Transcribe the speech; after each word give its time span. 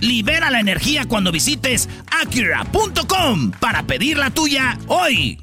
Libera 0.00 0.50
la 0.50 0.60
energía 0.60 1.06
cuando 1.06 1.32
visites 1.32 1.88
Acura.com 2.10 3.52
para 3.52 3.82
pedir 3.82 4.18
la 4.18 4.30
tuya 4.30 4.78
hoy. 4.88 5.38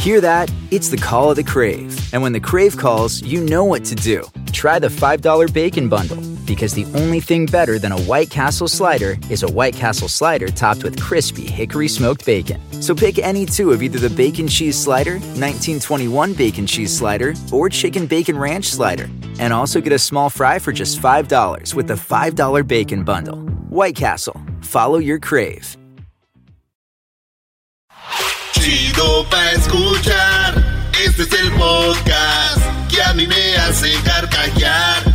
Hear 0.00 0.20
that? 0.20 0.50
It's 0.70 0.88
the 0.88 0.96
call 0.96 1.30
of 1.30 1.36
the 1.36 1.42
Crave. 1.42 2.14
And 2.14 2.22
when 2.22 2.32
the 2.32 2.40
Crave 2.40 2.76
calls, 2.76 3.20
you 3.22 3.44
know 3.44 3.64
what 3.64 3.84
to 3.86 3.94
do. 3.94 4.24
Try 4.52 4.78
the 4.78 4.88
$5 4.88 5.52
Bacon 5.52 5.88
Bundle. 5.88 6.37
Because 6.48 6.72
the 6.72 6.86
only 6.94 7.20
thing 7.20 7.44
better 7.44 7.78
than 7.78 7.92
a 7.92 8.00
White 8.00 8.30
Castle 8.30 8.68
slider 8.68 9.18
is 9.28 9.42
a 9.42 9.46
White 9.46 9.76
Castle 9.76 10.08
slider 10.08 10.48
topped 10.48 10.82
with 10.82 11.00
crispy 11.00 11.46
hickory 11.46 11.88
smoked 11.88 12.24
bacon. 12.24 12.58
So 12.80 12.94
pick 12.94 13.18
any 13.18 13.44
two 13.44 13.70
of 13.70 13.82
either 13.82 13.98
the 13.98 14.14
Bacon 14.14 14.48
Cheese 14.48 14.82
Slider, 14.82 15.20
1921 15.36 16.32
Bacon 16.32 16.66
Cheese 16.66 16.96
Slider, 16.96 17.34
or 17.52 17.68
Chicken 17.68 18.06
Bacon 18.06 18.38
Ranch 18.38 18.64
Slider. 18.64 19.10
And 19.38 19.52
also 19.52 19.80
get 19.80 19.92
a 19.92 19.98
small 19.98 20.30
fry 20.30 20.58
for 20.58 20.72
just 20.72 21.00
$5 21.00 21.74
with 21.74 21.86
the 21.86 21.94
$5 21.94 22.66
Bacon 22.66 23.04
Bundle. 23.04 23.36
White 23.68 23.96
Castle. 23.96 24.40
Follow 24.62 24.98
your 24.98 25.18
crave. 25.18 25.76
Chido 28.54 29.28
pa 29.30 29.52
escuchar. 29.52 30.64
Este 31.04 31.20
es 31.20 31.32
el 31.32 31.50
podcast 31.52 32.60
que 32.88 33.02
a 33.02 33.12
mí 33.12 33.26
me 33.26 33.56
hace 33.56 33.92
carcajear. 34.02 35.07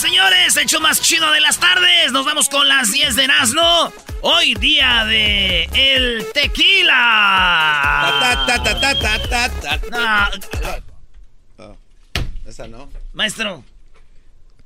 Señoras, 0.00 0.30
señores, 0.32 0.56
hecho 0.56 0.80
más 0.80 1.00
chido 1.02 1.30
de 1.30 1.40
las 1.40 1.58
tardes. 1.58 2.12
Nos 2.12 2.24
vamos 2.24 2.48
con 2.48 2.66
las 2.68 2.90
10 2.90 3.16
de 3.16 3.26
Nazno. 3.26 3.92
Hoy 4.22 4.54
día 4.54 5.04
de 5.04 5.64
el 5.74 6.26
tequila. 6.32 8.18
Ta, 8.20 8.46
ta, 8.46 8.62
ta, 8.62 8.80
ta, 8.80 8.94
ta, 9.28 9.50
ta, 9.50 9.50
Ah, 9.92 10.30
Oh, 11.58 11.76
esa 12.46 12.66
no. 12.66 12.88
maestro, 13.12 13.62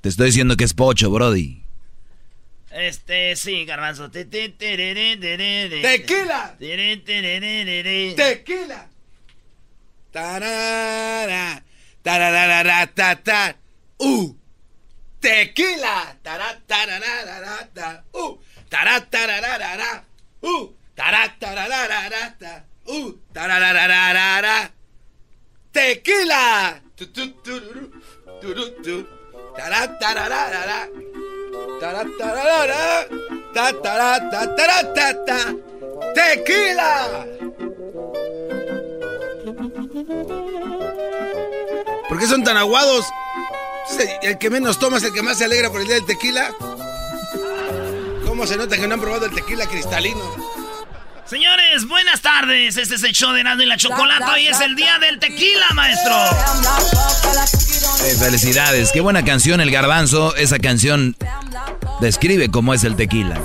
Te 0.00 0.08
estoy 0.08 0.26
diciendo 0.26 0.56
que 0.56 0.62
es 0.64 0.72
pocho, 0.74 1.10
Brody. 1.10 1.62
este, 2.70 3.34
sí, 3.34 3.64
garbanzo. 3.64 4.10
¡Tequila! 4.10 4.30
¡Tequila! 8.16 8.88
Tarara, 10.12 11.64
tararara, 12.02 12.86
ta, 12.86 13.16
ta. 13.16 13.56
¡Uh! 13.98 14.34
¡Tequila! 15.24 16.18
Tará, 16.22 16.60
tararara, 16.66 17.66
ta. 17.72 18.04
¡Uh! 18.12 18.36
Tará, 18.68 19.00
tararara, 19.08 20.04
¡Uh! 20.42 20.68
Tará, 20.94 21.34
tararara, 21.40 22.36
ta. 22.38 22.64
¡Uh! 22.84 23.10
Tararararara. 23.32 24.70
¡Tequila! 25.72 26.78
Tu, 26.94 27.06
tu, 27.06 27.30
tururú, 27.42 27.90
turú, 28.42 28.70
tu. 28.82 29.08
Tará, 29.56 29.98
tararara. 29.98 30.90
Tará, 31.80 32.04
tararara. 32.18 33.08
Ta, 33.54 33.72
tará, 33.80 34.30
ta, 34.30 34.54
tará, 34.54 34.92
ta, 34.92 35.24
ta. 35.24 35.38
¡Tequila! 36.14 37.26
¿Por 42.10 42.18
qué 42.18 42.26
son 42.26 42.44
tan 42.44 42.58
aguados? 42.58 43.06
El 44.22 44.38
que 44.38 44.50
menos 44.50 44.78
toma 44.78 44.96
es 44.96 45.02
el 45.04 45.12
que 45.12 45.22
más 45.22 45.38
se 45.38 45.44
alegra 45.44 45.70
por 45.70 45.80
el 45.80 45.86
día 45.86 45.96
del 45.96 46.06
tequila. 46.06 46.50
¿Cómo 48.26 48.46
se 48.46 48.56
nota 48.56 48.76
que 48.76 48.88
no 48.88 48.94
han 48.94 49.00
probado 49.00 49.26
el 49.26 49.32
tequila 49.34 49.66
cristalino? 49.66 50.54
Señores, 51.26 51.86
buenas 51.88 52.20
tardes. 52.20 52.76
Este 52.76 52.94
es 52.94 53.02
el 53.02 53.12
show 53.12 53.32
de 53.32 53.40
Erasmo 53.40 53.62
y 53.62 53.66
la 53.66 53.76
Chocolata. 53.76 54.32
Hoy 54.32 54.46
es 54.46 54.60
el 54.60 54.76
día 54.76 54.98
del 54.98 55.18
tequila, 55.18 55.66
maestro. 55.74 56.14
Eh, 58.04 58.16
felicidades, 58.18 58.90
qué 58.92 59.00
buena 59.00 59.24
canción 59.24 59.60
el 59.60 59.70
garbanzo. 59.70 60.34
Esa 60.36 60.58
canción 60.58 61.16
describe 62.00 62.50
cómo 62.50 62.74
es 62.74 62.84
el 62.84 62.96
tequila. 62.96 63.40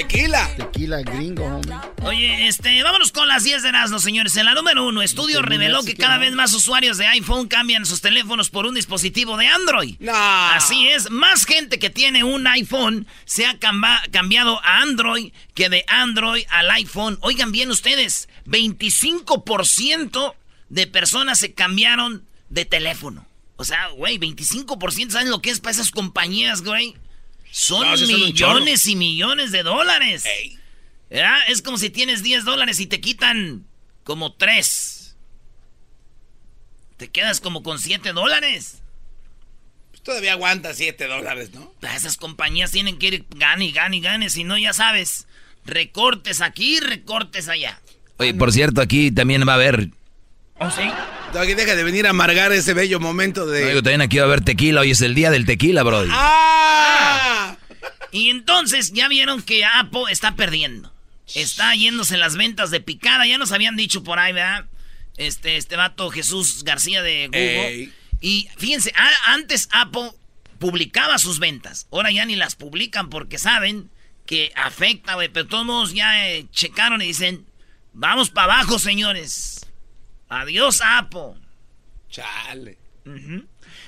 ¡Tequila! 0.00 0.48
Tequila 0.56 1.02
gringo, 1.02 1.44
homie. 1.44 1.76
Oye, 2.04 2.48
este, 2.48 2.82
vámonos 2.82 3.12
con 3.12 3.28
las 3.28 3.44
10 3.44 3.62
de 3.62 3.68
Erasmo, 3.68 3.98
señores. 3.98 4.34
En 4.36 4.46
la 4.46 4.54
número 4.54 4.86
uno, 4.86 5.02
estudio 5.02 5.42
reveló 5.42 5.82
que 5.82 5.94
cada 5.94 6.16
vez 6.16 6.32
más 6.32 6.54
usuarios 6.54 6.96
de 6.96 7.06
iPhone 7.06 7.48
cambian 7.48 7.84
sus 7.84 8.00
teléfonos 8.00 8.48
por 8.48 8.64
un 8.64 8.74
dispositivo 8.74 9.36
de 9.36 9.48
Android. 9.48 9.96
No. 10.00 10.14
Así 10.14 10.88
es, 10.88 11.10
más 11.10 11.44
gente 11.44 11.78
que 11.78 11.90
tiene 11.90 12.24
un 12.24 12.46
iPhone 12.46 13.06
se 13.26 13.44
ha 13.44 13.58
cambiado 13.58 14.64
a 14.64 14.80
Android 14.80 15.34
que 15.52 15.68
de 15.68 15.84
Android 15.86 16.44
al 16.48 16.70
iPhone. 16.70 17.18
Oigan 17.20 17.52
bien 17.52 17.70
ustedes, 17.70 18.30
25% 18.46 20.34
de 20.70 20.86
personas 20.86 21.40
se 21.40 21.52
cambiaron 21.52 22.24
de 22.48 22.64
teléfono. 22.64 23.26
O 23.56 23.66
sea, 23.66 23.88
güey, 23.88 24.18
25%, 24.18 25.10
¿saben 25.10 25.28
lo 25.28 25.42
que 25.42 25.50
es 25.50 25.60
para 25.60 25.72
esas 25.72 25.90
compañías, 25.90 26.62
güey? 26.62 26.96
Son 27.50 27.82
No, 27.82 27.96
millones 28.06 28.86
y 28.86 28.96
millones 28.96 29.52
de 29.52 29.62
dólares. 29.62 30.24
Es 31.48 31.62
como 31.62 31.78
si 31.78 31.90
tienes 31.90 32.22
10 32.22 32.44
dólares 32.44 32.78
y 32.80 32.86
te 32.86 33.00
quitan 33.00 33.66
como 34.04 34.34
3. 34.34 35.16
Te 36.96 37.08
quedas 37.08 37.40
como 37.40 37.62
con 37.62 37.78
7 37.78 38.12
dólares. 38.12 38.82
Pues 39.90 40.02
todavía 40.02 40.32
aguanta 40.32 40.74
7 40.74 41.06
dólares, 41.06 41.52
¿no? 41.52 41.74
Esas 41.82 42.16
compañías 42.16 42.70
tienen 42.70 42.98
que 42.98 43.06
ir 43.08 43.26
gane 43.30 43.66
y 43.66 43.72
gane 43.72 43.96
y 43.96 44.00
gane, 44.00 44.30
si 44.30 44.44
no 44.44 44.56
ya 44.56 44.72
sabes. 44.72 45.26
Recortes 45.64 46.40
aquí, 46.40 46.78
recortes 46.80 47.48
allá. 47.48 47.80
Oye, 48.18 48.34
por 48.34 48.52
cierto, 48.52 48.80
aquí 48.80 49.10
también 49.10 49.46
va 49.48 49.52
a 49.52 49.56
haber. 49.56 49.88
¿Oh, 50.60 50.70
sí? 50.70 50.82
Todavía 51.32 51.54
deja 51.56 51.74
de 51.74 51.84
venir 51.84 52.06
a 52.06 52.10
amargar 52.10 52.52
ese 52.52 52.74
bello 52.74 53.00
momento 53.00 53.46
No, 53.46 53.50
de... 53.52 53.66
digo, 53.68 53.82
también 53.82 54.02
aquí 54.02 54.18
va 54.18 54.24
a 54.24 54.26
haber 54.26 54.42
tequila. 54.44 54.82
Hoy 54.82 54.90
es 54.90 55.00
el 55.00 55.14
día 55.14 55.30
del 55.30 55.46
tequila, 55.46 55.82
Brody. 55.82 56.10
¡Ah! 56.12 57.56
Y 58.12 58.28
entonces 58.30 58.92
ya 58.92 59.08
vieron 59.08 59.42
que 59.42 59.64
Apple 59.64 60.02
está 60.10 60.34
perdiendo. 60.36 60.92
Está 61.34 61.74
yéndose 61.74 62.16
las 62.18 62.36
ventas 62.36 62.70
de 62.70 62.80
picada. 62.80 63.26
Ya 63.26 63.38
nos 63.38 63.52
habían 63.52 63.76
dicho 63.76 64.02
por 64.02 64.18
ahí, 64.18 64.32
¿verdad? 64.32 64.66
Este, 65.16 65.56
este 65.56 65.76
vato 65.76 66.10
Jesús 66.10 66.64
García 66.64 67.02
de 67.02 67.26
Google. 67.28 67.68
Ey. 67.68 67.92
Y 68.20 68.48
fíjense, 68.58 68.92
a- 68.96 69.32
antes 69.32 69.68
Apple 69.72 70.10
publicaba 70.58 71.18
sus 71.18 71.38
ventas. 71.38 71.86
Ahora 71.92 72.10
ya 72.10 72.26
ni 72.26 72.36
las 72.36 72.54
publican 72.56 73.08
porque 73.08 73.38
saben 73.38 73.88
que 74.26 74.52
afecta, 74.56 75.14
güey. 75.14 75.28
Pero 75.28 75.46
todos 75.46 75.94
ya 75.94 76.28
eh, 76.28 76.46
checaron 76.52 77.00
y 77.00 77.06
dicen, 77.06 77.46
vamos 77.92 78.28
para 78.30 78.54
abajo, 78.54 78.78
señores. 78.78 79.49
Adiós, 80.30 80.80
Apple. 80.82 81.34
Chale. 82.08 82.78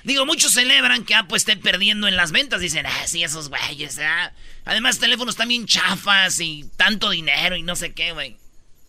Digo, 0.02 0.26
muchos 0.26 0.52
celebran 0.52 1.04
que 1.04 1.14
Apple 1.14 1.36
esté 1.36 1.56
perdiendo 1.56 2.08
en 2.08 2.16
las 2.16 2.32
ventas. 2.32 2.60
Dicen, 2.60 2.84
ah, 2.84 3.06
sí, 3.06 3.22
esos 3.22 3.48
güeyes, 3.48 3.98
ah. 4.00 4.32
Además, 4.64 4.98
teléfonos 4.98 5.36
también 5.36 5.66
chafas 5.66 6.40
y 6.40 6.68
tanto 6.76 7.10
dinero 7.10 7.56
y 7.56 7.62
no 7.62 7.76
sé 7.76 7.92
qué, 7.92 8.12
güey. 8.12 8.36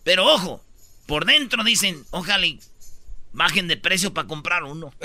Pero 0.02 0.26
ojo, 0.26 0.62
por 1.06 1.24
dentro 1.24 1.62
dicen, 1.62 2.04
ojalá 2.10 2.44
y 2.44 2.60
bajen 3.32 3.68
de 3.68 3.76
precio 3.76 4.12
para 4.12 4.26
comprar 4.28 4.64
uno. 4.64 4.92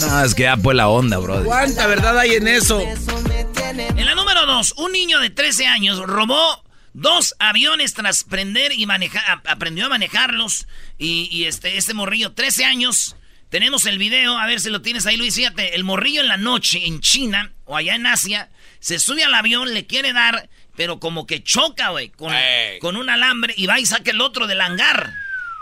No, 0.00 0.24
es 0.24 0.34
que 0.34 0.42
ya 0.42 0.56
fue 0.56 0.74
la 0.74 0.88
onda, 0.88 1.18
Brody. 1.18 1.44
¿Cuánta 1.44 1.86
verdad 1.86 2.18
hay 2.18 2.34
en 2.34 2.48
eso? 2.48 2.80
En 2.80 4.04
la 4.04 4.14
número 4.14 4.44
dos, 4.44 4.74
un 4.76 4.92
niño 4.92 5.18
de 5.20 5.30
13 5.30 5.66
años 5.66 5.98
robó 5.98 6.63
dos 6.94 7.34
aviones 7.38 7.92
tras 7.92 8.24
prender 8.24 8.72
y 8.72 8.86
manejar, 8.86 9.42
aprendió 9.46 9.86
a 9.86 9.90
manejarlos. 9.90 10.66
Y, 10.98 11.28
y 11.30 11.44
este, 11.44 11.76
este 11.76 11.92
morrillo, 11.92 12.32
13 12.32 12.64
años. 12.64 13.16
Tenemos 13.50 13.86
el 13.86 13.98
video, 13.98 14.36
a 14.38 14.46
ver 14.46 14.58
si 14.58 14.70
lo 14.70 14.82
tienes 14.82 15.06
ahí, 15.06 15.16
Luis. 15.16 15.36
Fíjate, 15.36 15.76
el 15.76 15.84
morrillo 15.84 16.22
en 16.22 16.28
la 16.28 16.38
noche 16.38 16.86
en 16.86 17.00
China 17.00 17.52
o 17.66 17.76
allá 17.76 17.94
en 17.94 18.06
Asia 18.06 18.50
se 18.80 18.98
sube 18.98 19.22
al 19.22 19.34
avión, 19.34 19.74
le 19.74 19.86
quiere 19.86 20.12
dar 20.12 20.48
pero 20.76 20.98
como 20.98 21.26
que 21.26 21.42
choca, 21.42 21.90
güey, 21.90 22.10
con, 22.10 22.32
con 22.80 22.96
un 22.96 23.08
alambre 23.08 23.54
y 23.56 23.66
va 23.66 23.78
y 23.78 23.86
saca 23.86 24.10
el 24.10 24.20
otro 24.20 24.46
del 24.46 24.60
hangar. 24.60 25.12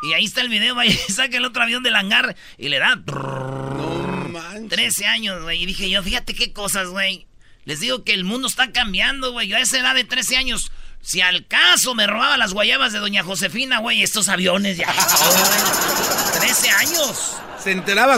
Y 0.03 0.15
ahí 0.15 0.25
está 0.25 0.41
el 0.41 0.49
video, 0.49 0.75
va 0.77 0.87
y 0.87 0.93
saca 0.93 1.37
el 1.37 1.45
otro 1.45 1.63
avión 1.63 1.83
del 1.83 1.95
hangar 1.95 2.37
y 2.59 2.69
le 2.69 2.79
da... 2.79 2.97
No 2.97 4.29
manches. 4.31 4.71
13 4.71 5.07
años, 5.07 5.43
güey. 5.43 5.63
Y 5.63 5.67
dije 5.67 5.89
yo, 5.91 6.03
fíjate 6.03 6.35
qué 6.35 6.53
cosas, 6.53 6.89
güey. 6.89 7.27
Les 7.65 7.81
digo 7.81 8.05
que 8.05 8.15
el 8.15 8.25
mundo 8.25 8.49
está 8.49 8.73
cambiando, 8.73 9.33
güey. 9.33 9.49
Yo 9.49 9.57
a 9.57 9.61
esa 9.61 9.79
edad 9.79 9.95
de 9.95 10.05
13 10.05 10.37
años, 10.37 10.73
si 11.01 11.21
al 11.21 11.47
caso 11.47 11.95
me 11.95 12.07
robaba 12.07 12.37
las 12.37 12.53
guayabas 12.53 12.93
de 12.93 12.99
doña 12.99 13.23
Josefina, 13.23 13.79
güey, 13.79 14.03
estos 14.03 14.29
aviones 14.29 14.77
ya... 14.79 14.87
13 16.41 16.71
años. 16.71 17.37
¿Se 17.63 17.71
enteraba 17.71 18.17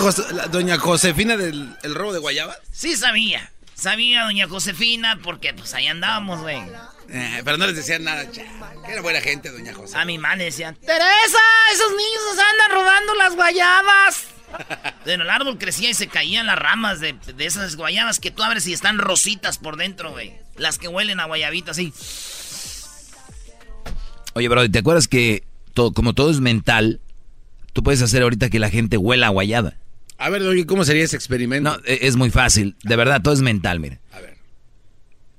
doña 0.50 0.78
Josefina 0.78 1.36
del 1.36 1.76
robo 1.94 2.12
de 2.12 2.18
guayabas? 2.18 2.58
Sí 2.72 2.96
sabía. 2.96 3.50
Sabía 3.74 4.22
doña 4.24 4.48
Josefina 4.48 5.18
porque 5.22 5.52
pues 5.52 5.74
ahí 5.74 5.86
andábamos, 5.88 6.40
güey. 6.40 6.62
Eh, 7.10 7.42
pero 7.44 7.58
no 7.58 7.66
les 7.66 7.76
decían 7.76 8.04
nada, 8.04 8.30
que 8.30 8.46
era 8.88 9.02
buena 9.02 9.20
gente, 9.20 9.50
doña 9.50 9.74
Josefina. 9.74 10.00
A 10.00 10.04
mi 10.06 10.16
madre 10.16 10.44
decían, 10.44 10.74
Teresa, 10.76 11.38
esos 11.72 11.90
niños 11.90 12.22
nos 12.30 12.38
andan 12.38 12.70
robando 12.70 13.14
las 13.16 13.34
guayabas. 13.34 14.24
bueno, 15.04 15.24
el 15.24 15.30
árbol 15.30 15.58
crecía 15.58 15.90
y 15.90 15.94
se 15.94 16.08
caían 16.08 16.46
las 16.46 16.58
ramas 16.58 17.00
de, 17.00 17.16
esas 17.38 17.76
guayabas 17.76 18.20
que 18.20 18.30
tú 18.30 18.42
abres 18.42 18.66
y 18.66 18.72
están 18.72 18.98
rositas 18.98 19.58
por 19.58 19.76
dentro, 19.76 20.12
güey. 20.12 20.32
Las 20.56 20.78
que 20.78 20.88
huelen 20.88 21.20
a 21.20 21.26
guayabita, 21.26 21.72
así. 21.72 21.92
Oye, 24.34 24.48
bro, 24.48 24.68
¿te 24.70 24.78
acuerdas 24.78 25.08
que 25.08 25.44
todo, 25.72 25.92
como 25.92 26.14
todo 26.14 26.30
es 26.30 26.40
mental, 26.40 27.00
tú 27.72 27.82
puedes 27.82 28.02
hacer 28.02 28.22
ahorita 28.22 28.50
que 28.50 28.58
la 28.58 28.70
gente 28.70 28.96
huela 28.96 29.28
a 29.28 29.30
guayaba? 29.30 29.74
A 30.18 30.30
ver, 30.30 30.42
¿cómo 30.66 30.84
sería 30.84 31.04
ese 31.04 31.16
experimento? 31.16 31.70
No, 31.70 31.76
e, 31.84 32.00
es 32.02 32.16
muy 32.16 32.30
fácil. 32.30 32.76
De 32.82 32.96
verdad, 32.96 33.20
todo 33.22 33.34
es 33.34 33.40
mental, 33.40 33.80
mire. 33.80 34.00
A 34.12 34.20
ver. 34.20 34.36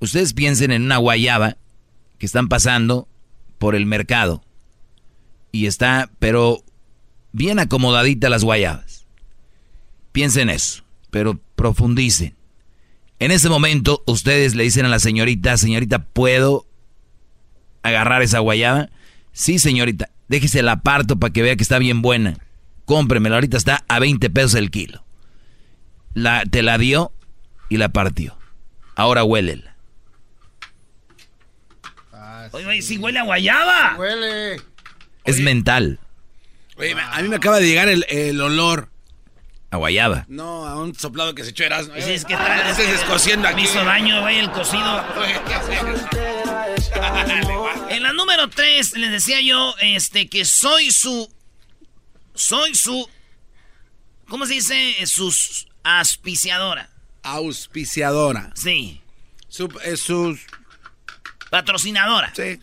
Ustedes 0.00 0.34
piensen 0.34 0.70
en 0.70 0.82
una 0.82 0.98
guayaba 0.98 1.56
que 2.18 2.26
están 2.26 2.48
pasando 2.48 3.08
por 3.58 3.74
el 3.74 3.86
mercado. 3.86 4.44
Y 5.52 5.66
está, 5.66 6.10
pero 6.18 6.62
bien 7.32 7.58
acomodadita 7.58 8.28
las 8.28 8.44
guayabas. 8.44 8.95
Piensen 10.16 10.48
eso, 10.48 10.82
pero 11.10 11.38
profundicen. 11.56 12.34
En 13.18 13.30
ese 13.30 13.50
momento, 13.50 14.02
ustedes 14.06 14.54
le 14.54 14.64
dicen 14.64 14.86
a 14.86 14.88
la 14.88 14.98
señorita, 14.98 15.58
señorita, 15.58 16.04
¿puedo 16.04 16.66
agarrar 17.82 18.22
esa 18.22 18.38
guayaba? 18.38 18.88
Sí, 19.32 19.58
señorita, 19.58 20.08
déjese 20.28 20.62
la 20.62 20.72
aparto 20.72 21.18
para 21.18 21.34
que 21.34 21.42
vea 21.42 21.56
que 21.56 21.62
está 21.62 21.78
bien 21.78 22.00
buena 22.00 22.38
cómpremela, 22.86 23.34
ahorita 23.34 23.58
está 23.58 23.84
a 23.88 23.98
20 23.98 24.30
pesos 24.30 24.54
el 24.54 24.70
kilo. 24.70 25.04
La, 26.14 26.44
te 26.44 26.62
la 26.62 26.78
dio 26.78 27.12
y 27.68 27.76
la 27.76 27.90
partió. 27.90 28.38
Ahora 28.94 29.22
huélela. 29.24 29.76
Oye, 32.52 32.80
si 32.80 32.96
huele 32.96 33.18
a 33.18 33.24
guayaba. 33.24 33.96
Huele. 33.98 34.62
Es 35.24 35.40
mental. 35.40 36.00
Oye, 36.78 36.94
a 36.98 37.20
mí 37.20 37.28
me 37.28 37.36
acaba 37.36 37.58
de 37.58 37.66
llegar 37.66 37.88
el, 37.88 38.40
olor. 38.40 38.88
A 39.70 39.76
guayaba. 39.78 40.24
No, 40.28 40.66
a 40.66 40.76
un 40.80 40.94
soplado 40.94 41.34
que 41.34 41.42
se 41.44 41.50
echó 41.50 41.64
Erasmo. 41.64 41.94
Sí, 41.98 42.12
es 42.12 42.24
que 42.24 42.36
trae. 42.36 42.70
Es 42.70 42.76
descosiendo 42.78 43.48
aquí. 43.48 43.62
Me 43.62 43.62
hizo 43.62 43.84
daño, 43.84 44.20
güey, 44.22 44.38
el 44.38 44.50
cocido. 44.50 45.04
en 47.90 48.02
la 48.02 48.12
número 48.12 48.48
3 48.48 48.96
les 48.96 49.10
decía 49.10 49.40
yo 49.40 49.74
este, 49.80 50.28
que 50.28 50.44
soy 50.44 50.90
su 50.90 51.28
soy 52.36 52.74
su. 52.74 53.08
¿Cómo 54.28 54.46
se 54.46 54.54
dice? 54.54 54.94
Su 55.06 55.34
auspiciadora. 55.82 56.90
Auspiciadora. 57.22 58.52
Sí. 58.54 59.00
Su, 59.48 59.68
sus. 59.96 60.40
Patrocinadora. 61.50 62.32
Sí. 62.34 62.60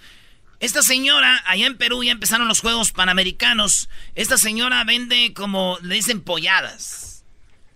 Esta 0.64 0.82
señora, 0.82 1.44
allá 1.46 1.68
en 1.68 1.78
Perú 1.78 2.06
ya 2.06 2.14
empezaron 2.14 2.48
los 2.48 2.62
Juegos 2.62 2.94
Panamericanos. 2.94 3.90
Esta 4.16 4.38
señora 4.38 4.86
vende 4.86 5.34
como, 5.34 5.78
le 5.82 5.96
dicen 5.96 6.22
polladas. 6.22 7.26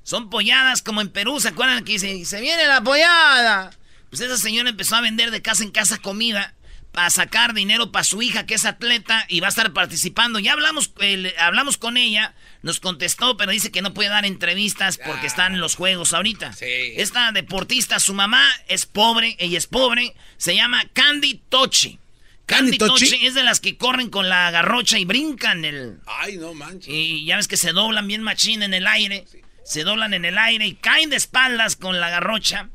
Son 0.04 0.30
polladas 0.30 0.84
como 0.84 1.02
en 1.02 1.10
Perú, 1.10 1.42
¿se 1.42 1.50
acuerdan 1.50 1.84
que 1.84 1.92
dice, 1.92 2.24
se 2.24 2.40
viene 2.40 2.66
la 2.66 2.80
pollada? 2.80 3.72
Pues 4.10 4.22
esa 4.22 4.38
señora 4.38 4.70
empezó 4.70 4.96
a 4.96 5.02
vender 5.02 5.32
de 5.32 5.42
casa 5.42 5.66
en 5.66 5.72
casa 5.72 5.98
comida 5.98 6.56
a 6.94 7.10
sacar 7.10 7.54
dinero 7.54 7.92
para 7.92 8.06
su 8.06 8.22
hija 8.22 8.46
que 8.46 8.56
es 8.56 8.64
atleta 8.64 9.26
y 9.28 9.42
va 9.42 9.48
a 9.48 9.50
estar 9.50 9.74
participando. 9.74 10.40
Ya 10.40 10.54
hablamos, 10.54 10.94
hablamos 11.40 11.78
con 11.78 11.98
ella, 11.98 12.36
nos 12.62 12.80
contestó, 12.80 13.36
pero 13.36 13.52
dice 13.52 13.70
que 13.70 13.82
no 13.82 13.94
puede 13.94 14.10
dar 14.10 14.26
entrevistas 14.26 14.98
porque 15.06 15.28
están 15.28 15.56
en 15.56 15.60
los 15.60 15.76
juegos 15.76 16.14
ahorita. 16.14 16.54
Esta 16.62 17.34
deportista, 17.34 18.00
su 18.00 18.14
mamá 18.14 18.48
es 18.70 18.86
pobre, 18.86 19.36
ella 19.40 19.58
es 19.58 19.68
pobre, 19.68 20.16
se 20.38 20.56
llama 20.56 20.86
Candy 20.94 21.42
Tochi. 21.50 22.00
Candy, 22.48 22.78
Tochi 22.78 23.26
es 23.26 23.34
de 23.34 23.44
las 23.44 23.60
que 23.60 23.78
corren 23.78 24.10
con 24.10 24.30
la 24.30 24.50
garrocha 24.52 24.98
y 24.98 25.06
brincan 25.06 25.66
el... 25.66 26.00
Ay, 26.08 26.38
no 26.38 26.54
manches. 26.54 26.88
Y 26.88 27.26
ya 27.26 27.36
ves 27.36 27.48
que 27.48 27.58
se 27.58 27.74
doblan 27.74 28.08
bien 28.08 28.24
machín 28.24 28.64
en 28.64 28.74
el 28.74 28.88
aire. 28.88 29.26
Se 29.66 29.84
doblan 29.84 30.14
en 30.14 30.24
el 30.24 30.38
aire 30.38 30.66
y 30.66 30.76
caen 30.76 31.10
de 31.10 31.18
espaldas 31.18 31.76
con 31.76 32.00
la 32.00 32.10
garrocha. 32.10 32.70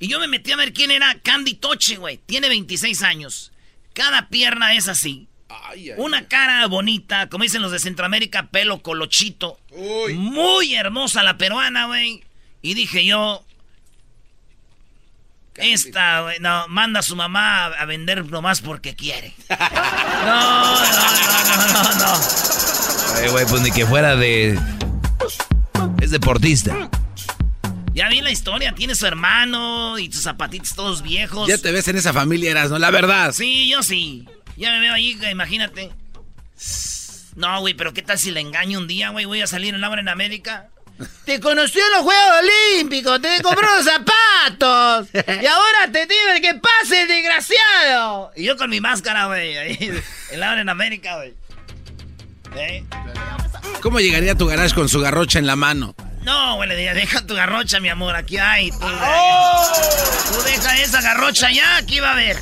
Y 0.00 0.08
yo 0.08 0.18
me 0.18 0.26
metí 0.26 0.50
a 0.50 0.56
ver 0.56 0.72
quién 0.72 0.90
era 0.90 1.20
Candy 1.22 1.54
Toche, 1.54 1.96
güey. 1.96 2.18
Tiene 2.18 2.48
26 2.48 3.02
años. 3.04 3.52
Cada 3.94 4.28
pierna 4.28 4.74
es 4.74 4.88
así. 4.88 5.28
Una 5.96 6.26
cara 6.26 6.66
bonita, 6.66 7.28
como 7.28 7.44
dicen 7.44 7.62
los 7.62 7.70
de 7.70 7.78
Centroamérica, 7.78 8.48
pelo 8.50 8.82
colochito. 8.82 9.60
Muy 10.14 10.74
hermosa 10.74 11.22
la 11.22 11.38
peruana, 11.38 11.86
güey. 11.86 12.24
Y 12.60 12.74
dije 12.74 13.04
yo, 13.04 13.44
esta, 15.56 16.22
güey, 16.22 16.38
no, 16.40 16.66
manda 16.68 17.00
a 17.00 17.02
su 17.02 17.14
mamá 17.16 17.66
a 17.66 17.84
vender 17.84 18.24
nomás 18.26 18.60
porque 18.60 18.94
quiere. 18.94 19.34
No, 20.22 20.80
no, 20.80 20.86
no, 20.86 21.72
no, 21.72 21.82
no, 21.82 21.94
no. 21.98 23.32
güey, 23.32 23.44
pues 23.46 23.60
ni 23.62 23.72
que 23.72 23.84
fuera 23.84 24.14
de... 24.14 24.56
Es 26.00 26.12
deportista. 26.12 26.88
Ya 27.92 28.08
vi 28.08 28.20
la 28.20 28.30
historia, 28.30 28.72
tiene 28.72 28.94
su 28.94 29.04
hermano 29.06 29.98
y 29.98 30.10
sus 30.12 30.22
zapatitos 30.22 30.74
todos 30.74 31.02
viejos. 31.02 31.48
Ya 31.48 31.58
te 31.58 31.72
ves 31.72 31.88
en 31.88 31.96
esa 31.96 32.12
familia, 32.12 32.52
eras, 32.52 32.70
¿no? 32.70 32.78
La 32.78 32.90
verdad. 32.90 33.32
Sí, 33.32 33.68
yo 33.68 33.82
sí. 33.82 34.28
Ya 34.56 34.70
me 34.70 34.80
veo 34.80 34.94
ahí, 34.94 35.18
imagínate. 35.30 35.90
No, 37.34 37.60
güey, 37.60 37.74
pero 37.74 37.92
¿qué 37.92 38.02
tal 38.02 38.18
si 38.18 38.30
le 38.30 38.40
engaño 38.40 38.78
un 38.78 38.86
día, 38.86 39.10
güey? 39.10 39.24
Voy 39.24 39.40
a 39.40 39.46
salir 39.46 39.74
en 39.74 39.80
la 39.80 39.92
en 39.92 40.08
América. 40.08 40.70
Te 41.24 41.40
conocí 41.40 41.78
en 41.78 41.90
los 41.92 42.02
Juegos 42.02 42.34
Olímpicos, 42.42 43.20
te 43.20 43.42
compró 43.42 43.66
los 43.76 43.84
zapatos. 43.84 45.08
Y 45.12 45.46
ahora 45.46 45.90
te 45.92 46.06
digo 46.06 46.40
que 46.40 46.54
pase, 46.54 47.06
desgraciado. 47.06 48.32
Y 48.36 48.44
yo 48.44 48.56
con 48.56 48.70
mi 48.70 48.80
máscara, 48.80 49.26
güey, 49.26 49.56
ahí 49.56 50.02
en 50.30 50.68
América, 50.68 51.16
güey. 51.16 51.34
¿Eh? 52.56 52.84
¿Cómo 53.80 54.00
llegaría 54.00 54.32
a 54.32 54.34
tu 54.34 54.46
garage 54.46 54.74
con 54.74 54.88
su 54.88 55.00
garrocha 55.00 55.38
en 55.38 55.46
la 55.46 55.56
mano? 55.56 55.94
No, 56.22 56.56
güey, 56.56 56.68
le 56.68 56.76
diría, 56.76 56.94
deja 56.94 57.26
tu 57.26 57.34
garrocha, 57.34 57.80
mi 57.80 57.88
amor, 57.88 58.14
aquí 58.14 58.38
hay. 58.38 58.70
Tú, 58.70 58.78
¡Oh! 58.82 59.72
tú 60.28 60.42
deja 60.42 60.78
esa 60.78 61.00
garrocha 61.00 61.50
ya, 61.50 61.76
aquí 61.76 61.98
va 61.98 62.10
a 62.10 62.12
haber. 62.12 62.36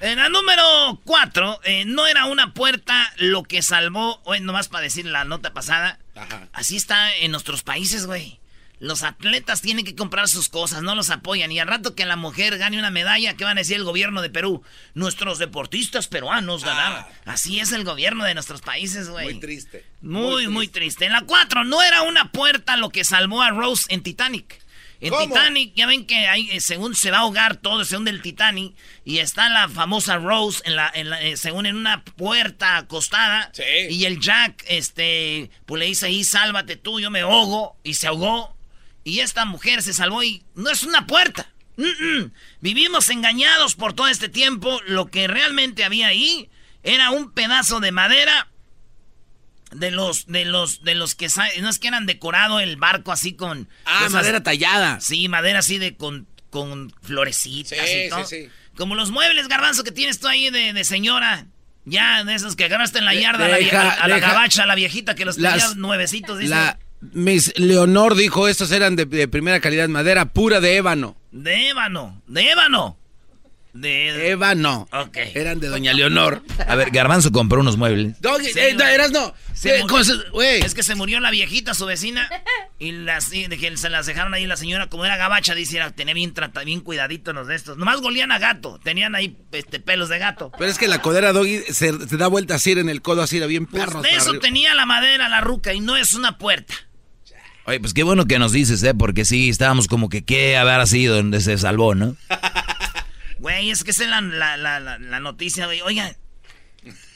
En 0.00 0.18
la 0.18 0.30
número 0.30 1.00
4, 1.04 1.60
eh, 1.64 1.84
no 1.84 2.06
era 2.06 2.24
una 2.24 2.54
puerta 2.54 3.12
lo 3.18 3.42
que 3.42 3.60
salvó, 3.60 4.20
o 4.24 4.34
nomás 4.36 4.68
para 4.68 4.82
decir 4.82 5.04
la 5.04 5.24
nota 5.24 5.52
pasada. 5.52 5.98
Así 6.52 6.76
está 6.76 7.14
en 7.16 7.30
nuestros 7.32 7.62
países, 7.62 8.06
güey. 8.06 8.40
Los 8.78 9.02
atletas 9.02 9.60
tienen 9.60 9.84
que 9.84 9.94
comprar 9.94 10.26
sus 10.26 10.48
cosas, 10.48 10.82
no 10.82 10.94
los 10.94 11.10
apoyan. 11.10 11.52
Y 11.52 11.60
al 11.60 11.68
rato 11.68 11.94
que 11.94 12.06
la 12.06 12.16
mujer 12.16 12.56
gane 12.56 12.78
una 12.78 12.90
medalla, 12.90 13.36
¿qué 13.36 13.44
van 13.44 13.58
a 13.58 13.60
decir 13.60 13.76
el 13.76 13.84
gobierno 13.84 14.22
de 14.22 14.30
Perú? 14.30 14.62
Nuestros 14.94 15.38
deportistas 15.38 16.08
peruanos 16.08 16.64
ganaron. 16.64 17.00
Ah. 17.00 17.08
Así 17.26 17.60
es 17.60 17.72
el 17.72 17.84
gobierno 17.84 18.24
de 18.24 18.32
nuestros 18.32 18.62
países, 18.62 19.10
güey. 19.10 19.26
Muy 19.26 19.40
triste. 19.40 19.84
Muy, 20.00 20.48
muy 20.48 20.66
triste. 20.66 21.04
En 21.04 21.12
la 21.12 21.20
4, 21.20 21.64
no 21.64 21.82
era 21.82 22.02
una 22.02 22.32
puerta 22.32 22.78
lo 22.78 22.88
que 22.88 23.04
salvó 23.04 23.42
a 23.42 23.50
Rose 23.50 23.84
en 23.90 24.02
Titanic. 24.02 24.62
En 25.00 25.14
Titanic, 25.16 25.72
ya 25.74 25.86
ven 25.86 26.06
que 26.06 26.26
hay, 26.26 26.50
eh, 26.50 26.60
según 26.60 26.94
se 26.94 27.10
va 27.10 27.18
a 27.18 27.20
ahogar 27.20 27.56
todo, 27.56 27.84
según 27.84 28.04
del 28.04 28.20
Titanic, 28.20 28.74
y 29.04 29.18
está 29.18 29.48
la 29.48 29.68
famosa 29.68 30.18
Rose, 30.18 30.62
en 30.66 30.76
la, 30.76 30.90
en 30.94 31.12
eh, 31.12 31.36
según 31.36 31.66
en 31.66 31.76
una 31.76 32.04
puerta 32.04 32.76
acostada, 32.76 33.50
sí. 33.54 33.62
y 33.90 34.04
el 34.04 34.20
Jack, 34.20 34.64
este, 34.68 35.50
pues 35.64 35.80
le 35.80 35.86
dice 35.86 36.06
ahí, 36.06 36.22
sálvate 36.22 36.76
tú, 36.76 37.00
yo 37.00 37.10
me 37.10 37.20
ahogo, 37.20 37.76
y 37.82 37.94
se 37.94 38.08
ahogó, 38.08 38.54
y 39.04 39.20
esta 39.20 39.44
mujer 39.46 39.82
se 39.82 39.94
salvó 39.94 40.22
y 40.22 40.42
no 40.54 40.70
es 40.70 40.82
una 40.82 41.06
puerta. 41.06 41.50
Vivimos 42.60 43.08
engañados 43.10 43.74
por 43.74 43.94
todo 43.94 44.08
este 44.08 44.28
tiempo. 44.28 44.80
Lo 44.86 45.06
que 45.06 45.26
realmente 45.28 45.84
había 45.84 46.08
ahí 46.08 46.50
era 46.82 47.10
un 47.10 47.32
pedazo 47.32 47.80
de 47.80 47.92
madera 47.92 48.48
de 49.72 49.90
los 49.90 50.26
de 50.26 50.44
los 50.44 50.82
de 50.82 50.94
los 50.94 51.14
que 51.14 51.28
no 51.60 51.68
es 51.68 51.78
que 51.78 51.88
eran 51.88 52.06
decorado 52.06 52.60
el 52.60 52.76
barco 52.76 53.12
así 53.12 53.34
con 53.34 53.68
ah 53.84 54.08
madera 54.10 54.42
tallada. 54.42 55.00
Sí, 55.00 55.28
madera 55.28 55.60
así 55.60 55.78
de 55.78 55.96
con 55.96 56.26
con 56.50 56.92
florecitas 57.02 57.78
y 57.78 58.08
todo. 58.08 58.26
Sí, 58.26 58.42
sí. 58.44 58.48
Como 58.76 58.94
los 58.94 59.10
muebles 59.10 59.48
garbanzo 59.48 59.84
que 59.84 59.92
tienes 59.92 60.18
tú 60.20 60.28
ahí 60.28 60.50
de, 60.50 60.84
señora. 60.84 61.46
Ya, 61.86 62.24
de 62.24 62.34
esos 62.34 62.56
que 62.56 62.64
agarraste 62.64 62.98
en 62.98 63.06
la 63.06 63.14
yarda 63.14 63.46
a, 63.46 64.08
la, 64.08 64.18
gabacha, 64.18 64.66
la 64.66 64.74
viejita 64.74 65.14
que 65.14 65.24
los 65.24 65.36
tenía 65.36 65.66
nuevecitos. 65.76 66.42
La, 66.44 66.78
Miss 67.00 67.52
Leonor 67.56 68.14
dijo, 68.14 68.48
estos 68.48 68.70
eran 68.70 68.96
de, 68.96 69.06
de 69.06 69.26
primera 69.28 69.60
calidad, 69.60 69.88
madera 69.88 70.26
pura 70.26 70.60
de 70.60 70.76
ébano. 70.76 71.16
De 71.32 71.70
ébano, 71.70 72.22
de 72.26 72.50
ébano. 72.50 72.99
De... 73.72 74.30
Ébano. 74.30 74.88
Ok. 74.92 75.16
Eran 75.34 75.60
de 75.60 75.68
Doña 75.68 75.92
Leonor. 75.92 76.42
A 76.66 76.74
ver, 76.74 76.90
Garbanzo 76.90 77.30
compró 77.30 77.60
unos 77.60 77.76
muebles. 77.76 78.20
Doggy, 78.20 78.46
Sí, 78.52 78.58
eh, 78.58 78.74
no, 78.76 78.84
eras 78.84 79.12
no. 79.12 79.32
Se 79.52 79.78
Eh. 79.78 80.60
Es 80.64 80.74
que 80.74 80.82
se 80.82 80.94
murió 80.94 81.20
la 81.20 81.30
viejita, 81.30 81.74
su 81.74 81.86
vecina, 81.86 82.28
y 82.78 82.92
las, 82.92 83.32
y 83.32 83.46
de 83.46 83.58
que 83.58 83.76
se 83.76 83.90
las 83.90 84.06
dejaron 84.06 84.34
ahí 84.34 84.46
la 84.46 84.56
señora, 84.56 84.88
como 84.88 85.04
era 85.04 85.16
gabacha, 85.16 85.54
dice, 85.54 85.76
era, 85.76 85.90
tenía 85.90 86.14
bien, 86.14 86.34
trata, 86.34 86.64
bien 86.64 86.80
cuidadito 86.80 87.32
los 87.32 87.46
de 87.46 87.54
estos. 87.54 87.76
Nomás 87.76 88.00
golían 88.00 88.32
a 88.32 88.38
gato, 88.38 88.80
tenían 88.82 89.14
ahí 89.14 89.36
este, 89.52 89.78
pelos 89.80 90.08
de 90.08 90.18
gato. 90.18 90.50
Pero 90.58 90.70
es 90.70 90.78
que 90.78 90.88
la 90.88 91.00
codera 91.02 91.32
Doggy 91.32 91.58
se, 91.68 92.08
se 92.08 92.16
da 92.16 92.26
vuelta 92.26 92.54
así 92.56 92.72
en 92.72 92.88
el 92.88 93.02
codo, 93.02 93.22
así 93.22 93.36
era 93.36 93.46
bien 93.46 93.66
Pues 93.66 93.84
perro. 93.84 94.02
de 94.02 94.10
eso 94.14 94.32
tenía 94.38 94.74
la 94.74 94.86
madera 94.86 95.28
la 95.28 95.40
ruca, 95.40 95.74
y 95.74 95.80
no 95.80 95.96
es 95.96 96.14
una 96.14 96.38
puerta. 96.38 96.74
Oye, 97.66 97.78
pues 97.78 97.94
qué 97.94 98.02
bueno 98.02 98.24
que 98.26 98.38
nos 98.38 98.52
dices, 98.52 98.82
¿eh? 98.82 98.94
Porque 98.94 99.24
sí, 99.24 99.48
estábamos 99.50 99.86
como 99.86 100.08
que 100.08 100.24
qué 100.24 100.56
habrá 100.56 100.86
sido 100.86 101.14
donde 101.16 101.40
se 101.40 101.56
salvó, 101.58 101.94
¿no? 101.94 102.16
Güey, 103.40 103.70
es 103.70 103.84
que 103.84 103.90
esa 103.90 104.04
es 104.04 104.10
la, 104.10 104.20
la, 104.20 104.56
la, 104.56 104.80
la- 104.80 104.98
la 104.98 105.20
noticia, 105.20 105.66
güey. 105.66 105.80
Oigan, 105.80 106.14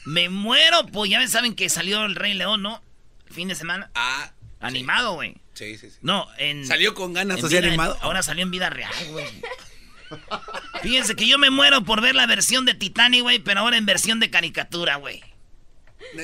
me 0.05 0.27
muero, 0.29 0.85
pues 0.87 1.09
ya 1.09 1.25
saben 1.27 1.55
que 1.55 1.69
salió 1.69 2.03
el 2.05 2.15
Rey 2.15 2.33
León, 2.33 2.61
¿no? 2.61 2.81
El 3.27 3.33
fin 3.33 3.47
de 3.47 3.55
semana. 3.55 3.89
Ah, 3.95 4.31
Animado, 4.59 5.13
güey. 5.13 5.35
sí, 5.53 5.77
sí, 5.77 5.89
sí. 5.91 5.97
No, 6.01 6.27
en... 6.37 6.65
Salió 6.65 6.93
con 6.95 7.13
ganas 7.13 7.43
así 7.43 7.55
animado. 7.57 7.97
Ahora 8.01 8.23
salió 8.23 8.41
en 8.43 8.51
vida 8.51 8.69
real, 8.69 8.91
güey. 9.11 9.25
Fíjense 10.81 11.15
que 11.15 11.27
yo 11.27 11.37
me 11.37 11.49
muero 11.49 11.83
por 11.83 12.01
ver 12.01 12.15
la 12.15 12.25
versión 12.25 12.65
de 12.65 12.73
Titanic, 12.73 13.21
güey, 13.21 13.39
pero 13.39 13.59
ahora 13.61 13.77
en 13.77 13.85
versión 13.85 14.19
de 14.19 14.29
caricatura, 14.31 14.95
güey. 14.95 15.23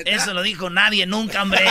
Eso 0.06 0.34
lo 0.34 0.42
dijo 0.42 0.70
nadie 0.70 1.06
nunca, 1.06 1.42
hombre. 1.42 1.64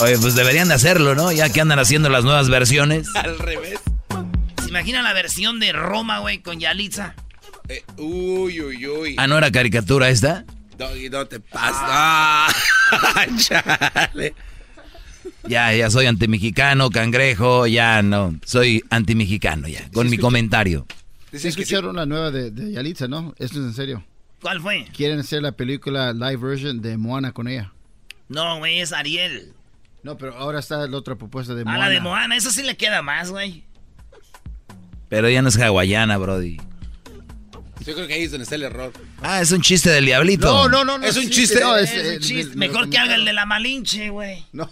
Oye, 0.00 0.18
pues 0.18 0.34
deberían 0.34 0.68
de 0.68 0.74
hacerlo, 0.74 1.14
¿no? 1.14 1.32
Ya 1.32 1.50
que 1.50 1.60
andan 1.60 1.78
haciendo 1.78 2.08
las 2.08 2.24
nuevas 2.24 2.48
versiones. 2.48 3.08
Al 3.16 3.38
revés. 3.38 3.80
¿Se 4.68 4.70
imagina 4.72 5.00
la 5.00 5.14
versión 5.14 5.60
de 5.60 5.72
Roma, 5.72 6.18
güey, 6.18 6.42
con 6.42 6.60
Yalitza? 6.60 7.14
Eh, 7.70 7.82
uy, 7.96 8.60
uy, 8.60 8.86
uy. 8.86 9.14
Ah, 9.16 9.26
¿no 9.26 9.38
era 9.38 9.50
caricatura 9.50 10.10
esta? 10.10 10.44
Doggy, 10.76 11.08
no 11.08 11.24
te 11.24 11.40
pases. 11.40 11.78
Ah, 11.80 12.52
chale. 13.38 14.34
Ya, 15.48 15.72
ya 15.72 15.88
soy 15.88 16.04
antimexicano, 16.04 16.90
cangrejo, 16.90 17.66
ya 17.66 18.02
no. 18.02 18.38
Soy 18.44 18.84
antimexicano 18.90 19.68
ya, 19.68 19.90
con 19.90 20.10
mi 20.10 20.18
comentario. 20.18 20.84
Sí 20.90 20.96
Dicen 21.32 21.48
que 21.52 21.54
sí. 21.54 21.60
escucharon 21.62 21.96
la 21.96 22.04
nueva 22.04 22.30
de, 22.30 22.50
de 22.50 22.72
Yalitza, 22.72 23.08
¿no? 23.08 23.34
Esto 23.38 23.60
es 23.60 23.64
en 23.64 23.72
serio. 23.72 24.04
¿Cuál 24.42 24.60
fue? 24.60 24.84
Quieren 24.94 25.20
hacer 25.20 25.40
la 25.40 25.52
película 25.52 26.12
live 26.12 26.36
version 26.36 26.82
de 26.82 26.98
Moana 26.98 27.32
con 27.32 27.48
ella. 27.48 27.72
No, 28.28 28.58
güey, 28.58 28.80
es 28.80 28.92
Ariel. 28.92 29.54
No, 30.02 30.18
pero 30.18 30.36
ahora 30.36 30.58
está 30.58 30.86
la 30.86 30.96
otra 30.98 31.16
propuesta 31.16 31.54
de 31.54 31.62
A 31.62 31.64
Moana. 31.64 31.78
la 31.78 31.88
de 31.88 32.00
Moana, 32.02 32.36
eso 32.36 32.50
sí 32.50 32.62
le 32.62 32.76
queda 32.76 33.00
más, 33.00 33.30
güey. 33.30 33.64
Pero 35.08 35.28
ya 35.30 35.42
no 35.42 35.48
es 35.48 35.58
hawaiana, 35.58 36.16
Brody. 36.18 36.58
Yo 37.84 37.94
creo 37.94 38.06
que 38.06 38.14
ahí 38.14 38.24
es 38.24 38.30
donde 38.30 38.42
está 38.42 38.56
el 38.56 38.64
error. 38.64 38.92
Ah, 39.22 39.40
es 39.40 39.50
un 39.50 39.62
chiste 39.62 39.88
del 39.90 40.04
diablito. 40.04 40.46
No, 40.46 40.68
no, 40.68 40.84
no, 40.84 40.98
no. 40.98 41.06
¿Es 41.06 41.16
un 41.16 41.30
chiste? 41.30 41.60
No, 41.60 41.76
Es, 41.76 41.90
es, 41.92 42.06
un 42.06 42.12
eh, 42.12 42.18
chiste. 42.20 42.56
Mejor 42.56 42.86
me 42.86 42.90
que 42.90 42.98
haga 42.98 43.14
el 43.14 43.24
de 43.24 43.32
la 43.32 43.46
Malinche, 43.46 44.10
güey. 44.10 44.44
No. 44.52 44.70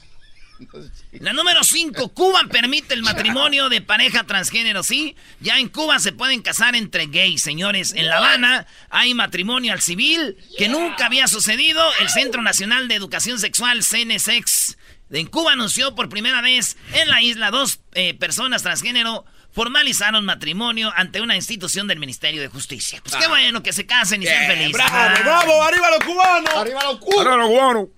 La 1.20 1.32
número 1.32 1.64
5, 1.64 2.08
Cuba 2.14 2.42
permite 2.50 2.94
el 2.94 3.02
matrimonio 3.02 3.68
de 3.68 3.80
pareja 3.80 4.24
transgénero, 4.24 4.82
¿sí? 4.82 5.16
Ya 5.40 5.58
en 5.58 5.68
Cuba 5.68 5.98
se 5.98 6.12
pueden 6.12 6.42
casar 6.42 6.74
entre 6.74 7.06
gays, 7.06 7.42
señores. 7.42 7.92
En 7.94 8.06
La 8.06 8.18
Habana 8.18 8.66
hay 8.90 9.14
matrimonio 9.14 9.72
al 9.72 9.80
civil 9.80 10.36
que 10.58 10.68
nunca 10.68 11.06
había 11.06 11.28
sucedido. 11.28 11.82
El 12.00 12.08
Centro 12.08 12.42
Nacional 12.42 12.88
de 12.88 12.94
Educación 12.94 13.38
Sexual, 13.38 13.82
CNSEX, 13.82 14.76
en 15.10 15.26
Cuba 15.26 15.52
anunció 15.52 15.94
por 15.94 16.08
primera 16.08 16.42
vez 16.42 16.76
en 16.92 17.08
la 17.08 17.22
isla 17.22 17.50
dos 17.50 17.80
eh, 17.94 18.14
personas 18.14 18.62
transgénero 18.62 19.24
formalizaron 19.56 20.24
matrimonio 20.26 20.92
ante 20.94 21.22
una 21.22 21.34
institución 21.34 21.86
del 21.88 21.98
Ministerio 21.98 22.42
de 22.42 22.48
Justicia. 22.48 23.00
Pues 23.02 23.16
qué 23.16 23.26
bueno 23.26 23.62
que 23.62 23.72
se 23.72 23.86
casen 23.86 24.22
y 24.22 24.26
sean 24.26 24.46
felices. 24.46 24.72
bravo, 24.74 24.94
Ah. 24.94 25.18
bravo, 25.24 25.62
arriba 25.62 25.90
los 25.90 26.00
cubanos. 26.04 26.54
¡Arriba 26.54 26.84
los 26.84 26.98
culos! 26.98 27.26
Ahora 27.26 27.36
lo 27.38 27.48
cubano. 27.48 27.88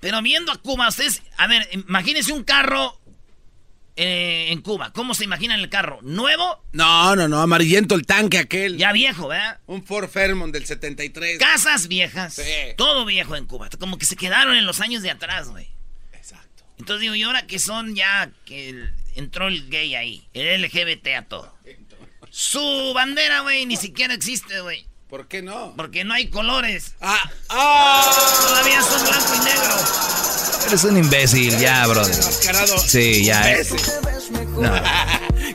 Pero 0.00 0.20
viendo 0.22 0.50
a 0.52 0.56
Cuba, 0.56 0.88
ustedes, 0.88 1.22
a 1.38 1.46
ver, 1.46 1.66
imagínense 1.72 2.32
un 2.32 2.42
carro 2.44 3.00
eh, 3.96 4.48
en 4.50 4.60
Cuba. 4.60 4.92
¿Cómo 4.92 5.14
se 5.14 5.22
imaginan 5.22 5.60
el 5.60 5.68
carro? 5.70 6.00
¿Nuevo? 6.02 6.64
No, 6.72 7.14
no, 7.14 7.28
no, 7.28 7.40
amarillento 7.40 7.94
el 7.94 8.04
tanque 8.04 8.38
aquel. 8.40 8.76
Ya 8.76 8.90
viejo, 8.92 9.28
¿verdad? 9.28 9.60
Un 9.66 9.84
Ford 9.86 10.10
Fairmont 10.10 10.52
del 10.52 10.66
73. 10.66 11.38
Casas 11.38 11.86
viejas. 11.86 12.34
Sí. 12.34 12.42
Todo 12.76 13.04
viejo 13.04 13.36
en 13.36 13.46
Cuba. 13.46 13.68
Como 13.78 13.96
que 13.96 14.04
se 14.04 14.16
quedaron 14.16 14.56
en 14.56 14.66
los 14.66 14.80
años 14.80 15.02
de 15.04 15.12
atrás, 15.12 15.48
güey. 15.48 15.68
Exacto. 16.12 16.64
Entonces 16.76 17.02
digo, 17.02 17.14
y 17.14 17.22
ahora 17.22 17.46
que 17.46 17.60
son 17.60 17.94
ya 17.94 18.30
que 18.44 18.68
el- 18.70 18.92
entró 19.14 19.48
el 19.48 19.68
gay 19.68 19.94
ahí, 19.94 20.28
el 20.34 20.62
LGBT 20.62 21.08
a 21.18 21.22
todo. 21.22 21.54
Su 22.30 22.92
bandera, 22.94 23.40
güey, 23.40 23.66
ni 23.66 23.76
siquiera 23.76 24.14
existe, 24.14 24.60
güey. 24.60 24.86
¿Por 25.08 25.28
qué 25.28 25.42
no? 25.42 25.74
Porque 25.76 26.02
no 26.02 26.14
hay 26.14 26.28
colores. 26.28 26.94
Ah, 27.00 27.30
ah. 27.50 28.12
Todavía 28.48 28.82
son 28.82 29.02
blanco 29.06 29.34
y 29.34 29.38
negro. 29.44 29.74
Eres 30.66 30.84
un 30.84 30.96
imbécil, 30.96 31.56
ya. 31.58 31.86
Mascarado. 31.86 32.78
Sí, 32.78 33.24
ya. 33.24 33.52
eh. 33.52 33.60
Ese. 33.60 33.76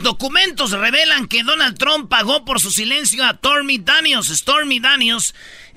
Documentos 0.02 0.70
revelan 0.70 1.26
que 1.26 1.42
Donald 1.42 1.76
Trump 1.76 2.08
pagó 2.08 2.44
por 2.44 2.60
su 2.60 2.70
silencio 2.70 3.24
a 3.24 3.32
Stormy 3.34 3.78
Daniels. 3.78 4.28
Stormy 4.28 4.80
Daniels 4.80 5.34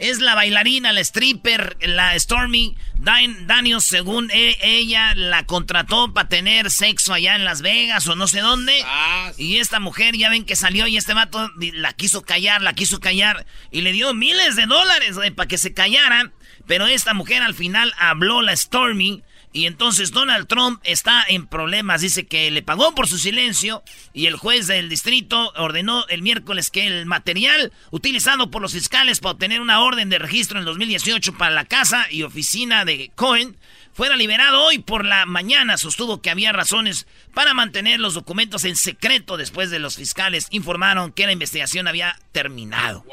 es 0.10 0.19
la 0.19 0.36
bailarina, 0.36 0.91
la 0.91 1.00
stripper, 1.01 1.77
la 1.81 2.17
Stormy 2.19 2.75
Dan- 2.98 3.48
Daniels, 3.48 3.83
según 3.86 4.29
e- 4.31 4.57
ella, 4.62 5.13
la 5.15 5.45
contrató 5.45 6.13
para 6.13 6.29
tener 6.29 6.69
sexo 6.72 7.13
allá 7.13 7.36
en 7.36 7.45
Las 7.45 7.62
Vegas 7.62 8.07
o 8.07 8.15
no 8.15 8.27
sé 8.27 8.39
dónde. 8.41 8.81
Ah, 8.86 9.31
Y 9.38 9.57
esta 9.57 9.79
mujer, 9.79 10.15
ya 10.15 10.29
ven 10.29 10.45
que 10.45 10.55
salió 10.55 10.88
y 10.88 10.98
este 10.98 11.13
vato 11.13 11.50
la 11.57 11.93
quiso 11.93 12.22
callar, 12.22 12.62
la 12.62 12.74
quiso 12.74 13.00
callar 13.00 13.45
y 13.72 13.81
le 13.81 13.91
dio 13.91 14.13
miles 14.13 14.55
de 14.55 14.65
dólares 14.65 15.17
para 15.36 15.48
que 15.48 15.57
se 15.57 15.74
callara. 15.74 16.31
Pero 16.67 16.88
esta 16.88 17.13
mujer 17.13 17.41
al 17.41 17.53
final 17.53 17.93
habló 17.98 18.41
la 18.41 18.55
Stormy 18.55 19.22
y 19.53 19.67
entonces 19.67 20.12
Donald 20.12 20.48
Trump 20.48 20.81
está 20.83 21.24
en 21.27 21.45
problemas. 21.45 22.01
Dice 22.01 22.25
que 22.25 22.50
le 22.50 22.63
pagó 22.63 22.95
por 22.95 23.07
su 23.07 23.19
silencio 23.19 23.83
y 24.12 24.25
el 24.25 24.36
juez 24.36 24.65
del 24.65 24.89
distrito 24.89 25.53
ordenó 25.55 26.07
el 26.07 26.24
miércoles 26.24 26.72
que 26.72 26.88
el 26.88 27.05
material 27.05 27.72
utilizado 27.91 28.50
por 28.50 28.63
los 28.63 28.74
fiscales 28.74 29.19
para 29.19 29.33
obtener 29.33 29.62
una 29.62 29.81
orden 29.81 30.10
de 30.10 30.17
registro 30.17 30.57
en 30.57 30.65
2018 30.65 31.38
para 31.38 31.53
la 31.53 31.65
casa 31.65 32.07
y 32.10 32.24
oficina 32.24 32.83
de 32.83 33.12
Cohen 33.15 33.55
fuera 33.93 34.15
liberado 34.15 34.63
hoy 34.63 34.79
por 34.79 35.05
la 35.05 35.27
mañana. 35.27 35.77
Sostuvo 35.77 36.22
que 36.22 36.31
había 36.31 36.51
razones 36.51 37.05
para 37.33 37.53
mantener 37.53 38.00
los 38.00 38.15
documentos 38.15 38.65
en 38.65 38.75
secreto 38.75 39.38
después 39.38 39.69
de 39.69 39.79
los 39.79 39.98
fiscales 39.98 40.48
informaron 40.50 41.12
que 41.12 41.27
la 41.27 41.31
investigación 41.31 41.88
había 41.88 42.17
terminado. 42.31 43.05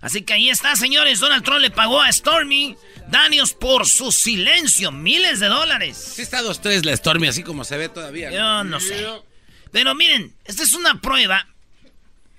Así 0.00 0.22
que 0.22 0.34
ahí 0.34 0.50
está, 0.50 0.76
señores. 0.76 1.20
Donald 1.20 1.44
Trump 1.44 1.60
le 1.60 1.70
pagó 1.70 2.00
a 2.00 2.12
Stormy 2.12 2.76
Daniels 3.08 3.52
por 3.52 3.86
su 3.86 4.12
silencio. 4.12 4.92
Miles 4.92 5.40
de 5.40 5.48
dólares. 5.48 6.12
Sí 6.16 6.22
está 6.22 6.42
dos 6.42 6.60
tres 6.60 6.84
la 6.84 6.96
Stormy, 6.96 7.28
así 7.28 7.42
como 7.42 7.64
se 7.64 7.76
ve 7.76 7.88
todavía. 7.88 8.30
¿no? 8.30 8.36
Yo 8.36 8.64
no 8.64 8.80
sé. 8.80 9.06
Pero 9.72 9.94
miren, 9.94 10.34
esta 10.44 10.62
es 10.62 10.74
una 10.74 11.00
prueba. 11.00 11.46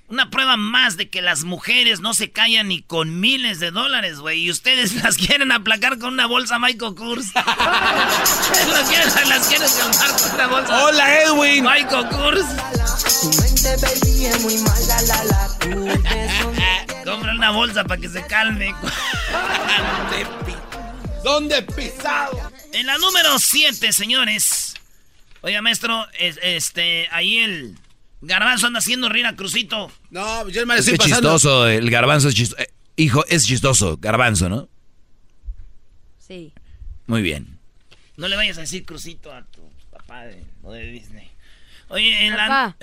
Una 0.10 0.30
prueba 0.30 0.56
más 0.56 0.96
de 0.96 1.10
que 1.10 1.22
las 1.22 1.44
mujeres 1.44 2.00
no 2.00 2.14
se 2.14 2.32
callan 2.32 2.70
ni 2.70 2.82
con 2.82 3.20
miles 3.20 3.60
de 3.60 3.72
dólares, 3.72 4.20
güey. 4.20 4.40
Y 4.40 4.52
ustedes 4.52 4.94
las 5.04 5.18
quieren 5.18 5.52
aplacar 5.52 6.00
con 6.00 6.14
una 6.14 6.28
bolsa 6.28 6.60
Michael 6.60 6.96
Kors. 6.96 7.26
las, 7.36 8.90
quieren, 8.90 9.30
las 9.30 9.48
quieren 9.48 9.70
calmar 9.78 10.22
con 10.22 10.34
una 10.34 10.48
bolsa 10.48 10.86
Hola, 10.86 11.22
Edwin. 11.24 11.64
Michael 11.66 12.08
Kors. 12.10 12.46
Compra 15.62 16.27
una 17.38 17.51
bolsa 17.51 17.84
para 17.84 18.01
que 18.01 18.10
se 18.10 18.25
calme. 18.25 18.74
¿Dónde 21.24 21.62
pisado? 21.63 22.51
En 22.74 22.86
la 22.88 22.98
número 22.98 23.38
7, 23.39 23.91
señores. 23.94 24.74
Oiga, 25.41 25.62
maestro, 25.62 26.06
es- 26.20 26.39
este, 26.41 27.08
ahí 27.12 27.38
el 27.39 27.77
garbanzo 28.22 28.67
anda 28.67 28.79
haciendo 28.79 29.10
reír 29.10 29.25
a 29.25 29.36
Crucito. 29.36 29.91
No, 30.10 30.48
yo 30.50 30.65
me 30.65 30.74
Es 30.75 30.79
estoy 30.82 30.94
que 30.94 30.98
pasando. 30.98 31.34
chistoso, 31.34 31.67
el 31.67 31.89
garbanzo 31.89 32.29
es 32.29 32.36
chistoso. 32.36 32.63
hijo, 32.96 33.25
es 33.27 33.46
chistoso, 33.46 33.98
garbanzo, 33.98 34.50
¿no? 34.50 34.67
Sí. 36.17 36.53
Muy 37.06 37.22
bien. 37.22 37.60
No 38.17 38.27
le 38.27 38.36
vayas 38.36 38.58
a 38.58 38.62
decir 38.62 38.84
Crucito 38.86 39.32
a 39.32 39.44
tu 39.44 39.62
papá 39.91 40.24
de, 40.25 40.44
o 40.63 40.72
de 40.72 40.84
Disney. 40.91 41.29
Oye, 41.89 42.25
en 42.25 42.36
la... 42.36 42.75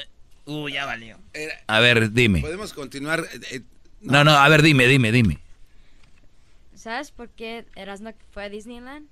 Uh, 0.46 0.68
ya 0.68 0.84
valió. 0.84 1.18
Era- 1.32 1.54
A 1.66 1.80
ver, 1.80 2.12
dime. 2.12 2.40
Podemos 2.40 2.73
continuar. 2.73 3.26
No, 4.04 4.25
no, 4.25 4.32
a 4.32 4.49
ver, 4.49 4.62
dime, 4.62 4.87
dime, 4.87 5.11
dime. 5.12 5.38
¿Sabes 6.75 7.11
por 7.11 7.28
qué 7.30 7.64
Erasmo 7.76 8.11
fue 8.32 8.44
a 8.44 8.49
Disneyland? 8.49 9.06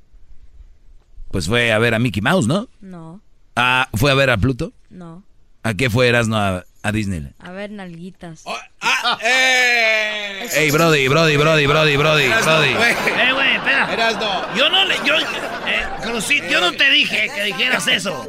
Pues 1.30 1.46
fue 1.48 1.72
a 1.72 1.78
ver 1.78 1.94
a 1.94 1.98
Mickey 1.98 2.20
Mouse, 2.22 2.46
¿no? 2.46 2.68
No, 2.80 3.20
Ah, 3.56 3.88
¿fue 3.94 4.10
a 4.10 4.14
ver 4.14 4.30
a 4.30 4.36
Pluto? 4.38 4.72
no. 4.90 5.22
¿A 5.64 5.74
qué 5.74 5.88
fue 5.88 6.08
Erasmo 6.08 6.34
a, 6.36 6.64
a 6.82 6.90
Disneyland? 6.92 7.34
A 7.38 7.52
ver, 7.52 7.70
nalguitas. 7.70 8.42
oh, 8.46 8.56
ah, 8.80 9.16
eh. 9.22 10.48
Ey, 10.56 10.72
Brody, 10.72 11.06
Brody, 11.06 11.36
Brody, 11.36 11.66
Brody, 11.68 11.96
Brody, 11.96 12.24
Eras 12.24 12.44
no, 12.44 12.52
Brody. 12.58 12.74
güey. 12.74 12.90
Eh, 12.92 13.32
güey, 13.32 13.54
espera. 13.54 13.92
Eras 13.92 14.16
no. 14.16 14.56
Yo 14.56 14.68
no 14.68 14.84
le... 14.84 14.96
Yo, 15.06 15.14
eh, 15.18 16.50
yo 16.50 16.60
no 16.60 16.72
te 16.72 16.90
dije 16.90 17.30
que 17.32 17.44
dijeras 17.44 17.86
eso. 17.86 18.28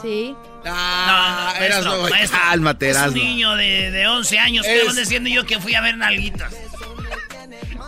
Sí. 0.00 0.36
Ah, 0.66 1.54
no, 1.58 1.64
eras 1.64 1.84
maestro, 1.84 2.02
no, 2.04 2.10
maestro. 2.10 2.38
Cálmate, 2.38 2.90
Es 2.90 2.96
un 2.98 3.14
niño 3.14 3.56
de, 3.56 3.90
de 3.90 4.06
11 4.06 4.38
años. 4.38 4.66
Es- 4.66 4.80
¿Qué 4.80 4.86
vas 4.86 4.96
diciendo 4.96 5.30
yo 5.30 5.44
que 5.46 5.58
fui 5.60 5.74
a 5.74 5.80
ver 5.80 5.96
nalguitas? 5.96 6.52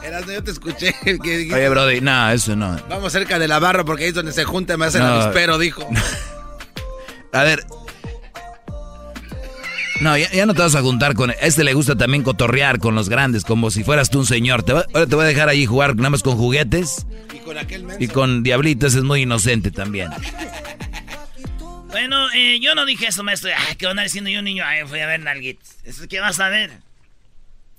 Erasmo, 0.03 0.33
yo 0.33 0.43
te 0.43 0.51
escuché. 0.51 0.95
Que 1.05 1.13
dijiste, 1.37 1.55
Oye, 1.55 1.69
Brody, 1.69 2.01
no, 2.01 2.31
eso 2.31 2.57
no. 2.57 2.77
Vamos 2.89 3.13
cerca 3.13 3.39
de 3.39 3.47
la 3.49 3.59
barra 3.59 3.85
porque 3.85 4.05
ahí 4.05 4.09
es 4.09 4.15
donde 4.15 4.33
se 4.33 4.45
junta 4.45 4.77
me 4.77 4.87
hacen 4.87 5.01
No. 5.03 5.15
el 5.15 5.21
avispero, 5.23 5.59
dijo. 5.59 5.89
A 7.33 7.43
ver. 7.45 7.65
No, 10.01 10.17
ya, 10.19 10.29
ya 10.33 10.47
no 10.47 10.55
te 10.55 10.63
vas 10.63 10.75
a 10.75 10.81
juntar 10.83 11.15
con... 11.15 11.31
A 11.31 11.35
este 11.35 11.63
le 11.63 11.75
gusta 11.75 11.95
también 11.95 12.25
cotorrear 12.25 12.81
con 12.81 12.97
los 12.97 13.09
grandes, 13.09 13.45
como 13.45 13.71
si 13.71 13.85
fueras 13.85 14.11
tú 14.11 14.19
un 14.19 14.27
señor. 14.27 14.65
Te 14.65 14.73
va- 14.73 14.85
ahora 14.93 15.07
te 15.07 15.15
voy 15.15 15.25
a 15.25 15.29
dejar 15.29 15.49
ahí 15.49 15.65
jugar 15.65 15.95
nada 15.95 16.11
más 16.11 16.23
con 16.25 16.37
juguetes 16.37 17.07
Y 17.33 17.39
con 17.39 17.57
aquel 17.57 17.85
menso. 17.85 18.03
y 18.03 18.09
con 18.09 18.43
diablitos 18.43 18.95
es 18.97 19.05
muy 19.05 19.23
inocente 19.23 19.71
también. 19.71 20.09
Bueno, 21.93 22.31
eh, 22.33 22.59
yo 22.59 22.75
no 22.75 22.87
dije 22.87 23.07
eso, 23.09 23.23
maestro. 23.23 23.51
Ay, 23.55 23.77
¿qué 23.77 23.87
van 23.87 23.99
a 23.99 24.03
diciendo 24.03 24.31
yo, 24.31 24.41
niño? 24.41 24.65
Ay, 24.67 24.87
fui 24.87 24.99
a 25.01 25.07
ver 25.07 25.21
nalguitas. 25.21 25.77
¿Eso 25.85 26.09
qué 26.09 26.21
vas 26.21 26.41
a 26.41 26.49
ver? 26.49 26.73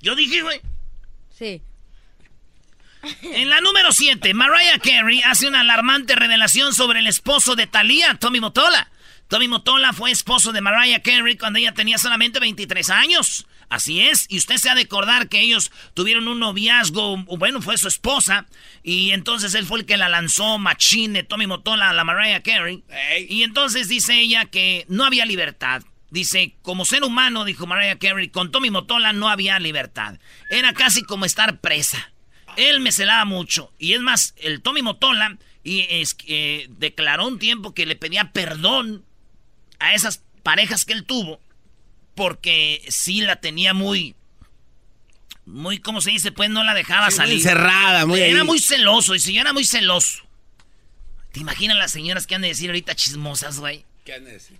Yo 0.02 0.16
dije, 0.16 0.44
güey. 0.44 0.62
Sí. 1.36 1.62
En 3.24 3.50
la 3.50 3.60
número 3.60 3.92
7, 3.92 4.34
Mariah 4.36 4.78
Carey 4.80 5.22
hace 5.24 5.48
una 5.48 5.62
alarmante 5.62 6.16
revelación 6.16 6.74
sobre 6.74 7.00
el 7.00 7.08
esposo 7.08 7.56
de 7.56 7.66
Thalía, 7.66 8.14
Tommy 8.20 8.40
Motola. 8.40 8.90
Tommy 9.28 9.48
Motola 9.48 9.94
fue 9.94 10.12
esposo 10.12 10.52
de 10.52 10.62
Mariah 10.62 11.02
Carey 11.02 11.36
cuando 11.36 11.58
ella 11.58 11.74
tenía 11.74 11.98
solamente 11.98 12.40
23 12.40 12.92
años. 12.92 13.48
Así 13.70 14.02
es, 14.02 14.26
y 14.30 14.38
usted 14.38 14.58
se 14.58 14.70
ha 14.70 14.76
de 14.76 14.82
acordar 14.82 15.30
que 15.30 15.42
ellos 15.42 15.72
tuvieron 15.94 16.28
un 16.28 16.40
noviazgo, 16.40 17.18
bueno, 17.18 17.62
fue 17.62 17.78
su 17.78 17.88
esposa, 17.88 18.46
y 18.84 19.12
entonces 19.12 19.56
él 19.56 19.66
fue 19.66 19.80
el 19.80 19.86
que 19.86 19.98
la 19.98 20.10
lanzó 20.10 20.60
machín 20.60 21.14
de 21.14 21.24
Tommy 21.24 21.48
Motola 21.48 21.90
a 21.90 21.94
la 21.94 22.04
Mariah 22.04 22.42
Carey. 22.42 22.84
Ey. 22.90 23.28
Y 23.30 23.44
entonces 23.44 23.88
dice 23.88 24.20
ella 24.20 24.46
que 24.46 24.86
no 24.90 25.06
había 25.06 25.26
libertad. 25.26 25.84
Dice, 26.10 26.56
como 26.62 26.86
ser 26.86 27.04
humano, 27.04 27.44
dijo 27.44 27.66
Mariah 27.66 27.98
Carey, 27.98 28.30
con 28.30 28.52
Tommy 28.52 28.70
Motola 28.70 29.14
no 29.14 29.30
había 29.30 29.60
libertad. 29.60 30.20
Era 30.52 30.74
casi 30.74 31.02
como 31.02 31.26
estar 31.26 31.60
presa. 31.60 32.12
Él 32.56 32.82
me 32.82 32.92
celaba 32.92 33.26
mucho. 33.26 33.74
Y 33.80 33.94
es 33.94 34.02
más, 34.02 34.36
el 34.38 34.62
Tommy 34.62 34.84
Motola 34.84 35.38
y 35.64 35.88
es, 35.90 36.16
eh, 36.28 36.68
declaró 36.70 37.28
un 37.28 37.40
tiempo 37.40 37.74
que 37.74 37.86
le 37.86 37.96
pedía 37.96 38.32
perdón 38.32 39.06
a 39.80 39.94
esas 39.94 40.22
parejas 40.44 40.86
que 40.86 40.94
él 40.94 41.06
tuvo. 41.06 41.40
Porque 42.16 42.86
sí 42.90 43.22
la 43.22 43.38
tenía 43.38 43.74
muy... 43.74 44.16
Muy, 45.46 45.80
¿cómo 45.80 46.00
se 46.00 46.12
dice? 46.12 46.32
Pues 46.32 46.50
no 46.50 46.64
la 46.64 46.74
dejaba 46.74 47.08
Sí, 47.12 47.18
muy 47.18 47.26
salir. 47.26 47.36
encerrada, 47.40 48.06
muy 48.06 48.22
Era 48.22 48.40
ahí. 48.42 48.46
muy 48.46 48.60
celoso. 48.60 49.14
Y 49.16 49.20
si 49.20 49.34
yo 49.34 49.42
era 49.42 49.52
muy 49.52 49.66
celoso. 49.66 50.24
¿Te 51.34 51.40
imaginas 51.42 51.78
las 51.78 51.92
señoras 51.92 52.28
que 52.28 52.36
han 52.36 52.42
de 52.44 52.48
decir 52.50 52.70
ahorita 52.70 52.96
chismosas, 52.96 53.60
güey? 53.60 53.86
¿Qué 54.06 54.14
han 54.14 54.24
de 54.26 54.34
decir? 54.34 54.58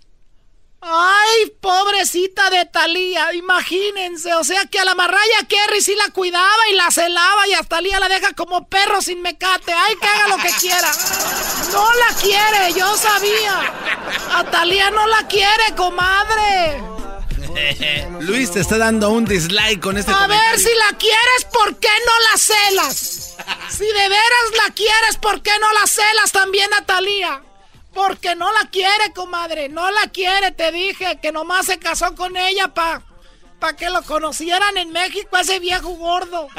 Ay, 0.82 1.54
pobrecita 1.62 2.50
de 2.50 2.66
Talía, 2.66 3.34
imagínense, 3.34 4.34
o 4.34 4.44
sea 4.44 4.66
que 4.66 4.80
a 4.80 4.84
la 4.84 4.96
Marraya 4.96 5.48
Kerry 5.48 5.80
sí 5.82 5.96
la 5.96 6.12
cuidaba 6.12 6.52
y 6.70 6.76
la 6.76 6.92
celaba 6.92 7.48
y 7.48 7.54
a 7.54 7.64
Talía 7.64 8.02
la 8.02 8.10
deja 8.10 8.34
como 8.34 8.68
perro 8.68 9.02
sin 9.02 9.22
mecate. 9.22 9.72
Ay, 9.72 9.96
que 9.96 10.06
haga 10.08 10.28
lo 10.28 10.44
que 10.44 10.50
quiera. 10.60 10.92
No 11.72 11.88
la 11.94 12.16
quiere, 12.20 12.78
yo 12.78 12.98
sabía. 12.98 13.74
A 14.38 14.44
Talía 14.52 14.92
no 14.92 15.08
la 15.08 15.26
quiere, 15.28 15.74
comadre. 15.78 16.84
Luis 18.22 18.52
te 18.52 18.60
está 18.60 18.78
dando 18.78 19.10
un 19.10 19.26
dislike 19.26 19.80
con 19.82 19.98
este 19.98 20.12
A 20.12 20.16
comentario. 20.16 20.50
ver, 20.52 20.60
si 20.60 20.70
la 20.76 20.98
quieres, 20.98 21.46
¿por 21.52 21.78
qué 21.78 21.88
no 22.06 22.32
la 22.32 22.38
celas? 22.38 23.20
Si 23.70 23.86
de 23.86 23.92
veras 24.10 24.66
la 24.68 24.74
quieres, 24.74 25.18
¿por 25.20 25.42
qué 25.42 25.52
no 25.60 25.72
la 25.74 25.88
celas 25.88 26.32
también 26.32 26.72
a 26.76 26.86
Talía? 26.86 27.42
Porque 27.94 28.36
no 28.36 28.52
la 28.54 28.70
quiere, 28.70 29.12
comadre. 29.16 29.68
No 29.70 29.90
la 29.92 30.10
quiere, 30.12 30.52
te 30.52 30.72
dije. 30.72 31.20
Que 31.22 31.32
nomás 31.32 31.66
se 31.66 31.80
casó 31.80 32.16
con 32.16 32.38
ella 32.38 32.68
pa, 32.68 33.02
pa 33.60 33.76
que 33.76 33.90
lo 33.90 34.04
conocieran 34.04 34.78
en 34.78 34.92
México, 34.92 35.38
ese 35.38 35.60
viejo 35.60 35.90
gordo. 35.90 36.48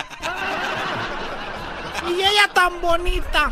Y 2.07 2.21
ella 2.21 2.51
tan 2.53 2.83
bonita. 2.83 3.51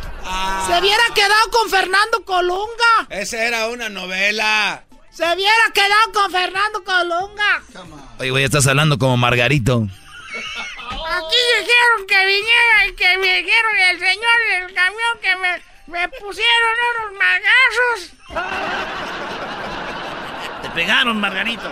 Se 0.67 0.79
hubiera 0.79 1.03
quedado 1.15 1.51
con 1.51 1.71
Fernando 1.71 2.23
Colunga. 2.25 3.07
Esa 3.09 3.43
era 3.45 3.69
una 3.69 3.89
novela. 3.89 4.85
Se 5.13 5.25
hubiera 5.25 5.65
quedado 5.75 6.13
con 6.15 6.31
Fernando 6.33 6.83
Colunga. 6.85 7.63
Oye, 8.19 8.31
güey, 8.31 8.45
estás 8.45 8.67
hablando 8.67 8.99
como 8.99 9.17
Margarito. 9.19 9.87
Aquí 11.07 11.37
dijeron 11.59 12.07
que 12.09 12.27
viniera 12.27 12.87
y 12.89 12.95
que 12.95 13.19
me 13.19 13.43
dijeron 13.43 13.77
el 13.91 13.99
señor 13.99 14.39
del 14.51 14.75
camión 14.75 15.19
que 15.21 15.37
me, 15.37 15.63
me 15.99 16.09
pusieron 16.09 16.73
unos 16.97 17.19
magazos. 17.19 18.13
Te 20.63 20.71
pegaron, 20.71 21.21
Margarito. 21.21 21.71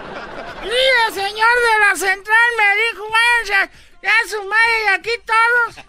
Y 0.63 1.09
el 1.09 1.15
señor 1.15 1.31
de 1.31 1.79
la 1.89 1.97
central 1.97 2.51
me 2.59 2.77
dijo, 2.93 3.09
váyanse 3.11 3.73
ya 4.03 4.11
a 4.11 4.29
su 4.29 4.45
madre 4.45 4.85
y 4.85 4.89
aquí 4.89 5.11
todos. 5.25 5.85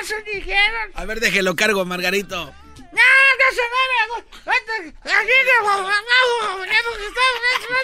Eso 0.00 0.14
dijeron. 0.32 0.90
A 0.94 1.04
ver, 1.04 1.20
déjelo 1.20 1.54
cargo, 1.54 1.84
Margarito. 1.84 2.52
No, 2.94 3.02
que 3.38 3.48
se 3.54 3.62
mueve. 3.72 3.94
Aquí 5.04 5.36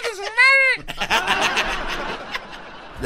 que 0.03 0.15
su 0.15 0.21
madre. 0.21 0.71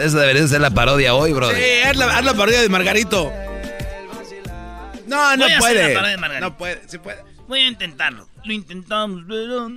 Esa 0.06 0.20
debería 0.20 0.48
ser 0.48 0.62
la 0.62 0.70
parodia 0.72 1.16
hoy, 1.16 1.34
bro. 1.34 1.50
Sí, 1.52 1.64
haz 1.86 1.96
la, 1.96 2.18
haz 2.18 2.24
la 2.26 2.34
parodia 2.34 2.62
de 2.62 2.70
Margarito. 2.70 3.32
No, 5.08 5.38
no 5.38 5.44
Voy 5.46 5.54
a 5.54 5.58
hacer 5.58 5.60
puede. 5.60 5.88
la 5.88 5.94
parodia 5.94 6.12
de 6.12 6.18
Margarito. 6.18 6.50
No 6.50 6.58
puede, 6.58 6.82
sí 6.88 6.98
puede. 6.98 7.24
Voy 7.48 7.60
a 7.62 7.68
intentarlo. 7.68 8.28
Lo 8.44 8.54
intentamos, 8.54 9.24
pero... 9.28 9.68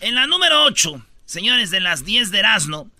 En 0.00 0.14
la 0.14 0.26
número 0.26 0.64
8, 0.64 1.00
señores 1.24 1.70
de 1.70 1.80
las 1.80 2.04
10 2.04 2.30
de 2.30 2.38
Erasmo, 2.40 2.90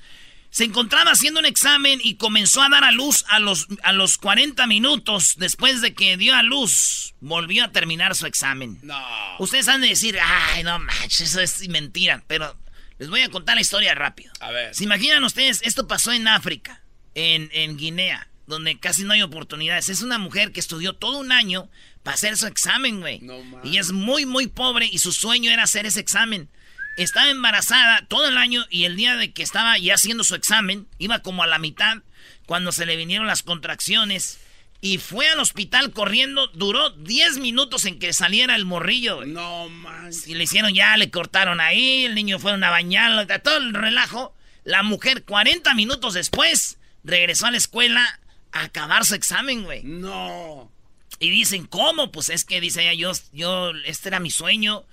se 0.55 0.63
encontraba 0.63 1.11
haciendo 1.11 1.41
un 1.41 1.47
examen 1.47 1.99
y 2.01 2.15
comenzó 2.15 2.63
a 2.63 2.69
dar 2.69 2.85
a 2.85 2.93
luz 2.93 3.25
a 3.27 3.41
los, 3.41 3.67
a 3.83 3.93
los 3.93 4.19
40 4.19 4.69
minutos 4.69 5.35
después 5.37 5.81
de 5.81 5.95
que 5.95 6.17
dio 6.17 6.33
a 6.33 6.45
luz. 6.45 7.17
Volvió 7.19 7.65
a 7.65 7.73
terminar 7.73 8.15
su 8.15 8.25
examen. 8.27 8.79
No. 8.83 8.97
Ustedes 9.41 9.67
han 9.67 9.81
de 9.81 9.89
decir, 9.89 10.17
ay, 10.23 10.63
no 10.63 10.79
manches, 10.79 11.23
eso 11.23 11.41
es 11.41 11.69
mentira. 11.69 12.23
Pero 12.29 12.57
les 12.99 13.11
voy 13.11 13.23
a 13.23 13.31
contar 13.31 13.57
la 13.57 13.63
historia 13.63 13.97
rápido. 13.97 14.33
A 14.39 14.53
ver. 14.53 14.73
¿Se 14.77 14.85
imaginan 14.85 15.25
ustedes? 15.25 15.61
Esto 15.65 15.89
pasó 15.89 16.13
en 16.13 16.29
África, 16.29 16.85
en, 17.17 17.51
en 17.53 17.77
Guinea, 17.77 18.29
donde 18.47 18.79
casi 18.79 19.03
no 19.03 19.13
hay 19.13 19.23
oportunidades. 19.23 19.89
Es 19.89 20.03
una 20.03 20.19
mujer 20.19 20.53
que 20.53 20.61
estudió 20.61 20.93
todo 20.93 21.19
un 21.19 21.33
año 21.33 21.69
para 22.05 22.15
hacer 22.15 22.37
su 22.37 22.47
examen, 22.47 23.01
güey. 23.01 23.19
No 23.23 23.43
y 23.65 23.79
es 23.79 23.91
muy, 23.91 24.25
muy 24.25 24.47
pobre 24.47 24.87
y 24.87 24.99
su 24.99 25.11
sueño 25.11 25.51
era 25.51 25.65
hacer 25.65 25.85
ese 25.85 25.99
examen. 25.99 26.49
Estaba 26.97 27.31
embarazada 27.31 28.07
todo 28.07 28.29
el 28.29 28.39
año 28.39 28.65
y 28.71 28.85
el 28.85 28.97
día 28.97 29.17
de 29.17 29.33
que 29.33 29.43
estaba 29.43 29.77
ya 29.79 29.95
haciendo 29.95 30.25
su 30.25 30.35
examen, 30.35 30.87
iba 30.99 31.21
como 31.21 31.43
a 31.43 31.47
la 31.47 31.59
mitad 31.59 31.99
cuando 32.47 32.73
se 32.73 32.87
le 32.87 32.97
vinieron 32.97 33.27
las 33.27 33.43
contracciones. 33.43 34.39
Y 34.81 34.99
fue 34.99 35.29
al 35.29 35.41
hospital 35.41 35.93
corriendo, 35.93 36.49
duró 36.49 36.91
10 36.91 37.39
minutos 37.39 37.87
en 37.87 37.99
que 37.99 38.13
saliera 38.13 38.55
el 38.55 38.67
morrillo. 38.67 39.25
No, 39.25 39.69
man. 39.71 40.11
Y 40.27 40.35
le 40.35 40.45
hicieron 40.45 40.75
ya, 40.75 40.97
le 40.99 41.11
cortaron 41.11 41.59
ahí, 41.61 42.05
el 42.05 42.15
niño 42.15 42.39
fueron 42.39 42.63
a 42.65 42.71
bañarlo, 42.71 43.27
todo 43.43 43.57
el 43.57 43.73
relajo. 43.73 44.35
La 44.63 44.83
mujer, 44.83 45.25
40 45.25 45.73
minutos 45.75 46.13
después, 46.13 46.77
regresó 47.03 47.47
a 47.47 47.51
la 47.51 47.57
escuela 47.57 48.21
a 48.53 48.65
acabar 48.65 49.07
su 49.07 49.15
examen, 49.15 49.65
güey. 49.65 49.83
No. 49.85 50.71
Y 51.19 51.31
dicen, 51.31 51.67
¿cómo? 51.67 52.13
Pues 52.13 52.29
es 52.29 52.45
que 52.45 52.61
dice 52.61 52.83
ella, 52.83 52.93
yo, 52.93 53.13
yo, 53.33 53.71
este 53.87 54.11
era 54.11 54.21
mi 54.21 54.31
sueño. 54.31 54.85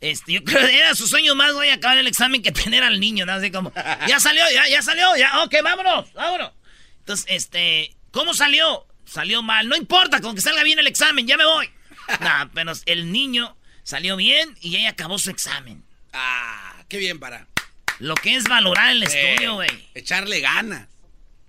Este, 0.00 0.32
yo 0.32 0.44
creo 0.44 0.66
que 0.66 0.78
era 0.78 0.94
su 0.94 1.06
sueño 1.06 1.34
más, 1.34 1.52
voy 1.52 1.68
a 1.68 1.74
acabar 1.74 1.98
el 1.98 2.06
examen 2.06 2.42
que 2.42 2.52
tener 2.52 2.82
al 2.82 3.00
niño, 3.00 3.26
¿no? 3.26 3.32
Así 3.32 3.50
como, 3.50 3.72
ya 4.06 4.18
salió, 4.20 4.42
ya, 4.52 4.68
ya 4.68 4.82
salió, 4.82 5.14
ya, 5.16 5.42
ok, 5.44 5.54
vámonos, 5.62 6.12
vámonos. 6.14 6.52
Entonces, 7.00 7.26
este, 7.28 7.94
¿cómo 8.10 8.34
salió? 8.34 8.86
Salió 9.04 9.42
mal, 9.42 9.68
no 9.68 9.76
importa, 9.76 10.20
con 10.20 10.34
que 10.34 10.40
salga 10.40 10.62
bien 10.62 10.78
el 10.78 10.86
examen, 10.86 11.26
ya 11.26 11.36
me 11.36 11.44
voy. 11.44 11.68
nah, 12.20 12.46
pero 12.54 12.72
el 12.86 13.12
niño 13.12 13.56
salió 13.82 14.16
bien 14.16 14.56
y 14.60 14.76
ella 14.76 14.90
acabó 14.90 15.18
su 15.18 15.30
examen. 15.30 15.84
Ah, 16.12 16.82
qué 16.88 16.98
bien 16.98 17.18
para. 17.18 17.46
Lo 17.98 18.14
que 18.14 18.36
es 18.36 18.44
valorar 18.44 18.90
el 18.90 19.02
Eh, 19.02 19.06
estudio, 19.06 19.54
güey. 19.54 19.68
Echarle 19.94 20.40
ganas. 20.40 20.88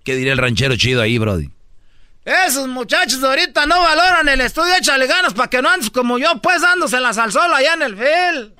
¿Qué 0.04 0.14
diría 0.16 0.32
el 0.32 0.38
ranchero 0.38 0.76
chido 0.76 1.00
ahí, 1.00 1.16
Brody? 1.18 1.50
Esos 2.24 2.68
muchachos 2.68 3.20
de 3.20 3.26
ahorita 3.26 3.66
no 3.66 3.80
valoran 3.80 4.28
el 4.28 4.40
estudio, 4.40 4.74
échale 4.76 5.08
ganas 5.08 5.34
para 5.34 5.50
que 5.50 5.60
no 5.60 5.68
andes 5.68 5.90
como 5.90 6.18
yo, 6.18 6.40
pues 6.40 6.62
dándoselas 6.62 7.18
al 7.18 7.32
sol 7.32 7.52
allá 7.52 7.74
en 7.74 7.82
el 7.82 7.96
field. 7.96 8.54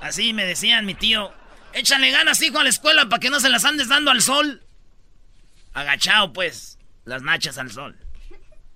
Así 0.00 0.32
me 0.32 0.44
decían 0.44 0.86
mi 0.86 0.94
tío, 0.94 1.32
échale 1.72 2.12
ganas, 2.12 2.40
hijo, 2.40 2.58
a 2.58 2.62
la 2.62 2.68
escuela 2.68 3.08
para 3.08 3.18
que 3.18 3.30
no 3.30 3.40
se 3.40 3.48
las 3.48 3.64
andes 3.64 3.88
dando 3.88 4.12
al 4.12 4.22
sol. 4.22 4.62
Agachado, 5.74 6.32
pues, 6.32 6.78
las 7.04 7.22
nachas 7.22 7.58
al 7.58 7.72
sol. 7.72 7.96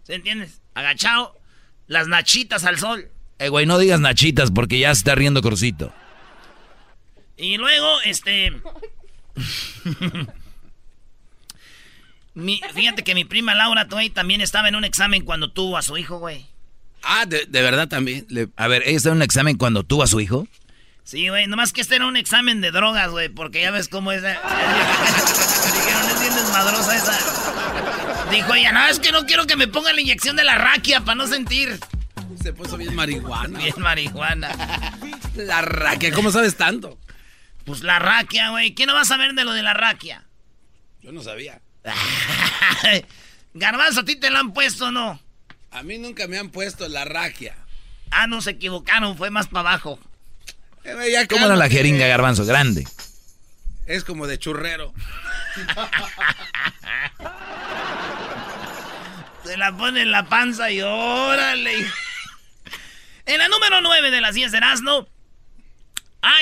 ¿Se 0.03 0.15
entiendes? 0.15 0.61
Agachado, 0.75 1.39
las 1.87 2.09
nachitas 2.09 2.65
al 2.65 2.79
sol. 2.79 3.09
Eh, 3.39 3.49
güey, 3.49 3.67
no 3.67 3.79
digas 3.79 4.01
nachitas 4.01 4.51
porque 4.51 4.81
ya 4.81 4.93
se 4.95 4.99
está 4.99 5.15
riendo 5.15 5.43
Crucito. 5.43 5.93
Y 7.37 7.57
luego, 7.57 8.01
este. 8.03 8.53
mi- 12.35 12.61
fíjate 12.75 13.05
que 13.05 13.14
mi 13.14 13.25
prima 13.25 13.55
Laura 13.55 13.88
Tway 13.88 14.11
también 14.11 14.40
estaba 14.40 14.68
en 14.68 14.75
un 14.77 14.85
examen 14.85 15.25
cuando 15.25 15.51
tuvo 15.53 15.77
a 15.77 15.83
su 15.83 15.97
hijo, 15.99 16.18
güey. 16.18 16.47
Ah, 17.03 17.27
de, 17.27 17.47
de 17.47 17.62
verdad 17.62 17.88
también. 17.88 18.27
Le- 18.29 18.49
A 18.57 18.68
ver, 18.68 18.83
¿ella 18.87 18.97
está 18.97 19.09
en 19.11 19.16
un 19.16 19.23
examen 19.23 19.57
cuando 19.57 19.83
tuvo 19.83 20.03
a 20.03 20.07
su 20.07 20.21
hijo? 20.21 20.47
Sí, 21.05 21.29
güey, 21.29 21.49
nomás 21.49 21.73
que 21.73 21.81
este 21.81 21.97
era 21.97 22.07
un 22.07 22.16
examen 22.16 22.61
de 22.61 22.71
drogas, 22.71 23.11
güey, 23.11 23.29
porque 23.29 23.61
ya 23.61 23.71
ves 23.73 23.88
cómo 23.88 24.12
es. 24.12 24.23
eh, 24.23 24.37
Dijeron, 25.75 26.11
es 26.11 26.21
bien 26.21 26.35
desmadrosa 26.35 26.97
esa. 26.97 28.31
Dijo 28.31 28.55
ella, 28.55 28.73
no, 28.73 28.87
es 28.87 28.99
que 29.01 29.11
no 29.12 29.27
quiero 29.27 29.47
que 29.47 29.57
me 29.57 29.66
pongan 29.68 29.95
la 29.97 30.01
inyección 30.01 30.37
de 30.37 30.45
la 30.45 30.55
raquia 30.57 31.01
para 31.01 31.16
no 31.16 31.27
sentir. 31.27 31.79
Se 32.40 32.53
puso 32.53 32.77
bien 32.77 32.95
marihuana. 32.95 33.59
Bien 33.59 33.75
marihuana. 33.79 34.97
La 35.35 35.61
raquia, 35.62 36.12
¿cómo 36.12 36.31
sabes 36.31 36.57
tanto? 36.57 36.99
Pues 37.64 37.83
la 37.83 37.99
raquia, 37.99 38.51
güey. 38.51 38.75
¿Quién 38.75 38.87
no 38.87 38.95
va 38.95 39.03
a 39.03 39.05
saber 39.05 39.35
de 39.35 39.45
lo 39.45 39.53
de 39.53 39.62
la 39.62 39.75
raquia? 39.75 40.25
Yo 41.01 41.12
no 41.12 41.23
sabía. 41.23 41.61
Garbanzo, 43.55 44.01
¿a 44.01 44.05
ti 44.05 44.16
te 44.16 44.31
la 44.31 44.40
han 44.40 44.53
puesto 44.53 44.87
o 44.87 44.90
no? 44.90 45.21
A 45.71 45.83
mí 45.83 45.99
nunca 45.99 46.27
me 46.27 46.38
han 46.38 46.51
puesto 46.51 46.88
la 46.88 47.05
raquia. 47.05 47.57
Ah, 48.11 48.27
no, 48.27 48.42
se 48.42 48.51
equivocaron, 48.51 49.16
fue 49.16 49.31
más 49.31 49.49
para 49.49 49.71
abajo. 49.71 49.99
Eh, 50.85 51.11
ya 51.12 51.27
¿Cómo 51.27 51.47
era 51.47 51.57
la 51.57 51.68
jeringa, 51.68 52.07
garbanzo? 52.07 52.45
Grande. 52.45 52.87
Es 53.87 54.05
como 54.05 54.27
de 54.27 54.38
churrero. 54.38 54.92
Se 59.45 59.57
la 59.57 59.77
pone 59.77 60.03
en 60.03 60.11
la 60.11 60.29
panza 60.29 60.71
y 60.71 60.81
órale. 60.83 61.87
En 63.27 63.38
la 63.38 63.49
número 63.49 63.81
9 63.81 64.11
de 64.11 64.21
las 64.21 64.35
10 64.35 64.53
de 64.53 64.59
Erasmo, 64.59 65.09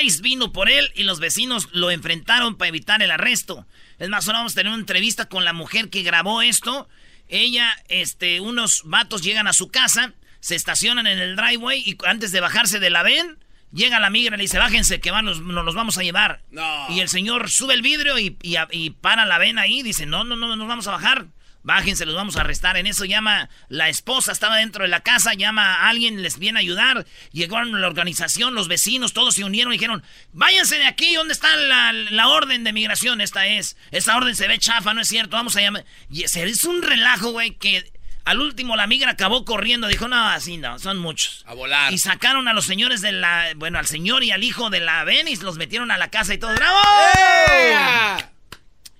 Ice 0.03 0.21
vino 0.21 0.51
por 0.51 0.69
él 0.69 0.91
y 0.95 1.03
los 1.03 1.19
vecinos 1.19 1.69
lo 1.71 1.89
enfrentaron 1.89 2.57
para 2.57 2.69
evitar 2.69 3.01
el 3.01 3.11
arresto. 3.11 3.65
Es 4.01 4.09
más, 4.09 4.25
ahora 4.25 4.39
vamos 4.39 4.53
a 4.53 4.55
tener 4.55 4.73
una 4.73 4.81
entrevista 4.81 5.29
con 5.29 5.45
la 5.45 5.53
mujer 5.53 5.91
que 5.91 6.01
grabó 6.01 6.41
esto. 6.41 6.89
Ella, 7.29 7.71
este, 7.87 8.39
unos 8.39 8.81
vatos 8.83 9.21
llegan 9.21 9.45
a 9.45 9.53
su 9.53 9.69
casa, 9.69 10.15
se 10.39 10.55
estacionan 10.55 11.05
en 11.05 11.19
el 11.19 11.35
driveway 11.35 11.83
y 11.85 11.95
antes 12.07 12.31
de 12.31 12.39
bajarse 12.39 12.79
de 12.79 12.89
la 12.89 13.03
ven, 13.03 13.37
llega 13.71 13.99
la 13.99 14.09
migra 14.09 14.33
y 14.33 14.37
le 14.39 14.41
dice, 14.45 14.57
bájense 14.57 14.99
que 14.99 15.11
van, 15.11 15.25
nos, 15.25 15.41
nos 15.41 15.63
los 15.63 15.75
vamos 15.75 15.99
a 15.99 16.01
llevar. 16.01 16.41
No. 16.49 16.87
Y 16.89 17.01
el 17.01 17.09
señor 17.09 17.51
sube 17.51 17.75
el 17.75 17.83
vidrio 17.83 18.17
y, 18.17 18.37
y, 18.41 18.55
y 18.71 18.89
para 18.89 19.27
la 19.27 19.37
ven 19.37 19.59
ahí, 19.59 19.83
dice, 19.83 20.07
no, 20.07 20.23
no, 20.23 20.35
no, 20.35 20.47
no 20.47 20.55
nos 20.55 20.67
vamos 20.67 20.87
a 20.87 20.93
bajar. 20.93 21.27
Bájense, 21.63 22.05
los 22.05 22.15
vamos 22.15 22.37
a 22.37 22.41
arrestar. 22.41 22.77
En 22.77 22.87
eso 22.87 23.05
llama 23.05 23.49
la 23.69 23.89
esposa, 23.89 24.31
estaba 24.31 24.57
dentro 24.57 24.83
de 24.83 24.89
la 24.89 25.01
casa, 25.01 25.33
llama 25.33 25.75
a 25.75 25.89
alguien, 25.89 26.21
les 26.21 26.39
viene 26.39 26.59
a 26.59 26.61
ayudar. 26.61 27.05
Llegaron 27.31 27.79
la 27.79 27.87
organización, 27.87 28.55
los 28.55 28.67
vecinos, 28.67 29.13
todos 29.13 29.35
se 29.35 29.43
unieron 29.43 29.71
y 29.73 29.77
dijeron, 29.77 30.03
váyanse 30.33 30.77
de 30.77 30.85
aquí, 30.85 31.13
¿dónde 31.15 31.33
está 31.33 31.55
la, 31.55 31.93
la 31.93 32.27
orden 32.29 32.63
de 32.63 32.73
migración? 32.73 33.21
Esta 33.21 33.45
es, 33.45 33.77
esa 33.91 34.17
orden 34.17 34.35
se 34.35 34.47
ve 34.47 34.57
chafa, 34.57 34.93
no 34.93 35.01
es 35.01 35.07
cierto, 35.07 35.35
vamos 35.35 35.55
a 35.55 35.61
llamar. 35.61 35.85
Y 36.09 36.23
hizo 36.23 36.69
un 36.69 36.81
relajo, 36.81 37.31
güey, 37.31 37.51
que 37.51 37.91
al 38.25 38.39
último 38.39 38.75
la 38.75 38.87
migra 38.87 39.11
acabó 39.11 39.45
corriendo, 39.45 39.87
dijo, 39.87 40.07
no, 40.07 40.29
así 40.29 40.57
no, 40.57 40.79
son 40.79 40.97
muchos. 40.99 41.43
A 41.47 41.53
volar. 41.53 41.91
Y 41.93 41.97
sacaron 41.97 42.47
a 42.47 42.53
los 42.53 42.65
señores 42.65 43.01
de 43.01 43.11
la, 43.11 43.53
bueno, 43.55 43.79
al 43.79 43.87
señor 43.87 44.23
y 44.23 44.31
al 44.31 44.43
hijo 44.43 44.69
de 44.69 44.79
la 44.79 45.03
Venice, 45.03 45.43
los 45.43 45.57
metieron 45.57 45.91
a 45.91 45.97
la 45.97 46.09
casa 46.09 46.33
y 46.33 46.37
todo, 46.37 46.53
¡bravo! 46.53 46.79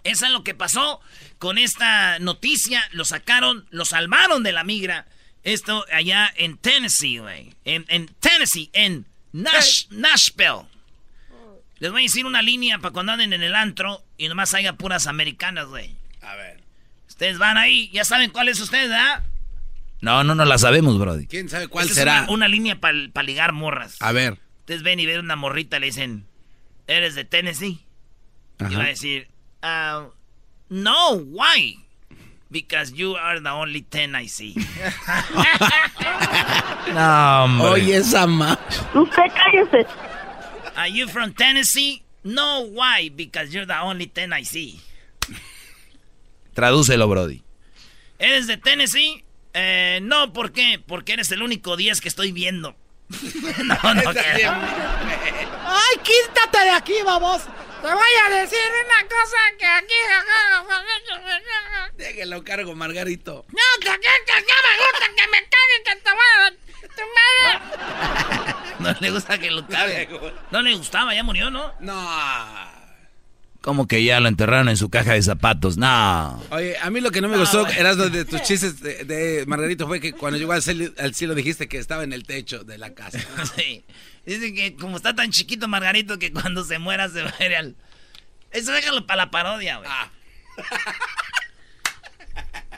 Eso 0.04 0.26
es 0.26 0.32
lo 0.32 0.43
que 0.43 0.56
pasó 0.56 1.00
con 1.41 1.58
esta 1.58 2.19
noticia. 2.19 2.84
Lo 2.91 3.04
sacaron, 3.04 3.65
lo 3.71 3.84
salvaron 3.84 4.43
de 4.43 4.51
la 4.51 4.63
migra. 4.63 5.08
Esto 5.43 5.84
allá 5.91 6.32
en 6.38 6.58
Tennessee, 6.58 7.17
güey. 7.17 7.56
En, 7.65 7.84
en 7.88 8.06
Tennessee, 8.19 8.69
en 8.73 9.08
Nash- 9.34 9.88
Nashville. 9.89 10.67
Les 11.80 11.91
voy 11.91 12.04
a 12.04 12.06
decir 12.06 12.27
una 12.27 12.43
línea 12.43 12.77
para 12.77 12.93
cuando 12.93 13.12
anden 13.13 13.34
en 13.34 13.41
el 13.41 13.56
antro 13.56 14.04
y 14.17 14.27
nomás 14.27 14.54
haya 14.54 14.73
puras 14.73 15.08
americanas, 15.08 15.65
güey. 15.65 15.95
A 16.21 16.36
ver. 16.36 16.60
Ustedes 17.10 17.39
van 17.39 17.58
ahí, 17.58 17.89
ya 17.91 18.06
saben 18.06 18.30
cuál 18.30 18.47
es 18.49 18.60
ustedes, 18.60 18.89
¿verdad? 18.89 19.23
No, 19.99 20.23
no, 20.23 20.36
no 20.36 20.45
la 20.45 20.60
sabemos, 20.60 20.99
Brody. 20.99 21.25
¿Quién 21.25 21.49
sabe 21.49 21.67
cuál 21.67 21.86
Esta 21.88 21.91
es 21.93 21.97
será? 21.97 22.21
una, 22.23 22.32
una 22.32 22.47
línea 22.47 22.80
para 22.80 23.23
ligar 23.23 23.51
morras. 23.51 23.97
A 23.99 24.12
ver. 24.12 24.38
Ustedes 24.60 24.84
ven 24.84 24.99
y 24.99 25.08
ven 25.08 25.19
una 25.21 25.36
morrita, 25.36 25.80
le 25.80 25.88
dicen, 25.88 26.27
¿eres 26.86 27.15
de 27.15 27.25
Tennessee? 27.25 27.80
Y 28.60 28.63
va 28.63 28.67
a 28.67 28.69
Ajá. 28.69 28.84
decir, 28.84 29.27
ah, 29.63 30.06
no, 30.71 31.19
why? 31.19 31.75
Because 32.49 32.91
you 32.93 33.15
are 33.15 33.39
the 33.39 33.51
only 33.51 33.81
ten 33.81 34.15
I 34.15 34.25
see. 34.27 34.55
No, 36.93 37.43
hombre. 37.43 37.67
Oye, 37.69 37.95
esa 37.97 38.27
ma... 38.27 38.57
Usted 38.93 39.31
cállese. 39.34 39.86
Are 40.75 40.89
you 40.89 41.07
from 41.07 41.34
Tennessee? 41.34 42.03
No, 42.23 42.62
why? 42.73 43.10
Because 43.15 43.53
you're 43.53 43.65
the 43.67 43.79
only 43.81 44.07
ten 44.07 44.34
I 44.34 44.43
see. 44.43 44.81
Tradúcelo, 46.53 47.07
Brody. 47.07 47.43
¿Eres 48.19 48.47
de 48.47 48.57
Tennessee? 48.57 49.23
Eh, 49.53 49.99
no, 50.01 50.34
¿por 50.34 50.51
qué? 50.51 50.81
Porque 50.86 51.13
eres 51.13 51.31
el 51.31 51.41
único 51.43 51.77
10 51.77 52.01
que 52.01 52.10
estoy 52.10 52.31
viendo. 52.31 52.75
no, 53.63 53.93
no, 53.93 54.13
que- 54.13 54.45
¡Ay, 54.47 55.97
quítate 56.03 56.63
de 56.65 56.71
aquí, 56.71 56.93
vamos! 57.05 57.43
Te 57.82 57.88
voy 57.88 58.13
a 58.26 58.41
decir 58.41 58.60
una 58.86 59.10
cosa 59.10 59.38
que 59.58 59.65
aquí... 59.65 59.94
Déjelo 61.98 62.44
cargo, 62.44 62.76
Margarito. 62.76 63.46
No, 63.50 63.82
que 63.82 63.89
aquí 63.89 64.08
que 64.26 64.34
no 64.34 64.56
me 64.67 64.78
gusta 64.78 65.08
que 65.15 65.28
me 65.32 65.39
caguen, 65.50 65.84
que 65.86 65.96
te 65.96 66.12
voy 66.12 66.30
a... 66.38 66.52
Tu 66.91 67.02
madre. 67.17 68.54
no 68.80 68.96
le 69.00 69.12
gusta 69.12 69.38
que 69.39 69.50
lo 69.50 69.67
cague. 69.67 70.10
No 70.52 70.62
le 70.62 70.76
gustaba, 70.76 71.15
ya 71.15 71.24
murió, 71.24 71.50
¿no? 71.50 71.74
No. 71.80 72.08
Como 73.62 73.88
que 73.88 74.04
ya 74.04 74.20
lo 74.20 74.28
enterraron 74.28 74.70
en 74.70 74.78
su 74.78 74.89
caja 74.89 75.13
de 75.13 75.22
zapatos. 75.22 75.78
No. 75.78 76.44
Oye, 76.50 76.78
a 76.80 76.89
mí 76.89 77.00
lo 77.00 77.12
que 77.12 77.22
no 77.22 77.30
me 77.30 77.38
gustó, 77.38 77.67
Erasmo, 77.67 78.06
de 78.06 78.26
tus 78.26 78.41
chistes 78.41 78.82
de, 78.82 79.06
de 79.06 79.46
Margarito 79.46 79.88
fue 79.88 80.00
que 80.00 80.13
cuando 80.13 80.39
llegó 80.39 80.54
al 80.54 80.63
cielo, 80.63 80.91
al 80.98 81.13
cielo 81.13 81.36
dijiste 81.36 81.67
que 81.67 81.78
estaba 81.78 82.04
en 82.04 82.12
el 82.13 82.24
techo 82.26 82.63
de 82.63 82.78
la 82.78 82.94
casa. 82.94 83.20
Sí. 83.56 83.84
Dice 84.25 84.53
que 84.53 84.75
como 84.75 84.97
está 84.97 85.15
tan 85.15 85.31
chiquito 85.31 85.67
Margarito 85.67 86.19
que 86.19 86.31
cuando 86.31 86.63
se 86.63 86.79
muera 86.79 87.10
se 87.10 87.23
va 87.23 87.34
a 87.38 87.45
ir 87.45 87.55
al... 87.55 87.75
Eso 88.51 88.71
déjalo 88.71 89.07
para 89.07 89.17
la 89.17 89.31
parodia, 89.31 89.77
güey. 89.77 89.89
Ah. 89.89 90.12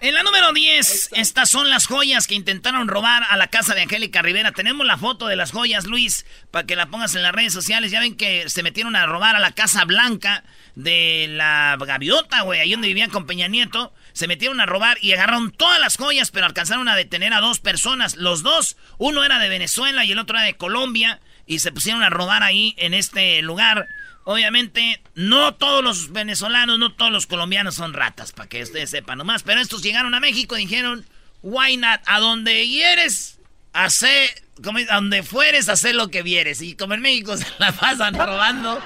En 0.04 0.16
la 0.16 0.24
número 0.24 0.52
10, 0.52 1.12
estas 1.14 1.50
son 1.50 1.70
las 1.70 1.88
joyas 1.88 2.28
que 2.28 2.36
intentaron 2.36 2.90
robar 2.90 3.24
a 3.30 3.38
la 3.38 3.48
casa 3.48 3.74
de 3.74 3.84
Angélica 3.84 4.22
Rivera. 4.22 4.52
Tenemos 4.52 4.86
la 4.86 4.98
foto 4.98 5.28
de 5.28 5.38
las 5.38 5.54
joyas, 5.54 5.86
Luis, 5.86 6.26
para 6.52 6.68
que 6.68 6.76
la 6.76 6.88
pongas 6.88 7.16
en 7.16 7.24
las 7.24 7.32
redes 7.32 7.54
sociales. 7.54 7.90
Ya 7.90 8.02
ven 8.02 8.18
que 8.18 8.50
se 8.50 8.64
metieron 8.64 8.98
a 8.98 9.06
robar 9.06 9.38
a 9.38 9.40
la 9.40 9.54
Casa 9.54 9.86
Blanca 9.86 10.44
de 10.76 11.28
la 11.30 11.78
Gaviota, 11.80 12.42
güey, 12.42 12.60
ahí 12.60 12.72
donde 12.72 12.90
vivían 12.90 13.12
con 13.12 13.26
Peña 13.26 13.48
Nieto. 13.48 13.94
Se 14.12 14.28
metieron 14.28 14.60
a 14.60 14.66
robar 14.66 14.98
y 15.00 15.14
agarraron 15.14 15.52
todas 15.52 15.80
las 15.80 15.96
joyas, 15.96 16.32
pero 16.32 16.48
alcanzaron 16.48 16.90
a 16.90 16.98
detener 16.98 17.32
a 17.32 17.40
dos 17.40 17.62
personas. 17.62 18.18
Los 18.18 18.44
dos, 18.44 18.76
uno 18.98 19.24
era 19.24 19.40
de 19.40 19.48
Venezuela 19.48 20.04
y 20.04 20.12
el 20.12 20.20
otro 20.20 20.36
era 20.36 20.46
de 20.46 20.58
Colombia, 20.58 21.22
y 21.46 21.60
se 21.60 21.72
pusieron 21.72 22.04
a 22.04 22.10
robar 22.10 22.44
ahí 22.44 22.76
en 22.78 22.94
este 22.94 23.42
lugar. 23.42 23.88
Obviamente, 24.26 25.02
no 25.16 25.56
todos 25.56 25.84
los 25.84 26.12
venezolanos, 26.12 26.80
no 26.80 26.94
todos 26.94 27.12
los 27.12 27.28
colombianos 27.28 27.76
son 27.76 27.94
ratas, 27.94 28.32
para 28.32 28.48
que 28.48 28.64
ustedes 28.64 28.90
sepan 28.90 29.18
nomás. 29.18 29.44
Pero 29.44 29.60
estos 29.60 29.84
llegaron 29.84 30.14
a 30.14 30.20
México 30.20 30.58
y 30.58 30.62
dijeron, 30.62 31.06
why 31.42 31.78
not? 31.78 32.02
A 32.06 32.20
donde 32.20 32.68
hieres, 32.68 33.40
hace, 33.74 34.34
como, 34.64 34.80
a 34.80 34.96
donde 34.96 35.24
fueres, 35.24 35.68
hacer 35.68 35.96
lo 35.96 36.10
que 36.10 36.24
vieres. 36.24 36.62
Y 36.62 36.76
como 36.76 36.94
en 36.94 37.02
México 37.02 37.36
se 37.38 37.46
la 37.60 37.72
pasan 37.74 38.16
robando. 38.16 38.82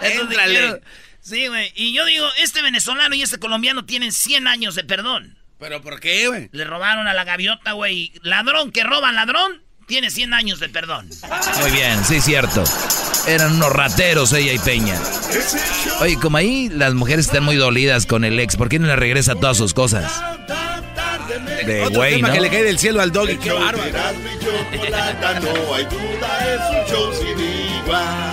Pues, 0.00 0.28
dijeron, 0.28 0.80
sí, 1.20 1.46
güey. 1.46 1.72
Y 1.76 1.92
yo 1.94 2.04
digo, 2.04 2.26
este 2.38 2.62
venezolano 2.62 3.14
y 3.14 3.22
este 3.22 3.38
colombiano 3.38 3.84
tienen 3.84 4.12
100 4.12 4.48
años 4.48 4.74
de 4.74 4.84
perdón. 4.84 5.38
¿Pero 5.60 5.82
por 5.82 6.00
qué, 6.00 6.26
güey? 6.26 6.48
Le 6.52 6.64
robaron 6.64 7.06
a 7.06 7.14
la 7.14 7.24
gaviota, 7.24 7.72
güey. 7.72 8.12
Ladrón 8.22 8.72
que 8.72 8.82
roba 8.82 9.12
ladrón, 9.12 9.62
tiene 9.90 10.08
100 10.08 10.32
años 10.34 10.60
de 10.60 10.68
perdón. 10.68 11.08
Muy 11.60 11.72
bien, 11.72 12.02
sí, 12.04 12.20
cierto. 12.20 12.62
Eran 13.26 13.54
unos 13.56 13.72
rateros 13.72 14.32
ella 14.32 14.52
y 14.52 14.58
Peña. 14.60 14.94
Oye, 16.00 16.14
como 16.16 16.36
ahí 16.36 16.68
las 16.68 16.94
mujeres 16.94 17.26
están 17.26 17.42
muy 17.42 17.56
dolidas 17.56 18.06
con 18.06 18.24
el 18.24 18.38
ex, 18.38 18.54
¿por 18.56 18.68
qué 18.68 18.78
no 18.78 18.86
le 18.86 18.94
regresa 18.94 19.34
todas 19.34 19.56
sus 19.56 19.74
cosas? 19.74 20.10
De 21.66 21.82
Otro 21.82 21.96
güey, 21.98 22.14
tema 22.16 22.28
¿no? 22.28 22.34
que 22.34 22.40
le 22.40 22.50
cae 22.50 22.62
del 22.62 22.78
cielo 22.78 23.02
al 23.02 23.10
doggy. 23.10 23.36
Qué 23.36 23.50
bárbaro. 23.50 23.84
Erasmo 23.84 24.28
y 24.28 24.76
Chocolata, 24.78 25.40
no 25.40 25.74
hay 25.74 25.84
duda, 25.84 26.54
es 26.54 26.60
un 26.70 26.94
show 26.94 27.12
sin 27.12 27.38
igual. 27.84 28.30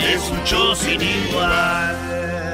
Es 0.00 0.22
un 0.30 0.44
show 0.44 0.76
sin 0.76 1.02
igual. 1.02 2.47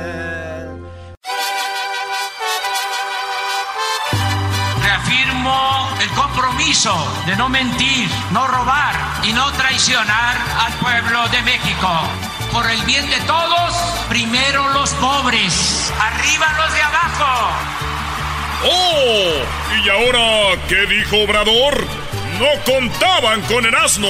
El 5.44 6.08
compromiso 6.12 6.94
de 7.26 7.36
no 7.36 7.50
mentir, 7.50 8.08
no 8.30 8.46
robar 8.46 8.94
y 9.24 9.32
no 9.34 9.52
traicionar 9.52 10.38
al 10.58 10.72
pueblo 10.74 11.28
de 11.28 11.42
México. 11.42 11.90
Por 12.50 12.70
el 12.70 12.80
bien 12.84 13.10
de 13.10 13.18
todos, 13.26 13.74
primero 14.08 14.66
los 14.70 14.88
pobres, 14.94 15.92
arriba 16.00 16.46
los 16.56 16.72
de 16.72 16.80
abajo. 16.80 17.50
¡Oh! 18.64 19.84
¿Y 19.84 19.88
ahora 19.90 20.58
qué 20.66 20.86
dijo 20.86 21.18
Obrador? 21.24 21.86
No 22.38 22.72
contaban 22.72 23.42
con 23.42 23.66
el 23.66 23.74
asno. 23.74 24.08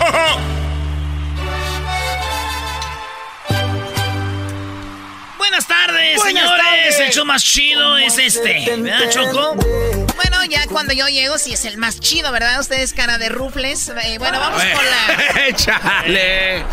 ¡Ja, 0.00 0.10
ja! 0.10 0.36
Buenas 5.38 5.66
tardes, 5.68 6.16
Buenas 6.16 6.42
señores. 6.42 6.64
tardes. 6.64 7.00
El 7.00 7.10
show 7.12 7.24
más 7.24 7.44
chido 7.44 7.98
es 7.98 8.18
este. 8.18 8.64
¿Verdad, 8.78 9.10
Choco? 9.10 9.54
Bueno, 10.16 10.44
ya 10.44 10.66
cuando 10.66 10.92
yo 10.92 11.06
llego, 11.08 11.38
sí 11.38 11.52
es 11.52 11.64
el 11.64 11.78
más 11.78 12.00
chido, 12.00 12.32
¿verdad? 12.32 12.60
Ustedes 12.60 12.92
cara 12.92 13.18
de 13.18 13.28
rufles. 13.28 13.88
Eh, 14.04 14.18
bueno, 14.18 14.38
vamos 14.40 14.62
con 14.62 14.84
la... 14.84 15.46
¡Échale! 15.48 16.64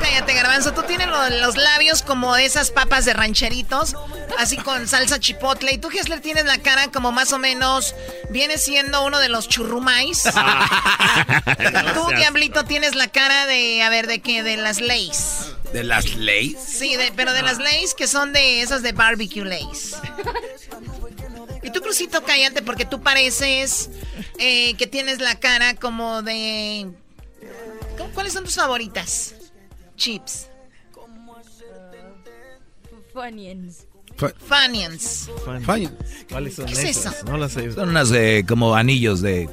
Cállate, 0.00 0.34
garbanzo. 0.34 0.72
Tú 0.72 0.82
tienes 0.82 1.08
los, 1.08 1.56
labios 1.56 2.02
como 2.02 2.36
esas 2.36 2.70
papas 2.70 3.04
de 3.04 3.14
rancheritos, 3.14 3.94
así 4.38 4.56
con 4.56 4.86
salsa 4.86 5.18
chipotle. 5.18 5.72
Y 5.72 5.78
tú, 5.78 5.88
Hessler, 5.90 6.20
tienes 6.20 6.44
la 6.44 6.58
cara 6.58 6.88
como 6.88 7.12
más 7.12 7.32
o 7.32 7.38
menos, 7.38 7.94
viene 8.30 8.58
siendo 8.58 9.04
uno 9.04 9.18
de 9.18 9.28
los 9.28 9.48
churrumais. 9.48 10.22
tú, 11.94 12.08
Diablito, 12.14 12.64
tienes 12.64 12.94
la 12.94 13.08
cara 13.08 13.46
de, 13.46 13.82
a 13.82 13.88
ver, 13.88 14.06
¿de 14.06 14.20
qué? 14.20 14.42
De 14.42 14.56
las 14.56 14.80
Lays. 14.80 15.52
¿De 15.72 15.82
las 15.82 16.14
Lays? 16.14 16.58
Sí, 16.60 16.96
pero 17.16 17.32
de 17.32 17.42
las 17.42 17.58
Lays 17.58 17.94
que 17.94 18.06
son 18.06 18.32
de 18.32 18.62
esas 18.62 18.82
de 18.82 18.92
barbecue 18.92 19.44
Lays. 19.44 19.96
Y 21.66 21.70
tú, 21.72 21.80
Crucito, 21.80 22.22
cállate 22.22 22.62
porque 22.62 22.84
tú 22.84 23.02
pareces 23.02 23.90
eh, 24.38 24.74
que 24.74 24.86
tienes 24.86 25.20
la 25.20 25.40
cara 25.40 25.74
como 25.74 26.22
de... 26.22 26.86
¿Cuáles 28.14 28.34
son 28.34 28.44
tus 28.44 28.54
favoritas? 28.54 29.34
Chips. 29.96 30.46
Funyuns. 33.12 33.86
Funyuns. 34.46 35.28
¿Cuáles 36.30 36.54
son 36.54 36.66
¿Qué 36.66 36.72
es 36.72 36.84
eso? 36.84 37.10
No 37.24 37.36
las 37.36 37.52
sé. 37.52 37.72
Son 37.72 37.88
unas 37.88 38.10
de 38.10 38.44
como 38.46 38.76
anillos 38.76 39.20
de... 39.20 39.48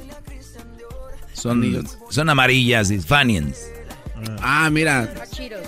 Son, 1.32 1.84
son 2.10 2.30
amarillas 2.30 2.92
y 2.92 3.00
Funyuns. 3.00 3.58
Ah, 4.40 4.70
mira. 4.70 5.12
Hachiros. 5.20 5.66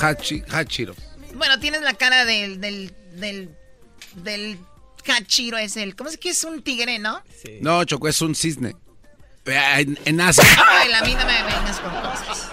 Hachi, 0.00 0.44
Hachiro. 0.52 0.94
Bueno, 1.34 1.58
tienes 1.58 1.82
la 1.82 1.94
cara 1.94 2.24
del... 2.24 2.60
del, 2.60 2.94
del, 3.16 3.50
del 4.22 4.58
Hachiro 5.06 5.58
es 5.58 5.76
el... 5.76 5.96
¿Cómo 5.96 6.10
es 6.10 6.18
que 6.18 6.30
es 6.30 6.44
un 6.44 6.62
tigre, 6.62 6.98
no? 6.98 7.22
Sí. 7.42 7.58
No, 7.60 7.84
Choco, 7.84 8.08
es 8.08 8.20
un 8.22 8.34
cisne. 8.34 8.76
En, 9.46 9.98
en 10.04 10.20
Asia. 10.20 10.44
Ay, 10.68 10.88
la 10.90 11.02
vida 11.02 11.24
me 11.24 11.42
vengas 11.42 11.80
con 11.80 11.90
cosas. 12.00 12.50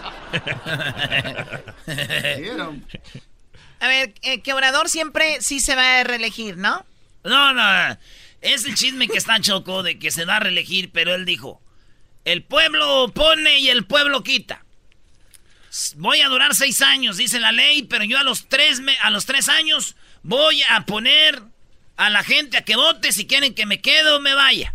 A 3.79 3.87
ver, 3.87 4.13
eh, 4.23 4.41
que 4.41 4.53
Obrador 4.53 4.89
siempre 4.89 5.37
sí 5.41 5.59
se 5.59 5.75
va 5.75 5.99
a 5.99 6.03
reelegir, 6.03 6.57
¿no? 6.57 6.85
No, 7.23 7.53
no. 7.53 7.97
Es 8.41 8.65
el 8.65 8.75
chisme 8.75 9.07
que 9.07 9.17
está 9.17 9.39
Choco 9.39 9.83
de 9.83 9.99
que 9.99 10.11
se 10.11 10.25
va 10.25 10.37
a 10.37 10.39
reelegir, 10.39 10.91
pero 10.91 11.13
él 11.13 11.25
dijo: 11.25 11.61
el 12.25 12.43
pueblo 12.43 13.11
pone 13.13 13.59
y 13.59 13.69
el 13.69 13.85
pueblo 13.85 14.23
quita. 14.23 14.65
Voy 15.95 16.21
a 16.21 16.29
durar 16.29 16.55
seis 16.55 16.81
años, 16.81 17.17
dice 17.17 17.39
la 17.39 17.51
ley, 17.51 17.83
pero 17.83 18.03
yo 18.03 18.17
a 18.17 18.23
los 18.23 18.47
tres, 18.47 18.81
a 19.01 19.09
los 19.11 19.25
tres 19.25 19.47
años 19.49 19.95
voy 20.23 20.61
a 20.69 20.85
poner 20.85 21.41
a 21.97 22.09
la 22.09 22.23
gente 22.23 22.57
a 22.57 22.61
que 22.61 22.75
vote 22.75 23.11
si 23.11 23.27
quieren 23.27 23.53
que 23.53 23.65
me 23.65 23.81
quede 23.81 24.11
o 24.11 24.19
me 24.19 24.33
vaya. 24.33 24.73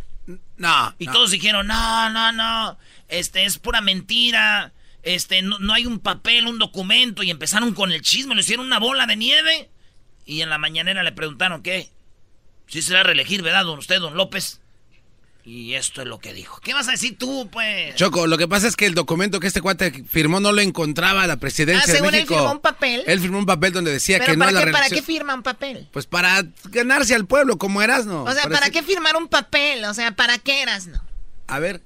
No. 0.57 0.95
Y 0.99 1.07
todos 1.07 1.31
dijeron, 1.31 1.67
no, 1.67 2.11
no, 2.11 2.33
no, 2.33 2.79
este 3.09 3.45
es 3.45 3.59
pura 3.59 3.81
mentira 3.81 4.73
este, 5.03 5.43
no, 5.43 5.73
hay 5.73 5.87
un 5.87 5.99
papel, 5.99 6.47
un 6.47 6.59
documento, 6.59 7.23
y 7.23 7.31
empezaron 7.31 7.75
con 7.75 7.93
el 7.93 8.03
chisme, 8.03 8.35
le 8.35 8.43
hicieron 8.43 8.67
una 8.67 8.79
bola 8.79 9.07
de 9.07 9.17
nieve, 9.17 9.69
y 10.25 10.43
en 10.43 10.49
la 10.49 10.59
mañanera 10.59 11.03
le 11.03 11.13
preguntaron, 11.13 11.63
¿qué? 11.63 11.89
Si 12.69 12.83
se 12.83 12.95
va 12.95 13.01
a 13.01 13.05
reelegir, 13.05 13.43
¿verdad, 13.43 13.65
don 13.65 13.79
usted, 13.79 14.01
don 14.01 14.17
López? 14.17 14.61
Y 15.45 15.75
esto 15.75 16.03
es 16.03 16.07
lo 16.07 16.21
que 16.21 16.33
dijo. 16.33 16.61
¿Qué 16.61 16.73
vas 16.73 16.87
a 16.87 16.93
decir 16.93 17.19
tú, 17.19 17.49
pues? 17.51 17.97
Choco, 17.97 18.29
lo 18.29 18.39
que 18.39 18.47
pasa 18.47 18.69
es 18.69 18.77
que 18.77 18.87
el 18.87 18.95
documento 18.95 19.41
que 19.41 19.49
este 19.49 19.61
cuate 19.61 20.05
firmó 20.09 20.39
no 20.39 20.53
lo 20.53 20.61
encontraba 20.61 21.27
la 21.27 21.37
presidencia 21.37 21.95
ah, 21.95 21.97
de 21.97 22.03
México. 22.03 22.35
él 22.35 22.39
firmó 22.39 22.53
un 22.53 22.61
papel. 22.61 23.03
Él 23.07 23.21
firmó 23.21 23.39
un 23.39 23.47
papel 23.47 23.73
donde 23.73 23.91
decía 23.91 24.21
que 24.21 24.37
no 24.37 24.39
para 24.39 24.53
la 24.53 24.71
¿Para 24.71 24.89
qué 24.89 25.03
firma 25.03 25.35
un 25.35 25.43
papel? 25.43 25.89
Pues 25.93 26.07
para 26.07 26.45
ganarse 26.67 27.17
al 27.17 27.27
pueblo, 27.27 27.59
como 27.59 27.83
eras, 27.83 28.07
¿no? 28.07 28.23
O 28.23 28.33
sea, 28.33 28.49
¿para, 28.49 28.71
qué 28.71 28.85
firmar 28.85 29.17
un 29.17 29.27
papel? 29.27 29.85
O 29.85 29.95
sea, 29.95 30.13
¿para 30.13 30.39
qué 30.39 30.63
eras, 30.63 30.87
no? 30.87 31.03
A 31.49 31.59
ver, 31.59 31.83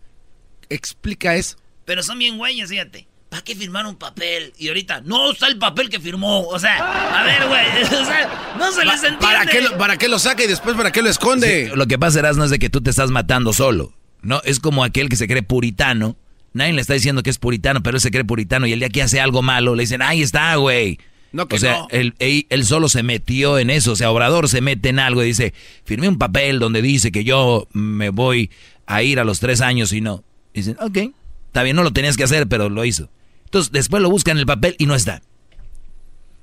explica 0.68 1.34
eso. 1.34 1.56
Pero 1.86 2.02
son 2.02 2.18
bien 2.18 2.36
güeyes, 2.36 2.68
fíjate. 2.68 3.08
¿Para 3.28 3.42
qué 3.42 3.56
firmar 3.56 3.86
un 3.86 3.96
papel? 3.96 4.52
Y 4.56 4.68
ahorita, 4.68 5.00
no 5.04 5.32
está 5.32 5.48
el 5.48 5.58
papel 5.58 5.88
que 5.88 5.98
firmó. 5.98 6.42
O 6.46 6.58
sea, 6.58 7.20
a 7.20 7.24
ver, 7.24 7.46
güey. 7.48 7.66
O 8.00 8.04
sea, 8.04 8.54
no 8.58 8.72
se 8.72 8.84
les 8.84 8.94
entiende. 8.94 9.18
¿Para 9.20 9.46
qué, 9.46 9.60
lo, 9.60 9.76
¿Para 9.78 9.96
qué 9.96 10.08
lo 10.08 10.18
saca 10.18 10.44
y 10.44 10.46
después 10.46 10.76
para 10.76 10.92
qué 10.92 11.02
lo 11.02 11.10
esconde? 11.10 11.72
lo 11.74 11.86
que 11.86 11.98
pasa, 11.98 12.22
no 12.32 12.44
es 12.44 12.50
de 12.50 12.58
que 12.58 12.70
tú 12.70 12.80
te 12.80 12.90
estás 12.90 13.10
matando 13.10 13.52
solo. 13.52 13.92
No, 14.22 14.40
es 14.44 14.60
como 14.60 14.84
aquel 14.84 15.08
que 15.08 15.16
se 15.16 15.26
cree 15.26 15.42
puritano. 15.42 16.16
Nadie 16.52 16.72
le 16.72 16.80
está 16.80 16.94
diciendo 16.94 17.22
que 17.22 17.30
es 17.30 17.38
puritano, 17.38 17.82
pero 17.82 17.96
él 17.96 18.00
se 18.00 18.10
cree 18.10 18.24
puritano 18.24 18.66
y 18.66 18.72
el 18.72 18.78
día 18.78 18.88
que 18.88 19.02
hace 19.02 19.20
algo 19.20 19.42
malo 19.42 19.74
le 19.74 19.82
dicen, 19.82 20.02
ahí 20.02 20.22
está, 20.22 20.54
güey. 20.56 20.98
No, 21.32 21.48
que 21.48 21.56
o 21.56 21.58
sea, 21.58 21.86
él, 21.90 22.14
él, 22.18 22.64
solo 22.64 22.88
se 22.88 23.02
metió 23.02 23.58
en 23.58 23.68
eso. 23.68 23.92
O 23.92 23.96
sea, 23.96 24.10
Obrador 24.10 24.48
se 24.48 24.62
mete 24.62 24.88
en 24.88 24.98
algo 24.98 25.22
y 25.22 25.26
dice, 25.26 25.52
firmé 25.84 26.08
un 26.08 26.16
papel 26.16 26.58
donde 26.58 26.80
dice 26.80 27.12
que 27.12 27.24
yo 27.24 27.68
me 27.72 28.08
voy 28.08 28.50
a 28.86 29.02
ir 29.02 29.20
a 29.20 29.24
los 29.24 29.40
tres 29.40 29.60
años 29.60 29.92
y 29.92 30.00
no. 30.00 30.24
Dicen, 30.54 30.78
ok, 30.80 30.98
está 31.56 31.62
bien, 31.62 31.74
no 31.74 31.82
lo 31.82 31.92
tenías 31.94 32.18
que 32.18 32.24
hacer, 32.24 32.46
pero 32.48 32.68
lo 32.68 32.84
hizo. 32.84 33.08
Entonces 33.44 33.72
después 33.72 34.02
lo 34.02 34.10
buscan 34.10 34.32
en 34.36 34.40
el 34.40 34.46
papel 34.46 34.76
y 34.78 34.84
no 34.84 34.94
está. 34.94 35.22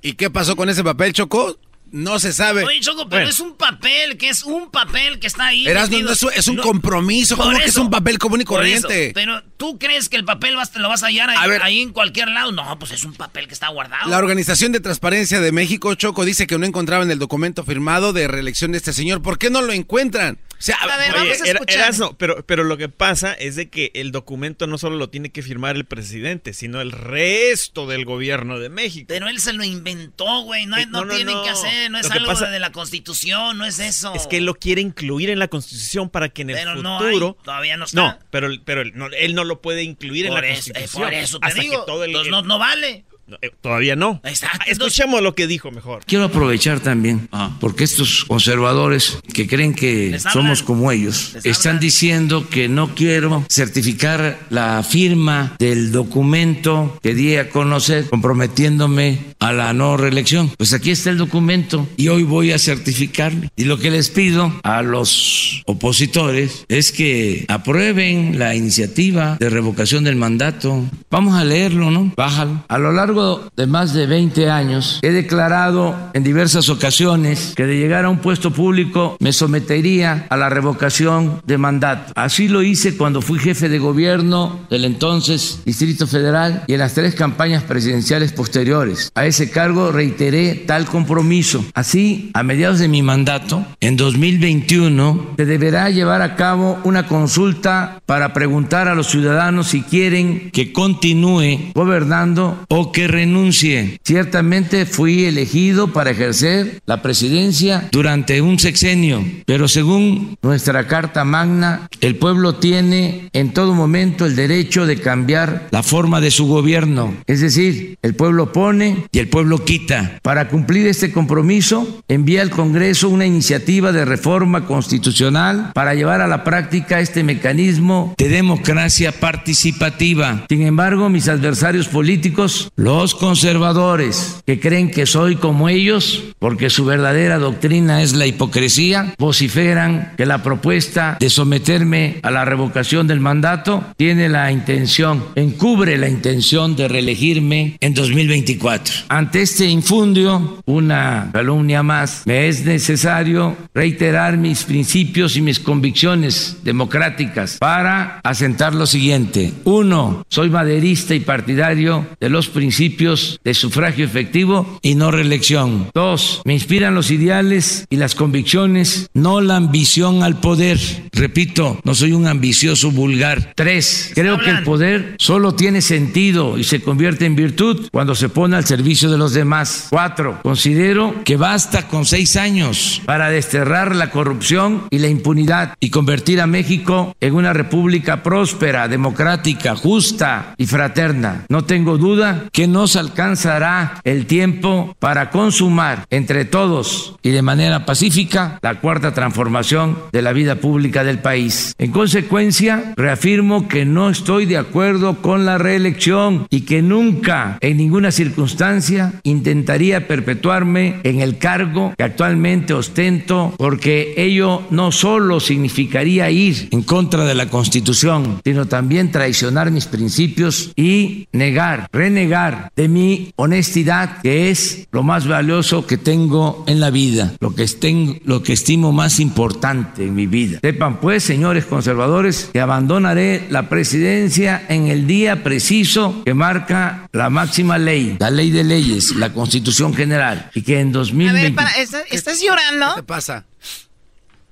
¿Y 0.02 0.14
qué 0.14 0.28
pasó 0.28 0.56
con 0.56 0.68
ese 0.68 0.82
papel, 0.82 1.12
Choco? 1.12 1.56
No 1.92 2.18
se 2.18 2.32
sabe. 2.32 2.64
Oye, 2.64 2.80
Choco, 2.80 3.08
pero 3.08 3.28
es 3.28 3.38
un 3.38 3.54
papel, 3.56 4.18
que 4.18 4.28
es 4.28 4.42
un 4.42 4.72
papel 4.72 5.20
que 5.20 5.28
está 5.28 5.46
ahí. 5.46 5.68
es, 5.68 6.48
un 6.48 6.56
compromiso, 6.56 7.36
¿cómo 7.36 7.56
que 7.56 7.66
es 7.66 7.76
un 7.76 7.90
papel 7.90 8.18
común 8.18 8.40
y 8.40 8.44
corriente? 8.44 9.12
pero 9.14 9.40
tú 9.56 9.78
crees 9.78 10.08
que 10.08 10.16
el 10.16 10.24
papel 10.24 10.56
vas, 10.56 10.74
lo 10.74 10.88
vas 10.88 11.04
a 11.04 11.06
hallar 11.06 11.30
ahí, 11.62 11.80
en 11.80 11.92
cualquier 11.92 12.30
lado. 12.30 12.50
No, 12.50 12.76
pues 12.80 12.90
es 12.90 13.04
un 13.04 13.14
papel 13.14 13.46
que 13.46 13.54
está 13.54 13.68
guardado. 13.68 14.10
La 14.10 14.18
Organización 14.18 14.72
de 14.72 14.80
Transparencia 14.80 15.40
de 15.40 15.52
México, 15.52 15.94
Choco, 15.94 16.24
dice 16.24 16.48
que 16.48 16.58
no 16.58 16.66
encontraban 16.66 17.08
el 17.12 17.20
documento 17.20 17.62
firmado 17.62 18.12
de 18.12 18.26
reelección 18.26 18.72
de 18.72 18.78
este 18.78 18.92
señor. 18.92 19.22
¿Por 19.22 19.38
qué 19.38 19.48
no 19.48 19.62
lo 19.62 19.72
encuentran? 19.72 20.40
Sea, 20.64 20.76
a 20.76 20.96
ver, 20.96 21.12
vamos 21.12 21.42
a 21.42 21.44
escuchar. 21.44 22.16
pero, 22.16 22.46
pero 22.46 22.64
lo 22.64 22.78
que 22.78 22.88
pasa 22.88 23.34
es 23.34 23.54
de 23.54 23.68
que 23.68 23.90
el 23.92 24.12
documento 24.12 24.66
no 24.66 24.78
solo 24.78 24.96
lo 24.96 25.10
tiene 25.10 25.28
que 25.28 25.42
firmar 25.42 25.76
el 25.76 25.84
presidente, 25.84 26.54
sino 26.54 26.80
el 26.80 26.90
resto 26.90 27.86
del 27.86 28.06
gobierno 28.06 28.58
de 28.58 28.70
México. 28.70 29.04
Pero 29.08 29.28
él 29.28 29.40
se 29.40 29.52
lo 29.52 29.62
inventó, 29.62 30.40
güey. 30.44 30.64
No, 30.64 30.78
no, 30.86 31.06
tiene 31.06 31.34
que 31.44 31.50
hacer, 31.50 31.90
no 31.90 31.98
es 31.98 32.10
algo 32.10 32.34
de 32.34 32.58
la 32.60 32.72
constitución, 32.72 33.58
no 33.58 33.66
es 33.66 33.78
eso. 33.78 34.14
Es 34.14 34.26
que 34.26 34.38
él 34.38 34.46
lo 34.46 34.54
quiere 34.54 34.80
incluir 34.80 35.28
en 35.28 35.38
la 35.38 35.48
constitución 35.48 36.08
para 36.08 36.30
que 36.30 36.40
en 36.40 36.50
el 36.50 36.66
futuro. 36.66 37.36
todavía 37.44 37.76
no 37.76 37.84
está. 37.84 38.00
No, 38.00 38.18
pero, 38.30 38.48
pero 38.64 38.80
él, 38.80 39.34
no, 39.34 39.44
lo 39.44 39.60
puede 39.60 39.82
incluir 39.82 40.24
en 40.24 40.32
la 40.32 40.40
eh, 40.48 40.54
constitución. 40.54 41.02
por 41.02 41.12
eso 41.12 41.40
te 41.40 41.60
digo, 41.60 41.84
no, 42.30 42.40
no 42.40 42.58
vale. 42.58 43.04
Eh, 43.40 43.50
todavía 43.60 43.96
no. 43.96 44.20
Exacto. 44.24 44.64
Escuchemos 44.66 45.22
lo 45.22 45.34
que 45.34 45.46
dijo 45.46 45.70
mejor. 45.70 46.02
Quiero 46.06 46.24
aprovechar 46.24 46.80
también, 46.80 47.28
ah. 47.32 47.56
porque 47.60 47.84
estos 47.84 48.24
conservadores 48.24 49.18
que 49.32 49.46
creen 49.46 49.74
que 49.74 50.18
somos 50.18 50.62
como 50.62 50.90
ellos, 50.92 51.36
están 51.44 51.80
diciendo 51.80 52.48
que 52.48 52.68
no 52.68 52.94
quiero 52.94 53.44
certificar 53.48 54.38
la 54.50 54.82
firma 54.82 55.56
del 55.58 55.92
documento 55.92 56.98
que 57.02 57.14
di 57.14 57.36
a 57.36 57.50
conocer 57.50 58.08
comprometiéndome 58.08 59.34
a 59.38 59.52
la 59.52 59.72
no 59.72 59.96
reelección. 59.96 60.50
Pues 60.56 60.72
aquí 60.72 60.90
está 60.90 61.10
el 61.10 61.18
documento 61.18 61.86
y 61.96 62.08
hoy 62.08 62.22
voy 62.22 62.52
a 62.52 62.58
certificarme. 62.58 63.50
Y 63.56 63.64
lo 63.64 63.78
que 63.78 63.90
les 63.90 64.10
pido 64.10 64.52
a 64.62 64.82
los 64.82 65.62
opositores 65.66 66.64
es 66.68 66.92
que 66.92 67.44
aprueben 67.48 68.38
la 68.38 68.54
iniciativa 68.54 69.36
de 69.38 69.50
revocación 69.50 70.04
del 70.04 70.16
mandato. 70.16 70.84
Vamos 71.10 71.34
a 71.34 71.44
leerlo, 71.44 71.90
¿no? 71.90 72.12
Bájalo. 72.16 72.64
A 72.68 72.78
lo 72.78 72.92
largo 72.92 73.13
de 73.14 73.66
más 73.68 73.94
de 73.94 74.06
20 74.06 74.50
años 74.50 74.98
he 75.02 75.12
declarado 75.12 75.94
en 76.14 76.24
diversas 76.24 76.68
ocasiones 76.68 77.52
que 77.54 77.64
de 77.64 77.78
llegar 77.78 78.04
a 78.04 78.10
un 78.10 78.18
puesto 78.18 78.50
público 78.50 79.16
me 79.20 79.32
sometería 79.32 80.26
a 80.30 80.36
la 80.36 80.48
revocación 80.48 81.40
de 81.46 81.56
mandato. 81.56 82.12
Así 82.16 82.48
lo 82.48 82.62
hice 82.62 82.96
cuando 82.96 83.22
fui 83.22 83.38
jefe 83.38 83.68
de 83.68 83.78
gobierno 83.78 84.66
del 84.68 84.84
entonces 84.84 85.60
Distrito 85.64 86.08
Federal 86.08 86.64
y 86.66 86.72
en 86.72 86.80
las 86.80 86.94
tres 86.94 87.14
campañas 87.14 87.62
presidenciales 87.62 88.32
posteriores. 88.32 89.12
A 89.14 89.26
ese 89.26 89.50
cargo 89.50 89.92
reiteré 89.92 90.64
tal 90.66 90.86
compromiso. 90.86 91.64
Así, 91.74 92.30
a 92.34 92.42
mediados 92.42 92.80
de 92.80 92.88
mi 92.88 93.02
mandato, 93.02 93.64
en 93.80 93.96
2021, 93.96 95.34
se 95.36 95.44
deberá 95.44 95.88
llevar 95.90 96.20
a 96.20 96.34
cabo 96.34 96.80
una 96.82 97.06
consulta 97.06 98.00
para 98.06 98.32
preguntar 98.32 98.88
a 98.88 98.96
los 98.96 99.06
ciudadanos 99.06 99.68
si 99.68 99.82
quieren 99.82 100.50
que 100.50 100.72
continúe 100.72 101.70
gobernando 101.74 102.64
o 102.68 102.92
que 102.92 103.03
renuncie. 103.06 103.98
Ciertamente 104.04 104.86
fui 104.86 105.24
elegido 105.24 105.92
para 105.92 106.10
ejercer 106.10 106.80
la 106.86 107.02
presidencia 107.02 107.88
durante 107.90 108.40
un 108.40 108.58
sexenio, 108.58 109.24
pero 109.46 109.68
según 109.68 110.36
nuestra 110.42 110.86
Carta 110.86 111.24
Magna, 111.24 111.88
el 112.00 112.16
pueblo 112.16 112.56
tiene 112.56 113.28
en 113.32 113.52
todo 113.52 113.74
momento 113.74 114.26
el 114.26 114.36
derecho 114.36 114.86
de 114.86 115.00
cambiar 115.00 115.68
la 115.70 115.82
forma 115.82 116.20
de 116.20 116.30
su 116.30 116.46
gobierno. 116.46 117.14
Es 117.26 117.40
decir, 117.40 117.98
el 118.02 118.14
pueblo 118.14 118.52
pone 118.52 119.06
y 119.12 119.18
el 119.18 119.28
pueblo 119.28 119.64
quita. 119.64 120.18
Para 120.22 120.48
cumplir 120.48 120.86
este 120.86 121.12
compromiso, 121.12 122.02
envía 122.08 122.42
al 122.42 122.50
Congreso 122.50 123.08
una 123.08 123.26
iniciativa 123.26 123.92
de 123.92 124.04
reforma 124.04 124.66
constitucional 124.66 125.70
para 125.74 125.94
llevar 125.94 126.20
a 126.20 126.28
la 126.28 126.44
práctica 126.44 127.00
este 127.00 127.24
mecanismo 127.24 128.14
de 128.18 128.28
democracia 128.28 129.12
participativa. 129.12 130.44
Sin 130.48 130.62
embargo, 130.62 131.08
mis 131.08 131.28
adversarios 131.28 131.88
políticos 131.88 132.70
lo 132.76 132.93
Los 132.96 133.16
conservadores 133.16 134.40
que 134.46 134.60
creen 134.60 134.88
que 134.88 135.04
soy 135.04 135.34
como 135.34 135.68
ellos, 135.68 136.22
porque 136.38 136.70
su 136.70 136.84
verdadera 136.84 137.40
doctrina 137.40 138.02
es 138.02 138.12
la 138.12 138.24
hipocresía, 138.24 139.16
vociferan 139.18 140.12
que 140.16 140.26
la 140.26 140.44
propuesta 140.44 141.16
de 141.18 141.28
someterme 141.28 142.20
a 142.22 142.30
la 142.30 142.44
revocación 142.44 143.08
del 143.08 143.18
mandato 143.18 143.82
tiene 143.96 144.28
la 144.28 144.52
intención, 144.52 145.24
encubre 145.34 145.98
la 145.98 146.08
intención 146.08 146.76
de 146.76 146.86
reelegirme 146.86 147.78
en 147.80 147.94
2024. 147.94 148.94
Ante 149.08 149.42
este 149.42 149.66
infundio, 149.66 150.62
una 150.64 151.30
calumnia 151.32 151.82
más, 151.82 152.22
me 152.26 152.46
es 152.46 152.64
necesario 152.64 153.56
reiterar 153.74 154.36
mis 154.36 154.62
principios 154.62 155.36
y 155.36 155.42
mis 155.42 155.58
convicciones 155.58 156.58
democráticas 156.62 157.58
para 157.58 158.20
asentar 158.22 158.72
lo 158.72 158.86
siguiente. 158.86 159.52
Uno, 159.64 160.24
soy 160.28 160.48
maderista 160.48 161.16
y 161.16 161.20
partidario 161.20 162.06
de 162.20 162.28
los 162.28 162.48
principios 162.48 162.83
de 162.88 163.54
sufragio 163.54 164.04
efectivo 164.04 164.78
y 164.82 164.94
no 164.94 165.10
reelección. 165.10 165.88
Dos, 165.94 166.42
me 166.44 166.54
inspiran 166.54 166.94
los 166.94 167.10
ideales 167.10 167.86
y 167.90 167.96
las 167.96 168.14
convicciones, 168.14 169.10
no 169.14 169.40
la 169.40 169.56
ambición 169.56 170.22
al 170.22 170.40
poder. 170.40 170.78
Repito, 171.12 171.80
no 171.84 171.94
soy 171.94 172.12
un 172.12 172.26
ambicioso 172.26 172.90
vulgar. 172.90 173.52
Tres, 173.54 174.12
creo 174.14 174.38
que 174.38 174.50
el 174.50 174.62
poder 174.62 175.16
solo 175.18 175.54
tiene 175.54 175.80
sentido 175.80 176.58
y 176.58 176.64
se 176.64 176.82
convierte 176.82 177.26
en 177.26 177.36
virtud 177.36 177.88
cuando 177.90 178.14
se 178.14 178.28
pone 178.28 178.56
al 178.56 178.66
servicio 178.66 179.10
de 179.10 179.18
los 179.18 179.32
demás. 179.32 179.88
Cuatro, 179.90 180.40
considero 180.42 181.22
que 181.24 181.36
basta 181.36 181.88
con 181.88 182.04
seis 182.04 182.36
años 182.36 183.00
para 183.06 183.30
desterrar 183.30 183.96
la 183.96 184.10
corrupción 184.10 184.84
y 184.90 184.98
la 184.98 185.08
impunidad 185.08 185.74
y 185.80 185.90
convertir 185.90 186.40
a 186.40 186.46
México 186.46 187.16
en 187.20 187.34
una 187.34 187.52
república 187.52 188.22
próspera, 188.22 188.88
democrática, 188.88 189.74
justa 189.74 190.54
y 190.58 190.66
fraterna. 190.66 191.46
No 191.48 191.64
tengo 191.64 191.98
duda 191.98 192.48
que 192.52 192.66
nos 192.74 192.96
alcanzará 192.96 194.00
el 194.02 194.26
tiempo 194.26 194.96
para 194.98 195.30
consumar 195.30 196.06
entre 196.10 196.44
todos 196.44 197.14
y 197.22 197.30
de 197.30 197.40
manera 197.40 197.86
pacífica 197.86 198.58
la 198.62 198.80
cuarta 198.80 199.14
transformación 199.14 199.96
de 200.10 200.22
la 200.22 200.32
vida 200.32 200.56
pública 200.56 201.04
del 201.04 201.20
país. 201.20 201.76
En 201.78 201.92
consecuencia, 201.92 202.92
reafirmo 202.96 203.68
que 203.68 203.84
no 203.84 204.10
estoy 204.10 204.46
de 204.46 204.56
acuerdo 204.56 205.22
con 205.22 205.46
la 205.46 205.56
reelección 205.56 206.48
y 206.50 206.62
que 206.62 206.82
nunca, 206.82 207.58
en 207.60 207.76
ninguna 207.76 208.10
circunstancia, 208.10 209.20
intentaría 209.22 210.08
perpetuarme 210.08 210.98
en 211.04 211.20
el 211.20 211.38
cargo 211.38 211.94
que 211.96 212.02
actualmente 212.02 212.74
ostento 212.74 213.54
porque 213.56 214.14
ello 214.16 214.62
no 214.70 214.90
solo 214.90 215.38
significaría 215.38 216.28
ir 216.28 216.70
en 216.72 216.82
contra 216.82 217.24
de 217.24 217.36
la 217.36 217.46
Constitución, 217.46 218.40
sino 218.44 218.66
también 218.66 219.12
traicionar 219.12 219.70
mis 219.70 219.86
principios 219.86 220.72
y 220.74 221.28
negar, 221.30 221.86
renegar 221.92 222.63
de 222.76 222.88
mi 222.88 223.32
honestidad, 223.36 224.20
que 224.22 224.50
es 224.50 224.88
lo 224.92 225.02
más 225.02 225.26
valioso 225.26 225.86
que 225.86 225.96
tengo 225.96 226.64
en 226.66 226.80
la 226.80 226.90
vida, 226.90 227.34
lo 227.40 227.54
que, 227.54 227.62
estén, 227.62 228.20
lo 228.24 228.42
que 228.42 228.52
estimo 228.52 228.92
más 228.92 229.20
importante 229.20 230.04
en 230.04 230.14
mi 230.14 230.26
vida. 230.26 230.58
Sepan 230.60 231.00
pues, 231.00 231.22
señores 231.24 231.64
conservadores, 231.64 232.50
que 232.52 232.60
abandonaré 232.60 233.46
la 233.50 233.68
presidencia 233.68 234.64
en 234.68 234.88
el 234.88 235.06
día 235.06 235.42
preciso 235.42 236.22
que 236.24 236.34
marca 236.34 237.08
la 237.12 237.30
máxima 237.30 237.78
ley, 237.78 238.16
la 238.18 238.30
ley 238.30 238.50
de 238.50 238.64
leyes, 238.64 239.14
la 239.16 239.32
Constitución 239.32 239.94
General, 239.94 240.50
y 240.54 240.62
que 240.62 240.80
en 240.80 240.92
2020... 240.92 241.38
A 241.38 241.42
ver, 241.42 241.54
para, 241.54 241.70
¿estás, 241.70 242.04
estás 242.10 242.40
llorando? 242.42 242.94
¿Qué 242.94 243.00
te 243.00 243.06
pasa? 243.06 243.46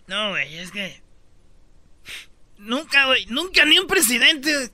No, 0.07 0.31
güey, 0.31 0.59
es 0.59 0.71
que. 0.71 1.01
Nunca, 2.59 3.07
güey, 3.07 3.27
nunca 3.27 3.65
ni 3.65 3.79
un 3.79 3.87
presidente 3.87 4.71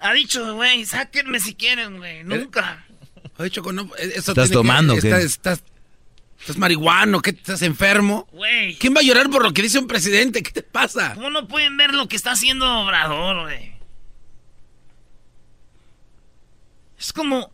ha 0.00 0.12
dicho, 0.12 0.54
güey, 0.54 0.84
sáquenme 0.86 1.40
si 1.40 1.54
quieren, 1.54 1.98
güey. 1.98 2.24
Nunca. 2.24 2.84
Oye, 3.38 3.50
Choco, 3.50 3.72
no, 3.72 3.84
eh, 3.98 4.12
eso 4.16 4.32
¿Estás 4.32 4.48
que- 4.48 4.54
tomando, 4.54 4.94
qué? 4.94 4.98
estás, 5.08 5.24
estás, 5.24 5.62
estás 6.40 6.56
marihuano, 6.58 7.20
¿qué? 7.20 7.30
¿Estás 7.30 7.62
enfermo? 7.62 8.28
Güey. 8.32 8.76
¿Quién 8.76 8.94
va 8.94 9.00
a 9.00 9.02
llorar 9.02 9.30
por 9.30 9.42
lo 9.42 9.52
que 9.52 9.62
dice 9.62 9.78
un 9.78 9.86
presidente? 9.86 10.42
¿Qué 10.42 10.50
te 10.52 10.62
pasa? 10.62 11.14
¿Cómo 11.14 11.30
no 11.30 11.48
pueden 11.48 11.76
ver 11.76 11.94
lo 11.94 12.08
que 12.08 12.16
está 12.16 12.32
haciendo 12.32 12.66
Obrador, 12.80 13.42
güey? 13.42 13.72
Es 16.98 17.12
como. 17.12 17.50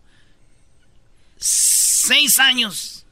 Seis 1.38 2.38
años. 2.38 3.06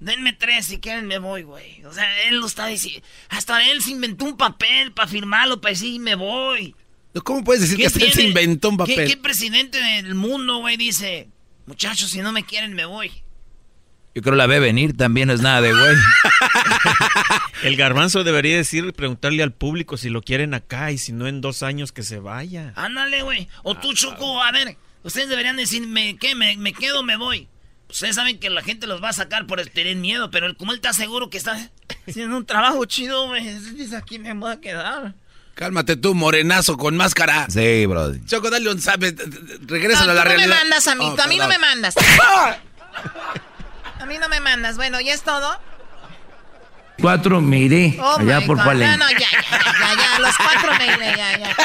Denme 0.00 0.32
tres 0.32 0.66
si 0.66 0.78
quieren 0.78 1.06
me 1.08 1.18
voy, 1.18 1.42
güey. 1.42 1.84
O 1.84 1.92
sea, 1.92 2.22
él 2.22 2.36
lo 2.36 2.46
está 2.46 2.66
diciendo. 2.66 3.04
Hasta 3.30 3.68
él 3.68 3.82
se 3.82 3.90
inventó 3.90 4.24
un 4.26 4.36
papel 4.36 4.92
para 4.92 5.08
firmarlo, 5.08 5.60
para 5.60 5.70
decir 5.72 6.00
me 6.00 6.14
voy. 6.14 6.76
¿Cómo 7.24 7.42
puedes 7.44 7.62
decir 7.62 7.76
que 7.78 7.86
hasta 7.86 7.98
él 7.98 8.10
se 8.10 8.16
tiene? 8.16 8.28
inventó 8.28 8.68
un 8.70 8.76
¿Qué- 8.76 8.94
papel? 8.94 9.08
¿Qué, 9.08 9.16
presidente 9.16 9.78
del 9.78 10.14
mundo, 10.14 10.58
güey, 10.58 10.76
dice? 10.76 11.28
Muchachos, 11.66 12.10
si 12.10 12.20
no 12.20 12.32
me 12.32 12.44
quieren, 12.44 12.74
me 12.74 12.84
voy. 12.84 13.10
Yo 14.14 14.22
creo 14.22 14.34
la 14.36 14.46
ve 14.46 14.58
venir, 14.58 14.96
también 14.96 15.28
no 15.28 15.34
es 15.34 15.40
nada 15.40 15.60
de 15.60 15.72
güey. 15.72 15.96
El 17.62 17.76
garbanzo 17.76 18.24
debería 18.24 18.56
decir, 18.56 18.92
preguntarle 18.92 19.42
al 19.42 19.52
público 19.52 19.96
si 19.96 20.08
lo 20.10 20.22
quieren 20.22 20.54
acá 20.54 20.92
y 20.92 20.98
si 20.98 21.12
no 21.12 21.26
en 21.26 21.40
dos 21.40 21.62
años 21.62 21.92
que 21.92 22.02
se 22.02 22.18
vaya. 22.18 22.72
Ándale, 22.76 23.22
güey. 23.22 23.48
O 23.62 23.74
tú, 23.76 23.92
Choco, 23.94 24.42
a 24.42 24.50
ver, 24.52 24.76
ustedes 25.02 25.28
deberían 25.28 25.56
decirme, 25.56 26.16
¿qué? 26.18 26.34
¿Me, 26.34 26.56
me 26.56 26.72
quedo 26.72 27.00
o 27.00 27.02
me 27.02 27.16
voy? 27.16 27.48
Ustedes 27.90 28.16
saben 28.16 28.38
que 28.38 28.50
la 28.50 28.62
gente 28.62 28.86
los 28.86 29.02
va 29.02 29.08
a 29.10 29.12
sacar 29.14 29.46
por 29.46 29.64
tener 29.66 29.96
miedo, 29.96 30.30
pero 30.30 30.54
como 30.56 30.72
él 30.72 30.76
está 30.76 30.92
seguro 30.92 31.30
que 31.30 31.38
está 31.38 31.70
haciendo 32.06 32.36
un 32.36 32.46
trabajo 32.46 32.84
chido, 32.84 33.26
güey, 33.28 33.44
dice 33.74 33.96
aquí 33.96 34.18
me 34.18 34.32
voy 34.34 34.52
a 34.52 34.60
quedar. 34.60 35.14
Cálmate 35.58 35.96
tú, 35.96 36.14
morenazo 36.14 36.76
con 36.76 36.96
máscara. 36.96 37.46
Sí, 37.50 37.84
brother. 37.86 38.24
Choco, 38.26 38.48
dale 38.48 38.70
un 38.70 38.80
sabe. 38.80 39.12
Regrésalo 39.66 40.06
No, 40.06 40.12
a 40.12 40.14
la 40.14 40.22
tú 40.22 40.28
no 40.28 40.34
realidad. 40.36 40.48
me 40.48 40.54
mandas 40.54 40.86
a 40.86 40.94
mí, 40.94 41.04
Oh, 41.04 41.14
tú 41.16 41.22
a 41.22 41.26
mí 41.26 41.36
no 41.36 41.48
me 41.48 41.58
mandas. 41.58 41.94
A 44.00 44.06
mí 44.06 44.16
no 44.18 44.28
me 44.28 44.38
mandas. 44.40 44.76
Bueno, 44.76 45.00
¿ya 45.00 45.12
es 45.14 45.22
todo? 45.22 45.60
Cuatro 47.00 47.40
me 47.40 47.58
iré 47.58 47.96
Oh 48.00 48.16
allá 48.18 48.40
por. 48.46 48.56
Palenque. 48.56 48.96
No, 48.96 49.04
no, 49.04 49.10
ya, 49.10 49.18
ya, 49.18 49.28
ya, 49.50 49.94
ya, 49.96 50.18
los 50.20 50.36
cuatro 50.36 50.72
me 50.78 50.86
iré, 50.86 51.16
ya, 51.16 51.38
ya. 51.38 51.56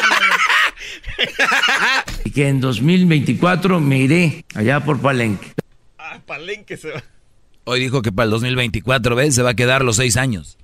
Y 2.25 2.31
que 2.31 2.47
en 2.49 2.59
2024 2.59 3.79
me 3.79 3.99
iré 3.99 4.45
allá 4.55 4.79
por 4.79 4.99
Palenque. 4.99 5.53
Ah, 5.99 6.19
Palenque 6.25 6.77
se 6.77 6.91
va. 6.91 7.03
Hoy 7.65 7.79
dijo 7.79 8.01
que 8.01 8.11
para 8.11 8.25
el 8.25 8.31
2024, 8.31 9.15
¿ves? 9.15 9.35
Se 9.35 9.43
va 9.43 9.51
a 9.51 9.55
quedar 9.55 9.83
los 9.85 9.95
seis 9.97 10.17
años. 10.17 10.57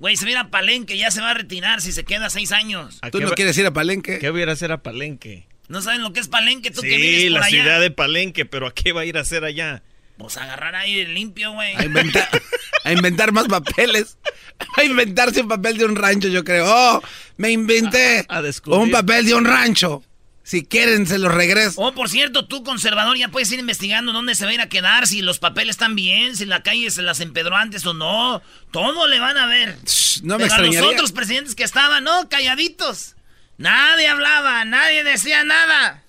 Güey, 0.00 0.16
se 0.16 0.24
mira 0.26 0.48
Palenque, 0.50 0.96
ya 0.98 1.10
se 1.10 1.20
va 1.20 1.30
a 1.30 1.34
retirar 1.34 1.80
si 1.80 1.92
se 1.92 2.04
queda 2.04 2.30
seis 2.30 2.52
años. 2.52 2.98
¿A 3.02 3.10
¿Tú 3.10 3.20
no 3.20 3.28
va- 3.28 3.34
quieres 3.34 3.56
ir 3.58 3.66
a 3.66 3.72
Palenque? 3.72 4.18
¿Qué 4.18 4.30
voy 4.30 4.40
a 4.40 4.42
ir 4.44 4.48
a 4.48 4.52
hacer 4.52 4.72
a 4.72 4.82
Palenque? 4.82 5.46
¿No 5.68 5.82
saben 5.82 6.02
lo 6.02 6.12
que 6.12 6.20
es 6.20 6.26
Palenque? 6.28 6.70
Tú 6.70 6.80
que 6.80 6.96
vives 6.96 7.20
Sí, 7.22 7.30
por 7.30 7.40
la 7.40 7.46
allá. 7.46 7.62
ciudad 7.62 7.80
de 7.80 7.90
Palenque, 7.90 8.44
pero 8.46 8.66
¿a 8.66 8.74
qué 8.74 8.92
va 8.92 9.02
a 9.02 9.04
ir 9.04 9.16
a 9.18 9.20
hacer 9.20 9.44
allá? 9.44 9.82
Pues 10.16 10.36
agarrar 10.36 10.74
ahí 10.74 11.04
limpio, 11.06 11.52
güey. 11.52 11.74
A 11.76 11.84
inventar, 11.84 12.28
a 12.84 12.92
inventar 12.92 13.32
más 13.32 13.46
papeles. 13.46 14.16
A 14.76 14.84
inventarse 14.84 15.40
un 15.40 15.48
papel 15.48 15.78
de 15.78 15.86
un 15.86 15.96
rancho, 15.96 16.28
yo 16.28 16.44
creo. 16.44 16.66
Oh, 16.68 17.02
me 17.38 17.50
inventé 17.50 18.26
A- 18.28 18.36
a 18.38 18.42
descubrir. 18.42 18.78
un 18.82 18.90
papel 18.90 19.24
de 19.24 19.32
un 19.34 19.46
rancho. 19.46 20.02
Si 20.50 20.64
quieren, 20.64 21.06
se 21.06 21.18
los 21.18 21.32
regreso. 21.32 21.80
Oh, 21.80 21.94
por 21.94 22.08
cierto, 22.08 22.44
tú, 22.44 22.64
conservador, 22.64 23.16
ya 23.16 23.28
puedes 23.28 23.52
ir 23.52 23.60
investigando 23.60 24.12
dónde 24.12 24.34
se 24.34 24.44
va 24.44 24.50
a 24.50 24.54
ir 24.54 24.60
a 24.60 24.68
quedar, 24.68 25.06
si 25.06 25.22
los 25.22 25.38
papeles 25.38 25.74
están 25.74 25.94
bien, 25.94 26.36
si 26.36 26.44
la 26.44 26.64
calle 26.64 26.90
se 26.90 27.02
las 27.02 27.20
empedró 27.20 27.54
antes 27.54 27.86
o 27.86 27.94
no. 27.94 28.42
Todo 28.72 29.06
le 29.06 29.20
van 29.20 29.36
a 29.36 29.46
ver. 29.46 29.78
Shh, 29.84 30.22
no 30.24 30.38
me 30.38 30.46
Pero 30.46 30.54
a 30.54 30.58
los 30.58 30.66
extrañaría. 30.66 30.90
otros 30.90 31.12
presidentes 31.12 31.54
que 31.54 31.62
estaban, 31.62 32.02
no, 32.02 32.28
calladitos. 32.28 33.14
Nadie 33.58 34.08
hablaba, 34.08 34.64
nadie 34.64 35.04
decía 35.04 35.44
nada. 35.44 36.02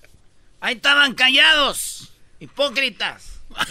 Ahí 0.60 0.74
estaban 0.74 1.14
callados, 1.14 2.10
hipócritas. 2.40 3.31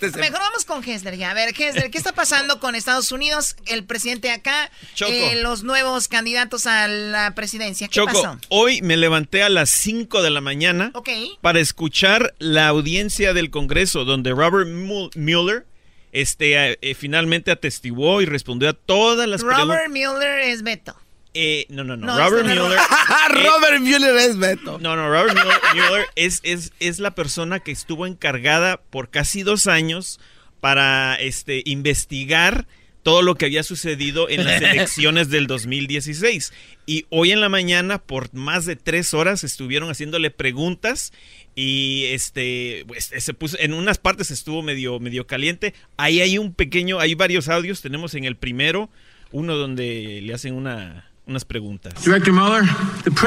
Este 0.00 0.18
Mejor 0.18 0.38
vamos 0.40 0.64
con 0.64 0.82
Hesler 0.88 1.16
ya. 1.16 1.30
A 1.32 1.34
ver, 1.34 1.48
Hesler, 1.58 1.90
¿qué 1.90 1.98
está 1.98 2.12
pasando 2.12 2.60
con 2.60 2.74
Estados 2.74 3.10
Unidos? 3.12 3.56
El 3.66 3.84
presidente 3.84 4.30
acá, 4.30 4.70
eh, 5.06 5.40
los 5.42 5.64
nuevos 5.64 6.08
candidatos 6.08 6.66
a 6.66 6.86
la 6.88 7.34
presidencia. 7.34 7.88
¿Qué 7.88 7.94
Choco, 7.94 8.12
pasó? 8.22 8.38
hoy 8.48 8.80
me 8.80 8.96
levanté 8.96 9.42
a 9.42 9.48
las 9.48 9.70
5 9.70 10.22
de 10.22 10.30
la 10.30 10.40
mañana 10.40 10.92
para 11.40 11.58
escuchar 11.60 12.34
la 12.38 12.68
audiencia 12.68 13.34
del 13.34 13.50
Congreso 13.50 14.04
donde 14.04 14.30
Robert 14.30 14.68
Mu- 14.70 15.10
Mueller 15.16 15.66
este, 16.12 16.78
eh, 16.80 16.94
finalmente 16.94 17.50
atestiguó 17.50 18.22
y 18.22 18.26
respondió 18.26 18.70
a 18.70 18.72
todas 18.72 19.28
las 19.28 19.42
preguntas. 19.42 19.66
Robert 19.66 19.90
Mueller 19.90 20.38
es 20.40 20.62
Beto. 20.62 20.96
Eh, 21.40 21.66
no, 21.68 21.84
no, 21.84 21.96
no. 21.96 22.08
No, 22.08 22.18
Robert 22.18 22.48
este 22.48 22.60
Mueller. 22.60 22.78
eh, 22.80 23.44
Robert 23.48 23.80
Mueller 23.80 24.16
es 24.16 24.38
Beto. 24.38 24.80
No, 24.80 24.96
no, 24.96 25.08
Robert 25.08 25.34
Mueller, 25.34 25.60
Mueller 25.72 26.06
es, 26.16 26.40
es, 26.42 26.72
es 26.80 26.98
la 26.98 27.14
persona 27.14 27.60
que 27.60 27.70
estuvo 27.70 28.06
encargada 28.08 28.80
por 28.90 29.08
casi 29.10 29.44
dos 29.44 29.68
años 29.68 30.18
para 30.58 31.14
este, 31.14 31.62
investigar 31.64 32.66
todo 33.04 33.22
lo 33.22 33.36
que 33.36 33.44
había 33.44 33.62
sucedido 33.62 34.28
en 34.28 34.44
las 34.44 34.60
elecciones 34.62 35.30
del 35.30 35.46
2016. 35.46 36.52
Y 36.86 37.06
hoy 37.08 37.30
en 37.30 37.40
la 37.40 37.48
mañana, 37.48 37.98
por 37.98 38.34
más 38.34 38.66
de 38.66 38.74
tres 38.74 39.14
horas, 39.14 39.44
estuvieron 39.44 39.90
haciéndole 39.90 40.32
preguntas 40.32 41.12
y 41.54 42.06
este 42.06 42.84
pues, 42.88 43.12
se 43.16 43.34
puso 43.34 43.56
en 43.60 43.74
unas 43.74 43.98
partes 43.98 44.32
estuvo 44.32 44.60
medio 44.62 44.98
medio 44.98 45.28
caliente. 45.28 45.72
Ahí 45.98 46.20
hay 46.20 46.36
un 46.36 46.52
pequeño, 46.52 46.98
hay 46.98 47.14
varios 47.14 47.48
audios. 47.48 47.80
Tenemos 47.80 48.14
en 48.14 48.24
el 48.24 48.34
primero 48.34 48.90
uno 49.30 49.54
donde 49.54 50.20
le 50.20 50.34
hacen 50.34 50.54
una 50.54 51.07
unas 51.28 51.44
preguntas. 51.44 51.92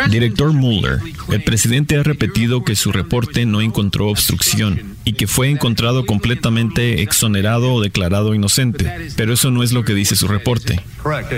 Director 0.10 0.54
Mueller, 0.54 1.00
el 1.32 1.44
presidente 1.44 1.98
ha 1.98 2.04
repetido 2.04 2.64
que 2.64 2.76
su 2.76 2.92
reporte 2.92 3.46
no 3.46 3.62
encontró 3.62 4.08
obstrucción 4.10 4.98
y 5.06 5.14
que 5.14 5.28
fue 5.28 5.50
encontrado 5.50 6.06
completamente 6.06 7.04
exonerado 7.04 7.74
o 7.74 7.82
declarado 7.82 8.34
inocente, 8.34 9.12
pero 9.16 9.34
eso 9.34 9.52
no 9.52 9.64
es 9.64 9.72
lo 9.72 9.86
que 9.86 9.94
dice 9.94 10.16
su 10.16 10.28
reporte. 10.28 10.82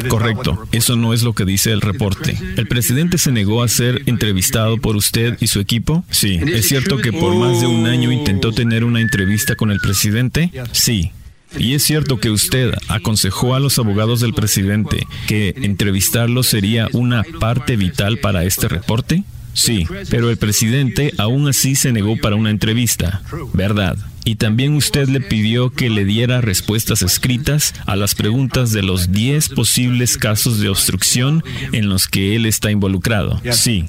Correcto, 0.07 0.65
eso 0.71 0.95
no 0.95 1.13
es 1.13 1.23
lo 1.23 1.33
que 1.33 1.45
dice 1.45 1.71
el 1.71 1.81
reporte. 1.81 2.37
¿El 2.55 2.67
presidente 2.67 3.17
se 3.17 3.31
negó 3.31 3.61
a 3.61 3.67
ser 3.67 4.01
entrevistado 4.05 4.77
por 4.77 4.95
usted 4.95 5.37
y 5.41 5.47
su 5.47 5.59
equipo? 5.59 6.05
Sí. 6.09 6.39
¿Es 6.47 6.67
cierto 6.67 6.97
que 6.97 7.11
por 7.11 7.35
más 7.35 7.59
de 7.59 7.67
un 7.67 7.87
año 7.87 8.11
intentó 8.11 8.51
tener 8.51 8.83
una 8.85 9.01
entrevista 9.01 9.55
con 9.55 9.71
el 9.71 9.79
presidente? 9.79 10.51
Sí. 10.71 11.11
¿Y 11.57 11.75
es 11.75 11.83
cierto 11.83 12.19
que 12.19 12.29
usted 12.29 12.73
aconsejó 12.87 13.55
a 13.55 13.59
los 13.59 13.77
abogados 13.79 14.19
del 14.19 14.33
presidente 14.33 15.07
que 15.27 15.53
entrevistarlo 15.57 16.43
sería 16.43 16.87
una 16.93 17.23
parte 17.39 17.75
vital 17.75 18.17
para 18.17 18.43
este 18.43 18.67
reporte? 18.67 19.23
Sí, 19.53 19.85
pero 20.09 20.29
el 20.31 20.37
presidente 20.37 21.13
aún 21.17 21.47
así 21.47 21.75
se 21.75 21.91
negó 21.91 22.17
para 22.17 22.35
una 22.35 22.49
entrevista, 22.49 23.21
¿verdad? 23.53 23.97
Y 24.25 24.35
también 24.35 24.75
usted 24.75 25.07
le 25.09 25.19
pidió 25.19 25.69
que 25.69 25.89
le 25.89 26.05
diera 26.05 26.41
respuestas 26.41 27.01
escritas 27.01 27.73
a 27.85 27.95
las 27.95 28.15
preguntas 28.15 28.71
de 28.71 28.81
los 28.81 29.11
10 29.11 29.49
posibles 29.49 30.17
casos 30.17 30.59
de 30.59 30.69
obstrucción 30.69 31.43
en 31.71 31.89
los 31.89 32.07
que 32.07 32.35
él 32.35 32.45
está 32.45 32.71
involucrado. 32.71 33.39
Sí. 33.51 33.85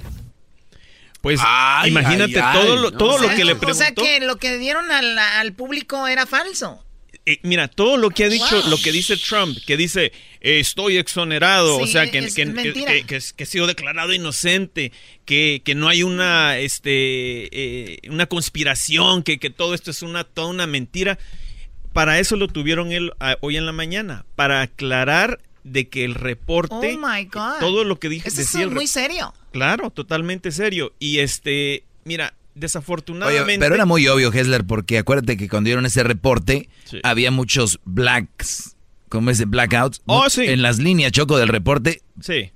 Pues 1.22 1.40
imagínate 1.86 2.34
todo, 2.52 2.76
lo, 2.76 2.92
todo 2.92 3.16
lo 3.16 3.28
que 3.28 3.46
le 3.46 3.54
preguntó. 3.54 3.70
O 3.70 3.74
sea 3.74 3.94
que 3.94 4.20
lo 4.20 4.36
que 4.36 4.58
dieron 4.58 4.90
al, 4.90 5.18
al 5.18 5.52
público 5.54 6.06
era 6.06 6.26
falso. 6.26 6.84
Eh, 7.27 7.39
mira, 7.43 7.68
todo 7.68 7.97
lo 7.97 8.11
que 8.11 8.25
ha 8.25 8.29
dicho, 8.29 8.62
lo 8.68 8.77
que 8.77 8.93
dice 8.93 9.16
Trump, 9.16 9.57
que 9.66 9.79
dice 9.79 10.12
eh, 10.43 10.61
estoy 10.61 10.99
exonerado, 10.99 11.79
o 11.79 11.87
sea, 11.87 12.11
que, 12.11 12.20
que, 12.29 13.07
que, 13.07 13.16
he 13.16 13.47
sido 13.47 13.66
declarado 13.66 14.12
inocente, 14.12 14.93
que, 15.25 15.62
no 15.75 15.89
hay 15.89 16.03
una, 16.03 16.59
este, 16.59 16.91
eh, 16.93 17.99
una 18.11 18.27
conspiración, 18.27 19.22
que, 19.22 19.39
todo 19.49 19.72
esto 19.72 19.91
es 19.91 20.03
una, 20.03 20.25
toda 20.25 20.49
una 20.49 20.66
mentira. 20.66 21.18
Para 21.95 22.18
eso 22.18 22.37
lo 22.37 22.49
tuvieron 22.49 22.93
él 22.93 23.12
hoy 23.41 23.57
en 23.57 23.64
la 23.64 23.72
mañana, 23.72 24.27
para 24.35 24.61
aclarar 24.61 25.41
de 25.62 25.89
que 25.89 26.05
el 26.05 26.14
reporte, 26.14 26.99
oh 26.99 27.55
todo 27.59 27.85
lo 27.85 27.99
que 27.99 28.11
dije, 28.11 28.29
Eso 28.29 28.43
es 28.43 28.70
muy 28.70 28.87
serio. 28.87 29.33
Claro, 29.51 29.91
totalmente 29.91 30.53
serio. 30.53 30.93
Y 30.99 31.20
este, 31.20 31.85
mira, 32.05 32.35
desafortunadamente. 32.55 33.59
pero 33.59 33.74
era 33.74 33.86
muy 33.86 34.07
obvio, 34.09 34.32
Hessler, 34.32 34.64
porque 34.64 34.98
acuérdate 34.98 35.36
que 35.36 35.48
cuando 35.48 35.68
dieron 35.68 35.86
ese 35.86 36.02
reporte, 36.02 36.68
había 37.02 37.30
muchos 37.30 37.80
blacks, 37.84 38.76
como 39.09 39.30
ese 39.30 39.44
blackouts, 39.44 40.02
oh, 40.07 40.26
en 40.36 40.62
las 40.62 40.78
líneas, 40.78 41.12
Choco, 41.12 41.38
del 41.38 41.48
reporte. 41.48 42.02
Sí. 42.20 42.50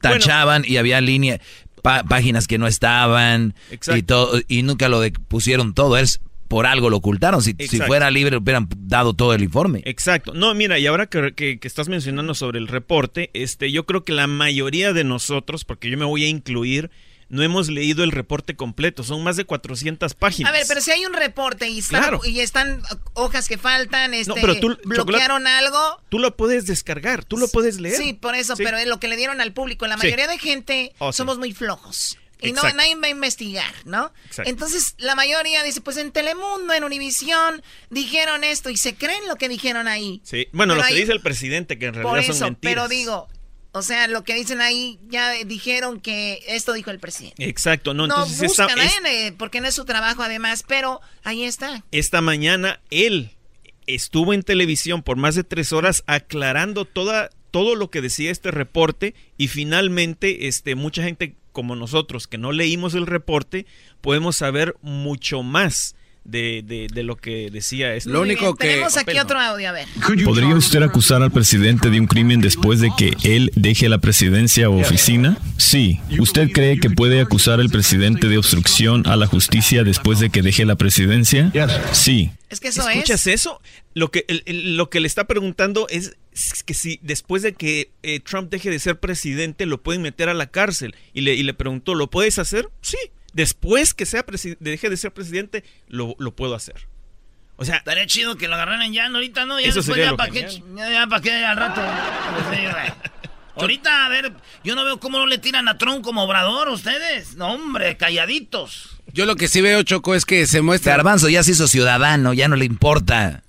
Tachaban 0.00 0.64
y 0.66 0.76
había 0.76 1.00
líneas, 1.00 1.40
páginas 1.82 2.46
que 2.46 2.58
no 2.58 2.66
estaban 2.66 3.54
y 3.94 4.02
todo, 4.02 4.40
y 4.48 4.62
nunca 4.62 4.88
lo 4.88 5.02
pusieron 5.28 5.74
todo. 5.74 5.96
Es 5.96 6.20
por 6.48 6.66
algo 6.66 6.90
lo 6.90 6.98
ocultaron. 6.98 7.42
Si, 7.42 7.54
si, 7.58 7.80
fuera 7.80 8.10
libre, 8.10 8.36
hubieran 8.36 8.68
dado 8.76 9.14
todo 9.14 9.34
el 9.34 9.42
informe. 9.42 9.82
Exacto. 9.86 10.34
No, 10.34 10.54
mira, 10.54 10.78
y 10.78 10.86
ahora 10.86 11.06
que, 11.06 11.32
que, 11.34 11.58
que, 11.58 11.68
estás 11.68 11.88
mencionando 11.88 12.34
sobre 12.34 12.58
el 12.58 12.68
reporte, 12.68 13.30
este, 13.32 13.72
yo 13.72 13.86
creo 13.86 14.04
que 14.04 14.12
la 14.12 14.26
mayoría 14.26 14.92
de 14.92 15.04
nosotros, 15.04 15.64
porque 15.64 15.90
yo 15.90 15.98
me 15.98 16.04
voy 16.04 16.24
a 16.24 16.28
incluir, 16.28 16.90
no 17.34 17.42
hemos 17.42 17.68
leído 17.68 18.04
el 18.04 18.12
reporte 18.12 18.54
completo. 18.54 19.02
Son 19.02 19.22
más 19.24 19.36
de 19.36 19.44
400 19.44 20.14
páginas. 20.14 20.50
A 20.50 20.52
ver, 20.52 20.64
pero 20.68 20.80
si 20.80 20.92
hay 20.92 21.04
un 21.04 21.12
reporte 21.12 21.68
y 21.68 21.80
están, 21.80 22.20
y 22.24 22.38
están 22.38 22.80
hojas 23.14 23.48
que 23.48 23.58
faltan, 23.58 24.14
este, 24.14 24.34
pero 24.34 24.60
tú, 24.60 24.78
bloquearon 24.84 25.46
algo. 25.48 26.00
Tú 26.08 26.20
lo 26.20 26.36
puedes 26.36 26.66
descargar, 26.66 27.24
tú 27.24 27.36
lo 27.36 27.48
puedes 27.48 27.80
leer. 27.80 27.96
Sí, 27.96 28.12
por 28.12 28.36
eso, 28.36 28.54
pero 28.56 28.78
es 28.78 28.86
lo 28.86 29.00
que 29.00 29.08
le 29.08 29.16
dieron 29.16 29.40
al 29.40 29.52
público. 29.52 29.86
La 29.88 29.96
mayoría 29.96 30.28
de 30.28 30.38
gente 30.38 30.92
oh, 30.98 31.12
somos 31.12 31.38
muy 31.38 31.52
flojos. 31.52 32.18
Y 32.40 32.52
no, 32.52 32.62
nadie 32.62 32.94
va 32.96 33.06
a 33.06 33.10
investigar, 33.10 33.72
¿no? 33.84 34.12
Entonces, 34.44 34.94
la 34.98 35.14
mayoría 35.14 35.62
dice, 35.62 35.80
pues 35.80 35.96
en 35.96 36.12
Telemundo, 36.12 36.72
en 36.74 36.84
Univisión, 36.84 37.62
dijeron 37.90 38.44
esto 38.44 38.70
y 38.70 38.76
se 38.76 38.94
creen 38.94 39.26
lo 39.28 39.36
que 39.36 39.48
dijeron 39.48 39.88
ahí. 39.88 40.20
Sí, 40.24 40.48
bueno, 40.52 40.74
lo 40.74 40.82
que 40.82 40.94
dice 40.94 41.12
el 41.12 41.22
presidente, 41.22 41.78
que 41.78 41.86
en 41.86 41.94
realidad 41.94 42.12
por 42.12 42.20
eso, 42.20 42.56
Pero 42.60 42.86
digo, 42.86 43.28
o 43.76 43.82
sea, 43.82 44.06
lo 44.06 44.22
que 44.22 44.36
dicen 44.36 44.60
ahí, 44.60 45.00
ya 45.08 45.32
dijeron 45.44 46.00
que 46.00 46.38
esto 46.46 46.72
dijo 46.74 46.92
el 46.92 47.00
presidente. 47.00 47.44
Exacto, 47.48 47.92
no, 47.92 48.06
no 48.06 48.14
entonces 48.14 48.46
buscan 48.46 48.68
porque 49.36 49.60
no 49.60 49.66
es 49.66 49.74
su 49.74 49.84
trabajo 49.84 50.22
además, 50.22 50.64
pero 50.66 51.00
ahí 51.24 51.42
está. 51.42 51.84
Esta 51.90 52.20
mañana 52.20 52.80
él 52.90 53.32
estuvo 53.88 54.32
en 54.32 54.44
televisión 54.44 55.02
por 55.02 55.16
más 55.16 55.34
de 55.34 55.42
tres 55.42 55.72
horas 55.72 56.04
aclarando 56.06 56.84
toda, 56.84 57.30
todo 57.50 57.74
lo 57.74 57.90
que 57.90 58.00
decía 58.00 58.30
este 58.30 58.52
reporte 58.52 59.16
y 59.36 59.48
finalmente 59.48 60.46
este, 60.46 60.76
mucha 60.76 61.02
gente 61.02 61.34
como 61.50 61.74
nosotros 61.74 62.28
que 62.28 62.38
no 62.38 62.52
leímos 62.52 62.94
el 62.94 63.08
reporte 63.08 63.66
podemos 64.00 64.36
saber 64.36 64.76
mucho 64.82 65.42
más 65.42 65.96
de, 66.24 66.88
de, 66.92 67.02
lo 67.02 67.16
que 67.16 67.50
decía 67.50 67.94
esto. 67.94 68.10
Lo 68.10 68.22
único 68.22 68.54
que... 68.54 68.68
Tenemos 68.68 68.96
aquí 68.96 69.18
otro 69.18 69.38
audio, 69.38 69.68
a 69.68 69.72
ver. 69.72 69.86
¿Podría 70.24 70.54
usted 70.54 70.82
acusar 70.82 71.22
al 71.22 71.30
presidente 71.30 71.90
de 71.90 72.00
un 72.00 72.06
crimen 72.06 72.40
después 72.40 72.80
de 72.80 72.90
que 72.96 73.14
él 73.22 73.52
deje 73.54 73.88
la 73.88 73.98
presidencia 73.98 74.70
o 74.70 74.80
oficina? 74.80 75.38
Sí. 75.58 76.00
¿Usted 76.18 76.50
cree 76.50 76.80
que 76.80 76.90
puede 76.90 77.20
acusar 77.20 77.60
al 77.60 77.70
presidente 77.70 78.28
de 78.28 78.38
obstrucción 78.38 79.06
a 79.06 79.16
la 79.16 79.26
justicia 79.26 79.84
después 79.84 80.18
de 80.18 80.30
que 80.30 80.42
deje 80.42 80.64
la 80.64 80.76
presidencia? 80.76 81.52
Sí. 81.92 82.30
Es 82.48 82.60
que 82.60 82.68
eso 82.68 82.88
¿Escuchas 82.88 83.26
eso? 83.26 83.60
Lo 83.94 84.10
que, 84.10 84.24
lo 84.46 84.88
que 84.88 85.00
le 85.00 85.06
está 85.06 85.24
preguntando 85.24 85.86
es 85.88 86.16
que 86.64 86.74
si 86.74 87.00
después 87.02 87.42
de 87.42 87.52
que 87.52 87.90
eh, 88.02 88.20
Trump 88.20 88.50
deje 88.50 88.70
de 88.70 88.78
ser 88.78 88.98
presidente 88.98 89.66
lo 89.66 89.82
pueden 89.82 90.02
meter 90.02 90.28
a 90.28 90.34
la 90.34 90.46
cárcel. 90.46 90.94
Y 91.12 91.22
le, 91.22 91.34
y 91.34 91.42
le 91.42 91.54
preguntó, 91.54 91.94
¿lo 91.94 92.10
puedes 92.10 92.38
hacer? 92.38 92.68
Sí 92.80 92.96
después 93.34 93.92
que 93.92 94.06
sea 94.06 94.24
deje 94.60 94.88
de 94.88 94.96
ser 94.96 95.12
presidente, 95.12 95.64
lo, 95.88 96.16
puedo 96.34 96.54
hacer. 96.54 96.88
O 97.56 97.64
sea, 97.64 97.76
estaría 97.76 98.06
chido 98.06 98.36
que 98.36 98.48
lo 98.48 98.54
agarraran 98.54 98.92
ya, 98.92 99.06
ahorita 99.06 99.44
no, 99.44 99.60
ya 99.60 99.72
después 99.72 99.96
ya 99.96 100.16
para 100.16 100.32
qué, 100.32 100.62
ya, 100.74 101.06
para 101.06 101.22
qué 101.22 101.44
al 101.44 101.56
rato. 101.56 101.82
ahorita, 103.56 104.06
a 104.06 104.08
ver, 104.08 104.32
yo 104.64 104.74
no 104.74 104.84
veo 104.84 104.98
cómo 104.98 105.18
no 105.18 105.26
le 105.26 105.38
tiran 105.38 105.68
a 105.68 105.78
Trump 105.78 106.02
como 106.02 106.24
obrador 106.24 106.68
ustedes. 106.70 107.36
No, 107.36 107.52
hombre, 107.52 107.96
calladitos. 107.96 108.98
Yo 109.12 109.26
lo 109.26 109.36
que 109.36 109.46
sí 109.46 109.60
veo, 109.60 109.82
Choco, 109.82 110.14
es 110.14 110.24
que 110.24 110.46
se 110.46 110.62
muestra. 110.62 110.92
Garbanzo 110.92 111.28
ya 111.28 111.44
se 111.44 111.52
hizo 111.52 111.68
ciudadano, 111.68 112.32
ya 112.32 112.48
no 112.48 112.56
le 112.56 112.64
importa. 112.64 113.44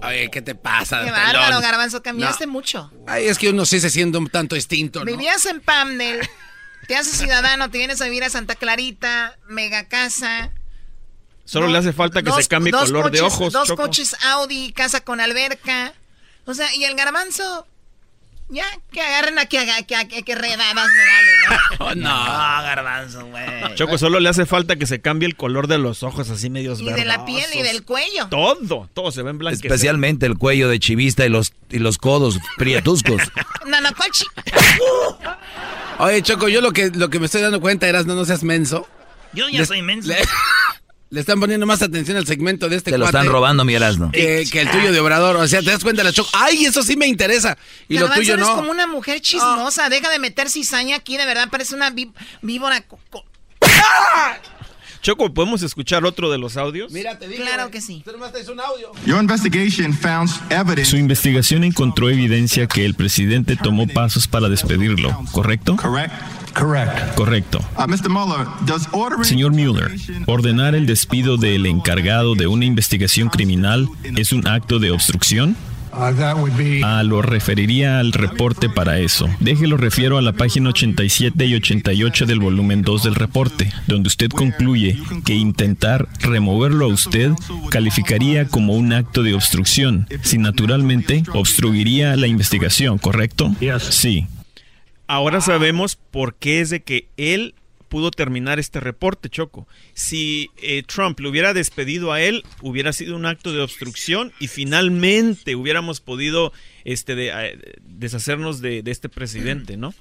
Ay, 0.00 0.28
¿qué 0.30 0.42
te 0.42 0.56
pasa? 0.56 1.04
Qué 1.04 1.12
bárbaro, 1.12 1.60
Garbanzo, 1.60 2.02
cambiaste 2.02 2.48
mucho. 2.48 2.90
Ay, 3.06 3.26
es 3.26 3.38
que 3.38 3.50
uno 3.50 3.64
sí 3.64 3.78
se 3.78 3.90
siente 3.90 4.18
un 4.18 4.28
tanto 4.28 4.56
distinto, 4.56 5.00
¿no? 5.00 5.04
Vivías 5.04 5.46
en 5.46 5.60
Pamnel. 5.60 6.28
Te 6.86 6.96
haces 6.96 7.16
ciudadano, 7.16 7.70
te 7.70 7.78
vienes 7.78 8.00
a 8.00 8.04
vivir 8.06 8.24
a 8.24 8.30
Santa 8.30 8.54
Clarita, 8.54 9.38
mega 9.48 9.88
casa. 9.88 10.50
Solo 11.44 11.68
le 11.68 11.78
hace 11.78 11.92
falta 11.92 12.22
que 12.22 12.32
se 12.32 12.46
cambie 12.46 12.72
color 12.72 13.10
de 13.10 13.20
ojos. 13.20 13.52
Dos 13.52 13.72
coches 13.72 14.16
Audi, 14.24 14.72
casa 14.72 15.00
con 15.00 15.20
alberca. 15.20 15.92
O 16.44 16.54
sea, 16.54 16.74
y 16.74 16.84
el 16.84 16.96
garbanzo, 16.96 17.66
ya, 18.52 18.66
que 18.92 19.00
agarren 19.00 19.38
a 19.38 19.46
que, 19.46 19.58
que, 19.86 20.22
que, 20.22 20.34
redadas 20.34 20.90
me 20.90 21.86
vale, 21.86 21.94
¿no? 21.96 22.08
no, 22.08 22.62
garbanzo, 22.62 23.26
güey. 23.26 23.74
Choco, 23.76 23.96
solo 23.96 24.20
le 24.20 24.28
hace 24.28 24.44
falta 24.44 24.76
que 24.76 24.86
se 24.86 25.00
cambie 25.00 25.26
el 25.26 25.36
color 25.36 25.68
de 25.68 25.78
los 25.78 26.02
ojos 26.02 26.28
así 26.28 26.50
medios 26.50 26.80
Y 26.80 26.92
de 26.92 27.06
la 27.06 27.24
piel 27.24 27.46
y 27.54 27.62
del 27.62 27.82
cuello. 27.82 28.28
Todo, 28.28 28.90
todo 28.92 29.10
se 29.10 29.22
ve 29.22 29.30
en 29.30 29.38
blanco. 29.38 29.54
Especialmente 29.54 30.26
el 30.26 30.36
cuello 30.36 30.68
de 30.68 30.78
chivista 30.78 31.24
y 31.24 31.30
los, 31.30 31.54
y 31.70 31.78
los 31.78 31.96
codos 31.96 32.38
prietuscos. 32.58 33.22
Nanacochi. 33.66 34.26
Oye, 35.98 36.22
Choco, 36.22 36.48
yo 36.48 36.60
lo 36.60 36.72
que, 36.72 36.90
lo 36.90 37.08
que 37.08 37.18
me 37.18 37.26
estoy 37.26 37.40
dando 37.40 37.60
cuenta, 37.60 37.88
eras 37.88 38.04
no, 38.04 38.14
no 38.14 38.26
seas 38.26 38.42
menso. 38.42 38.86
Yo 39.32 39.48
ya 39.48 39.64
soy 39.64 39.80
menso. 39.80 40.08
Le, 40.08 40.16
están 41.20 41.38
poniendo 41.40 41.66
más 41.66 41.82
atención 41.82 42.16
al 42.16 42.26
segmento 42.26 42.68
de 42.68 42.76
este 42.76 42.90
Te 42.90 42.98
lo 42.98 43.04
están 43.04 43.26
robando, 43.26 43.64
mi 43.64 43.74
Erasno. 43.74 44.10
Que, 44.12 44.44
que, 44.50 44.60
el 44.62 44.70
tuyo 44.70 44.92
de 44.92 45.00
Obrador. 45.00 45.36
O 45.36 45.46
sea, 45.46 45.60
te 45.60 45.70
das 45.70 45.82
cuenta 45.82 46.02
la 46.02 46.12
Choco. 46.12 46.30
¡Ay, 46.32 46.64
eso 46.64 46.82
sí 46.82 46.96
me 46.96 47.06
interesa! 47.06 47.58
Y 47.88 47.98
lo 47.98 48.10
tuyo 48.10 48.36
no. 48.36 48.44
es 48.44 48.50
como 48.50 48.70
una 48.70 48.86
mujer 48.86 49.20
chismosa. 49.20 49.88
Deja 49.88 50.10
de 50.10 50.18
meter 50.18 50.48
cizaña 50.48 50.96
aquí, 50.96 51.16
de 51.16 51.26
verdad 51.26 51.48
parece 51.50 51.74
una 51.74 51.92
víbora. 52.40 52.84
Choco, 55.02 55.34
¿podemos 55.34 55.64
escuchar 55.64 56.04
otro 56.04 56.30
de 56.30 56.38
los 56.38 56.56
audios? 56.56 56.92
Mira, 56.92 57.18
te 57.18 57.26
digo. 57.26 57.42
Claro 57.42 57.72
que 57.72 57.80
sí. 57.80 58.04
un 58.48 58.60
audio. 58.60 58.92
Su 60.84 60.96
investigación 60.96 61.64
encontró 61.64 62.08
evidencia 62.08 62.68
que 62.68 62.84
el 62.84 62.94
presidente 62.94 63.56
tomó 63.56 63.88
pasos 63.88 64.28
para 64.28 64.48
despedirlo, 64.48 65.18
¿correcto? 65.32 65.76
Correcto. 67.16 67.58
Uh, 67.76 69.24
Señor 69.24 69.52
Mueller, 69.52 69.90
ordenar 70.26 70.76
el 70.76 70.86
despido 70.86 71.36
del 71.36 71.66
encargado 71.66 72.36
de 72.36 72.46
una 72.46 72.64
investigación 72.64 73.28
criminal 73.28 73.88
es 74.04 74.32
un 74.32 74.46
acto 74.46 74.78
de 74.78 74.92
obstrucción? 74.92 75.56
Ah, 75.92 77.02
lo 77.04 77.22
referiría 77.22 77.98
al 77.98 78.12
reporte 78.12 78.68
para 78.68 78.98
eso. 78.98 79.28
Déjelo 79.40 79.76
refiero 79.76 80.18
a 80.18 80.22
la 80.22 80.32
página 80.32 80.70
87 80.70 81.44
y 81.44 81.54
88 81.54 82.26
del 82.26 82.40
volumen 82.40 82.82
2 82.82 83.02
del 83.04 83.14
reporte, 83.14 83.70
donde 83.86 84.08
usted 84.08 84.30
concluye 84.30 84.98
que 85.24 85.34
intentar 85.34 86.08
removerlo 86.20 86.86
a 86.86 86.88
usted 86.88 87.32
calificaría 87.70 88.48
como 88.48 88.74
un 88.74 88.92
acto 88.92 89.22
de 89.22 89.34
obstrucción, 89.34 90.08
si 90.22 90.38
naturalmente 90.38 91.22
obstruiría 91.34 92.16
la 92.16 92.26
investigación, 92.26 92.98
¿correcto? 92.98 93.54
Sí. 93.90 94.26
Ahora 95.06 95.40
sabemos 95.40 95.98
por 96.10 96.34
qué 96.34 96.60
es 96.60 96.70
de 96.70 96.82
que 96.82 97.08
él 97.16 97.54
pudo 97.92 98.10
terminar 98.10 98.58
este 98.58 98.80
reporte, 98.80 99.28
Choco. 99.28 99.68
Si 99.92 100.48
eh, 100.62 100.82
Trump 100.82 101.20
le 101.20 101.28
hubiera 101.28 101.52
despedido 101.52 102.10
a 102.10 102.22
él, 102.22 102.42
hubiera 102.62 102.94
sido 102.94 103.14
un 103.16 103.26
acto 103.26 103.52
de 103.52 103.60
obstrucción 103.60 104.32
y 104.40 104.48
finalmente 104.48 105.54
hubiéramos 105.56 106.00
podido 106.00 106.54
este, 106.84 107.14
de- 107.14 107.28
eh, 107.34 107.58
deshacernos 107.82 108.62
de, 108.62 108.82
de 108.82 108.90
este 108.90 109.10
presidente, 109.10 109.76
¿no? 109.76 109.92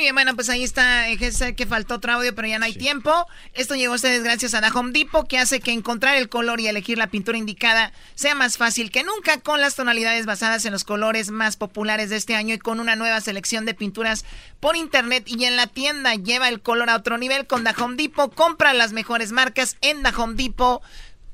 Muy 0.00 0.06
bien, 0.06 0.14
bueno, 0.14 0.34
pues 0.34 0.48
ahí 0.48 0.64
está, 0.64 1.10
eh, 1.10 1.30
sé 1.30 1.54
que 1.54 1.66
faltó 1.66 1.96
otro 1.96 2.14
audio, 2.14 2.34
pero 2.34 2.48
ya 2.48 2.58
no 2.58 2.64
hay 2.64 2.72
tiempo. 2.72 3.26
Esto 3.52 3.74
llegó 3.74 3.92
a 3.92 3.96
ustedes 3.96 4.24
gracias 4.24 4.54
a 4.54 4.62
The 4.62 4.68
Home 4.74 4.92
Depot, 4.92 5.28
que 5.28 5.36
hace 5.36 5.60
que 5.60 5.72
encontrar 5.72 6.16
el 6.16 6.30
color 6.30 6.58
y 6.58 6.68
elegir 6.68 6.96
la 6.96 7.08
pintura 7.08 7.36
indicada 7.36 7.92
sea 8.14 8.34
más 8.34 8.56
fácil 8.56 8.90
que 8.90 9.04
nunca 9.04 9.40
con 9.40 9.60
las 9.60 9.74
tonalidades 9.74 10.24
basadas 10.24 10.64
en 10.64 10.72
los 10.72 10.84
colores 10.84 11.30
más 11.30 11.58
populares 11.58 12.08
de 12.08 12.16
este 12.16 12.34
año 12.34 12.54
y 12.54 12.58
con 12.58 12.80
una 12.80 12.96
nueva 12.96 13.20
selección 13.20 13.66
de 13.66 13.74
pinturas 13.74 14.24
por 14.58 14.74
internet 14.74 15.24
y 15.26 15.44
en 15.44 15.56
la 15.56 15.66
tienda. 15.66 16.14
Lleva 16.14 16.48
el 16.48 16.62
color 16.62 16.88
a 16.88 16.96
otro 16.96 17.18
nivel 17.18 17.46
con 17.46 17.62
The 17.62 17.74
Home 17.76 17.96
Depot. 17.96 18.34
Compra 18.34 18.72
las 18.72 18.92
mejores 18.92 19.32
marcas 19.32 19.76
en 19.82 20.02
The 20.02 20.16
Home 20.16 20.42
Depot. 20.42 20.80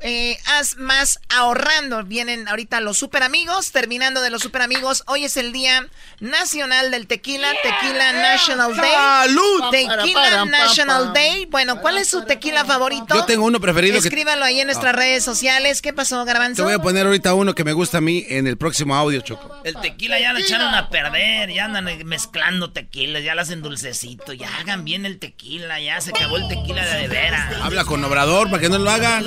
Eh, 0.01 0.37
haz 0.47 0.77
más 0.77 1.19
ahorrando. 1.31 2.05
Vienen 2.05 2.47
ahorita 2.49 2.81
los 2.81 2.99
super 2.99 3.23
amigos. 3.23 3.73
Terminando 3.73 4.21
de 4.21 4.31
los 4.31 4.43
super 4.43 4.61
amigos, 4.63 5.03
hoy 5.07 5.25
es 5.25 5.37
el 5.39 5.53
día 5.53 5.89
nacional 6.21 6.91
del 6.91 7.07
tequila, 7.07 7.49
Tequila 7.63 8.13
National 8.13 8.77
Day. 8.77 8.91
¡Salud! 8.93 9.71
Tequila 9.71 10.45
National 10.45 11.13
Day. 11.15 11.47
Bueno, 11.47 11.81
¿cuál 11.81 11.97
es 11.99 12.09
su 12.09 12.25
tequila 12.25 12.65
favorito? 12.65 13.15
Yo 13.15 13.25
tengo 13.25 13.45
uno 13.47 13.59
preferido 13.61 13.95
que- 14.01 14.09
Escríbalo 14.09 14.45
ahí 14.45 14.61
en 14.61 14.67
nuestras 14.67 14.93
Ah. 14.95 14.97
redes 14.99 15.25
sociales. 15.25 15.81
¿Qué 15.81 15.93
pasó, 15.93 16.25
Garbanzo? 16.25 16.57
Te 16.57 16.63
voy 16.63 16.75
a 16.75 16.79
poner 16.79 17.07
ahorita 17.07 17.33
uno 17.35 17.55
que 17.55 17.65
me 17.65 17.73
gusta 17.73 17.99
a 17.99 18.01
mí 18.03 18.25
en 18.29 18.47
el 18.47 18.59
próximo 18.59 18.95
audio, 18.95 19.21
Choco. 19.23 19.57
El 19.65 19.77
tequila 19.81 20.21
ya 20.21 20.33
lo 20.35 20.39
echaron 20.41 20.75
a 20.75 20.91
perder, 20.91 21.51
ya 21.53 21.65
andan 21.65 21.87
mezclando 22.05 22.71
tequilas, 22.71 23.25
ya 23.25 23.35
lo 23.35 23.41
hacen 23.43 23.63
dulcecito, 23.63 24.33
ya 24.35 24.49
hagan 24.59 24.85
bien 24.85 25.07
el 25.07 25.19
tequila, 25.19 25.81
ya 25.81 26.01
se 26.01 26.11
acabó 26.11 26.37
el 26.37 26.49
tequila 26.49 26.85
de 26.85 26.97
de 26.97 27.09
veras. 27.09 27.55
Habla 27.63 27.85
con 27.85 28.03
Obrador 28.05 28.49
para 28.51 28.61
que 28.61 28.69
no 28.69 28.79
lo 28.79 28.91
hagan. 28.91 29.25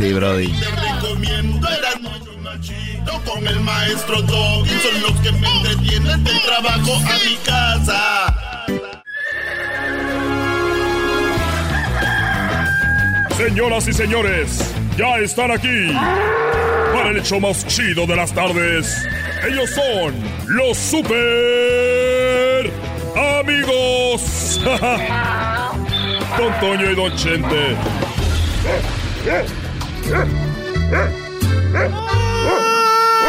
Sí, 0.00 0.12
Brody. 0.14 0.46
recomiendo 0.46 1.68
Erasmo 1.68 2.10
y 2.16 2.24
Chomachito 2.24 3.20
con 3.22 3.46
el 3.46 3.60
maestro 3.60 4.22
Doggy. 4.22 4.70
Son 4.70 5.02
los 5.02 5.12
que 5.20 5.30
me 5.32 5.46
entretienen 5.46 6.24
del 6.24 6.40
trabajo 6.40 6.94
a 6.96 7.18
mi 7.28 7.36
casa. 7.44 8.34
Señoras 13.36 13.88
y 13.88 13.92
señores, 13.92 14.74
ya 14.96 15.18
están 15.18 15.50
aquí 15.50 15.92
para 16.94 17.10
el 17.10 17.18
hecho 17.18 17.38
más 17.38 17.66
chido 17.66 18.06
de 18.06 18.16
las 18.16 18.32
tardes. 18.32 19.04
Ellos 19.46 19.68
son 19.68 20.14
los 20.46 20.78
super 20.78 21.10
amigos. 23.38 24.62
Don 26.38 26.58
Toño 26.58 26.90
y 26.90 26.94
Don 26.94 27.14
Chente. 27.16 27.76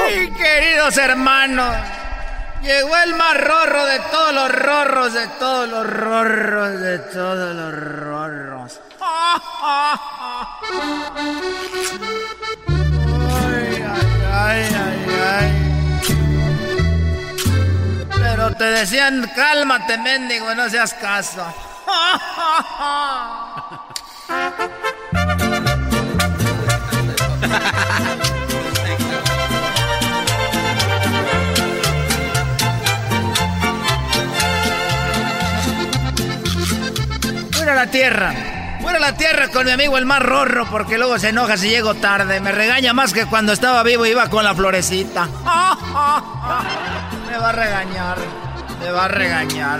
Ay, 0.03 0.31
queridos 0.31 0.97
hermanos. 0.97 1.75
Llegó 2.61 2.95
el 2.95 3.15
más 3.15 3.41
rorro 3.41 3.85
de 3.85 3.99
todos 4.11 4.33
los 4.33 4.51
rorros, 4.51 5.13
de 5.13 5.27
todos 5.39 5.69
los 5.69 5.87
rorros, 5.87 6.79
de 6.79 6.99
todos 6.99 7.55
los 7.55 7.73
rorros. 7.73 8.79
Ay, 13.41 13.83
ay, 14.31 14.75
ay, 14.75 14.99
ay. 15.27 15.49
Pero 18.11 18.55
te 18.55 18.65
decían, 18.65 19.27
cálmate, 19.35 19.97
mendigo, 19.97 20.53
no 20.53 20.69
seas 20.69 20.93
caso. 20.93 21.43
Fuera 37.51 37.75
la 37.75 37.87
tierra. 37.87 38.33
Fuera 38.81 38.99
la 38.99 39.15
tierra 39.15 39.49
con 39.49 39.65
mi 39.65 39.71
amigo 39.71 39.97
el 39.97 40.05
más 40.05 40.21
rorro 40.21 40.67
porque 40.69 40.97
luego 40.97 41.17
se 41.19 41.29
enoja 41.29 41.57
si 41.57 41.69
llego 41.69 41.95
tarde. 41.95 42.39
Me 42.41 42.51
regaña 42.51 42.93
más 42.93 43.13
que 43.13 43.25
cuando 43.25 43.53
estaba 43.53 43.83
vivo 43.83 44.05
iba 44.05 44.29
con 44.29 44.43
la 44.43 44.55
florecita. 44.55 45.27
Me 47.29 47.37
va 47.37 47.49
a 47.49 47.51
regañar. 47.51 48.17
Me 48.79 48.91
va 48.91 49.05
a 49.05 49.07
regañar. 49.07 49.79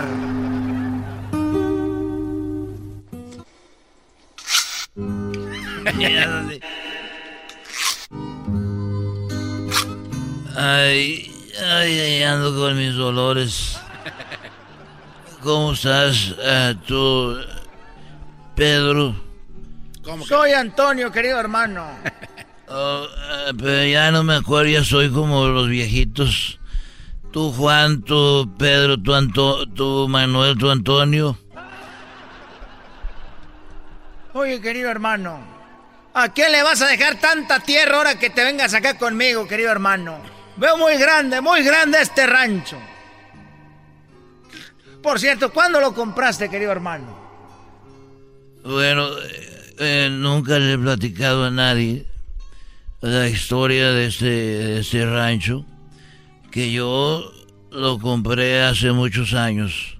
Ay, 10.56 11.32
ay, 11.60 12.00
ay, 12.00 12.22
ando 12.22 12.54
con 12.54 12.76
mis 12.76 12.94
dolores. 12.94 13.78
¿Cómo 15.42 15.72
estás 15.72 16.34
eh, 16.38 16.74
tú, 16.86 17.36
Pedro? 18.54 19.14
Soy 20.26 20.52
Antonio, 20.52 21.10
querido 21.10 21.38
hermano. 21.38 21.86
Oh, 22.74 23.04
eh, 23.04 23.52
pero 23.58 23.84
ya 23.84 24.10
no 24.10 24.24
me 24.24 24.34
acuerdo, 24.34 24.70
ya 24.70 24.82
soy 24.82 25.10
como 25.10 25.46
los 25.46 25.68
viejitos. 25.68 26.58
Tú, 27.30 27.52
Juan, 27.52 28.00
tú, 28.00 28.50
Pedro, 28.58 28.96
tú, 28.96 29.12
Anto 29.12 29.68
tú 29.68 30.06
Manuel, 30.08 30.56
tú, 30.56 30.70
Antonio. 30.70 31.36
Oye, 34.32 34.58
querido 34.62 34.90
hermano, 34.90 35.38
¿a 36.14 36.30
quién 36.32 36.50
le 36.50 36.62
vas 36.62 36.80
a 36.80 36.86
dejar 36.86 37.20
tanta 37.20 37.60
tierra 37.60 37.98
ahora 37.98 38.18
que 38.18 38.30
te 38.30 38.42
vengas 38.42 38.72
acá 38.72 38.96
conmigo, 38.96 39.46
querido 39.46 39.70
hermano? 39.70 40.22
Veo 40.56 40.76
muy 40.76 40.96
grande, 40.96 41.40
muy 41.40 41.62
grande 41.62 42.00
este 42.00 42.26
rancho. 42.26 42.78
Por 45.02 45.18
cierto, 45.18 45.52
¿cuándo 45.52 45.80
lo 45.80 45.94
compraste, 45.94 46.48
querido 46.48 46.70
hermano? 46.70 47.18
Bueno, 48.64 49.08
eh, 49.18 49.74
eh, 49.78 50.08
nunca 50.10 50.58
le 50.58 50.74
he 50.74 50.78
platicado 50.78 51.46
a 51.46 51.50
nadie 51.50 52.06
la 53.00 53.28
historia 53.28 53.90
de 53.90 54.06
este, 54.06 54.26
de 54.26 54.80
este 54.80 55.04
rancho, 55.04 55.64
que 56.52 56.70
yo 56.70 57.32
lo 57.72 57.98
compré 57.98 58.62
hace 58.62 58.92
muchos 58.92 59.34
años. 59.34 59.96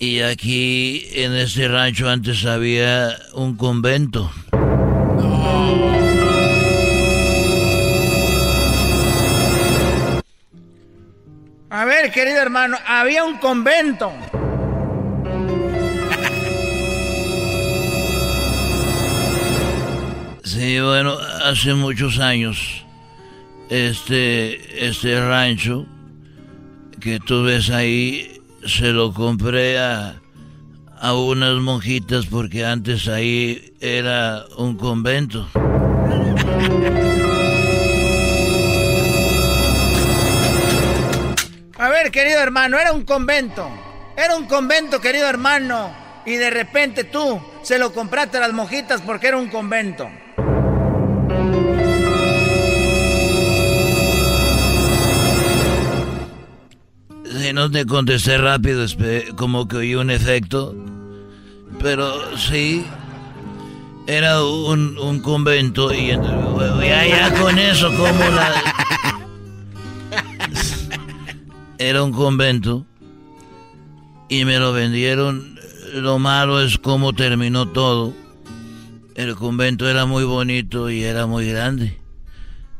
Y 0.00 0.20
aquí 0.20 1.06
en 1.12 1.32
este 1.34 1.68
rancho 1.68 2.08
antes 2.08 2.44
había 2.44 3.16
un 3.34 3.56
convento. 3.56 4.32
A 11.74 11.86
ver, 11.86 12.12
querido 12.12 12.38
hermano, 12.38 12.76
había 12.86 13.24
un 13.24 13.38
convento. 13.38 14.12
Sí, 20.44 20.78
bueno, 20.80 21.16
hace 21.46 21.72
muchos 21.72 22.18
años, 22.18 22.84
este, 23.70 24.86
este 24.86 25.18
rancho 25.26 25.86
que 27.00 27.18
tú 27.20 27.44
ves 27.44 27.70
ahí, 27.70 28.38
se 28.66 28.92
lo 28.92 29.14
compré 29.14 29.78
a, 29.78 30.20
a 31.00 31.14
unas 31.14 31.54
monjitas 31.54 32.26
porque 32.26 32.66
antes 32.66 33.08
ahí 33.08 33.72
era 33.80 34.44
un 34.58 34.76
convento. 34.76 35.48
A 41.82 41.88
ver, 41.88 42.12
querido 42.12 42.38
hermano, 42.38 42.78
era 42.78 42.92
un 42.92 43.04
convento. 43.04 43.68
Era 44.16 44.36
un 44.36 44.46
convento, 44.46 45.00
querido 45.00 45.26
hermano. 45.28 45.92
Y 46.24 46.36
de 46.36 46.48
repente 46.48 47.02
tú 47.02 47.42
se 47.64 47.76
lo 47.76 47.92
compraste 47.92 48.36
a 48.36 48.40
las 48.42 48.52
monjitas 48.52 49.02
porque 49.02 49.26
era 49.26 49.36
un 49.36 49.48
convento. 49.48 50.08
Si 57.36 57.52
no 57.52 57.68
te 57.68 57.84
contesté 57.84 58.38
rápido, 58.38 58.86
como 59.34 59.66
que 59.66 59.78
oí 59.78 59.96
un 59.96 60.10
efecto. 60.10 60.76
Pero 61.80 62.38
sí, 62.38 62.86
era 64.06 64.40
un, 64.44 65.20
convento 65.24 65.92
y 65.92 66.10
ya, 66.10 67.06
ya 67.08 67.34
con 67.40 67.58
eso, 67.58 67.88
como 67.88 68.24
la... 68.30 68.81
Era 71.82 72.04
un 72.04 72.12
convento 72.12 72.86
y 74.28 74.44
me 74.44 74.60
lo 74.60 74.72
vendieron. 74.72 75.58
Lo 75.94 76.20
malo 76.20 76.60
es 76.60 76.78
cómo 76.78 77.12
terminó 77.12 77.66
todo. 77.66 78.14
El 79.16 79.34
convento 79.34 79.88
era 79.88 80.06
muy 80.06 80.22
bonito 80.22 80.90
y 80.90 81.02
era 81.02 81.26
muy 81.26 81.48
grande. 81.48 81.98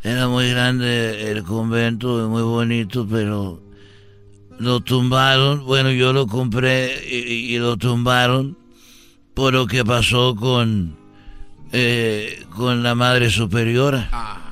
Era 0.04 0.28
muy 0.28 0.48
grande 0.50 1.32
el 1.32 1.42
convento, 1.42 2.28
muy 2.28 2.42
bonito, 2.42 3.04
pero 3.10 3.60
lo 4.60 4.78
tumbaron. 4.78 5.64
Bueno, 5.64 5.90
yo 5.90 6.12
lo 6.12 6.28
compré 6.28 7.04
y, 7.04 7.58
lo 7.58 7.76
tumbaron 7.76 8.56
por 9.34 9.52
lo 9.52 9.66
que 9.66 9.84
pasó 9.84 10.36
con, 10.36 10.96
eh, 11.72 12.46
con 12.54 12.84
la 12.84 12.94
Madre 12.94 13.30
Superiora. 13.30 14.51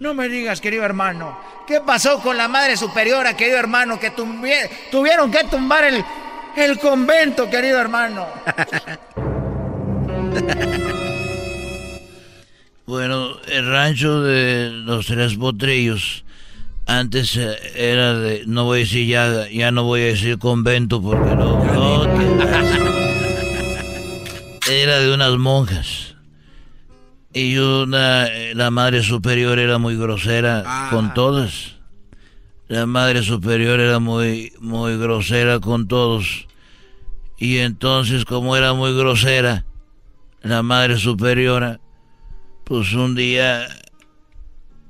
No 0.00 0.14
me 0.14 0.28
digas, 0.28 0.60
querido 0.60 0.84
hermano. 0.84 1.38
¿Qué 1.66 1.80
pasó 1.80 2.20
con 2.20 2.36
la 2.36 2.46
Madre 2.48 2.76
Superiora, 2.76 3.36
querido 3.36 3.58
hermano? 3.58 3.98
Que 3.98 4.10
tuvieron 4.10 5.30
que 5.30 5.44
tumbar 5.44 5.84
el, 5.84 6.04
el 6.56 6.78
convento, 6.78 7.50
querido 7.50 7.80
hermano. 7.80 8.26
bueno, 12.86 13.36
el 13.48 13.68
rancho 13.68 14.22
de 14.22 14.70
los 14.70 15.06
tres 15.06 15.34
potrillos 15.34 16.24
antes 16.88 17.36
eh, 17.36 17.56
era 17.74 18.18
de, 18.18 18.44
no 18.46 18.64
voy 18.64 18.78
a 18.78 18.80
decir 18.80 19.06
ya, 19.06 19.46
ya 19.50 19.70
no 19.70 19.84
voy 19.84 20.00
a 20.00 20.06
decir 20.06 20.38
convento 20.38 21.02
porque 21.02 21.34
no, 21.34 21.62
era 24.70 25.00
de 25.00 25.12
unas 25.12 25.36
monjas. 25.36 26.14
Y 27.38 27.56
una, 27.56 28.28
la 28.54 28.72
madre 28.72 29.00
superior 29.04 29.60
era 29.60 29.78
muy 29.78 29.96
grosera 29.96 30.64
ah. 30.66 30.88
con 30.90 31.14
todas. 31.14 31.76
La 32.66 32.84
madre 32.84 33.22
superior 33.22 33.78
era 33.78 34.00
muy, 34.00 34.52
muy 34.58 34.98
grosera 34.98 35.60
con 35.60 35.86
todos. 35.86 36.48
Y 37.38 37.58
entonces, 37.58 38.24
como 38.24 38.56
era 38.56 38.74
muy 38.74 38.92
grosera, 38.92 39.64
la 40.42 40.64
madre 40.64 40.98
superiora, 40.98 41.78
pues 42.64 42.92
un 42.92 43.14
día 43.14 43.68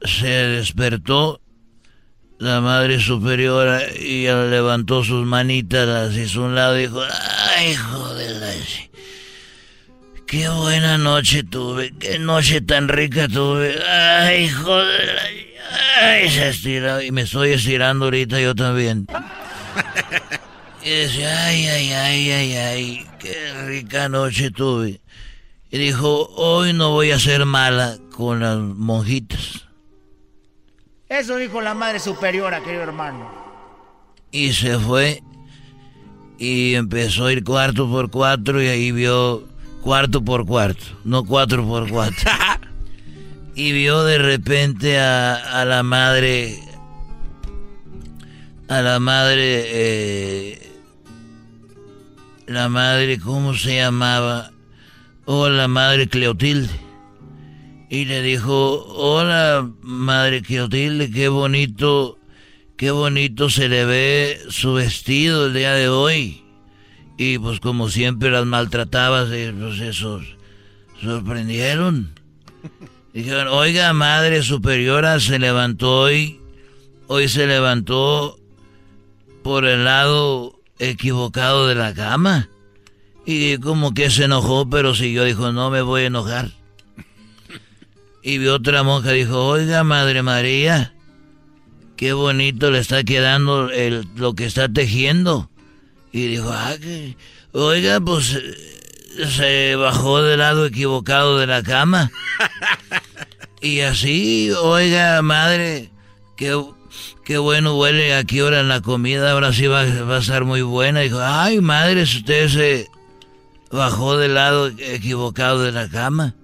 se 0.00 0.28
despertó 0.28 1.42
la 2.38 2.62
madre 2.62 2.98
superiora 2.98 3.82
y 3.94 4.22
levantó 4.22 5.04
sus 5.04 5.26
manitas, 5.26 5.86
las 5.86 6.16
hizo 6.16 6.44
un 6.44 6.54
lado 6.54 6.78
y 6.78 6.82
dijo, 6.82 7.02
ay, 7.02 7.74
joder, 7.74 8.38
qué 10.28 10.46
buena 10.50 10.98
noche 10.98 11.42
tuve, 11.42 11.92
qué 11.98 12.18
noche 12.18 12.60
tan 12.60 12.88
rica 12.88 13.26
tuve, 13.28 13.82
ay, 13.82 14.48
joder, 14.50 15.18
ay, 16.02 16.28
se 16.28 16.50
estiró 16.50 17.00
y 17.00 17.10
me 17.10 17.22
estoy 17.22 17.52
estirando 17.52 18.04
ahorita 18.04 18.40
yo 18.40 18.54
también. 18.54 19.06
Y 20.80 20.90
decía, 20.90 21.44
ay, 21.44 21.66
ay, 21.66 21.92
ay, 21.92 22.30
ay, 22.30 22.56
ay, 22.56 23.06
qué 23.18 23.52
rica 23.66 24.08
noche 24.08 24.50
tuve. 24.50 25.02
Y 25.70 25.76
dijo, 25.76 26.28
hoy 26.36 26.72
no 26.72 26.92
voy 26.92 27.10
a 27.10 27.18
ser 27.18 27.44
mala 27.44 27.98
con 28.16 28.40
las 28.40 28.56
monjitas. 28.56 29.66
Eso 31.08 31.36
dijo 31.36 31.60
la 31.60 31.74
madre 31.74 31.98
superiora, 31.98 32.62
querido 32.62 32.84
hermano. 32.84 33.28
Y 34.30 34.52
se 34.54 34.78
fue 34.78 35.22
y 36.38 36.74
empezó 36.74 37.26
a 37.26 37.32
ir 37.32 37.44
cuarto 37.44 37.90
por 37.90 38.10
cuatro 38.10 38.62
y 38.62 38.68
ahí 38.68 38.90
vio 38.90 39.46
cuarto 39.82 40.24
por 40.24 40.46
cuarto, 40.46 40.84
no 41.04 41.24
cuatro 41.24 41.66
por 41.66 41.88
cuatro. 41.90 42.30
y 43.54 43.72
vio 43.72 44.04
de 44.04 44.18
repente 44.18 44.98
a, 44.98 45.64
la 45.64 45.82
madre, 45.82 46.58
a 48.68 48.82
la 48.82 49.00
madre, 49.00 49.62
eh, 49.66 50.72
la 52.46 52.68
madre, 52.68 53.18
¿cómo 53.18 53.54
se 53.54 53.76
llamaba? 53.76 54.52
O 55.24 55.40
oh, 55.40 55.48
la 55.50 55.68
madre 55.68 56.08
Cleotilde 56.08 56.88
y 57.90 58.04
le 58.04 58.22
dijo, 58.22 58.84
hola 58.86 59.70
madre 59.80 60.42
Quiotilde, 60.42 61.10
qué 61.10 61.28
bonito, 61.28 62.18
qué 62.76 62.90
bonito 62.90 63.48
se 63.48 63.68
le 63.68 63.84
ve 63.86 64.40
su 64.50 64.74
vestido 64.74 65.46
el 65.46 65.54
día 65.54 65.72
de 65.72 65.88
hoy. 65.88 66.42
Y 67.18 67.36
pues 67.38 67.58
como 67.58 67.90
siempre 67.90 68.30
las 68.30 68.46
maltratabas, 68.46 69.28
pues 69.28 69.80
esos 69.80 70.24
sorprendieron. 71.02 72.14
Dijeron, 73.12 73.48
oiga 73.48 73.92
madre 73.92 74.42
superiora, 74.44 75.18
se 75.18 75.40
levantó 75.40 76.02
hoy, 76.02 76.40
hoy 77.08 77.28
se 77.28 77.48
levantó 77.48 78.38
por 79.42 79.64
el 79.64 79.84
lado 79.84 80.60
equivocado 80.78 81.66
de 81.66 81.74
la 81.74 81.92
cama. 81.92 82.48
Y 83.26 83.58
como 83.58 83.92
que 83.92 84.10
se 84.10 84.24
enojó, 84.24 84.70
pero 84.70 84.94
siguió, 84.94 85.24
dijo, 85.24 85.50
no 85.50 85.70
me 85.70 85.82
voy 85.82 86.02
a 86.02 86.06
enojar. 86.06 86.50
Y 88.22 88.38
vi 88.38 88.46
otra 88.46 88.82
monja 88.82 89.10
dijo, 89.10 89.44
oiga, 89.44 89.84
Madre 89.84 90.22
María, 90.22 90.94
qué 91.96 92.12
bonito 92.12 92.70
le 92.70 92.78
está 92.78 93.02
quedando 93.02 93.70
el, 93.70 94.06
lo 94.14 94.34
que 94.34 94.44
está 94.46 94.68
tejiendo. 94.68 95.50
Y 96.18 96.26
dijo, 96.26 96.50
ah, 96.52 96.74
que, 96.80 97.16
oiga, 97.52 98.00
pues 98.00 98.36
se 99.36 99.76
bajó 99.76 100.20
del 100.20 100.40
lado 100.40 100.66
equivocado 100.66 101.38
de 101.38 101.46
la 101.46 101.62
cama. 101.62 102.10
y 103.62 103.80
así, 103.80 104.50
oiga, 104.50 105.22
madre, 105.22 105.90
qué, 106.36 106.60
qué 107.24 107.38
bueno 107.38 107.76
huele 107.76 108.16
aquí 108.16 108.40
ahora 108.40 108.58
en 108.58 108.68
la 108.68 108.80
comida, 108.80 109.30
ahora 109.30 109.52
sí 109.52 109.68
va, 109.68 109.84
va 110.02 110.16
a 110.16 110.20
estar 110.20 110.44
muy 110.44 110.62
buena. 110.62 111.00
dijo, 111.00 111.20
ay, 111.22 111.60
madre, 111.60 112.02
usted 112.02 112.48
se 112.48 112.88
bajó 113.70 114.16
del 114.16 114.34
lado 114.34 114.66
equivocado 114.66 115.62
de 115.62 115.70
la 115.70 115.88
cama. 115.88 116.34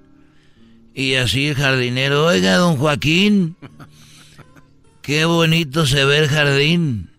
Y 0.94 1.16
así 1.16 1.48
el 1.48 1.56
jardinero, 1.56 2.26
oiga, 2.26 2.58
don 2.58 2.76
Joaquín, 2.76 3.56
qué 5.02 5.24
bonito 5.24 5.84
se 5.84 6.04
ve 6.04 6.18
el 6.18 6.28
jardín. 6.28 7.10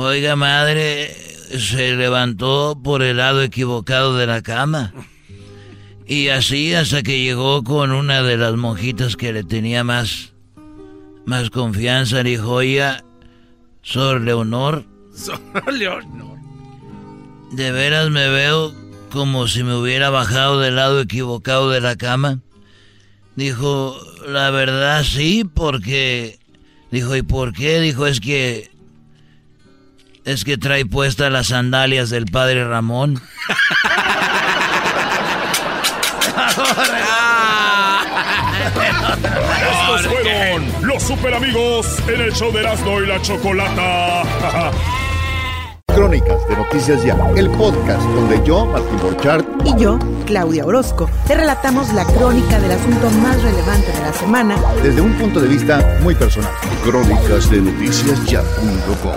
Oiga, 0.00 0.36
madre, 0.36 1.12
se 1.58 1.96
levantó 1.96 2.78
por 2.80 3.02
el 3.02 3.16
lado 3.16 3.42
equivocado 3.42 4.16
de 4.16 4.28
la 4.28 4.42
cama. 4.42 4.94
Y 6.06 6.28
así 6.28 6.72
hasta 6.72 7.02
que 7.02 7.20
llegó 7.20 7.64
con 7.64 7.90
una 7.90 8.22
de 8.22 8.36
las 8.36 8.54
monjitas 8.54 9.16
que 9.16 9.32
le 9.32 9.42
tenía 9.42 9.82
más, 9.82 10.34
más 11.26 11.50
confianza, 11.50 12.22
dijo, 12.22 12.48
oiga, 12.52 13.02
Sor 13.82 14.20
Leonor. 14.20 14.84
Sor 15.12 15.40
Leonor. 15.72 16.38
De 17.50 17.72
veras 17.72 18.08
me 18.10 18.28
veo 18.28 18.72
como 19.10 19.48
si 19.48 19.64
me 19.64 19.74
hubiera 19.74 20.10
bajado 20.10 20.60
del 20.60 20.76
lado 20.76 21.00
equivocado 21.00 21.70
de 21.70 21.80
la 21.80 21.96
cama. 21.96 22.38
Dijo, 23.34 23.98
la 24.28 24.52
verdad 24.52 25.02
sí, 25.02 25.42
porque... 25.42 26.38
Dijo, 26.92 27.16
¿y 27.16 27.22
por 27.22 27.52
qué? 27.52 27.80
Dijo, 27.80 28.06
es 28.06 28.20
que... 28.20 28.77
Es 30.28 30.44
que 30.44 30.58
trae 30.58 30.84
puestas 30.84 31.32
las 31.32 31.46
sandalias 31.46 32.10
del 32.10 32.26
padre 32.26 32.62
Ramón. 32.62 33.18
Estos 39.70 40.06
fueron 40.06 40.66
los 40.82 41.02
super 41.02 41.32
amigos 41.32 41.86
en 42.08 42.20
el 42.20 42.34
show 42.34 42.52
de 42.52 42.60
Erasmo 42.60 43.00
y 43.00 43.06
la 43.06 43.22
Chocolata. 43.22 44.70
Crónicas 45.98 46.48
de 46.48 46.54
Noticias 46.54 47.02
Ya, 47.02 47.16
el 47.34 47.50
podcast 47.50 48.04
donde 48.10 48.40
yo, 48.46 48.66
Martín 48.66 48.98
Borchardt, 49.02 49.44
y 49.64 49.82
yo, 49.82 49.98
Claudia 50.26 50.64
Orozco, 50.64 51.10
te 51.26 51.34
relatamos 51.34 51.92
la 51.92 52.04
crónica 52.04 52.60
del 52.60 52.70
asunto 52.70 53.10
más 53.20 53.42
relevante 53.42 53.90
de 53.90 54.00
la 54.02 54.12
semana 54.12 54.56
desde 54.80 55.00
un 55.00 55.12
punto 55.14 55.40
de 55.40 55.48
vista 55.48 55.98
muy 56.00 56.14
personal. 56.14 56.52
Crónicas 56.84 57.50
de 57.50 57.62
Noticias 57.62 58.24
Ya.com, 58.26 59.10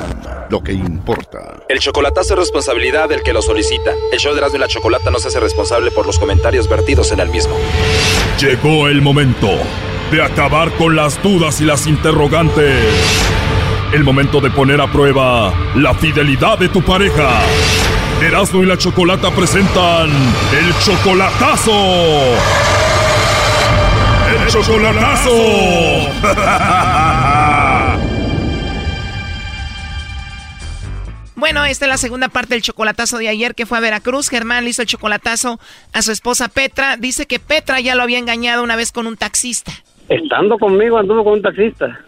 lo 0.49 0.63
que 0.63 0.73
importa. 0.73 1.57
El 1.69 1.77
chocolatazo 1.77 2.34
es 2.34 2.39
responsabilidad 2.39 3.09
del 3.09 3.21
que 3.21 3.32
lo 3.32 3.43
solicita. 3.43 3.93
El 4.11 4.17
show 4.17 4.34
de 4.34 4.39
Erasmo 4.39 4.57
y 4.57 4.61
la 4.61 4.67
Chocolata 4.67 5.11
no 5.11 5.19
se 5.19 5.27
hace 5.27 5.39
responsable 5.39 5.91
por 5.91 6.07
los 6.07 6.17
comentarios 6.17 6.67
vertidos 6.67 7.11
en 7.11 7.19
el 7.19 7.29
mismo. 7.29 7.53
Llegó 8.39 8.88
el 8.88 9.03
momento 9.03 9.49
de 10.11 10.23
acabar 10.23 10.71
con 10.77 10.95
las 10.95 11.21
dudas 11.21 11.61
y 11.61 11.65
las 11.65 11.86
interrogantes 11.86 13.51
el 13.94 14.04
momento 14.06 14.39
de 14.39 14.50
poner 14.50 14.80
a 14.80 14.88
prueba 14.88 15.54
la 15.76 15.94
fidelidad 15.94 16.58
de 16.58 16.70
tu 16.70 16.82
pareja. 16.82 17.42
Erasmo 18.22 18.64
y 18.64 18.66
la 18.66 18.78
Chocolata 18.78 19.32
presentan 19.32 20.10
el 20.10 20.74
chocolatazo. 20.80 21.72
El 24.30 24.48
chocolatazo. 24.48 25.32
Bueno, 31.36 31.66
esta 31.66 31.86
es 31.86 31.89
la 31.89 31.98
segunda 31.98 32.30
parte 32.30 32.54
del 32.54 32.62
chocolatazo 32.62 33.18
de 33.18 33.28
ayer 33.28 33.56
que 33.56 33.66
fue 33.66 33.80
a 33.80 33.82
Veracruz. 33.82 34.30
Germán 34.30 34.64
le 34.64 34.70
hizo 34.70 34.84
el 34.84 34.88
chocolatazo 34.88 35.60
a 35.92 36.04
su 36.04 36.12
esposa 36.12 36.50
Petra. 36.50 36.98
Dice 36.98 37.26
que 37.26 37.39
Petra 37.39 37.80
ya 37.80 37.96
lo 37.96 38.04
había 38.04 38.20
engañado 38.20 38.62
una 38.62 38.76
vez 38.76 38.92
con 38.92 39.08
un 39.08 39.18
taxista. 39.18 39.72
Estando 40.08 40.60
conmigo 40.60 41.00
anduvo 41.00 41.24
con 41.24 41.34
un 41.34 41.42
taxista 41.42 42.00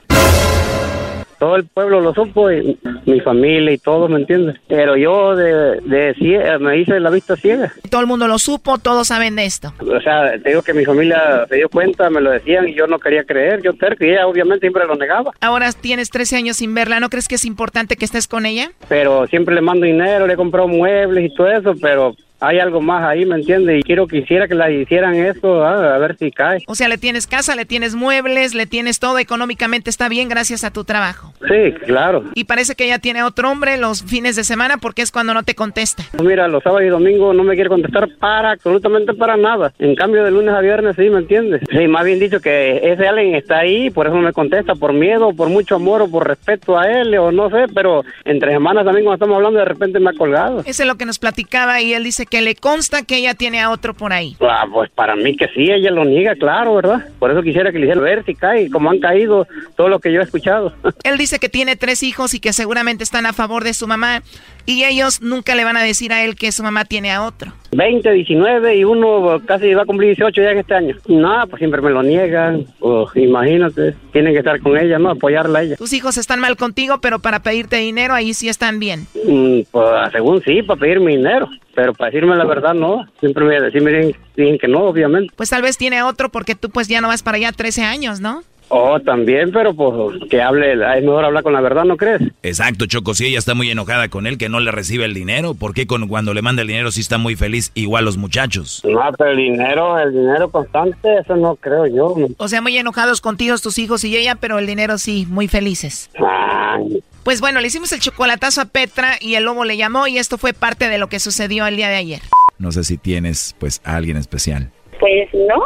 todo 1.44 1.58
el 1.58 1.66
pueblo 1.66 2.00
lo 2.00 2.14
supo, 2.14 2.50
y 2.50 2.80
mi 3.06 3.20
familia 3.20 3.74
y 3.74 3.78
todo, 3.78 4.08
¿me 4.08 4.18
entiendes? 4.18 4.56
Pero 4.70 4.96
yo 4.96 5.36
de, 5.36 5.82
de 5.82 6.58
me 6.62 6.78
hice 6.78 7.02
la 7.02 7.10
vista 7.10 7.36
ciega. 7.36 7.74
Todo 7.90 8.00
el 8.00 8.08
mundo 8.08 8.30
lo 8.30 8.40
supo, 8.40 8.78
todos 8.78 9.10
saben 9.10 9.36
de 9.36 9.44
esto. 9.44 9.74
O 9.82 10.00
sea, 10.00 10.40
te 10.42 10.52
digo 10.52 10.62
que 10.62 10.74
mi 10.74 10.86
familia 10.86 11.46
se 11.50 11.58
dio 11.58 11.68
cuenta, 11.68 12.10
me 12.10 12.22
lo 12.22 12.32
decían 12.32 12.70
y 12.70 12.76
yo 12.76 12.88
no 12.88 12.98
quería 12.98 13.26
creer, 13.26 13.62
yo 13.62 13.74
terco 13.74 14.06
y 14.06 14.12
ella 14.12 14.26
obviamente 14.26 14.62
siempre 14.62 14.88
lo 14.88 14.96
negaba. 14.96 15.32
Ahora 15.42 15.70
tienes 15.74 16.10
13 16.12 16.38
años 16.38 16.56
sin 16.56 16.74
verla, 16.74 17.02
¿no 17.02 17.10
crees 17.10 17.28
que 17.28 17.36
es 17.36 17.44
importante 17.44 17.98
que 17.98 18.06
estés 18.06 18.30
con 18.30 18.46
ella? 18.46 18.72
Pero 18.88 19.28
siempre 19.28 19.54
le 19.54 19.60
mando 19.60 19.86
dinero, 19.86 20.26
le 20.26 20.36
he 20.36 20.38
comprado 20.38 20.70
muebles 20.70 21.30
y 21.30 21.36
todo 21.36 21.50
eso, 21.50 21.74
pero 21.82 22.16
hay 22.44 22.60
algo 22.60 22.82
más 22.82 23.04
ahí, 23.04 23.26
¿me 23.26 23.36
entiendes? 23.36 23.80
Y 23.80 23.84
quiero 23.84 24.08
quisiera 24.08 24.48
que 24.48 24.56
la 24.56 24.70
hicieran 24.70 25.16
eso, 25.16 25.64
ah, 25.64 25.96
a 25.96 25.98
ver 25.98 26.18
si 26.18 26.30
cae. 26.30 26.60
O 26.68 26.76
sea, 26.76 26.90
le 26.90 26.98
tienes 26.98 27.26
casa, 27.26 27.56
le 27.56 27.66
tienes 27.66 27.96
muebles, 27.96 28.54
le 28.54 28.66
tienes 28.66 29.00
todo, 29.00 29.18
económicamente 29.18 29.90
está 29.90 30.10
bien 30.10 30.28
gracias 30.28 30.64
a 30.64 30.72
tu 30.72 30.84
trabajo. 30.84 31.34
Sí, 31.48 31.72
claro. 31.86 32.26
Y 32.36 32.44
parece 32.44 32.76
que 32.76 32.86
ella 32.86 33.00
tiene 33.00 33.24
otro 33.24 33.50
hombre 33.50 33.78
los 33.78 34.04
fines 34.04 34.36
de 34.36 34.44
semana 34.44 34.78
porque 34.78 35.02
es 35.02 35.12
cuando 35.12 35.34
no 35.34 35.44
te 35.44 35.56
contesta. 35.56 36.04
Mira, 36.22 36.48
los 36.48 36.64
sábados 36.64 36.84
y 36.84 36.90
domingos 36.90 37.36
no 37.36 37.44
me 37.44 37.56
quiere 37.56 37.70
contestar 37.70 38.10
para 38.20 38.52
absolutamente 38.52 39.14
para 39.14 39.38
nada. 39.38 39.74
En 39.80 39.96
cambio, 39.96 40.24
de 40.24 40.32
lunes 40.32 40.54
a 40.54 40.60
viernes 40.60 40.96
sí, 40.98 41.10
¿me 41.10 41.20
entiendes? 41.20 41.62
Sí, 41.72 41.88
más 41.88 42.04
bien 42.04 42.20
dicho 42.20 42.40
que 42.42 42.92
ese 42.92 43.08
alguien 43.08 43.36
está 43.36 43.60
ahí, 43.60 43.90
por 43.90 44.08
eso 44.08 44.16
no 44.16 44.22
me 44.22 44.34
contesta, 44.34 44.76
por 44.76 44.94
miedo, 44.94 45.34
por 45.34 45.50
mucho 45.50 45.76
amor 45.76 46.02
o 46.02 46.10
por 46.10 46.28
respeto 46.28 46.78
a 46.78 46.90
él, 46.90 47.18
o 47.18 47.32
no 47.32 47.50
sé, 47.50 47.66
pero 47.74 48.04
entre 48.26 48.52
semanas 48.52 48.86
también 48.86 49.06
cuando 49.06 49.16
estamos 49.16 49.36
hablando 49.38 49.60
de 49.60 49.66
repente 49.66 50.00
me 50.00 50.10
ha 50.10 50.14
colgado. 50.14 50.62
Eso 50.66 50.84
es 50.84 50.88
lo 50.88 50.96
que 50.96 51.06
nos 51.06 51.20
platicaba 51.20 51.82
y 51.82 51.94
él 51.94 52.04
dice 52.04 52.26
que 52.26 52.33
le 52.42 52.56
consta 52.56 53.04
que 53.04 53.18
ella 53.18 53.34
tiene 53.34 53.62
a 53.62 53.70
otro 53.70 53.94
por 53.94 54.14
ahí. 54.14 54.36
Ah, 54.42 54.66
pues 54.72 54.90
para 54.92 55.16
mí 55.16 55.36
que 55.36 55.48
sí, 55.50 55.72
ella 55.72 55.92
lo 55.92 56.06
niega, 56.06 56.36
claro, 56.36 56.76
¿verdad? 56.76 57.06
Por 57.20 57.32
eso 57.32 57.42
quisiera 57.42 57.72
que 57.72 57.80
le 57.80 57.86
hiciera 57.86 58.02
ver 58.02 58.26
si 58.26 58.36
cae, 58.36 58.70
como 58.70 58.90
han 58.90 59.00
caído 59.00 59.48
todo 59.76 59.90
lo 59.90 60.00
que 60.00 60.12
yo 60.12 60.22
he 60.22 60.24
escuchado. 60.24 60.74
Él 61.04 61.18
dice 61.18 61.40
que 61.40 61.50
tiene 61.50 61.76
tres 61.76 62.04
hijos 62.04 62.34
y 62.34 62.40
que 62.40 62.54
seguramente 62.54 63.04
están 63.04 63.26
a 63.26 63.34
favor 63.34 63.64
de 63.64 63.74
su 63.74 63.88
mamá 63.88 64.24
y 64.66 64.84
ellos 64.84 65.22
nunca 65.22 65.56
le 65.56 65.64
van 65.64 65.78
a 65.78 65.84
decir 65.84 66.14
a 66.14 66.24
él 66.24 66.36
que 66.36 66.52
su 66.52 66.64
mamá 66.64 66.86
tiene 66.86 67.12
a 67.12 67.24
otro. 67.24 67.54
20, 67.72 68.12
19 68.12 68.78
y 68.78 68.84
uno 68.84 69.42
casi 69.46 69.74
va 69.74 69.84
a 69.84 69.86
cumplir 69.86 70.10
18 70.16 70.42
ya 70.42 70.52
en 70.52 70.60
este 70.60 70.74
año. 70.76 70.96
No, 71.08 71.48
pues 71.50 71.60
siempre 71.60 71.82
me 71.82 71.90
lo 71.90 72.04
niegan. 72.04 72.66
Oh, 72.80 73.10
imagínate, 73.16 73.96
tienen 74.12 74.34
que 74.34 74.40
estar 74.40 74.60
con 74.60 74.78
ella, 74.78 75.00
¿no? 75.00 75.12
Apoyarla 75.12 75.60
a 75.60 75.64
ella. 75.64 75.76
Tus 75.76 75.94
hijos 75.94 76.18
están 76.18 76.40
mal 76.40 76.56
contigo, 76.56 77.00
pero 77.02 77.20
para 77.20 77.42
pedirte 77.42 77.78
dinero 77.78 78.14
ahí 78.14 78.34
sí 78.34 78.48
están 78.48 78.80
bien. 78.80 79.08
Mm, 79.26 79.62
pues 79.72 80.12
según 80.12 80.42
sí, 80.44 80.62
para 80.62 80.80
pedirme 80.80 81.12
dinero. 81.18 81.50
Pero 81.76 81.94
para 81.94 82.12
decirme 82.12 82.36
la 82.36 82.46
verdad, 82.46 82.76
no. 82.76 83.08
Siempre 83.20 83.46
me, 83.46 84.14
dicen 84.36 84.58
que 84.60 84.68
no, 84.68 84.82
obviamente. 84.82 85.34
Pues 85.36 85.50
tal 85.50 85.64
vez 85.64 85.78
tiene 85.78 86.04
otro 86.04 86.30
porque 86.30 86.54
tú 86.56 86.70
pues 86.70 86.88
ya 86.88 87.02
no 87.02 87.08
vas 87.08 87.24
para 87.24 87.38
allá 87.38 87.52
13 87.52 87.84
años, 87.84 88.20
¿no? 88.20 88.44
Oh, 88.76 89.00
también, 89.00 89.52
pero 89.52 89.74
pues 89.76 90.20
que 90.30 90.42
hable, 90.42 90.74
es 90.74 91.04
mejor 91.04 91.26
hablar 91.26 91.44
con 91.44 91.54
la 91.54 91.62
verdad, 91.62 91.84
¿no 91.86 91.96
crees? 91.96 92.22
Exacto, 92.42 92.86
Choco, 92.88 93.14
si 93.14 93.28
ella 93.28 93.38
está 93.38 93.54
muy 93.54 93.70
enojada 93.70 94.10
con 94.10 94.26
él 94.26 94.38
que 94.38 94.50
no 94.50 94.60
le 94.60 94.72
recibe 94.72 95.06
el 95.06 95.14
dinero, 95.14 95.54
¿por 95.54 95.74
qué 95.74 95.86
con, 95.86 96.08
cuando 96.08 96.34
le 96.34 96.42
manda 96.42 96.64
el 96.64 96.68
dinero 96.68 96.92
sí 96.92 97.02
está 97.02 97.18
muy 97.18 97.36
feliz 97.36 97.72
igual 97.76 98.06
los 98.06 98.18
muchachos? 98.18 98.82
No, 98.84 99.02
pero 99.18 99.32
el 99.32 99.38
dinero, 99.38 100.00
el 100.00 100.12
dinero 100.12 100.50
constante, 100.50 101.20
eso 101.20 101.36
no 101.36 101.56
creo 101.56 101.86
yo. 101.86 102.16
O 102.38 102.48
sea, 102.48 102.62
muy 102.62 102.76
enojados 102.78 103.22
contigo 103.22 103.56
tus 103.62 103.78
hijos 103.78 104.04
y 104.04 104.18
ella, 104.18 104.36
pero 104.36 104.58
el 104.58 104.66
dinero 104.66 104.98
sí, 104.98 105.28
muy 105.30 105.48
felices. 105.48 106.10
Ay, 106.16 107.04
Pues 107.24 107.40
bueno, 107.42 107.60
le 107.60 107.68
hicimos 107.68 107.92
el 107.92 108.00
chocolatazo 108.00 108.62
a 108.62 108.66
Petra 108.66 109.18
y 109.22 109.36
el 109.36 109.44
lobo 109.44 109.66
le 109.66 109.78
llamó 109.78 110.08
y 110.08 110.18
esto 110.18 110.38
fue 110.40 110.54
parte 110.54 110.90
de 110.90 110.98
lo 110.98 111.08
que 111.08 111.20
sucedió 111.20 111.68
el 111.68 111.76
día 111.76 111.90
de 111.90 111.96
ayer. 111.98 112.22
No 112.58 112.72
sé 112.72 112.84
si 112.84 112.98
tienes 112.98 113.56
pues 113.60 113.82
a 113.84 113.96
alguien 113.96 114.18
especial. 114.18 114.72
Pues 115.00 115.30
no, 115.34 115.62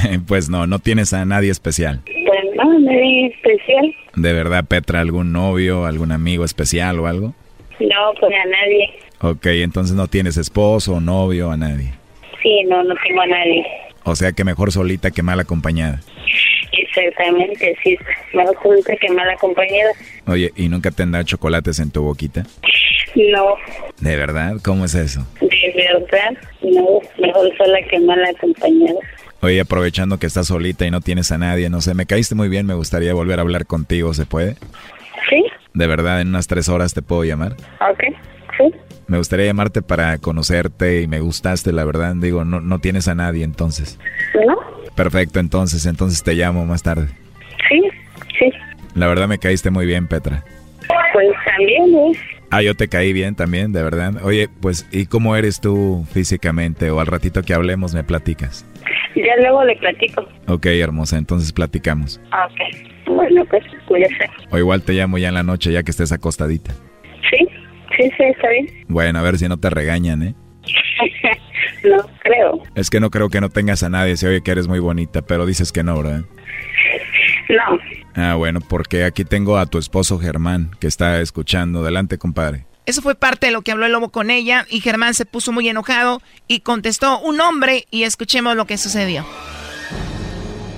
pues 0.26 0.48
no, 0.48 0.66
no 0.66 0.78
tienes 0.78 1.12
a 1.12 1.24
nadie 1.24 1.50
especial. 1.50 2.00
pues 2.04 2.44
no, 2.56 2.78
nadie 2.78 3.26
especial. 3.26 3.94
¿De 4.14 4.32
verdad, 4.32 4.64
Petra, 4.66 5.00
algún 5.00 5.32
novio, 5.32 5.84
algún 5.86 6.12
amigo 6.12 6.44
especial 6.44 6.98
o 6.98 7.06
algo? 7.06 7.34
No, 7.80 8.12
pues 8.18 8.32
a 8.34 8.48
nadie. 8.48 8.90
Ok, 9.20 9.46
entonces 9.46 9.94
no 9.96 10.08
tienes 10.08 10.36
esposo 10.36 10.94
o 10.94 11.00
novio, 11.00 11.50
a 11.50 11.56
nadie. 11.56 11.92
Sí, 12.42 12.62
no, 12.68 12.82
no 12.84 12.94
tengo 13.06 13.20
a 13.22 13.26
nadie. 13.26 13.64
O 14.04 14.14
sea 14.14 14.32
que 14.32 14.44
mejor 14.44 14.72
solita 14.72 15.10
que 15.10 15.22
mal 15.22 15.40
acompañada. 15.40 16.00
Exactamente, 16.72 17.76
sí. 17.82 17.96
Mejor 18.34 18.56
solita 18.62 18.96
que 18.96 19.08
mal 19.10 19.28
acompañada. 19.30 19.90
Oye, 20.26 20.52
¿y 20.56 20.68
nunca 20.68 20.90
te 20.90 21.02
han 21.02 21.12
dado 21.12 21.24
chocolates 21.24 21.78
en 21.80 21.90
tu 21.90 22.02
boquita? 22.02 22.44
No, 23.14 23.56
¿De 24.00 24.14
verdad? 24.16 24.56
¿Cómo 24.62 24.84
es 24.84 24.94
eso? 24.94 25.26
de 25.40 25.72
verdad, 25.74 26.36
no. 26.62 27.00
Mejor 27.18 27.56
sola 27.56 27.78
que 27.90 27.98
mal 28.00 28.22
acompañada. 28.24 29.00
Oye, 29.46 29.60
aprovechando 29.60 30.18
que 30.18 30.26
estás 30.26 30.48
solita 30.48 30.86
y 30.86 30.90
no 30.90 31.00
tienes 31.00 31.30
a 31.30 31.38
nadie, 31.38 31.70
no 31.70 31.80
sé, 31.80 31.94
me 31.94 32.04
caíste 32.04 32.34
muy 32.34 32.48
bien, 32.48 32.66
me 32.66 32.74
gustaría 32.74 33.14
volver 33.14 33.38
a 33.38 33.42
hablar 33.42 33.64
contigo, 33.64 34.12
¿se 34.12 34.26
puede? 34.26 34.56
¿Sí? 35.30 35.44
De 35.72 35.86
verdad, 35.86 36.20
en 36.20 36.30
unas 36.30 36.48
tres 36.48 36.68
horas 36.68 36.94
te 36.94 37.00
puedo 37.00 37.22
llamar. 37.22 37.52
Ok, 37.52 38.00
sí. 38.58 38.74
Me 39.06 39.18
gustaría 39.18 39.46
llamarte 39.46 39.82
para 39.82 40.18
conocerte 40.18 41.02
y 41.02 41.06
me 41.06 41.20
gustaste, 41.20 41.70
la 41.70 41.84
verdad. 41.84 42.16
Digo, 42.16 42.44
no, 42.44 42.60
no 42.60 42.80
tienes 42.80 43.06
a 43.06 43.14
nadie 43.14 43.44
entonces. 43.44 44.00
¿No? 44.34 44.56
Perfecto, 44.96 45.38
entonces, 45.38 45.86
entonces 45.86 46.24
te 46.24 46.34
llamo 46.34 46.66
más 46.66 46.82
tarde. 46.82 47.06
Sí, 47.68 47.88
sí. 48.40 48.50
La 48.96 49.06
verdad 49.06 49.28
me 49.28 49.38
caíste 49.38 49.70
muy 49.70 49.86
bien, 49.86 50.08
Petra. 50.08 50.42
Pues 51.12 51.28
también, 51.44 51.94
¿eh? 51.94 52.18
Ah, 52.50 52.62
yo 52.62 52.74
te 52.74 52.88
caí 52.88 53.12
bien 53.12 53.34
también, 53.34 53.72
de 53.72 53.82
verdad. 53.82 54.14
Oye, 54.22 54.48
pues, 54.60 54.88
¿y 54.92 55.06
cómo 55.06 55.36
eres 55.36 55.60
tú 55.60 56.06
físicamente? 56.12 56.90
O 56.90 57.00
al 57.00 57.06
ratito 57.06 57.42
que 57.42 57.54
hablemos 57.54 57.94
me 57.94 58.04
platicas. 58.04 58.66
Ya 59.14 59.36
luego 59.40 59.64
le 59.64 59.76
platico. 59.76 60.26
Ok, 60.46 60.66
hermosa, 60.66 61.16
entonces 61.18 61.52
platicamos. 61.52 62.20
Ok. 62.32 62.86
Bueno, 63.06 63.44
pues 63.46 63.64
cuídese. 63.86 64.28
O 64.50 64.58
igual 64.58 64.82
te 64.82 64.92
llamo 64.92 65.18
ya 65.18 65.28
en 65.28 65.34
la 65.34 65.42
noche, 65.42 65.72
ya 65.72 65.82
que 65.82 65.90
estés 65.90 66.12
acostadita. 66.12 66.72
Sí, 67.30 67.48
sí, 67.96 68.10
sí, 68.16 68.24
está 68.24 68.48
bien. 68.50 68.68
Bueno, 68.88 69.18
a 69.18 69.22
ver 69.22 69.38
si 69.38 69.48
no 69.48 69.58
te 69.58 69.70
regañan, 69.70 70.22
¿eh? 70.22 70.34
no 71.84 71.96
creo. 72.22 72.62
Es 72.74 72.90
que 72.90 73.00
no 73.00 73.10
creo 73.10 73.28
que 73.28 73.40
no 73.40 73.48
tengas 73.48 73.82
a 73.82 73.88
nadie, 73.88 74.16
se 74.16 74.28
oye 74.28 74.42
que 74.42 74.50
eres 74.50 74.68
muy 74.68 74.78
bonita, 74.78 75.22
pero 75.22 75.46
dices 75.46 75.72
que 75.72 75.82
no, 75.82 75.96
¿verdad? 75.96 76.22
No. 77.48 77.78
Ah, 78.16 78.34
bueno, 78.34 78.60
porque 78.66 79.04
aquí 79.04 79.24
tengo 79.24 79.58
a 79.58 79.66
tu 79.66 79.78
esposo 79.78 80.18
Germán, 80.18 80.70
que 80.80 80.86
está 80.86 81.20
escuchando. 81.20 81.80
Adelante, 81.80 82.16
compadre. 82.16 82.64
Eso 82.86 83.02
fue 83.02 83.14
parte 83.14 83.46
de 83.46 83.52
lo 83.52 83.62
que 83.62 83.72
habló 83.72 83.84
el 83.84 83.92
lobo 83.92 84.10
con 84.10 84.30
ella 84.30 84.64
y 84.70 84.80
Germán 84.80 85.12
se 85.12 85.26
puso 85.26 85.52
muy 85.52 85.68
enojado 85.68 86.22
y 86.48 86.60
contestó 86.60 87.18
un 87.20 87.40
hombre 87.40 87.84
y 87.90 88.04
escuchemos 88.04 88.56
lo 88.56 88.64
que 88.64 88.78
sucedió. 88.78 89.24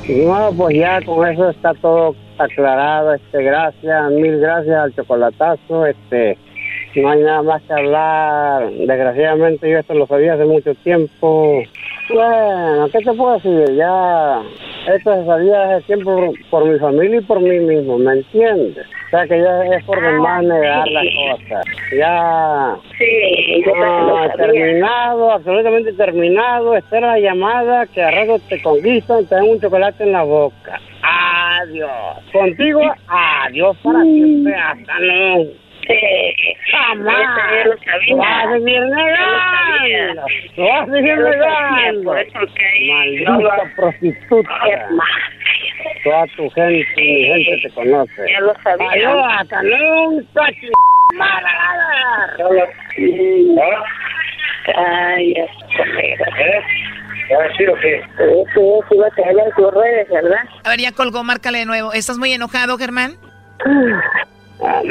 No, 0.09 0.53
pues 0.57 0.77
ya 0.77 1.03
con 1.03 1.29
eso 1.29 1.51
está 1.51 1.75
todo 1.75 2.17
aclarado. 2.39 3.15
Este, 3.15 3.43
gracias, 3.43 4.11
mil 4.11 4.39
gracias 4.39 4.75
al 4.75 4.95
chocolatazo. 4.95 5.87
Este, 5.87 6.39
no 6.97 7.11
hay 7.11 7.21
nada 7.21 7.43
más 7.43 7.63
que 7.63 7.75
hablar. 7.75 8.71
Desgraciadamente 8.71 9.71
yo 9.71 9.79
esto 9.79 9.95
lo 9.95 10.07
sabía 10.07 10.35
hace 10.35 10.47
mucho 10.47 10.75
tiempo. 10.77 11.63
Bueno, 12.11 12.89
¿qué 12.91 12.99
te 13.01 13.13
puedo 13.13 13.35
decir? 13.35 13.77
Ya 13.77 14.43
esto 14.95 15.15
se 15.15 15.27
sabía 15.27 15.77
hace 15.77 15.87
tiempo 15.87 16.15
por, 16.17 16.51
por 16.51 16.65
mi 16.65 16.79
familia 16.79 17.19
y 17.19 17.25
por 17.25 17.41
mí 17.41 17.59
mismo, 17.59 17.99
¿me 17.99 18.13
entiendes? 18.15 18.87
O 19.07 19.11
sea 19.11 19.27
que 19.27 19.41
ya 19.41 19.65
es 19.77 19.85
por 19.85 20.01
demás 20.01 20.43
negar 20.43 20.87
las 20.89 21.05
cosas. 21.05 21.65
Ya 21.97 22.77
Sí, 22.99 23.63
yo 23.65 23.73
Ah, 23.83 24.29
terminado, 24.37 25.33
absolutamente 25.33 25.93
terminado. 25.93 26.77
Espera 26.77 27.13
la 27.13 27.21
llamada 27.21 27.87
que 27.87 28.03
a 28.03 28.11
rato 28.11 28.39
te 28.49 28.61
conquistan, 28.63 29.27
te 29.27 29.35
dan 29.35 29.45
un 29.45 29.61
chocolate 29.61 30.03
en 30.05 30.13
la 30.13 30.23
boca. 30.25 30.81
Adiós. 31.03 31.91
Contigo, 32.33 32.81
adiós 33.09 33.77
para 33.83 34.03
siempre. 34.03 34.55
Hasta 34.55 34.99
luego. 35.01 35.51
Sí. 35.89 36.55
Jamás. 36.71 37.15
Eso 37.17 37.41
ya 37.57 37.65
lo 37.65 37.77
sabía. 37.79 38.15
Lo 38.15 38.17
vas 38.19 38.47
a 38.47 38.53
seguir 38.53 38.83
negando. 38.89 40.23
Lo 40.57 40.63
vas 40.65 40.83
a 40.83 40.93
seguir 40.93 41.19
negando. 41.19 42.03
por 42.05 42.19
eso 42.19 42.39
que 42.55 42.93
Maldita 42.93 43.31
no 43.31 43.41
lo- 43.41 43.75
prostituta. 43.77 44.55
Toda 46.05 46.27
tu 46.37 46.51
gente 46.51 46.85
y 46.97 47.13
mi 47.13 47.45
gente 47.45 47.69
te 47.69 47.75
conoce. 47.75 48.31
Ya 48.33 48.41
lo 48.41 48.55
sabía. 48.63 48.89
Ay, 54.77 55.33
¿Eh? 55.33 55.47
sí 57.57 57.67
o 57.67 57.75
qué? 57.77 58.03
Sí, 58.17 58.25
sí, 58.55 58.61
sí, 58.89 58.97
va 58.99 59.07
a 59.07 59.11
caer 59.11 59.37
en 59.39 59.53
tus 59.57 59.73
redes, 59.75 60.09
¿verdad? 60.11 60.45
A 60.65 60.71
ver, 60.71 60.81
ya 60.81 60.93
colgó, 60.93 61.25
márcale 61.25 61.59
de 61.61 61.67
nuevo. 61.67 61.93
¿Estás 61.93 62.19
muy 62.19 62.33
enojado, 62.33 62.77
Germán? 62.79 63.13
Ah, 64.63 64.83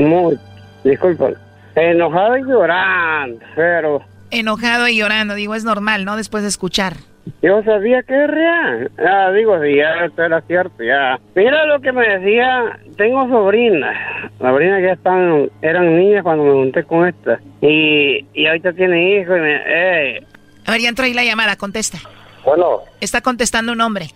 Disculpa. 0.90 1.30
Enojado 1.76 2.38
y 2.38 2.42
llorando, 2.44 3.40
pero 3.56 4.02
Enojado 4.32 4.88
y 4.88 4.98
llorando, 4.98 5.36
digo, 5.36 5.56
es 5.56 5.64
normal, 5.64 6.04
¿no? 6.06 6.18
Después 6.18 6.44
de 6.44 6.50
escuchar. 6.50 6.94
yo 7.42 7.64
sabía 7.64 8.02
que 8.04 8.24
es 8.24 8.30
real. 8.30 8.92
Ah, 8.98 9.32
digo, 9.32 9.62
si 9.62 9.76
ya 9.78 10.06
esto 10.06 10.24
era 10.24 10.42
cierto, 10.42 10.84
ya. 10.84 11.18
Mira 11.36 11.66
lo 11.66 11.80
que 11.80 11.92
me 11.94 12.08
decía, 12.08 12.78
tengo 12.98 13.28
sobrinas, 13.30 13.96
sobrinas 14.40 14.80
que 14.80 14.86
ya 14.88 14.94
están, 14.94 15.50
eran 15.62 15.96
niñas 15.98 16.24
cuando 16.24 16.44
me 16.44 16.52
junté 16.52 16.84
con 16.84 17.08
esta. 17.08 17.40
Y, 17.62 18.26
y 18.34 18.48
ahorita 18.48 18.74
tiene 18.74 19.20
hijos 19.22 19.38
y 19.38 19.40
me, 19.40 19.56
eh, 19.66 20.24
A 20.66 20.72
ver, 20.72 20.82
ya 20.82 20.90
entró 20.90 21.06
ahí 21.06 21.14
la 21.14 21.24
llamada, 21.24 21.56
contesta. 21.56 22.00
bueno, 22.44 22.80
Está 23.00 23.22
contestando 23.22 23.72
un 23.72 23.82
hombre. 23.82 24.08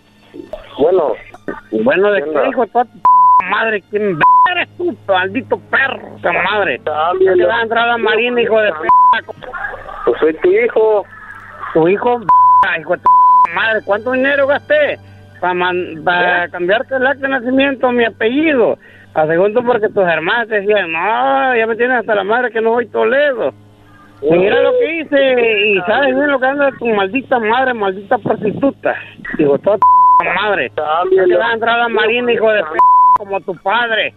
bueno. 0.78 1.12
Bueno, 1.70 2.10
¿de 2.12 2.22
qué 2.22 2.48
hijo 2.50 2.62
madre? 3.50 3.82
¿Quién 3.90 4.18
eres 4.50 4.68
tú, 4.76 4.96
maldito 5.06 5.58
perro, 5.70 6.16
esa 6.18 6.32
madre. 6.32 6.80
No 6.84 7.34
te 7.34 7.44
va 7.44 7.58
a 7.58 7.62
entrar 7.62 7.88
a 7.88 7.92
la 7.92 7.98
marina, 7.98 8.40
hijo 8.40 8.60
de 8.60 8.72
p. 8.72 8.78
Pues 10.04 10.20
soy 10.20 10.34
tu 10.34 10.50
hijo. 10.50 11.04
Tu 11.74 11.88
hijo, 11.88 12.20
hijo 12.78 12.96
de 12.96 13.02
madre. 13.54 13.80
¿Cuánto 13.84 14.12
dinero 14.12 14.46
gasté 14.46 14.98
para 15.40 16.48
cambiarte 16.50 16.96
el 16.96 17.06
acta 17.06 17.26
de 17.26 17.28
nacimiento, 17.28 17.90
mi 17.92 18.04
apellido? 18.04 18.78
A 19.14 19.26
segundo 19.26 19.62
porque 19.62 19.88
tus 19.88 20.04
hermanos 20.04 20.48
te 20.48 20.60
decían, 20.60 20.90
no, 20.92 21.56
ya 21.56 21.66
me 21.66 21.76
tienes 21.76 21.98
hasta 21.98 22.14
la 22.14 22.24
madre 22.24 22.50
que 22.50 22.60
no 22.60 22.74
soy 22.74 22.86
Toledo. 22.86 23.52
Y 24.22 24.30
mira 24.30 24.62
lo 24.62 24.72
que 24.78 25.00
hice, 25.00 25.68
y 25.68 25.80
sabes 25.80 26.14
bien 26.14 26.30
lo 26.30 26.38
que 26.38 26.46
anda 26.46 26.70
tu 26.78 26.86
maldita 26.86 27.38
madre, 27.40 27.74
maldita 27.74 28.18
prostituta. 28.18 28.94
Digo, 29.36 29.58
toda 29.58 29.78
tu 29.78 30.24
madre. 30.40 30.70
No 30.76 31.26
te 31.26 31.36
vas 31.36 31.50
a 31.50 31.54
entrar 31.54 31.78
a 31.78 31.82
la 31.82 31.88
marina, 31.88 32.32
hijo 32.32 32.50
de 32.50 32.62
p 32.62 32.91
como 33.22 33.40
tu 33.40 33.54
padre. 33.56 34.12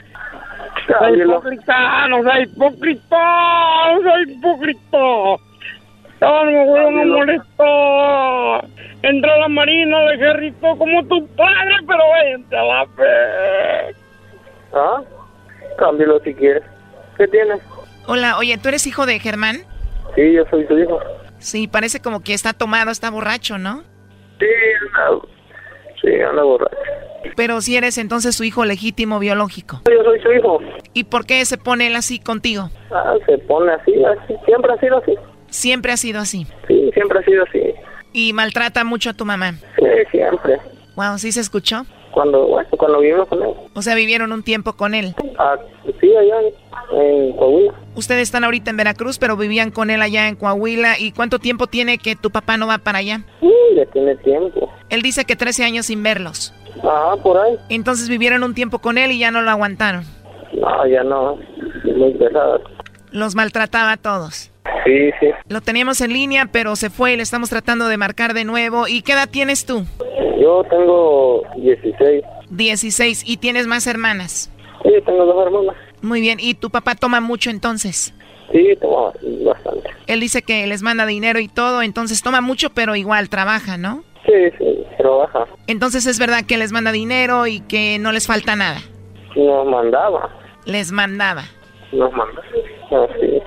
No 0.89 0.99
soy 0.99 1.21
hipócrita, 1.21 2.07
no 2.07 2.23
soy 2.23 2.43
hipócrita, 2.43 3.93
no 3.93 4.01
soy 4.01 4.31
hipócrita. 4.31 4.97
No, 6.21 6.45
no, 6.45 6.65
güey, 6.65 6.91
me 6.91 7.05
molesto. 7.05 8.67
Entra 9.03 9.33
a 9.33 9.39
la 9.39 9.47
marina 9.49 9.99
de 10.05 10.17
Jerrito 10.17 10.75
como 10.77 11.05
tu 11.05 11.27
padre, 11.35 11.75
pero 11.87 12.03
vente 12.23 12.57
a 12.57 12.63
la 12.63 12.85
fe. 12.87 13.95
¿Ah? 14.73 15.01
Cámbialo 15.77 16.19
si 16.21 16.33
quieres. 16.33 16.63
¿Qué 17.17 17.27
tienes? 17.27 17.61
Hola, 18.07 18.37
oye, 18.37 18.57
¿tú 18.57 18.69
eres 18.69 18.87
hijo 18.87 19.05
de 19.05 19.19
Germán? 19.19 19.57
Sí, 20.15 20.33
yo 20.33 20.45
soy 20.49 20.65
su 20.67 20.79
hijo. 20.79 20.99
Sí, 21.39 21.67
parece 21.67 22.01
como 22.01 22.21
que 22.21 22.33
está 22.33 22.53
tomado, 22.53 22.91
está 22.91 23.11
borracho, 23.11 23.57
¿no? 23.57 23.83
Sí, 24.39 24.45
anda, 24.95 25.27
sí, 26.05 26.21
anda 26.21 26.43
borracho. 26.43 26.75
Pero 27.35 27.59
si 27.61 27.75
eres 27.75 27.97
entonces 27.97 28.35
su 28.35 28.43
hijo 28.43 28.63
legítimo 28.65 29.19
biológico. 29.19 29.81
Yo 29.89 30.03
soy 30.03 30.19
su 30.21 30.31
hijo. 30.31 30.59
¿Y 30.93 31.05
por 31.05 31.25
qué 31.25 31.43
se 31.45 31.57
pone 31.57 31.87
él 31.87 31.95
así 31.95 32.19
contigo? 32.19 32.69
Ah, 32.91 33.15
se 33.25 33.37
pone 33.39 33.73
así, 33.73 33.93
así. 34.05 34.35
Siempre 34.45 34.73
ha 34.73 34.77
sido 34.79 34.97
así. 34.97 35.15
Siempre 35.49 35.91
ha 35.91 35.97
sido 35.97 36.19
así. 36.21 36.47
Sí, 36.67 36.91
siempre 36.93 37.19
ha 37.19 37.23
sido 37.23 37.43
así. 37.43 37.61
¿Y 38.13 38.31
maltrata 38.33 38.83
mucho 38.83 39.09
a 39.09 39.13
tu 39.13 39.25
mamá? 39.25 39.53
Sí, 39.77 39.85
siempre. 40.11 40.59
Wow, 40.95 41.17
¿sí 41.17 41.31
se 41.31 41.41
escuchó? 41.41 41.85
Cuando, 42.11 42.47
bueno, 42.47 42.69
cuando 42.77 42.99
vivimos 42.99 43.27
con 43.27 43.43
él. 43.43 43.49
O 43.73 43.81
sea, 43.81 43.95
vivieron 43.95 44.31
un 44.31 44.43
tiempo 44.43 44.73
con 44.73 44.93
él. 44.93 45.13
Ah, 45.37 45.57
sí, 45.99 46.15
allá 46.15 46.35
en, 46.91 47.33
Coahuila. 47.33 47.73
Ustedes 47.95 48.23
están 48.23 48.43
ahorita 48.43 48.71
en 48.71 48.77
Veracruz, 48.77 49.17
pero 49.17 49.37
vivían 49.37 49.71
con 49.71 49.89
él 49.89 50.01
allá 50.01 50.27
en 50.27 50.35
Coahuila. 50.35 50.99
¿Y 50.99 51.11
cuánto 51.11 51.39
tiempo 51.39 51.67
tiene 51.67 51.97
que 51.97 52.15
tu 52.15 52.31
papá 52.31 52.57
no 52.57 52.67
va 52.67 52.77
para 52.77 52.99
allá? 52.99 53.21
Sí, 53.39 53.51
ya 53.75 53.85
tiene 53.87 54.15
tiempo. 54.17 54.71
Él 54.89 55.01
dice 55.01 55.25
que 55.25 55.35
13 55.35 55.63
años 55.63 55.85
sin 55.87 56.03
verlos. 56.03 56.53
Ah, 56.83 57.15
por 57.21 57.37
ahí. 57.37 57.57
Entonces 57.69 58.09
vivieron 58.09 58.43
un 58.43 58.53
tiempo 58.53 58.79
con 58.79 58.97
él 58.97 59.11
y 59.11 59.19
ya 59.19 59.31
no 59.31 59.41
lo 59.41 59.49
aguantaron. 59.49 60.03
No, 60.53 60.87
ya 60.87 61.03
no. 61.03 61.37
Muy 61.95 62.13
pesado. 62.13 62.61
Los 63.11 63.35
maltrataba 63.35 63.93
a 63.93 63.97
todos. 63.97 64.51
Sí, 64.85 65.09
sí. 65.19 65.27
Lo 65.47 65.61
teníamos 65.61 66.01
en 66.01 66.13
línea, 66.13 66.49
pero 66.51 66.75
se 66.75 66.89
fue 66.89 67.13
y 67.13 67.17
le 67.17 67.23
estamos 67.23 67.49
tratando 67.49 67.87
de 67.87 67.97
marcar 67.97 68.33
de 68.33 68.45
nuevo. 68.45 68.87
¿Y 68.87 69.01
qué 69.01 69.13
edad 69.13 69.29
tienes 69.29 69.65
tú? 69.65 69.85
Yo 70.39 70.63
tengo 70.69 71.43
16. 71.57 72.23
16. 72.49 73.23
¿Y 73.25 73.37
tienes 73.37 73.67
más 73.67 73.87
hermanas? 73.87 74.51
Sí, 74.83 74.91
tengo 75.05 75.25
dos 75.25 75.45
hermanas. 75.45 75.75
Muy 76.05 76.21
bien. 76.21 76.39
¿Y 76.39 76.53
tu 76.53 76.69
papá 76.69 76.95
toma 76.95 77.19
mucho 77.19 77.49
entonces? 77.49 78.13
Sí, 78.51 78.77
toma 78.79 79.11
bastante. 79.43 79.89
Él 80.07 80.19
dice 80.19 80.43
que 80.43 80.67
les 80.67 80.83
manda 80.83 81.05
dinero 81.05 81.39
y 81.39 81.47
todo, 81.47 81.81
entonces 81.81 82.21
toma 82.21 82.41
mucho, 82.41 82.69
pero 82.69 82.95
igual 82.95 83.27
trabaja, 83.27 83.77
¿no? 83.77 84.03
Sí, 84.25 84.33
sí, 84.57 84.85
trabaja. 84.97 85.45
Entonces 85.67 86.05
es 86.05 86.19
verdad 86.19 86.45
que 86.45 86.57
les 86.57 86.71
manda 86.71 86.91
dinero 86.91 87.47
y 87.47 87.61
que 87.61 87.97
no 87.99 88.11
les 88.11 88.27
falta 88.27 88.55
nada. 88.55 88.79
Nos 89.35 89.67
mandaba. 89.67 90.29
Les 90.65 90.91
mandaba. 90.91 91.43
Nos 91.91 92.11
mandaba. 92.11 92.47
Así. 92.85 93.41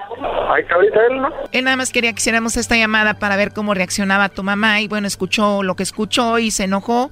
Ahí 0.50 0.62
está 0.62 0.74
ahorita 0.74 1.06
él, 1.10 1.22
¿no? 1.22 1.28
Él 1.52 1.64
nada 1.64 1.76
más 1.76 1.92
quería 1.92 2.12
que 2.12 2.18
hiciéramos 2.18 2.56
esta 2.56 2.76
llamada 2.76 3.14
para 3.14 3.36
ver 3.36 3.52
cómo 3.52 3.72
reaccionaba 3.72 4.28
tu 4.28 4.42
mamá 4.42 4.80
y 4.80 4.88
bueno, 4.88 5.06
escuchó 5.06 5.62
lo 5.62 5.76
que 5.76 5.84
escuchó 5.84 6.38
y 6.38 6.50
se 6.50 6.64
enojó, 6.64 7.10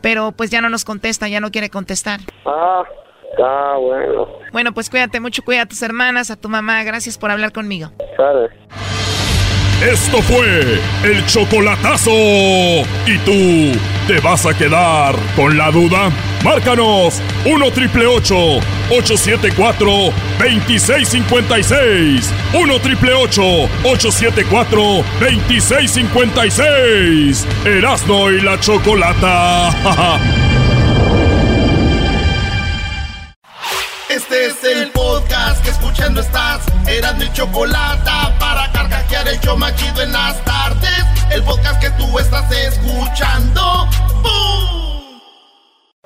pero 0.00 0.32
pues 0.32 0.50
ya 0.50 0.60
no 0.60 0.68
nos 0.68 0.84
contesta, 0.84 1.28
ya 1.28 1.40
no 1.40 1.50
quiere 1.50 1.70
contestar. 1.70 2.20
Ah, 2.44 2.82
está 3.30 3.76
bueno. 3.76 4.28
Bueno, 4.52 4.72
pues 4.72 4.88
cuídate 4.90 5.20
mucho, 5.20 5.42
cuida 5.42 5.62
a 5.62 5.66
tus 5.66 5.82
hermanas, 5.82 6.30
a 6.30 6.36
tu 6.36 6.48
mamá, 6.48 6.82
gracias 6.84 7.18
por 7.18 7.30
hablar 7.30 7.52
conmigo. 7.52 7.90
Sabes. 8.16 8.50
Esto 9.82 10.20
fue 10.22 10.80
el 11.04 11.24
chocolatazo. 11.26 12.10
¿Y 12.10 13.18
tú 13.24 13.78
te 14.08 14.18
vas 14.18 14.44
a 14.44 14.52
quedar 14.52 15.14
con 15.36 15.56
la 15.56 15.70
duda? 15.70 16.10
Márcanos 16.42 17.22
1 17.44 17.70
triple 17.70 18.06
874 18.06 19.86
2656. 20.40 22.34
1 22.54 22.80
triple 22.80 23.14
874 23.14 24.80
2656. 25.20 27.46
Erasno 27.64 28.32
y 28.32 28.40
la 28.40 28.58
chocolata. 28.58 29.70
Este 34.08 34.46
es 34.46 34.64
el 34.64 34.90
podcast 34.90 35.62
que 35.62 35.68
escuchando 35.68 36.22
estás. 36.22 36.62
Eran 36.86 37.18
mi 37.18 37.30
chocolate 37.34 38.10
para 38.38 38.72
carcajear 38.72 39.28
el 39.28 39.38
yo 39.40 39.54
machido 39.54 40.02
en 40.02 40.12
las 40.12 40.42
tardes. 40.44 41.04
El 41.30 41.42
podcast 41.42 41.78
que 41.78 41.90
tú 41.90 42.18
estás 42.18 42.50
escuchando. 42.50 43.86
¡Bum! 44.22 45.20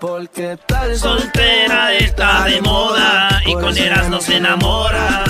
Porque 0.00 0.58
tal 0.66 0.98
soltera 0.98 1.94
está 1.94 2.46
de 2.46 2.60
moda 2.60 3.40
y 3.46 3.54
con 3.54 3.78
Eras 3.78 4.08
no 4.08 4.20
se 4.20 4.36
enamora. 4.36 5.24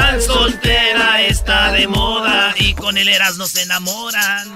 Tal 0.00 0.22
soltera 0.22 1.20
está 1.26 1.72
de 1.72 1.86
moda 1.86 2.54
y 2.56 2.72
con 2.72 2.96
el 2.96 3.06
Eras 3.06 3.36
no 3.36 3.46
se 3.46 3.60
enamoran. 3.62 4.50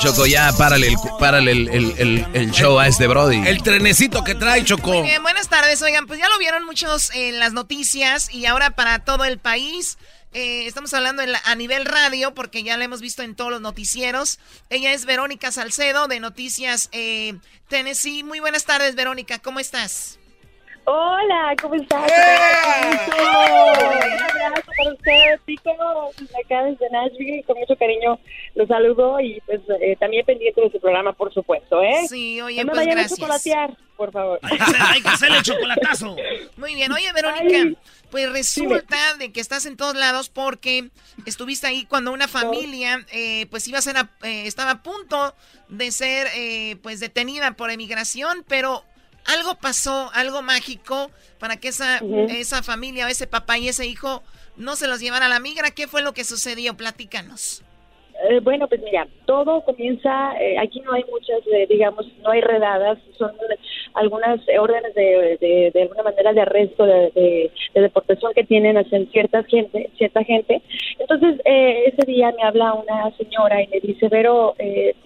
Choco, 0.00 0.26
ya 0.26 0.52
párale, 0.58 0.88
el, 0.88 0.96
párale 1.20 1.52
el, 1.52 1.68
el- 1.68 1.94
el- 1.98 2.26
el 2.32 2.50
show 2.50 2.80
a 2.80 2.88
este 2.88 3.06
Brody. 3.06 3.46
El 3.46 3.62
trenecito 3.62 4.24
que 4.24 4.34
trae, 4.34 4.64
Choco. 4.64 4.92
Muy 4.92 5.02
bien, 5.02 5.22
buenas 5.22 5.48
tardes. 5.48 5.80
Oigan, 5.82 6.08
pues 6.08 6.18
ya 6.18 6.28
lo 6.28 6.36
vieron 6.38 6.64
muchos 6.66 7.10
en 7.14 7.38
las 7.38 7.52
noticias 7.52 8.34
y 8.34 8.46
ahora 8.46 8.70
para 8.70 8.98
todo 9.04 9.24
el 9.24 9.38
país. 9.38 9.98
eh, 10.32 10.66
estamos 10.68 10.94
hablando 10.94 11.22
en 11.22 11.32
la- 11.32 11.42
a 11.44 11.56
nivel 11.56 11.84
radio 11.86 12.34
porque 12.34 12.62
ya 12.62 12.76
la 12.76 12.84
hemos 12.84 13.00
visto 13.00 13.22
en 13.22 13.34
todos 13.34 13.50
los 13.50 13.60
noticieros. 13.60 14.38
Ella 14.68 14.92
es 14.92 15.04
Verónica 15.04 15.50
Salcedo 15.50 16.06
de 16.06 16.20
Noticias 16.20 16.88
eh, 16.92 17.34
Tennessee. 17.68 18.22
Muy 18.22 18.38
buenas 18.38 18.64
tardes, 18.64 18.94
Verónica. 18.94 19.40
¿Cómo 19.40 19.58
estás? 19.58 20.19
Hola, 20.92 21.54
¿cómo 21.62 21.76
estás? 21.76 22.10
¡Eh! 22.10 22.98
Un 23.16 24.44
abrazo 24.44 24.72
para 24.76 24.92
ustedes, 24.92 25.40
chicos. 25.46 25.72
Acá 26.44 26.64
desde 26.64 26.90
Nashville, 26.90 27.44
con 27.46 27.56
mucho 27.60 27.76
cariño 27.76 28.18
los 28.56 28.66
saludo 28.66 29.20
y 29.20 29.40
pues 29.46 29.60
eh, 29.80 29.94
también 30.00 30.26
pendiente 30.26 30.60
de 30.60 30.68
su 30.72 30.80
programa, 30.80 31.12
por 31.12 31.32
supuesto, 31.32 31.80
¿eh? 31.80 32.08
Sí, 32.08 32.40
oye, 32.40 32.64
no 32.64 32.72
me 32.72 32.72
pues 32.72 32.78
vayan 32.86 32.96
gracias. 32.98 33.12
a 33.12 33.20
chocolatear, 33.20 33.76
por 33.96 34.10
favor. 34.10 34.40
Hay 34.88 35.00
que 35.00 35.08
hacerle 35.08 35.36
el 35.38 35.42
chocolatazo. 35.44 36.16
Muy 36.56 36.74
bien, 36.74 36.90
oye 36.90 37.12
Verónica, 37.12 37.80
pues 38.10 38.32
resulta 38.32 38.96
de 39.20 39.30
que 39.32 39.40
estás 39.40 39.66
en 39.66 39.76
todos 39.76 39.94
lados 39.94 40.28
porque 40.28 40.90
estuviste 41.24 41.68
ahí 41.68 41.84
cuando 41.84 42.10
una 42.12 42.26
familia 42.26 43.06
eh, 43.12 43.46
pues 43.48 43.68
iba 43.68 43.78
a 43.78 43.82
ser, 43.82 43.96
a- 43.96 44.10
eh, 44.24 44.42
estaba 44.46 44.72
a 44.72 44.82
punto 44.82 45.36
de 45.68 45.92
ser 45.92 46.26
eh, 46.34 46.74
pues 46.82 46.98
detenida 46.98 47.52
por 47.52 47.70
emigración, 47.70 48.44
pero 48.48 48.82
algo 49.24 49.56
pasó, 49.56 50.10
algo 50.14 50.42
mágico 50.42 51.10
para 51.38 51.56
que 51.56 51.68
esa, 51.68 51.98
Ujú. 52.02 52.26
esa 52.30 52.62
familia, 52.62 53.08
ese 53.08 53.26
papá 53.26 53.58
y 53.58 53.68
ese 53.68 53.86
hijo 53.86 54.22
no 54.56 54.76
se 54.76 54.86
los 54.86 55.00
llevara 55.00 55.26
a 55.26 55.28
la 55.30 55.40
migra. 55.40 55.70
¿Qué 55.70 55.88
fue 55.88 56.02
lo 56.02 56.12
que 56.14 56.24
sucedió? 56.24 56.76
Platícanos. 56.76 57.62
Eh, 58.28 58.40
bueno, 58.40 58.68
pues 58.68 58.82
mira, 58.82 59.06
todo 59.24 59.62
comienza, 59.62 60.34
eh, 60.40 60.58
aquí 60.58 60.80
no 60.80 60.92
hay 60.92 61.04
muchas, 61.10 61.40
eh, 61.52 61.66
digamos, 61.68 62.06
no 62.22 62.30
hay 62.30 62.40
redadas, 62.42 62.98
son 63.16 63.32
algunas 63.94 64.40
órdenes 64.58 64.94
de, 64.94 65.38
de, 65.40 65.70
de 65.72 65.82
alguna 65.82 66.02
manera 66.02 66.32
de 66.32 66.40
arresto, 66.42 66.84
de, 66.84 67.10
de- 67.14 67.50
de 67.74 67.80
deportación 67.80 68.32
que 68.34 68.44
tienen 68.44 68.76
hacia 68.76 69.02
cierta 69.06 69.42
gente, 69.44 69.90
cierta 69.96 70.22
gente. 70.24 70.60
Entonces, 70.98 71.40
eh, 71.44 71.84
ese 71.86 72.04
día 72.06 72.32
me 72.36 72.42
habla 72.42 72.74
una 72.74 73.10
señora 73.16 73.62
y 73.62 73.68
me 73.68 73.80
dice, 73.80 74.08
Vero, 74.08 74.54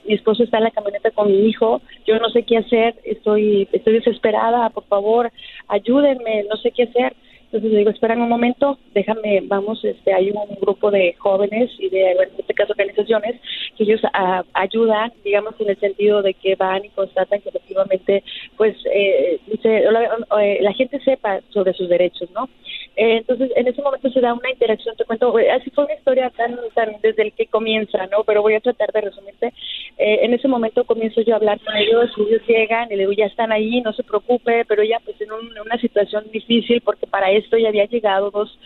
mi 0.04 0.14
esposo 0.14 0.42
está 0.42 0.58
en 0.58 0.64
la 0.64 0.70
camioneta 0.70 1.10
con 1.12 1.28
mi 1.30 1.46
hijo, 1.48 1.82
yo 2.06 2.18
no 2.18 2.30
sé 2.30 2.42
qué 2.42 2.56
hacer, 2.58 2.94
estoy, 3.04 3.68
estoy 3.72 3.94
desesperada, 3.94 4.70
por 4.70 4.84
favor, 4.86 5.30
ayúdenme, 5.68 6.44
no 6.50 6.56
sé 6.56 6.70
qué 6.72 6.84
hacer. 6.84 7.14
Entonces 7.55 7.70
le 7.70 7.78
digo, 7.78 7.90
espera 7.90 8.14
un 8.14 8.28
momento, 8.28 8.80
déjame, 8.94 9.40
vamos, 9.44 9.84
este, 9.84 10.12
hay 10.12 10.28
un 10.32 10.57
grupo 10.61 10.90
de 10.90 11.14
jóvenes 11.20 11.70
y 11.78 11.88
de, 11.88 12.11
en 12.11 12.28
este 12.36 12.52
caso, 12.52 12.72
organizaciones 12.72 13.40
que 13.76 13.84
ellos 13.84 14.00
ah, 14.12 14.42
ayudan, 14.55 15.12
digamos, 15.22 15.55
en 15.61 15.70
el 15.70 15.78
sentido 15.78 16.20
de 16.20 16.34
que 16.34 16.57
van 16.57 16.84
y 16.84 16.88
constatan 16.88 17.40
que 17.40 17.50
efectivamente, 17.50 18.24
pues, 18.57 18.74
eh, 18.92 19.38
eh, 19.62 20.59
la, 20.61 20.72
gente 20.72 20.98
sepa 21.05 21.42
sobre 21.50 21.74
sus 21.74 21.88
derechos, 21.88 22.28
¿no? 22.32 22.48
Eh, 22.96 23.18
entonces, 23.18 23.52
en 23.55 23.68
ese 23.68 23.82
momento 23.82 24.11
se 24.11 24.20
da 24.20 24.34
una 24.34 24.50
interacción, 24.50 24.96
te 24.96 25.05
cuento, 25.05 25.32
así 25.55 25.70
fue 25.70 25.84
una 25.84 25.94
historia 25.94 26.30
tan, 26.30 26.59
tan 26.74 26.96
desde 27.02 27.22
el 27.22 27.32
que 27.34 27.46
comienza, 27.46 28.05
¿no? 28.09 28.24
Pero 28.24 28.42
voy 28.42 28.55
a 28.55 28.61
tratar 28.61 28.90
de 28.90 29.00
resumirte. 29.00 29.52
en 29.96 30.34
ese 30.34 30.48
momento 30.48 30.82
comienzo 30.84 31.20
yo 31.20 31.34
a 31.34 31.36
hablar 31.36 31.61
con 31.61 31.76
ellos, 31.76 32.11
ellos 32.18 32.42
llegan 32.48 32.90
y 32.90 32.96
le 32.96 33.02
digo, 33.02 33.12
ya 33.12 33.26
están 33.26 33.52
ahí, 33.52 33.80
no 33.80 33.92
se 33.92 34.02
preocupe, 34.02 34.64
pero 34.64 34.82
ya 34.82 34.98
pues 35.05 35.20
en 35.20 35.30
una 35.32 35.78
situación 35.78 36.24
difícil 36.32 36.80
porque 36.80 37.07
para 37.07 37.30
esto 37.45 37.57
ya 37.59 37.68
había 37.68 37.86
llegado 37.86 38.30
dos, 38.30 38.59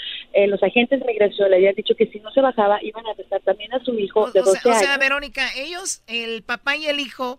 los 0.47 0.63
agentes 0.63 1.01
de 1.01 1.07
migración 1.07 1.51
le 1.51 1.57
habían 1.57 1.75
dicho 1.75 1.95
que 1.97 2.07
si 2.07 2.21
no 2.21 2.31
se 2.33 2.41
bajaba 2.41 2.79
iban 2.83 3.07
a 3.07 3.11
arrestar 3.11 3.41
también 3.43 3.73
a 3.75 3.85
su 3.85 3.99
hijo 3.99 4.31
de 4.31 4.41
12 4.41 4.51
o 4.51 4.71
años. 4.71 4.83
O 4.83 4.85
sea, 4.85 4.99
Verónica, 4.99 5.49
ellos, 5.57 6.03
el 6.07 6.43
papá 6.43 6.77
y 6.77 6.87
el 6.87 7.01
hijo 7.01 7.39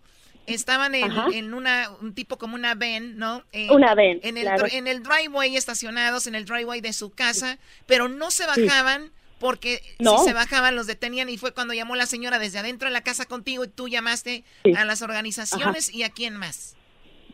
estaban 0.54 0.96
en, 0.96 1.12
en, 1.34 1.54
una 1.54 1.90
un 2.02 2.14
tipo 2.14 2.38
como 2.38 2.56
una 2.56 2.76
van, 2.76 3.18
¿no? 3.18 3.44
una 3.72 3.96
van. 3.96 4.20
En 4.24 4.38
el, 4.38 4.48
en 4.72 4.88
el 4.88 5.04
driveway 5.04 5.56
estacionados 5.56 6.28
en 6.28 6.36
el 6.36 6.46
driveway 6.46 6.82
de 6.82 6.94
su 6.94 7.12
casa, 7.12 7.60
pero 7.86 8.08
no 8.08 8.32
se 8.32 8.46
bajaban 8.46 9.12
porque 9.40 9.82
si 9.98 10.18
se 10.26 10.34
bajaban 10.34 10.76
los 10.76 10.86
detenían 10.86 11.30
y 11.30 11.38
fue 11.38 11.54
cuando 11.54 11.74
llamó 11.74 11.96
la 11.96 12.06
señora 12.06 12.40
desde 12.40 12.60
adentro 12.60 12.88
de 12.88 12.94
la 12.94 13.02
casa 13.02 13.26
contigo 13.26 13.64
y 13.64 13.70
tú 13.70 13.88
llamaste 13.88 14.44
a 14.76 14.86
las 14.86 15.02
organizaciones 15.02 15.94
y 15.94 16.04
a 16.04 16.10
quién 16.10 16.36
más. 16.36 16.76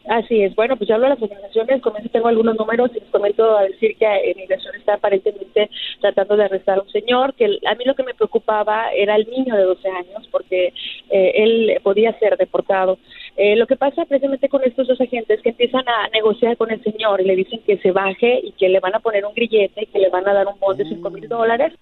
Así 0.07 0.43
es. 0.43 0.53
Bueno, 0.55 0.77
pues 0.77 0.87
yo 0.87 0.95
hablo 0.95 1.07
de 1.07 1.15
las 1.15 1.21
organizaciones, 1.21 1.81
con 1.81 1.97
eso 1.97 2.09
tengo 2.09 2.27
algunos 2.27 2.55
números 2.55 2.91
y 2.95 2.99
les 2.99 3.09
comento 3.09 3.57
a 3.57 3.63
decir 3.63 3.95
que 3.97 4.31
inmigración 4.31 4.75
está 4.75 4.95
aparentemente 4.95 5.69
tratando 5.99 6.37
de 6.37 6.45
arrestar 6.45 6.77
a 6.77 6.81
un 6.81 6.89
señor, 6.89 7.33
que 7.33 7.45
a 7.45 7.75
mí 7.75 7.85
lo 7.85 7.95
que 7.95 8.03
me 8.03 8.13
preocupaba 8.13 8.91
era 8.93 9.15
el 9.15 9.27
niño 9.27 9.55
de 9.55 9.63
12 9.63 9.87
años, 9.89 10.27
porque 10.31 10.73
eh, 11.09 11.31
él 11.35 11.79
podía 11.81 12.17
ser 12.19 12.37
deportado. 12.37 12.99
Eh, 13.37 13.57
lo 13.57 13.67
que 13.67 13.75
pasa 13.75 14.05
precisamente 14.05 14.47
con 14.47 14.63
estos 14.63 14.87
dos 14.87 14.99
agentes 15.01 15.41
que 15.41 15.49
empiezan 15.49 15.83
a 15.89 16.07
negociar 16.13 16.55
con 16.55 16.71
el 16.71 16.81
señor 16.83 17.19
y 17.19 17.25
le 17.25 17.35
dicen 17.35 17.59
que 17.65 17.77
se 17.79 17.91
baje 17.91 18.39
y 18.41 18.53
que 18.53 18.69
le 18.69 18.79
van 18.79 18.95
a 18.95 18.99
poner 18.99 19.25
un 19.25 19.33
grillete 19.33 19.83
y 19.83 19.85
que 19.87 19.99
le 19.99 20.09
van 20.09 20.27
a 20.27 20.33
dar 20.33 20.47
un 20.47 20.57
bono 20.57 20.75
de 20.75 20.85
5 20.85 21.09
mil 21.09 21.27
dólares. 21.27 21.73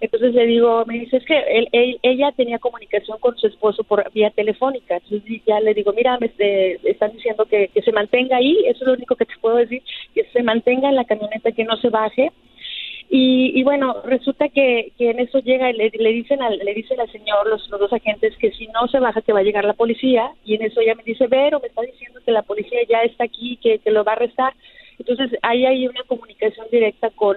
Entonces 0.00 0.32
le 0.34 0.46
digo, 0.46 0.84
me 0.86 1.00
dice, 1.00 1.18
es 1.18 1.24
que 1.26 1.38
él, 1.38 1.98
ella 2.02 2.32
tenía 2.32 2.58
comunicación 2.58 3.18
con 3.18 3.36
su 3.36 3.46
esposo 3.46 3.84
por 3.84 4.10
vía 4.12 4.30
telefónica. 4.30 4.96
Entonces 4.96 5.42
ya 5.46 5.60
le 5.60 5.74
digo, 5.74 5.92
mira, 5.92 6.18
me 6.18 6.32
eh, 6.38 6.80
están 6.84 7.12
diciendo 7.12 7.44
que, 7.44 7.68
que 7.68 7.82
se 7.82 7.92
mantenga 7.92 8.38
ahí, 8.38 8.56
eso 8.66 8.80
es 8.80 8.86
lo 8.86 8.94
único 8.94 9.14
que 9.16 9.26
te 9.26 9.34
puedo 9.42 9.56
decir, 9.56 9.82
que 10.14 10.24
se 10.32 10.42
mantenga 10.42 10.88
en 10.88 10.96
la 10.96 11.04
camioneta, 11.04 11.52
que 11.52 11.64
no 11.64 11.76
se 11.76 11.90
baje. 11.90 12.32
Y, 13.10 13.62
bueno, 13.62 14.02
resulta 14.04 14.48
que, 14.48 14.92
que 14.98 15.10
en 15.10 15.20
eso 15.20 15.38
llega, 15.38 15.70
le, 15.72 15.90
le 15.90 16.12
dicen 16.12 16.42
al, 16.42 16.58
le 16.58 16.74
dicen 16.74 17.00
al 17.00 17.10
señor, 17.12 17.48
los, 17.48 17.68
los 17.70 17.78
dos 17.78 17.92
agentes, 17.92 18.36
que 18.38 18.50
si 18.52 18.66
no 18.68 18.88
se 18.88 18.98
baja 18.98 19.22
que 19.22 19.32
va 19.32 19.40
a 19.40 19.44
llegar 19.44 19.64
la 19.64 19.74
policía, 19.74 20.32
y 20.44 20.54
en 20.54 20.62
eso 20.62 20.80
ella 20.80 20.94
me 20.96 21.04
dice, 21.04 21.26
Vero, 21.28 21.60
me 21.60 21.68
está 21.68 21.82
diciendo 21.82 22.20
que 22.24 22.32
la 22.32 22.42
policía 22.42 22.80
ya 22.88 23.02
está 23.02 23.24
aquí, 23.24 23.56
que, 23.62 23.78
que 23.78 23.90
lo 23.90 24.02
va 24.02 24.12
a 24.12 24.16
arrestar. 24.16 24.54
Entonces 24.98 25.38
ahí 25.42 25.64
hay 25.64 25.86
una 25.86 26.02
comunicación 26.04 26.66
directa 26.72 27.10
con, 27.10 27.36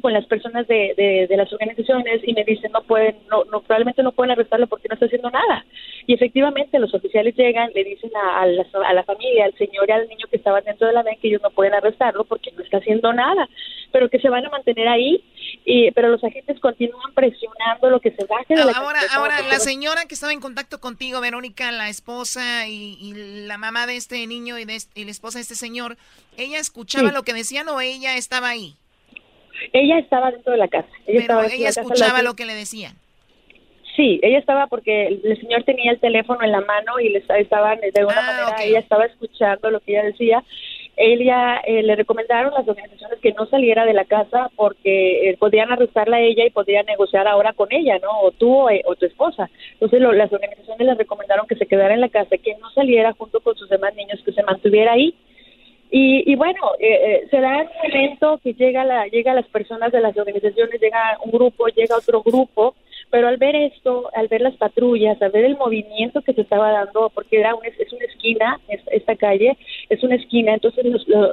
con 0.00 0.12
las 0.12 0.26
personas 0.26 0.66
de, 0.66 0.94
de, 1.28 1.36
las 1.36 1.52
organizaciones 1.52 2.20
y 2.24 2.34
me 2.34 2.44
dicen 2.44 2.72
no 2.72 2.82
pueden, 2.82 3.16
no, 3.30 3.44
no, 3.44 3.60
probablemente 3.60 4.02
no 4.02 4.12
pueden 4.12 4.32
arrestarlo 4.32 4.66
porque 4.66 4.88
no 4.88 4.94
está 4.94 5.06
haciendo 5.06 5.30
nada. 5.30 5.64
Y 6.06 6.14
efectivamente 6.14 6.78
los 6.78 6.92
oficiales 6.94 7.34
llegan, 7.36 7.70
le 7.74 7.84
dicen 7.84 8.10
a, 8.16 8.46
la, 8.46 8.66
a 8.86 8.92
la 8.92 9.04
familia, 9.04 9.44
al 9.44 9.54
señor 9.56 9.88
y 9.88 9.92
al 9.92 10.08
niño 10.08 10.26
que 10.30 10.36
estaban 10.36 10.64
dentro 10.64 10.86
de 10.86 10.92
la 10.92 11.02
ven 11.02 11.18
que 11.20 11.28
ellos 11.28 11.42
no 11.42 11.50
pueden 11.50 11.74
arrestarlo 11.74 12.24
porque 12.24 12.50
no 12.52 12.62
está 12.62 12.78
haciendo 12.78 13.12
nada, 13.12 13.48
pero 13.92 14.08
que 14.08 14.18
se 14.18 14.28
van 14.28 14.44
a 14.46 14.50
mantener 14.50 14.88
ahí. 14.88 15.22
Y, 15.64 15.90
pero 15.92 16.08
los 16.08 16.22
agentes 16.24 16.58
continúan 16.60 17.12
presionando 17.14 17.90
lo 17.90 18.00
que 18.00 18.12
se 18.12 18.24
baje 18.24 18.54
de 18.54 18.64
la 18.64 18.72
Ahora, 18.72 19.00
ahora 19.12 19.42
la 19.42 19.58
señora 19.58 20.06
que 20.06 20.14
estaba 20.14 20.32
en 20.32 20.40
contacto 20.40 20.80
contigo, 20.80 21.20
Verónica, 21.20 21.70
la 21.72 21.88
esposa 21.88 22.66
y, 22.66 23.12
la 23.46 23.58
mamá 23.58 23.86
de 23.86 23.96
este 23.96 24.26
niño 24.26 24.58
y, 24.58 24.64
de 24.64 24.78
y 24.94 25.04
la 25.04 25.10
esposa 25.10 25.38
de 25.38 25.42
este 25.42 25.54
señor, 25.54 25.96
¿ella 26.36 26.58
escuchaba 26.58 27.12
lo 27.12 27.22
que 27.22 27.34
decían 27.34 27.68
o 27.68 27.80
ella 27.80 28.16
estaba 28.16 28.48
ahí? 28.48 28.74
Ella 29.72 29.98
estaba 29.98 30.30
dentro 30.30 30.52
de 30.52 30.58
la 30.58 30.68
casa. 30.68 30.88
Ella 31.06 31.24
Pero 31.26 31.42
ella 31.42 31.68
escuchaba 31.68 32.22
lo 32.22 32.34
que 32.34 32.44
le 32.44 32.54
decían. 32.54 32.96
Sí, 33.96 34.20
ella 34.22 34.38
estaba 34.38 34.66
porque 34.68 35.08
el 35.08 35.40
señor 35.40 35.64
tenía 35.64 35.90
el 35.90 36.00
teléfono 36.00 36.42
en 36.42 36.52
la 36.52 36.60
mano 36.60 37.00
y 37.00 37.10
le 37.10 37.22
estaban 37.38 37.80
de 37.80 37.92
alguna 37.96 38.18
ah, 38.18 38.46
manera 38.46 38.64
ella 38.64 38.78
estaba 38.78 39.04
escuchando 39.04 39.70
lo 39.70 39.80
que 39.80 39.92
ella 39.92 40.04
decía. 40.04 40.44
Ella 40.96 41.60
eh, 41.66 41.82
le 41.82 41.96
recomendaron 41.96 42.52
las 42.52 42.68
organizaciones 42.68 43.18
que 43.20 43.32
no 43.32 43.46
saliera 43.46 43.84
de 43.84 43.94
la 43.94 44.04
casa 44.04 44.50
porque 44.54 45.30
eh, 45.30 45.36
podían 45.38 45.72
arrestarla 45.72 46.16
a 46.16 46.20
ella 46.20 46.44
y 46.44 46.50
podían 46.50 46.86
negociar 46.86 47.26
ahora 47.26 47.52
con 47.52 47.68
ella, 47.72 47.98
¿no? 48.00 48.20
O 48.20 48.30
tú 48.32 48.52
o, 48.52 48.70
eh, 48.70 48.82
tu 48.98 49.06
esposa. 49.06 49.50
Entonces 49.72 50.00
las 50.00 50.32
organizaciones 50.32 50.86
le 50.86 50.94
recomendaron 50.94 51.46
que 51.46 51.56
se 51.56 51.66
quedara 51.66 51.94
en 51.94 52.00
la 52.00 52.10
casa, 52.10 52.36
que 52.38 52.56
no 52.56 52.70
saliera 52.70 53.12
junto 53.14 53.40
con 53.40 53.56
sus 53.56 53.68
demás 53.68 53.94
niños, 53.94 54.20
que 54.24 54.32
se 54.32 54.42
mantuviera 54.42 54.92
ahí 54.92 55.14
y, 55.92 56.36
bueno, 56.36 56.60
eh, 56.78 57.22
eh, 57.22 57.28
se 57.30 57.40
da 57.40 57.62
un 57.62 57.68
momento 57.82 58.40
que 58.42 58.54
llega 58.54 58.84
la, 58.84 59.06
llega 59.08 59.34
las 59.34 59.46
personas 59.48 59.90
de 59.90 60.00
las 60.00 60.16
organizaciones, 60.16 60.80
llega 60.80 61.18
un 61.24 61.32
grupo, 61.32 61.66
llega 61.66 61.96
otro 61.96 62.22
grupo, 62.22 62.76
pero 63.10 63.28
al 63.28 63.36
ver 63.36 63.56
esto, 63.56 64.08
al 64.14 64.28
ver 64.28 64.40
las 64.40 64.56
patrullas, 64.56 65.20
al 65.20 65.30
ver 65.32 65.44
el 65.44 65.56
movimiento 65.56 66.22
que 66.22 66.32
se 66.32 66.42
estaba 66.42 66.70
dando, 66.70 67.10
porque 67.10 67.40
era 67.40 67.54
es 67.64 67.92
una 67.92 68.04
esquina, 68.04 68.60
esta 68.68 69.16
calle 69.16 69.56
es 69.88 70.02
una 70.02 70.14
esquina, 70.14 70.54
entonces 70.54 70.86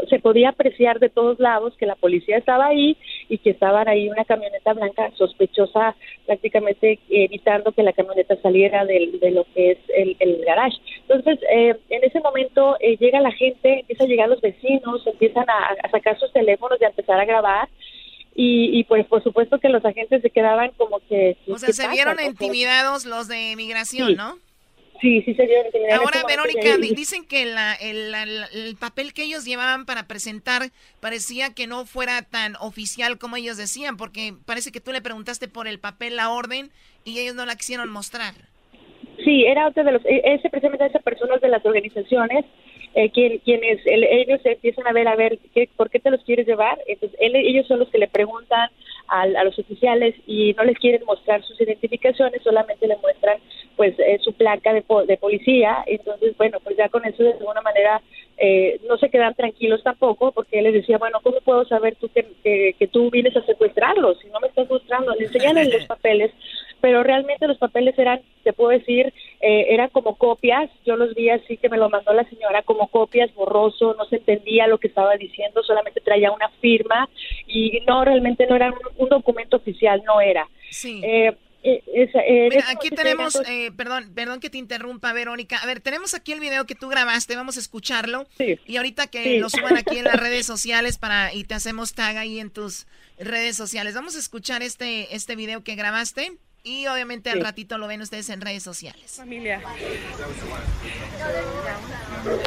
se 0.10 0.20
podía 0.20 0.50
apreciar 0.50 1.00
de 1.00 1.10
todos 1.10 1.40
lados 1.40 1.76
que 1.78 1.86
la 1.86 1.96
policía 1.96 2.38
estaba 2.38 2.68
ahí 2.68 2.98
y 3.30 3.38
que 3.38 3.52
estaban 3.52 3.88
ahí 3.88 4.10
una 4.10 4.26
camioneta 4.26 4.74
blanca 4.74 5.12
sospechosa, 5.16 5.96
prácticamente 6.26 7.00
evitando 7.10 7.72
que 7.72 7.84
la 7.84 7.94
camioneta 7.94 8.36
saliera 8.42 8.86
de, 8.86 9.32
lo 9.32 9.46
que 9.54 9.72
es 9.72 9.78
el, 9.96 10.16
el 10.20 10.44
garage. 10.46 10.78
Entonces, 11.08 11.40
eh, 11.52 11.76
en 11.90 12.04
ese 12.04 12.20
momento 12.22 12.78
eh, 12.80 12.98
llega 12.98 13.20
la 13.20 13.32
gente, 13.32 13.82
empieza 13.82 14.04
a 14.04 14.08
llegar 14.08 14.30
los 14.30 14.42
vecinos, 14.42 15.06
empiezan 15.06 15.46
a, 15.50 15.76
a 15.84 15.90
sacar 15.90 16.18
sus 16.20 16.32
teléfonos 16.34 16.80
y 16.82 16.86
a 16.86 16.90
empezar 16.90 17.20
a 17.20 17.26
grabar 17.26 17.70
y, 18.40 18.84
pues 18.84 19.06
por 19.08 19.24
supuesto 19.24 19.60
que 19.60 19.68
los 19.68 19.84
agentes 19.84 20.22
se 20.22 20.30
quedaban 20.30 20.70
como 20.78 21.00
que... 21.10 21.38
O 21.48 21.58
sea, 21.58 21.74
se 21.74 21.88
vieron 21.90 22.18
intimidados 22.24 23.06
los 23.06 23.28
de 23.28 23.56
migración, 23.58 24.16
¿no? 24.16 24.38
Sí, 25.02 25.24
sí 25.24 25.34
se 25.34 25.46
vieron 25.48 25.66
intimidados. 25.66 26.06
Ahora, 26.06 26.22
Verónica, 26.28 26.78
dicen 26.78 27.26
que 27.26 27.46
la, 27.46 27.74
el, 27.74 28.14
el, 28.14 28.76
papel 28.80 29.14
que 29.14 29.24
ellos 29.24 29.44
llevaban 29.44 29.88
para 29.88 30.08
presentar 30.08 30.70
parecía 31.00 31.56
que 31.56 31.66
no 31.66 31.86
fuera 31.86 32.22
tan 32.22 32.56
oficial 32.60 33.18
como 33.18 33.38
ellos 33.38 33.58
decían, 33.58 33.98
porque 33.98 34.34
parece 34.46 34.72
que 34.72 34.82
tú 34.82 34.92
le 34.92 35.02
preguntaste 35.02 35.48
por 35.48 35.68
el 35.68 35.80
papel, 35.80 36.16
la 36.16 36.30
orden, 36.30 36.70
y 37.06 37.20
ellos 37.20 37.34
no 37.34 37.46
la 37.46 37.56
quisieron 37.56 37.90
mostrar. 37.90 38.34
Sí, 39.26 39.46
era 39.46 39.68
otro 39.68 39.84
de 39.84 39.94
los, 39.94 40.06
e, 40.06 40.22
ese 40.26 40.50
precisamente 40.50 40.86
esas 40.86 41.02
personas 41.02 41.42
de 41.42 41.50
las 41.50 41.66
organizaciones 41.66 42.46
eh, 42.98 43.12
quien, 43.12 43.38
quienes 43.46 43.80
ellos 43.86 44.42
empiezan 44.44 44.88
a 44.88 44.92
ver, 44.92 45.08
a 45.08 45.16
ver, 45.16 45.38
¿qué, 45.54 45.70
¿por 45.78 45.92
qué 45.92 46.00
te 46.00 46.10
los 46.10 46.24
quieres 46.24 46.48
llevar? 46.48 46.80
Entonces, 46.88 47.16
ellos 47.22 47.68
son 47.68 47.78
los 47.78 47.90
que 47.90 48.00
le 48.00 48.08
preguntan 48.08 48.72
a, 49.08 49.28
los 49.28 49.60
oficiales 49.60 50.16
y 50.26 50.54
no 50.54 50.64
les 50.64 50.80
quieren 50.80 51.06
mostrar 51.06 51.44
sus 51.44 51.62
identificaciones, 51.62 52.42
solamente 52.42 52.88
le 52.88 52.98
muestran 52.98 53.38
pues 53.76 53.94
eh, 54.00 54.18
su 54.24 54.34
placa 54.34 54.74
de, 54.74 54.84
de 55.06 55.18
policía. 55.18 55.84
Entonces, 55.86 56.36
bueno, 56.38 56.58
pues 56.64 56.76
ya 56.76 56.90
con 56.90 57.06
eso 57.06 57.22
de 57.22 57.34
alguna 57.34 57.62
manera 57.62 58.02
eh, 58.36 58.80
no 58.90 58.98
se 58.98 59.12
quedan 59.12 59.36
tranquilos 59.36 59.84
tampoco, 59.84 60.32
porque 60.32 60.58
él 60.58 60.64
les 60.64 60.74
decía, 60.74 60.98
bueno, 60.98 61.20
¿cómo 61.22 61.38
puedo 61.42 61.66
saber 61.66 61.98
tú 61.98 62.10
que, 62.10 62.26
que, 62.80 62.88
tú 62.88 63.12
vienes 63.12 63.38
a 63.38 63.46
secuestrarlos? 63.46 64.18
Si 64.22 64.28
no 64.30 64.40
me 64.40 64.48
estás 64.48 64.68
mostrando, 64.68 65.14
le 65.14 65.26
enseñan 65.26 65.70
los 65.72 65.86
papeles, 65.88 66.32
pero 66.82 67.04
realmente 67.04 67.48
los 67.48 67.58
papeles 67.58 67.98
eran, 67.98 68.22
te 68.44 68.54
puedo 68.54 68.72
decir, 68.72 69.14
eh, 69.42 69.66
eran 69.70 69.90
como 69.90 70.18
copias, 70.18 70.70
yo 70.86 70.96
los 70.96 71.14
vi 71.16 71.30
así 71.30 71.58
que 71.58 71.70
me 71.70 71.78
lo 71.78 71.90
mandó 71.90 72.14
la 72.14 72.28
señora 72.30 72.62
como 72.64 72.88
copias, 72.88 73.34
borroso, 73.36 73.96
no 73.98 74.06
se 74.06 74.18
entendía 74.18 74.68
lo 74.68 74.78
que 74.78 74.88
estaba 74.88 75.16
diciendo, 75.16 75.64
solamente 75.64 76.02
traía 76.02 76.32
una 76.32 76.50
firma 76.62 77.10
y 77.48 77.82
no, 77.88 78.04
realmente 78.04 78.48
no 78.48 78.56
era 78.56 78.74
un, 78.98 79.10
documento 79.10 79.58
oficial, 79.58 80.04
no 80.06 80.22
era. 80.22 80.48
Sí. 80.70 81.02
Eh, 81.04 81.36
eh, 81.64 81.84
eh, 82.14 82.48
Mira, 82.50 82.70
aquí 82.70 82.90
tenemos, 82.90 83.36
eh, 83.48 83.72
perdón, 83.76 84.14
perdón 84.14 84.40
que 84.40 84.50
te 84.50 84.58
interrumpa, 84.58 85.12
Verónica. 85.12 85.58
A 85.58 85.66
ver, 85.66 85.82
tenemos 85.82 86.14
aquí 86.14 86.32
el 86.32 86.40
video 86.40 86.66
que 86.66 86.76
tú 86.76 86.88
grabaste, 86.88 87.36
vamos 87.36 87.58
a 87.58 87.60
escucharlo. 87.60 88.28
Y 88.66 88.78
ahorita 88.78 89.08
que 89.08 89.40
lo 89.40 89.50
suban 89.50 89.76
aquí 89.76 89.98
en 89.98 90.06
las 90.06 90.16
redes 90.20 90.46
sociales 90.46 90.98
para 90.98 91.34
y 91.34 91.44
te 91.44 91.56
hacemos 91.56 91.94
tag 91.94 92.18
ahí 92.18 92.40
en 92.40 92.52
tus 92.52 92.88
redes 93.20 93.58
sociales. 93.58 93.96
Vamos 93.96 94.16
a 94.16 94.20
escuchar 94.20 94.62
este, 94.62 95.14
este 95.16 95.36
video 95.36 95.64
que 95.64 95.76
grabaste 95.76 96.38
y 96.68 96.86
obviamente 96.88 97.30
al 97.30 97.42
ratito 97.42 97.78
lo 97.78 97.88
ven 97.88 98.02
ustedes 98.02 98.30
en 98.30 98.42
redes 98.42 98.62
sociales. 98.62 99.14
Familia. 99.16 99.62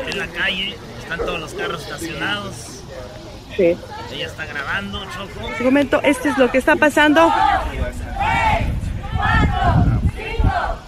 En 0.06 0.18
la 0.18 0.26
calle 0.26 0.76
están 1.00 1.18
todos 1.20 1.40
los 1.40 1.54
carros 1.54 1.82
estacionados. 1.82 2.54
Sí. 3.56 3.76
Ella 4.12 4.26
está 4.26 4.44
grabando, 4.44 5.06
Choco. 5.06 5.46
Un 5.46 5.64
momento, 5.64 6.00
este 6.02 6.28
es 6.28 6.38
lo 6.38 6.50
que 6.50 6.58
está 6.58 6.76
pasando. 6.76 7.32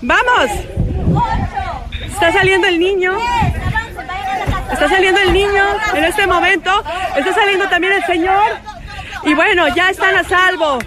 ¡Vamos! 0.03 0.51
Está 2.07 2.33
saliendo 2.33 2.69
el 2.69 2.79
niño. 2.79 3.19
Está 4.73 4.89
saliendo 4.91 5.21
el 5.21 5.33
niño 5.33 5.65
en 5.95 6.05
este 6.05 6.27
momento. 6.27 6.85
Está 7.17 7.33
saliendo 7.33 7.67
también 7.71 7.95
el 7.95 8.05
señor. 8.05 8.59
Y 9.25 9.33
bueno, 9.33 9.75
ya 9.75 9.89
están 9.89 10.17
a 10.17 10.25
salvo. 10.25 10.79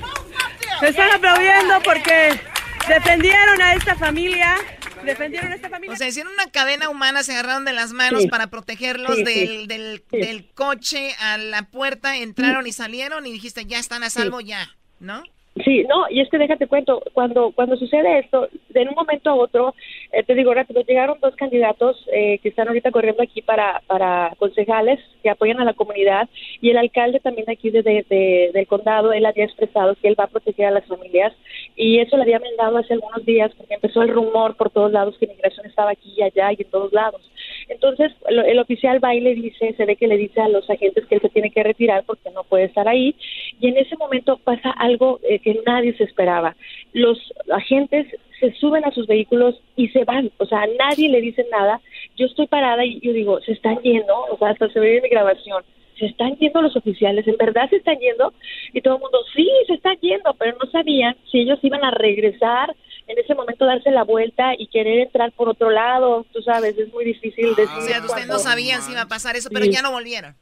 Se 0.80 0.90
están 0.90 1.12
aplaudiendo 1.12 1.82
porque 1.84 2.40
defendieron 2.88 3.62
a 3.62 3.74
esta 3.74 3.96
familia. 3.96 4.56
Defendieron 5.04 5.52
a 5.52 5.56
esta 5.56 5.70
familia. 5.70 5.94
O 5.94 5.98
sea, 5.98 6.08
hicieron 6.08 6.34
una 6.34 6.50
cadena 6.50 6.90
humana, 6.90 7.24
se 7.24 7.34
agarraron 7.34 7.66
de 7.66 7.74
las 7.74 7.94
manos 7.94 8.26
para 8.28 8.48
protegerlos 8.48 9.18
del, 9.18 9.68
del, 9.68 10.04
del, 10.12 10.50
coche 10.54 11.14
a 11.20 11.38
la 11.38 11.64
puerta, 11.64 12.18
entraron 12.18 12.66
y 12.66 12.72
salieron 12.72 13.26
y 13.28 13.32
dijiste, 13.32 13.66
ya 13.66 13.78
están 13.78 14.04
a 14.04 14.10
salvo, 14.10 14.42
ya, 14.42 14.76
¿no? 15.00 15.24
Sí, 15.64 15.86
no, 15.88 16.04
y 16.10 16.20
es 16.20 16.30
que 16.30 16.38
déjate 16.38 16.68
cuento, 16.68 17.02
cuando 17.14 17.54
cuando 17.54 17.78
sucede 17.78 18.20
esto, 18.20 18.50
de 18.70 18.82
un 18.82 18.94
momento 18.94 19.30
a 19.30 19.36
otro, 19.36 19.74
eh, 20.12 20.22
te 20.24 20.36
digo 20.36 20.54
rápido, 20.54 20.82
llegaron 20.82 21.18
dos 21.22 21.34
candidatos 21.38 21.96
eh, 22.12 22.40
que 22.40 22.50
están 22.50 22.68
ahorita 22.68 22.92
corriendo 22.92 23.24
aquí 23.24 23.42
para, 23.42 23.82
para 23.88 24.36
concejales 24.38 25.00
que 25.24 25.30
apoyan 25.30 25.62
a 25.62 25.64
la 25.64 25.74
comunidad 25.74 26.28
y 26.60 26.72
el 26.72 26.78
alcalde 26.78 27.22
también 27.22 27.50
aquí 27.50 27.70
de, 27.70 27.84
de, 27.84 28.52
del 28.54 28.68
condado, 28.68 29.14
él 29.14 29.26
había 29.26 29.46
expresado 29.46 29.96
que 29.96 30.10
él 30.10 30.20
va 30.20 30.26
a 30.26 30.28
proteger 30.28 30.66
a 30.66 30.72
las 30.72 30.86
familias 30.88 31.32
y 31.78 32.00
eso 32.00 32.18
le 32.18 32.24
había 32.24 32.40
mandado 32.40 32.78
hace 32.78 32.94
algunos 32.94 33.26
días 33.26 33.50
porque 33.58 33.76
empezó 33.76 34.02
el 34.02 34.10
rumor 34.10 34.58
por 34.58 34.72
todos 34.72 34.92
lados 34.92 35.16
que 35.18 35.26
inmigración 35.26 35.68
estaba 35.68 35.92
aquí 35.92 36.16
y 36.18 36.22
allá 36.22 36.52
y 36.52 36.64
en 36.64 36.70
todos 36.70 36.92
lados. 36.92 37.22
Entonces, 37.68 38.12
el 38.28 38.60
oficial 38.60 39.04
va 39.04 39.16
y 39.16 39.22
le 39.22 39.36
dice, 39.36 39.74
se 39.76 39.86
ve 39.86 39.96
que 39.96 40.08
le 40.08 40.18
dice 40.18 40.42
a 40.42 40.50
los 40.50 40.70
agentes 40.70 41.06
que 41.06 41.16
él 41.16 41.22
se 41.22 41.30
tiene 41.30 41.52
que 41.52 41.64
retirar 41.64 42.04
porque 42.06 42.30
no 42.32 42.44
puede 42.44 42.66
estar 42.66 42.88
ahí. 42.88 43.16
Y 43.60 43.68
en 43.68 43.78
ese 43.78 43.98
momento 43.98 44.38
pasa 44.44 44.72
algo 44.72 45.20
eh, 45.24 45.40
que 45.40 45.60
nadie 45.66 45.96
se 45.98 46.04
esperaba. 46.04 46.56
Los 46.94 47.18
agentes 47.52 48.08
se 48.40 48.52
suben 48.54 48.86
a 48.86 48.92
sus 48.92 49.08
vehículos 49.08 49.60
y 49.76 49.88
se 49.90 50.04
van, 50.04 50.32
o 50.38 50.46
sea, 50.46 50.68
nadie 50.78 51.10
le 51.10 51.22
dice 51.22 51.46
nada. 51.52 51.82
Yo 52.18 52.28
estoy 52.28 52.48
parada 52.48 52.86
y 52.86 53.00
yo 53.00 53.14
digo, 53.14 53.42
se 53.42 53.54
están 53.54 53.80
yendo, 53.82 54.14
o 54.32 54.38
sea, 54.38 54.50
hasta 54.50 54.70
se 54.70 54.80
ve 54.80 54.98
en 54.98 55.04
mi 55.04 55.10
grabación 55.10 55.64
se 55.98 56.08
están 56.08 56.36
yendo 56.38 56.62
los 56.62 56.76
oficiales, 56.76 57.28
en 57.28 57.38
verdad 57.38 57.70
se 57.70 57.78
están 57.78 57.98
yendo, 58.00 58.34
y 58.74 58.82
todo 58.82 58.96
el 58.96 59.02
mundo, 59.02 59.20
sí, 59.34 59.50
se 59.68 59.76
están 59.76 59.98
yendo, 60.02 60.34
pero 60.38 60.58
no 60.62 60.70
sabían 60.70 61.16
si 61.32 61.40
ellos 61.40 61.60
iban 61.62 61.84
a 61.84 61.92
regresar, 61.92 62.76
en 63.08 63.20
ese 63.20 63.36
momento 63.36 63.66
darse 63.66 63.92
la 63.92 64.04
vuelta 64.04 64.54
y 64.58 64.68
querer 64.68 65.00
entrar 65.00 65.32
por 65.34 65.50
otro 65.50 65.70
lado, 65.70 66.26
tú 66.34 66.42
sabes, 66.42 66.78
es 66.78 66.92
muy 66.92 67.06
difícil 67.06 67.56
decir. 67.56 67.78
o 67.78 67.82
sea, 67.82 68.02
ustedes 68.04 68.28
no 68.28 68.40
sabían 68.40 68.82
si 68.82 68.92
iba 68.92 69.02
a 69.02 69.08
pasar 69.08 69.36
eso, 69.36 69.50
pero 69.52 69.66
ya 69.66 69.82
no 69.82 69.92
volvieron. 69.92 70.36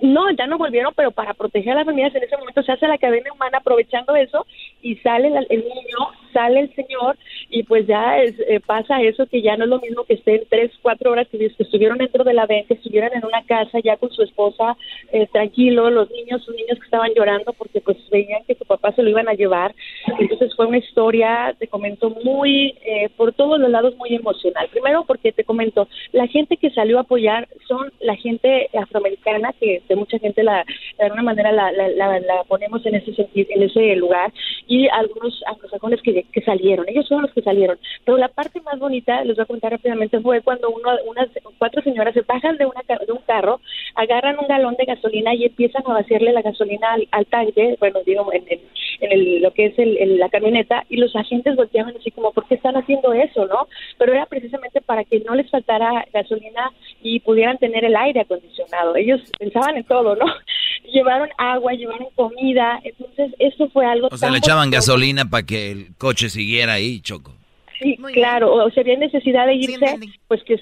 No, 0.00 0.30
ya 0.32 0.46
no 0.46 0.58
volvieron, 0.58 0.92
pero 0.94 1.12
para 1.12 1.34
proteger 1.34 1.72
a 1.72 1.76
las 1.76 1.86
familias 1.86 2.14
en 2.14 2.24
ese 2.24 2.36
momento 2.36 2.62
se 2.62 2.72
hace 2.72 2.88
la 2.88 2.98
cadena 2.98 3.32
humana 3.32 3.58
aprovechando 3.58 4.14
eso 4.16 4.44
y 4.82 4.96
sale 4.96 5.28
el, 5.28 5.60
niño, 5.60 5.98
sale 6.32 6.60
el 6.60 6.74
señor 6.74 7.16
y 7.48 7.62
pues 7.62 7.86
ya 7.86 8.18
es, 8.18 8.34
eh, 8.40 8.60
pasa 8.60 9.00
eso 9.02 9.26
que 9.26 9.40
ya 9.40 9.56
no 9.56 9.64
es 9.64 9.70
lo 9.70 9.80
mismo 9.80 10.04
que 10.04 10.14
estén 10.14 10.42
tres, 10.50 10.72
cuatro 10.82 11.12
horas 11.12 11.28
que, 11.28 11.52
estuvieron 11.58 11.98
dentro 11.98 12.24
de 12.24 12.34
la 12.34 12.46
venta, 12.46 12.68
que 12.68 12.74
estuvieran 12.74 13.12
en 13.14 13.24
una 13.24 13.42
casa 13.44 13.78
ya 13.82 13.96
con 13.96 14.10
su 14.10 14.22
esposa 14.22 14.76
eh, 15.12 15.28
tranquilo, 15.32 15.88
los 15.90 16.10
niños, 16.10 16.42
sus 16.42 16.54
niños 16.54 16.78
que 16.78 16.84
estaban 16.84 17.12
llorando 17.14 17.52
porque 17.52 17.80
pues 17.80 17.96
veían 18.10 18.42
que 18.46 18.56
su 18.56 18.64
papá 18.64 18.92
se 18.92 19.02
lo 19.02 19.10
iban 19.10 19.28
a 19.28 19.34
llevar. 19.34 19.74
Entonces 20.18 20.54
fue 20.56 20.66
una 20.66 20.78
historia, 20.78 21.54
te 21.58 21.68
comento, 21.68 22.10
muy, 22.10 22.74
eh, 22.84 23.08
por 23.16 23.32
todos 23.32 23.60
los 23.60 23.70
lados 23.70 23.96
muy 23.96 24.14
emocional. 24.14 24.68
Primero 24.70 25.04
porque 25.06 25.32
te 25.32 25.44
comento, 25.44 25.88
la 26.12 26.26
gente 26.26 26.56
que 26.56 26.70
salió 26.70 26.98
a 26.98 27.02
apoyar 27.02 27.48
son 27.68 27.92
la 28.00 28.16
gente 28.16 28.68
afroamericana 28.74 29.54
que 29.58 29.82
mucha 29.96 30.18
gente 30.18 30.42
la, 30.42 30.64
de 30.98 31.04
alguna 31.04 31.22
manera 31.22 31.52
la, 31.52 31.70
la, 31.72 32.44
ponemos 32.48 32.84
en 32.86 32.96
ese 32.96 33.14
sentido, 33.14 33.48
en 33.50 33.62
ese 33.62 33.96
lugar 33.96 34.32
y 34.66 34.88
algunos 34.88 35.42
anglosajones 35.46 36.00
que, 36.02 36.24
que 36.24 36.40
salieron, 36.42 36.88
ellos 36.88 37.06
son 37.06 37.22
los 37.22 37.32
que 37.32 37.42
salieron. 37.42 37.78
Pero 38.04 38.16
la 38.16 38.28
parte 38.28 38.60
más 38.62 38.78
bonita, 38.78 39.24
les 39.24 39.36
voy 39.36 39.42
a 39.42 39.46
contar 39.46 39.72
rápidamente, 39.72 40.20
fue 40.20 40.40
cuando 40.40 40.70
uno, 40.70 40.90
unas 41.06 41.28
cuatro 41.58 41.82
señoras 41.82 42.14
se 42.14 42.22
bajan 42.22 42.56
de, 42.56 42.66
una, 42.66 42.82
de 42.82 43.12
un 43.12 43.22
carro, 43.26 43.60
agarran 43.94 44.38
un 44.38 44.48
galón 44.48 44.74
de 44.76 44.84
gasolina 44.84 45.34
y 45.34 45.44
empiezan 45.44 45.82
a 45.86 45.94
vaciarle 45.94 46.32
la 46.32 46.42
gasolina 46.42 46.96
al, 47.10 47.26
tanque, 47.26 47.76
bueno, 47.80 48.00
digo, 48.04 48.32
en, 48.32 48.44
en, 48.48 48.60
el, 49.00 49.42
lo 49.42 49.52
que 49.52 49.66
es 49.66 49.78
el, 49.78 50.18
la 50.18 50.28
camioneta, 50.28 50.84
y 50.88 50.96
los 50.96 51.14
agentes 51.16 51.56
volteaban 51.56 51.96
así 51.96 52.10
como, 52.10 52.32
¿por 52.32 52.46
qué 52.46 52.54
están 52.54 52.76
haciendo 52.76 53.12
eso, 53.12 53.46
no? 53.46 53.68
Pero 53.98 54.12
era 54.12 54.26
precisamente 54.26 54.80
para 54.80 55.04
que 55.04 55.20
no 55.20 55.34
les 55.34 55.50
faltara 55.50 56.06
gasolina 56.12 56.70
y 57.02 57.20
pudieran 57.20 57.58
tener 57.58 57.84
el 57.84 57.96
aire 57.96 58.20
acondicionado. 58.20 58.96
Ellos 58.96 59.20
pensaban 59.38 59.76
en 59.76 59.84
todo, 59.84 60.16
¿no? 60.16 60.26
Llevaron 60.92 61.28
agua, 61.38 61.72
llevaron 61.72 62.08
comida, 62.14 62.80
entonces 62.84 63.34
eso 63.38 63.68
fue 63.70 63.86
algo... 63.86 64.08
O 64.10 64.16
sea, 64.16 64.30
le 64.30 64.38
echaban 64.38 64.70
gasolina 64.70 65.24
para 65.24 65.44
que 65.44 65.70
el 65.70 65.96
coche 65.96 66.28
siguiera 66.28 66.74
ahí, 66.74 67.00
Choco. 67.00 67.32
Sí, 67.80 67.96
claro, 68.12 68.54
o 68.54 68.70
sea, 68.70 68.82
había 68.82 68.96
necesidad 68.96 69.46
de 69.46 69.54
irse, 69.54 69.98
pues 70.28 70.42
que 70.44 70.60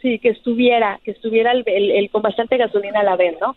sí, 0.00 0.18
que 0.18 0.30
estuviera, 0.30 1.00
que 1.04 1.10
estuviera 1.10 1.52
el, 1.52 1.64
el, 1.66 2.10
con 2.10 2.22
bastante 2.22 2.56
gasolina 2.56 3.00
a 3.00 3.04
la 3.04 3.16
vez, 3.16 3.36
¿no? 3.40 3.56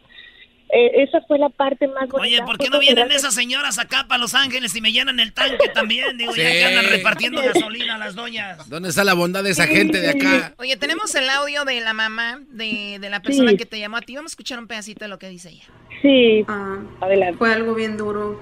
Eh, 0.72 1.04
esa 1.04 1.20
fue 1.22 1.40
la 1.40 1.50
parte 1.50 1.88
más 1.88 2.08
bonita. 2.10 2.22
Oye, 2.22 2.42
¿por 2.44 2.60
qué 2.60 2.70
no 2.70 2.80
vienen 2.80 3.12
esas 3.12 3.34
señoras 3.34 3.80
acá 3.80 4.06
para 4.08 4.20
Los 4.20 4.36
Ángeles 4.36 4.76
y 4.76 4.82
me 4.82 4.92
llenan 4.92 5.20
el 5.20 5.34
tanque 5.34 5.68
también? 5.74 6.18
Digo, 6.18 6.36
ya 6.36 6.52
que 6.52 6.66
andan 6.66 6.86
repartiendo 6.86 7.42
gasolina 7.42 7.96
a 7.96 7.98
las 7.98 8.14
doñas. 8.14 8.70
¿Dónde 8.70 8.90
está 8.90 9.04
la 9.04 9.16
bondad 9.16 9.44
de 9.44 9.50
esa 9.50 9.66
gente 9.66 10.00
de 10.00 10.10
acá? 10.10 10.54
Oye, 10.60 10.78
tenemos 10.78 11.14
el 11.16 11.28
audio 11.30 11.66
de 11.66 11.82
la 11.82 11.94
mamá 11.94 12.40
de, 12.50 13.00
la 13.02 13.22
persona 13.22 13.56
que 13.56 13.66
te 13.66 13.80
llamó 13.80 13.98
a 13.98 14.02
ti. 14.02 14.16
Vamos 14.16 14.32
a 14.32 14.34
escuchar 14.34 14.60
un 14.60 14.68
pedacito 14.68 15.06
de 15.06 15.10
lo 15.10 15.18
que 15.18 15.28
dice 15.30 15.50
ella. 15.50 15.64
Sí, 16.04 16.46
ah, 16.48 16.78
adelante. 17.02 17.38
Fue 17.38 17.52
algo 17.52 17.74
bien 17.74 17.98
duro, 17.98 18.40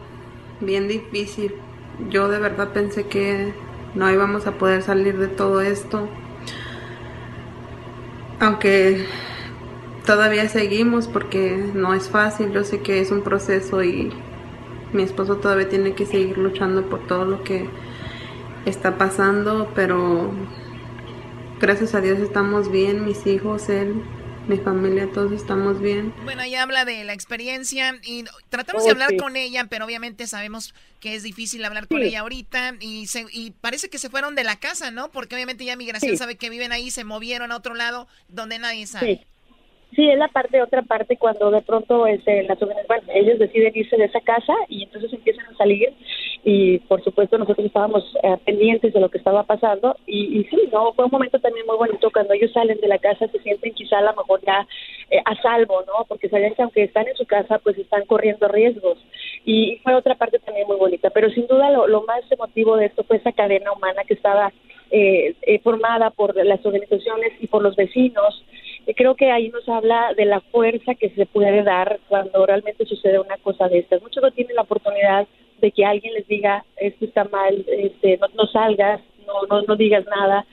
bien 0.59 0.89
difícil. 0.89 1.53
Yo 2.09 2.27
de 2.27 2.39
verdad 2.39 2.73
pensé 2.73 3.07
que 3.07 3.53
no 3.95 4.11
íbamos 4.11 4.47
a 4.47 4.57
poder 4.57 4.81
salir 4.81 5.17
de 5.17 5.29
todo 5.29 5.61
esto. 5.61 6.09
Aunque 8.41 9.05
todavía 10.07 10.47
seguimos 10.47 11.07
porque 11.07 11.57
no 11.73 11.93
es 11.93 12.09
fácil, 12.09 12.51
yo 12.53 12.63
sé 12.63 12.81
que 12.81 13.01
es 13.01 13.11
un 13.11 13.21
proceso 13.21 13.83
y 13.83 14.09
mi 14.93 15.03
esposo 15.03 15.35
todavía 15.35 15.67
tiene 15.67 15.93
que 15.93 16.05
seguir 16.05 16.37
luchando 16.37 16.89
por 16.89 17.05
todo 17.05 17.25
lo 17.25 17.43
que 17.43 17.69
está 18.65 18.97
pasando, 18.97 19.71
pero 19.75 20.31
gracias 21.59 21.93
a 21.93 21.99
Dios 21.99 22.19
estamos 22.19 22.71
bien, 22.71 23.03
mis 23.03 23.27
hijos, 23.27 23.67
él, 23.67 24.01
mi 24.47 24.55
familia, 24.55 25.11
todos 25.11 25.33
estamos 25.33 25.81
bien. 25.81 26.13
Bueno, 26.23 26.41
ella 26.41 26.63
habla 26.63 26.85
de 26.85 27.03
la 27.03 27.11
experiencia 27.11 27.99
y 28.01 28.23
tratamos 28.47 28.85
de 28.85 28.91
hablar 28.91 29.17
con 29.17 29.35
ella, 29.35 29.67
pero 29.69 29.83
obviamente 29.83 30.25
sabemos 30.25 30.73
que 31.01 31.15
es 31.15 31.23
difícil 31.23 31.65
hablar 31.65 31.89
con 31.89 32.01
ella 32.01 32.21
ahorita 32.21 32.75
y, 32.79 33.09
y 33.33 33.51
parece 33.59 33.89
que 33.89 33.97
se 33.97 34.09
fueron 34.09 34.35
de 34.35 34.45
la 34.45 34.57
casa, 34.57 34.89
¿no? 34.89 35.11
Porque 35.11 35.35
obviamente 35.35 35.65
ya 35.65 35.75
migración 35.75 36.17
sabe 36.17 36.37
que 36.37 36.49
viven 36.49 36.71
ahí, 36.71 36.91
se 36.91 37.03
movieron 37.03 37.51
a 37.51 37.57
otro 37.57 37.75
lado 37.75 38.07
donde 38.29 38.57
nadie 38.57 38.87
sabe. 38.87 39.27
Sí, 39.95 40.09
es 40.09 40.17
la 40.17 40.27
parte, 40.27 40.61
otra 40.61 40.81
parte, 40.81 41.17
cuando 41.17 41.49
de 41.49 41.61
pronto 41.61 42.05
este, 42.05 42.43
las 42.43 42.59
bueno, 42.59 43.03
ellos 43.13 43.39
deciden 43.39 43.71
irse 43.73 43.95
de 43.97 44.05
esa 44.05 44.19
casa 44.19 44.53
y 44.67 44.83
entonces 44.83 45.13
empiezan 45.13 45.45
a 45.45 45.57
salir 45.57 45.93
y 46.43 46.79
por 46.79 47.03
supuesto 47.03 47.37
nosotros 47.37 47.65
estábamos 47.65 48.03
eh, 48.21 48.37
pendientes 48.45 48.93
de 48.93 48.99
lo 48.99 49.09
que 49.09 49.17
estaba 49.17 49.43
pasando 49.43 49.95
y, 50.05 50.39
y, 50.39 50.43
sí, 50.45 50.69
no, 50.71 50.93
fue 50.93 51.05
un 51.05 51.11
momento 51.11 51.39
también 51.39 51.65
muy 51.65 51.77
bonito 51.77 52.11
cuando 52.11 52.33
ellos 52.33 52.51
salen 52.51 52.79
de 52.79 52.87
la 52.87 52.99
casa, 52.99 53.27
se 53.27 53.39
sienten 53.39 53.73
quizá 53.73 53.99
a 53.99 54.01
lo 54.01 54.13
mejor 54.13 54.41
ya 54.45 54.67
eh, 55.09 55.21
a 55.23 55.41
salvo, 55.41 55.81
¿no? 55.87 56.05
Porque 56.07 56.29
saben 56.29 56.53
que 56.53 56.61
aunque 56.61 56.83
están 56.83 57.07
en 57.07 57.15
su 57.15 57.25
casa, 57.25 57.57
pues 57.59 57.77
están 57.77 58.05
corriendo 58.05 58.47
riesgos 58.49 58.97
y, 59.45 59.77
fue 59.83 59.95
otra 59.95 60.15
parte 60.15 60.39
también 60.39 60.67
muy 60.67 60.77
bonita, 60.77 61.09
pero 61.11 61.29
sin 61.31 61.47
duda 61.47 61.71
lo, 61.71 61.87
lo 61.87 62.03
más 62.03 62.29
emotivo 62.29 62.75
de 62.75 62.87
esto 62.87 63.03
fue 63.03 63.17
esa 63.17 63.31
cadena 63.31 63.71
humana 63.71 64.03
que 64.05 64.15
estaba 64.15 64.51
eh, 64.91 65.35
eh 65.41 65.59
formada 65.59 66.11
por 66.11 66.35
las 66.45 66.65
organizaciones 66.65 67.33
y 67.39 67.47
por 67.47 67.61
los 67.61 67.75
vecinos 67.75 68.43
creo 68.95 69.15
que 69.15 69.31
ahí 69.31 69.49
nos 69.49 69.67
habla 69.67 70.13
de 70.15 70.25
la 70.25 70.39
fuerza 70.39 70.95
que 70.95 71.09
se 71.09 71.25
puede 71.25 71.63
dar 71.63 71.99
cuando 72.07 72.45
realmente 72.45 72.85
sucede 72.85 73.19
una 73.19 73.37
cosa 73.37 73.67
de 73.67 73.79
estas. 73.79 74.01
Muchos 74.01 74.23
no 74.23 74.31
tienen 74.31 74.55
la 74.55 74.61
oportunidad 74.63 75.27
de 75.59 75.71
que 75.71 75.85
alguien 75.85 76.13
les 76.13 76.27
diga 76.27 76.63
esto 76.77 77.05
está 77.05 77.25
mal, 77.25 77.65
este, 77.67 78.19
no, 78.35 78.47
salgas, 78.47 79.01
no, 79.25 79.47
no, 79.49 79.63
no 79.63 79.75
digas 79.75 80.05
nada 80.05 80.45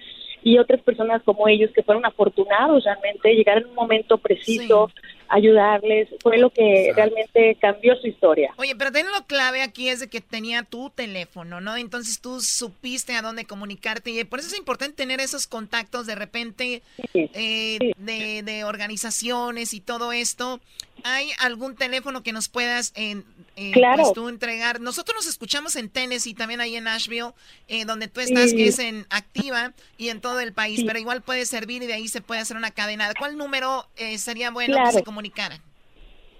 y 0.44 0.58
otras 0.58 0.82
personas 0.82 1.22
como 1.22 1.48
ellos 1.48 1.70
que 1.74 1.82
fueron 1.82 2.04
afortunados 2.04 2.84
realmente, 2.84 3.34
llegar 3.34 3.58
en 3.58 3.66
un 3.66 3.74
momento 3.74 4.18
preciso, 4.18 4.90
ayudarles, 5.28 6.10
fue 6.20 6.36
lo 6.36 6.50
que 6.50 6.92
realmente 6.94 7.56
cambió 7.58 7.96
su 7.96 8.06
historia. 8.06 8.52
Oye, 8.58 8.76
pero 8.76 8.92
también 8.92 9.12
lo 9.18 9.26
clave 9.26 9.62
aquí 9.62 9.88
es 9.88 10.00
de 10.00 10.08
que 10.08 10.20
tenía 10.20 10.62
tu 10.62 10.90
teléfono, 10.90 11.62
¿no? 11.62 11.78
Entonces 11.78 12.20
tú 12.20 12.40
supiste 12.40 13.14
a 13.14 13.22
dónde 13.22 13.46
comunicarte 13.46 14.10
y 14.10 14.22
por 14.24 14.38
eso 14.38 14.48
es 14.48 14.58
importante 14.58 14.94
tener 14.94 15.18
esos 15.20 15.46
contactos 15.46 16.06
de 16.06 16.14
repente 16.14 16.82
eh, 17.14 17.78
De, 17.96 18.42
de, 18.42 18.64
organizaciones 18.64 19.72
y 19.72 19.80
todo 19.80 20.12
esto. 20.12 20.60
¿Hay 21.04 21.30
algún 21.40 21.74
teléfono 21.74 22.22
que 22.22 22.32
nos 22.32 22.48
puedas 22.48 22.92
en, 22.96 23.24
eh, 23.56 23.72
pues, 23.96 24.12
tú 24.12 24.28
entregar? 24.28 24.80
Nosotros 24.80 25.16
nos 25.16 25.28
escuchamos 25.28 25.76
en 25.76 25.88
Tennessee, 25.88 26.34
también 26.34 26.60
ahí 26.60 26.76
en 26.76 26.84
Nashville, 26.84 27.32
eh, 27.68 27.84
donde 27.84 28.08
tú 28.08 28.20
estás, 28.20 28.52
que 28.52 28.66
es 28.66 28.78
en 28.78 29.06
Activa 29.10 29.72
y 29.96 30.08
en 30.08 30.20
todo 30.20 30.40
el 30.40 30.52
país, 30.52 30.84
pero 30.86 30.98
igual 30.98 31.22
puede 31.22 31.46
servir 31.46 31.82
y 31.82 31.86
de 31.86 31.94
ahí 31.94 32.08
se 32.08 32.20
puede 32.20 32.40
hacer 32.40 32.56
una 32.56 32.70
cadena. 32.70 33.10
¿Cuál 33.18 33.36
número 33.36 33.86
eh, 33.96 34.18
sería 34.18 34.50
bueno 34.50 34.76
que 34.84 34.92
se 34.92 35.04
comunicaran? 35.04 35.58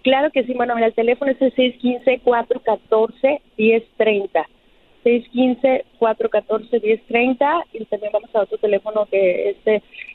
Claro 0.02 0.30
que 0.30 0.44
sí, 0.44 0.52
bueno, 0.54 0.74
mira, 0.74 0.88
el 0.88 0.94
teléfono 0.94 1.30
es 1.30 1.40
el 1.40 1.54
615-414-1030. 1.54 4.46
615-414-1030 5.04 7.64
y 7.72 7.84
también 7.84 8.10
vamos 8.12 8.34
a 8.34 8.40
otro 8.40 8.58
teléfono 8.58 9.06
que 9.10 9.50
es 9.50 9.56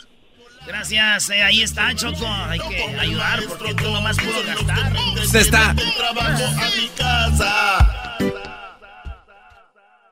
Gracias, 0.66 1.30
eh, 1.30 1.42
ahí 1.42 1.62
está, 1.62 1.94
Choco. 1.94 2.26
Hay 2.26 2.60
que 2.60 2.84
ayudar 2.98 3.40
porque 3.50 3.74
tú 3.74 3.90
nomás 3.92 4.18
pudo 4.18 4.42
gastar. 4.46 4.94
Usted 5.22 5.40
está. 5.40 5.76
Trabajo 5.98 6.44
a 6.46 6.70
mi 6.80 6.88
casa. 6.96 8.53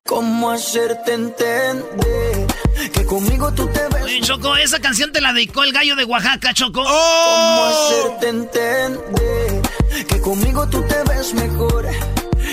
¿Cómo 0.06 0.52
hacerte 0.52 1.14
entender 1.14 2.48
que 2.92 3.06
conmigo 3.06 3.54
tú 3.54 3.68
te 3.72 3.88
ves? 3.90 4.04
Oye, 4.04 4.22
Choco, 4.22 4.56
esa 4.56 4.80
canción 4.80 5.12
te 5.12 5.22
la 5.22 5.32
dedicó 5.32 5.64
el 5.64 5.72
gallo 5.72 5.96
de 5.96 6.04
Oaxaca, 6.06 6.54
Choco. 6.54 6.84
¿Cómo 6.84 7.66
hacerte 7.66 8.30
entender 8.30 9.62
que 10.10 10.20
conmigo 10.20 10.68
tú 10.68 10.84
te 10.88 11.04
ves 11.04 11.34
mejor? 11.34 11.88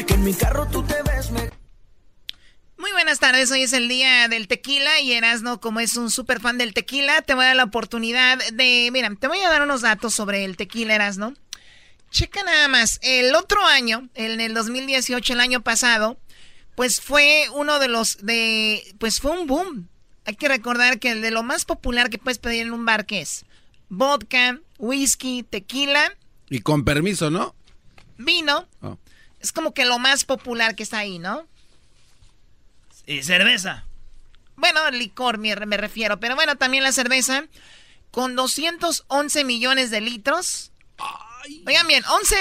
Que 0.06 0.14
en 0.14 0.24
mi 0.24 0.34
carro 0.34 0.68
tú 0.68 0.82
te 0.84 1.02
ves 1.02 1.30
mejor. 1.30 1.52
Muy 2.76 2.92
buenas 2.92 3.18
tardes, 3.18 3.50
hoy 3.50 3.62
es 3.62 3.72
el 3.72 3.88
día 3.88 4.28
del 4.28 4.46
tequila 4.46 5.00
y 5.00 5.12
Erasno, 5.12 5.58
como 5.58 5.80
es 5.80 5.96
un 5.96 6.10
súper 6.10 6.40
fan 6.40 6.58
del 6.58 6.74
tequila, 6.74 7.22
te 7.22 7.34
voy 7.34 7.44
a 7.44 7.48
dar 7.48 7.56
la 7.56 7.64
oportunidad 7.64 8.38
de, 8.52 8.90
mira, 8.92 9.10
te 9.18 9.26
voy 9.26 9.40
a 9.40 9.48
dar 9.48 9.62
unos 9.62 9.80
datos 9.80 10.14
sobre 10.14 10.44
el 10.44 10.56
tequila, 10.56 10.94
Erasno. 10.94 11.34
Checa 12.10 12.42
nada 12.44 12.68
más, 12.68 13.00
el 13.02 13.34
otro 13.34 13.64
año, 13.66 14.08
en 14.14 14.40
el 14.40 14.54
2018, 14.54 15.32
el 15.32 15.40
año 15.40 15.62
pasado, 15.62 16.18
pues 16.78 17.00
fue 17.00 17.48
uno 17.54 17.80
de 17.80 17.88
los 17.88 18.18
de, 18.24 18.94
pues 19.00 19.20
fue 19.20 19.32
un 19.32 19.48
boom. 19.48 19.88
Hay 20.24 20.36
que 20.36 20.46
recordar 20.46 21.00
que 21.00 21.10
el 21.10 21.22
de 21.22 21.32
lo 21.32 21.42
más 21.42 21.64
popular 21.64 22.08
que 22.08 22.18
puedes 22.18 22.38
pedir 22.38 22.62
en 22.62 22.72
un 22.72 22.86
bar, 22.86 23.04
que 23.04 23.20
es? 23.20 23.44
Vodka, 23.88 24.60
whisky, 24.78 25.42
tequila, 25.42 26.14
Y 26.48 26.60
con 26.60 26.84
permiso, 26.84 27.32
¿no? 27.32 27.56
vino. 28.16 28.68
Oh. 28.80 28.96
Es 29.40 29.50
como 29.50 29.74
que 29.74 29.86
lo 29.86 29.98
más 29.98 30.24
popular 30.24 30.76
que 30.76 30.84
está 30.84 30.98
ahí, 30.98 31.18
¿no? 31.18 31.48
Y 33.06 33.24
cerveza. 33.24 33.84
Bueno, 34.54 34.88
licor 34.92 35.38
me, 35.38 35.56
me 35.56 35.78
refiero, 35.78 36.20
pero 36.20 36.36
bueno, 36.36 36.54
también 36.58 36.84
la 36.84 36.92
cerveza 36.92 37.44
con 38.12 38.36
211 38.36 39.42
millones 39.42 39.90
de 39.90 40.00
litros. 40.00 40.70
Oigan 41.66 41.88
bien, 41.88 42.04
11, 42.04 42.36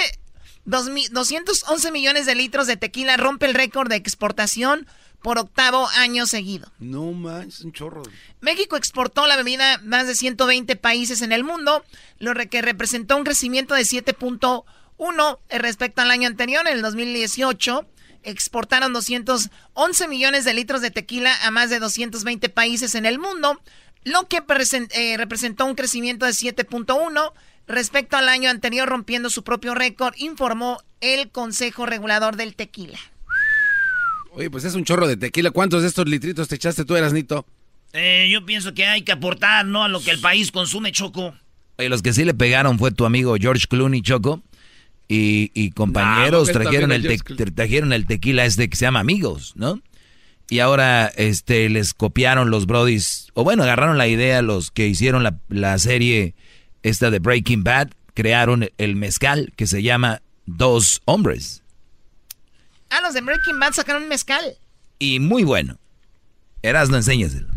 dos 0.68 0.88
mi- 0.90 1.08
211 1.08 1.90
millones 1.90 2.26
de 2.26 2.34
litros 2.34 2.66
de 2.66 2.76
tequila 2.76 3.16
rompe 3.16 3.46
el 3.46 3.54
récord 3.54 3.88
de 3.88 3.96
exportación 3.96 4.86
por 5.22 5.38
octavo 5.38 5.88
año 5.96 6.26
seguido. 6.26 6.70
No 6.78 7.10
manches, 7.12 7.62
un 7.62 7.72
chorro. 7.72 8.02
México 8.40 8.76
exportó 8.76 9.26
la 9.26 9.36
bebida 9.36 9.74
a 9.74 9.78
más 9.78 10.06
de 10.06 10.14
120 10.14 10.76
países 10.76 11.22
en 11.22 11.32
el 11.32 11.42
mundo, 11.42 11.84
lo 12.18 12.34
que 12.34 12.62
representó 12.62 13.16
un 13.16 13.24
crecimiento 13.24 13.74
de 13.74 13.82
7.1 13.84 15.38
respecto 15.48 16.02
al 16.02 16.10
año 16.10 16.28
anterior, 16.28 16.66
en 16.66 16.74
el 16.74 16.82
2018. 16.82 17.86
Exportaron 18.22 18.92
211 18.92 20.08
millones 20.08 20.44
de 20.44 20.54
litros 20.54 20.80
de 20.82 20.90
tequila 20.90 21.34
a 21.44 21.50
más 21.50 21.70
de 21.70 21.78
220 21.78 22.48
países 22.48 22.94
en 22.94 23.06
el 23.06 23.18
mundo, 23.18 23.60
lo 24.04 24.28
que 24.28 24.42
eh, 24.90 25.16
representó 25.16 25.64
un 25.66 25.74
crecimiento 25.74 26.26
de 26.26 26.32
7.1 26.32 27.32
respecto 27.68 28.16
al 28.16 28.28
año 28.28 28.50
anterior, 28.50 28.88
rompiendo 28.88 29.30
su 29.30 29.44
propio 29.44 29.74
récord, 29.74 30.14
informó 30.16 30.78
el 31.00 31.30
Consejo 31.30 31.86
Regulador 31.86 32.36
del 32.36 32.54
Tequila. 32.56 32.98
Oye, 34.32 34.50
pues 34.50 34.64
es 34.64 34.74
un 34.74 34.84
chorro 34.84 35.06
de 35.08 35.16
tequila. 35.16 35.50
¿Cuántos 35.50 35.82
de 35.82 35.88
estos 35.88 36.08
litritos 36.08 36.48
te 36.48 36.54
echaste 36.56 36.84
tú, 36.84 36.94
Erasnito? 36.96 37.44
Eh, 37.92 38.28
yo 38.30 38.44
pienso 38.44 38.74
que 38.74 38.86
hay 38.86 39.02
que 39.02 39.12
aportar, 39.12 39.64
¿no? 39.66 39.82
A 39.84 39.88
lo 39.88 40.00
que 40.00 40.10
el 40.10 40.20
país 40.20 40.52
consume, 40.52 40.92
Choco. 40.92 41.34
Oye, 41.78 41.88
los 41.88 42.02
que 42.02 42.12
sí 42.12 42.24
le 42.24 42.34
pegaron 42.34 42.78
fue 42.78 42.90
tu 42.92 43.04
amigo 43.04 43.34
George 43.40 43.66
Clooney, 43.68 44.02
Choco. 44.02 44.42
Y, 45.08 45.50
y 45.54 45.70
compañeros 45.70 46.52
trajeron, 46.52 46.92
el 46.92 47.06
a 47.06 47.16
te- 47.16 47.46
trajeron 47.50 47.94
el 47.94 48.06
tequila 48.06 48.44
este 48.44 48.68
que 48.68 48.76
se 48.76 48.84
llama 48.84 49.00
Amigos, 49.00 49.54
¿no? 49.56 49.80
Y 50.50 50.58
ahora 50.60 51.06
este, 51.16 51.68
les 51.70 51.94
copiaron 51.94 52.50
los 52.50 52.66
brodis, 52.66 53.28
o 53.34 53.42
bueno, 53.42 53.62
agarraron 53.62 53.96
la 53.98 54.06
idea 54.06 54.42
los 54.42 54.70
que 54.70 54.86
hicieron 54.86 55.22
la, 55.22 55.38
la 55.48 55.78
serie 55.78 56.34
esta 56.82 57.10
de 57.10 57.18
Breaking 57.18 57.64
Bad, 57.64 57.90
crearon 58.14 58.68
el 58.78 58.96
mezcal 58.96 59.52
que 59.56 59.66
se 59.66 59.82
llama 59.82 60.22
Dos 60.46 61.02
Hombres. 61.04 61.62
Ah, 62.90 63.00
los 63.02 63.14
de 63.14 63.20
Breaking 63.20 63.58
Bad 63.58 63.72
sacaron 63.72 64.04
un 64.04 64.08
mezcal. 64.08 64.56
Y 64.98 65.20
muy 65.20 65.44
bueno. 65.44 65.78
Eras, 66.62 66.90
no 66.90 66.96
enséñaselo. 66.96 67.48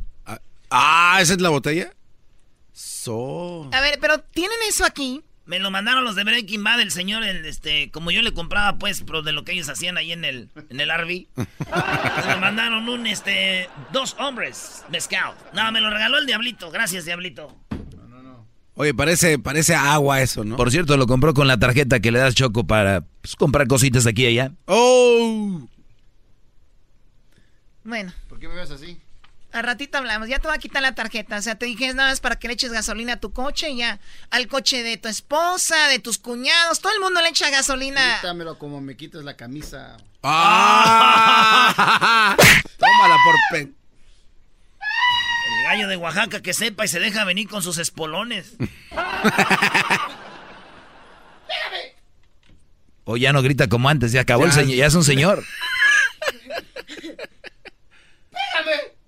Ah, 0.70 1.18
¿esa 1.22 1.34
es 1.34 1.42
la 1.42 1.50
botella? 1.50 1.94
So. 2.74 3.70
A 3.74 3.82
ver, 3.82 3.98
pero 4.00 4.20
tienen 4.20 4.58
eso 4.68 4.86
aquí. 4.86 5.24
Me 5.46 5.60
lo 5.60 5.72
mandaron 5.72 6.04
los 6.04 6.16
de 6.16 6.24
Breaking 6.24 6.64
Bad, 6.64 6.80
el 6.80 6.92
señor, 6.92 7.24
el, 7.24 7.46
este, 7.46 7.92
como 7.92 8.12
yo 8.12 8.22
le 8.22 8.34
compraba, 8.34 8.78
pues, 8.78 9.04
pero 9.06 9.22
de 9.22 9.34
lo 9.34 9.44
que 9.44 9.52
ellos 9.52 9.68
hacían 9.68 9.98
ahí 9.98 10.12
en 10.14 10.24
el, 10.24 10.50
en 10.70 10.80
el 10.80 10.90
RV. 10.90 11.28
me 12.28 12.36
mandaron 12.38 12.88
un, 12.88 13.08
este, 13.08 13.68
dos 13.92 14.16
hombres, 14.20 14.86
mezcal. 14.90 15.34
No, 15.54 15.70
me 15.72 15.82
lo 15.82 15.90
regaló 15.90 16.20
el 16.20 16.26
Diablito. 16.26 16.72
Gracias, 16.72 17.06
Diablito. 17.06 17.61
Oye, 18.76 18.94
parece, 18.94 19.38
parece 19.38 19.76
agua 19.76 20.22
eso, 20.22 20.44
¿no? 20.44 20.56
Por 20.56 20.72
cierto, 20.72 20.98
lo 20.98 21.06
compró 21.08 21.34
con 21.34 21.48
la 21.48 21.60
tarjeta 21.60 22.00
que 22.00 22.12
le 22.12 22.20
das 22.20 22.36
Choco 22.36 22.66
para 22.66 23.02
pues, 23.22 23.36
comprar 23.36 23.68
cositas 23.68 24.08
aquí 24.08 24.24
y 24.24 24.28
allá. 24.28 24.54
¡Oh! 24.66 25.68
Bueno, 27.84 28.14
¿Por 28.30 28.40
qué 28.40 28.48
me 28.48 28.56
ves 28.56 28.72
así? 28.72 28.98
al 29.52 29.64
ratito 29.64 29.98
hablamos. 29.98 30.30
Ya 30.30 30.40
te 30.40 30.48
voy 30.48 30.56
a 30.56 30.60
quitar 30.60 30.82
la 30.82 30.96
tarjeta. 30.96 31.38
O 31.38 31.42
sea, 31.42 31.56
te 31.56 31.66
dije 31.66 31.88
es 31.88 31.96
nada 31.96 32.10
más 32.10 32.22
para 32.22 32.38
que 32.38 32.48
le 32.48 32.54
eches 32.54 32.72
gasolina 32.72 33.14
a 33.14 33.20
tu 33.20 33.34
coche 33.34 33.70
y 33.72 33.78
ya. 33.78 34.00
Al 34.30 34.48
coche 34.48 34.84
de 34.84 34.98
tu 34.98 35.10
esposa, 35.10 35.88
de 35.88 36.00
tus 36.00 36.18
cuñados. 36.18 36.80
Todo 36.80 36.94
el 36.94 37.02
mundo 37.02 37.22
le 37.22 37.30
echa 37.30 37.50
gasolina. 37.50 38.18
Quítamelo 38.22 38.58
como 38.58 38.80
me 38.82 38.96
quitas 38.96 39.24
la 39.24 39.36
camisa. 39.36 39.98
¡Ah! 40.24 41.66
Tómala 42.78 43.18
por 43.26 43.36
pen. 43.52 43.76
El 45.62 45.78
gallo 45.78 45.88
de 45.88 45.98
Oaxaca 45.98 46.42
que 46.42 46.54
sepa 46.54 46.86
y 46.86 46.88
se 46.88 47.00
deja 47.00 47.24
venir 47.26 47.48
con 47.48 47.62
sus 47.62 47.78
espolones. 47.78 48.56
O 53.04 53.18
ya 53.18 53.34
no 53.34 53.42
grita 53.42 53.68
como 53.68 53.90
antes, 53.90 54.12
ya 54.12 54.22
acabó 54.22 54.46
el 54.46 54.52
Ya. 54.52 54.56
señor, 54.58 54.76
ya 54.78 54.86
es 54.86 54.94
un 54.94 55.04
señor. 55.04 55.44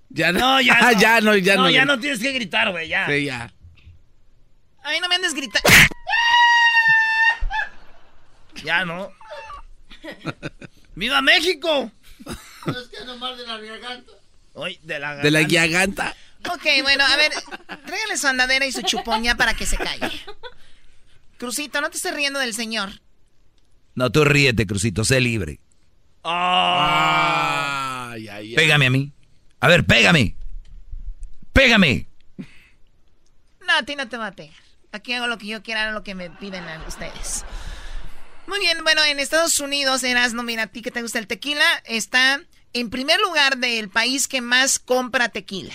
Ya 0.10 0.32
No, 0.32 0.60
ya 0.62 0.80
no. 0.82 0.92
ya 1.00 1.22
no, 1.22 1.36
ya 1.38 1.56
no. 1.56 1.62
No, 1.64 1.70
ya 1.70 1.86
no 1.86 2.00
tienes 2.00 2.20
que 2.20 2.32
gritar, 2.32 2.72
güey, 2.72 2.88
ya. 2.90 3.06
Sí, 3.08 3.26
ya. 3.26 3.54
Ay, 4.84 5.00
no 5.00 5.08
me 5.08 5.16
andes 5.16 5.34
gritando. 5.34 5.70
Ya 8.64 8.84
no. 8.84 9.12
¡Viva 10.96 11.22
México! 11.22 11.92
Es 12.26 12.88
que 12.98 13.06
nomás 13.06 13.38
de 13.38 13.46
la 13.48 13.58
garganta. 13.58 14.12
Hoy, 14.54 14.80
de 14.84 15.00
la 15.00 15.16
De 15.18 15.32
la 15.32 15.44
garganta. 15.44 16.16
Ok, 16.52 16.66
bueno, 16.82 17.06
a 17.06 17.16
ver. 17.16 17.32
Tráigale 17.86 18.18
su 18.18 18.28
andadera 18.28 18.66
y 18.66 18.72
su 18.72 18.82
chupón 18.82 19.24
ya 19.24 19.36
para 19.36 19.54
que 19.54 19.66
se 19.66 19.78
calle. 19.78 20.12
Crucito, 21.38 21.82
no 21.82 21.90
te 21.90 21.98
estés 21.98 22.14
riendo 22.14 22.40
del 22.40 22.54
señor. 22.54 23.02
No, 23.96 24.12
tú 24.12 24.26
ríete, 24.26 24.66
Crucito, 24.66 25.04
sé 25.04 25.22
libre. 25.22 25.60
Ay, 26.24 28.28
ay, 28.28 28.30
ay. 28.30 28.56
Pégame 28.56 28.88
a 28.88 28.90
mí. 28.90 29.14
A 29.60 29.68
ver, 29.68 29.86
pégame. 29.86 30.36
Pégame. 31.52 32.08
No, 33.66 33.78
a 33.78 33.84
ti 33.84 33.96
no 33.96 34.08
te 34.10 34.18
va 34.18 34.28
a 34.28 34.32
pegar. 34.32 34.56
Aquí 34.92 35.14
hago 35.14 35.28
lo 35.28 35.38
que 35.38 35.48
yo 35.48 35.64
quiera, 35.64 35.92
lo 35.92 36.04
que 36.04 36.16
me 36.16 36.30
piden 36.30 36.68
a 36.68 36.84
ustedes. 36.88 37.46
Muy 38.46 38.60
bien, 38.60 38.84
bueno, 38.84 39.04
en 39.04 39.20
Estados 39.20 39.60
Unidos, 39.60 40.04
Erasno, 40.04 40.44
mira, 40.44 40.64
a 40.64 40.68
ti 40.68 40.82
que 40.82 40.92
te 40.92 41.02
gusta 41.02 41.18
el 41.18 41.28
tequila, 41.28 41.64
está 41.86 42.42
en 42.74 42.90
primer 42.90 43.20
lugar 43.22 43.58
del 43.58 43.90
país 43.90 44.28
que 44.28 44.42
más 44.42 44.80
compra 44.80 45.30
tequila. 45.30 45.74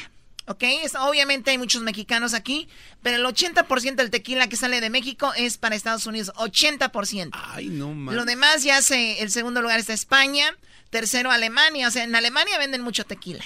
¿Ok? 0.48 0.64
obviamente 1.00 1.50
hay 1.50 1.58
muchos 1.58 1.82
mexicanos 1.82 2.32
aquí, 2.32 2.68
pero 3.02 3.16
el 3.16 3.24
80% 3.24 3.96
del 3.96 4.10
tequila 4.10 4.48
que 4.48 4.56
sale 4.56 4.80
de 4.80 4.88
México 4.88 5.32
es 5.36 5.58
para 5.58 5.76
Estados 5.76 6.06
Unidos. 6.06 6.32
80%. 6.36 7.30
Ay, 7.32 7.68
no 7.68 7.88
mames. 7.92 8.14
Lo 8.14 8.24
demás 8.24 8.62
ya 8.62 8.80
se. 8.80 9.20
El 9.20 9.30
segundo 9.30 9.60
lugar 9.60 9.78
está 9.78 9.92
España. 9.92 10.56
Tercero, 10.90 11.30
Alemania. 11.30 11.88
O 11.88 11.90
sea, 11.90 12.04
en 12.04 12.14
Alemania 12.14 12.58
venden 12.58 12.80
mucho 12.80 13.04
tequila. 13.04 13.44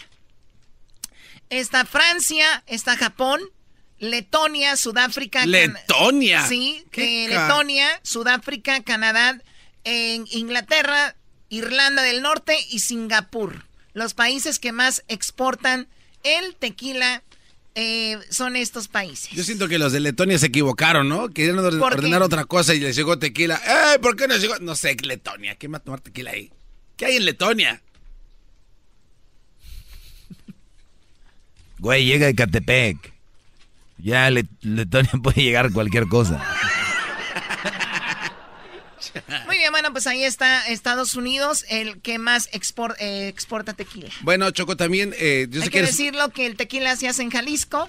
Está 1.51 1.85
Francia, 1.85 2.63
está 2.67 2.97
Japón, 2.97 3.41
Letonia, 3.99 4.77
Sudáfrica. 4.77 5.45
Letonia. 5.45 6.47
Sí, 6.47 6.85
que 6.91 7.29
Letonia, 7.29 7.89
Sudáfrica, 8.03 8.83
Canadá, 8.83 9.41
en 9.85 10.25
Inglaterra, 10.31 11.17
Irlanda 11.49 12.03
del 12.03 12.23
Norte 12.23 12.57
y 12.71 12.79
Singapur. 12.79 13.67
Los 13.93 14.15
países 14.15 14.59
que 14.59 14.73
más 14.73 15.05
exportan 15.09 15.89
el 16.23 16.57
tequila 16.57 17.23
eh, 17.75 18.19
son 18.29 18.57
estos 18.57 18.89
países. 18.89 19.31
Yo 19.31 19.43
siento 19.43 19.69
que 19.69 19.79
los 19.79 19.93
de 19.93 20.01
Letonia 20.01 20.39
se 20.39 20.47
equivocaron, 20.47 21.09
¿no? 21.09 21.31
Querían 21.31 21.59
ordenar 21.59 22.23
otra 22.23 22.45
cosa 22.45 22.75
y 22.75 22.81
les 22.81 22.95
llegó 22.97 23.19
tequila. 23.19 23.61
¡Eh! 23.67 23.99
¿Por 23.99 24.17
qué 24.17 24.29
no 24.29 24.37
llegó? 24.37 24.59
No 24.61 24.75
sé, 24.77 24.97
Letonia. 25.03 25.55
¿Quién 25.55 25.73
va 25.73 25.79
a 25.79 25.81
tomar 25.81 26.01
tequila 26.01 26.33
ahí? 26.33 26.51
¿Qué 26.97 27.07
hay 27.07 27.17
en 27.17 27.25
Letonia? 27.25 27.83
Güey, 31.79 32.05
llega 32.05 32.27
de 32.27 32.35
Catepec. 32.35 33.13
Ya 33.99 34.31
Letonia 34.31 35.11
puede 35.23 35.43
llegar 35.43 35.73
cualquier 35.73 36.09
cosa. 36.09 36.45
Muy 39.47 39.59
bien, 39.59 39.71
bueno, 39.73 39.93
pues 39.93 40.07
ahí 40.07 40.25
está 40.25 40.67
Estados 40.69 41.15
Unidos, 41.15 41.65
el 41.69 42.01
que 42.01 42.19
más 42.19 42.49
eh, 42.99 43.29
exporta 43.29 43.75
tequila. 43.75 44.11
Bueno, 44.23 44.51
Choco, 44.51 44.77
también... 44.77 45.15
Eh, 45.19 45.49
Hay 45.61 45.69
que, 45.69 45.83
decirlo 45.83 46.31
que 46.31 46.47
el 46.47 46.57
tequila 46.57 46.97
se 46.97 47.09
hace 47.09 47.23
en 47.23 47.31
Jalisco, 47.31 47.89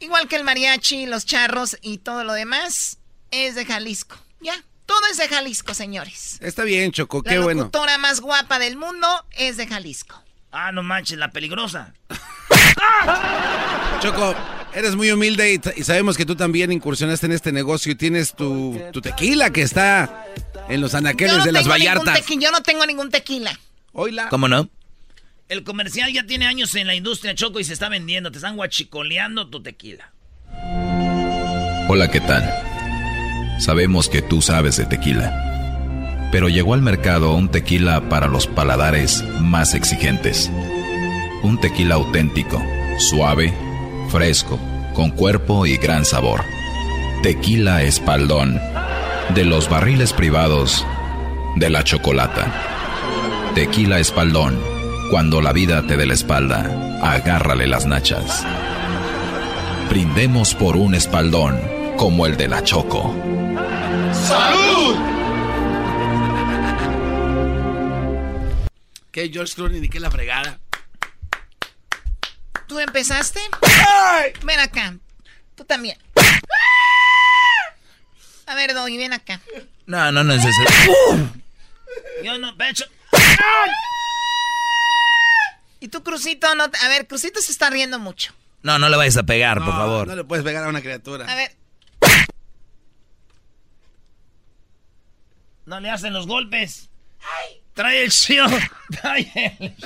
igual 0.00 0.28
que 0.28 0.36
el 0.36 0.44
mariachi, 0.44 1.06
los 1.06 1.26
charros 1.26 1.76
y 1.82 1.98
todo 1.98 2.24
lo 2.24 2.32
demás, 2.32 2.98
es 3.30 3.54
de 3.54 3.64
Jalisco. 3.64 4.16
Ya, 4.40 4.62
todo 4.86 5.00
es 5.10 5.16
de 5.16 5.28
Jalisco, 5.28 5.74
señores. 5.74 6.38
Está 6.40 6.64
bien, 6.64 6.92
Choco, 6.92 7.22
qué 7.22 7.38
bueno. 7.38 7.60
La 7.60 7.64
locutora 7.66 7.98
más 7.98 8.20
guapa 8.20 8.58
del 8.58 8.76
mundo 8.76 9.08
es 9.32 9.56
de 9.56 9.66
Jalisco. 9.66 10.22
Ah, 10.50 10.70
no 10.70 10.82
manches, 10.82 11.18
la 11.18 11.30
peligrosa. 11.30 11.94
Choco, 14.00 14.34
eres 14.74 14.96
muy 14.96 15.10
humilde 15.10 15.60
y, 15.76 15.82
sabemos 15.82 16.16
que 16.16 16.26
tú 16.26 16.36
también 16.36 16.72
incursionaste 16.72 17.26
en 17.26 17.32
este 17.32 17.52
negocio 17.52 17.92
y 17.92 17.94
tienes 17.94 18.34
tu, 18.34 18.80
tequila 19.02 19.50
que 19.50 19.62
está 19.62 20.26
en 20.68 20.80
los 20.80 20.94
anaqueles 20.94 21.44
de 21.44 21.52
las 21.52 21.68
Vallartas. 21.68 22.24
Yo 22.26 22.50
no 22.50 22.62
tengo 22.62 22.86
ningún 22.86 23.10
tequila. 23.10 23.58
Oila. 23.92 24.28
¿Cómo 24.28 24.48
no? 24.48 24.68
El 25.48 25.64
comercial 25.64 26.12
ya 26.12 26.24
tiene 26.24 26.46
años 26.46 26.74
en 26.76 26.86
la 26.86 26.94
industria, 26.94 27.34
Choco, 27.34 27.60
y 27.60 27.64
se 27.64 27.74
está 27.74 27.88
vendiendo. 27.88 28.30
Te 28.30 28.38
están 28.38 28.56
guachicoleando 28.56 29.48
tu 29.48 29.62
tequila. 29.62 30.12
Hola, 31.88 32.10
¿qué 32.10 32.20
tal? 32.20 32.42
Sabemos 33.60 34.08
que 34.08 34.22
tú 34.22 34.40
sabes 34.40 34.78
de 34.78 34.86
tequila. 34.86 36.28
Pero 36.32 36.48
llegó 36.48 36.72
al 36.72 36.80
mercado 36.80 37.34
un 37.34 37.50
tequila 37.50 38.08
para 38.08 38.28
los 38.28 38.46
paladares 38.46 39.22
más 39.40 39.74
exigentes. 39.74 40.50
Un 41.42 41.60
tequila 41.60 41.96
auténtico, 41.96 42.64
suave, 42.98 43.52
fresco, 44.08 44.58
con 44.94 45.10
cuerpo 45.10 45.66
y 45.66 45.76
gran 45.76 46.04
sabor. 46.04 46.44
Tequila 47.22 47.82
Espaldón, 47.82 48.60
de 49.34 49.44
los 49.44 49.68
barriles 49.68 50.12
privados 50.12 50.86
de 51.56 51.70
la 51.70 51.84
chocolata. 51.84 52.52
Tequila 53.54 53.98
Espaldón, 53.98 54.58
cuando 55.10 55.40
la 55.40 55.52
vida 55.52 55.86
te 55.86 55.96
dé 55.96 56.06
la 56.06 56.14
espalda, 56.14 57.00
agárrale 57.02 57.66
las 57.66 57.86
nachas. 57.86 58.44
Brindemos 59.88 60.54
por 60.54 60.76
un 60.76 60.94
espaldón 60.94 61.60
como 61.96 62.26
el 62.26 62.36
de 62.36 62.48
la 62.48 62.64
Choco. 62.64 63.14
¡Salud! 64.12 64.96
¿Qué 69.10 69.28
George 69.30 69.54
Clooney 69.54 69.80
ni 69.80 69.88
qué 69.90 70.00
la 70.00 70.10
fregada? 70.10 70.58
¿Tú 72.72 72.80
empezaste? 72.80 73.38
Ven 74.44 74.58
acá. 74.58 74.96
Tú 75.54 75.62
también. 75.62 75.98
A 78.46 78.54
ver, 78.54 78.72
Doggy, 78.72 78.96
ven 78.96 79.12
acá. 79.12 79.42
No, 79.84 80.10
no, 80.10 80.24
no 80.24 80.32
es 80.32 80.42
eso. 80.42 80.60
Yo 82.24 82.38
no, 82.38 82.56
pecho. 82.56 82.86
Y 85.80 85.88
tú, 85.88 86.02
Crucito, 86.02 86.54
no. 86.54 86.64
A 86.64 86.88
ver, 86.88 87.06
Crucito 87.06 87.42
se 87.42 87.52
está 87.52 87.68
riendo 87.68 87.98
mucho. 87.98 88.32
No, 88.62 88.78
no 88.78 88.88
le 88.88 88.96
vayas 88.96 89.18
a 89.18 89.22
pegar, 89.24 89.58
por 89.58 89.74
favor. 89.74 90.08
No 90.08 90.16
le 90.16 90.24
puedes 90.24 90.42
pegar 90.42 90.64
a 90.64 90.68
una 90.68 90.80
criatura. 90.80 91.30
A 91.30 91.34
ver. 91.34 91.54
No 95.66 95.78
le 95.78 95.90
hacen 95.90 96.14
los 96.14 96.26
golpes. 96.26 96.88
Trae 97.74 98.04
el 98.04 98.10
shield. 98.10 98.62
Trae 99.02 99.30
el 99.60 99.76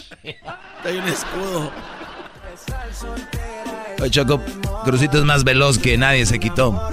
Trae 0.83 0.99
un 0.99 1.09
escudo. 1.09 1.73
Oye, 4.01 4.11
Choco, 4.11 4.43
Crucito 4.85 5.19
es 5.19 5.25
más 5.25 5.45
veloz 5.45 5.79
que 5.79 5.97
nadie 5.97 6.27
se 6.27 6.39
quitó. 6.39 6.91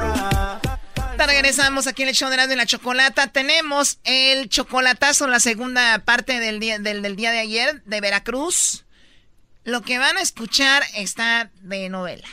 Regresamos 1.17 1.87
aquí 1.87 2.03
en 2.03 2.09
el 2.09 2.15
show 2.15 2.29
de 2.29 2.55
la 2.55 2.65
Chocolata. 2.65 3.27
Tenemos 3.27 3.99
el 4.03 4.49
chocolatazo, 4.49 5.27
la 5.27 5.39
segunda 5.39 5.99
parte 5.99 6.39
del 6.39 6.59
día, 6.59 6.79
del, 6.79 7.15
día 7.15 7.31
de 7.31 7.39
ayer 7.39 7.81
de 7.83 8.01
Veracruz. 8.01 8.85
Lo 9.63 9.81
que 9.81 9.99
van 9.99 10.17
a 10.17 10.21
escuchar 10.21 10.83
está 10.95 11.49
de 11.61 11.89
novela. 11.89 12.27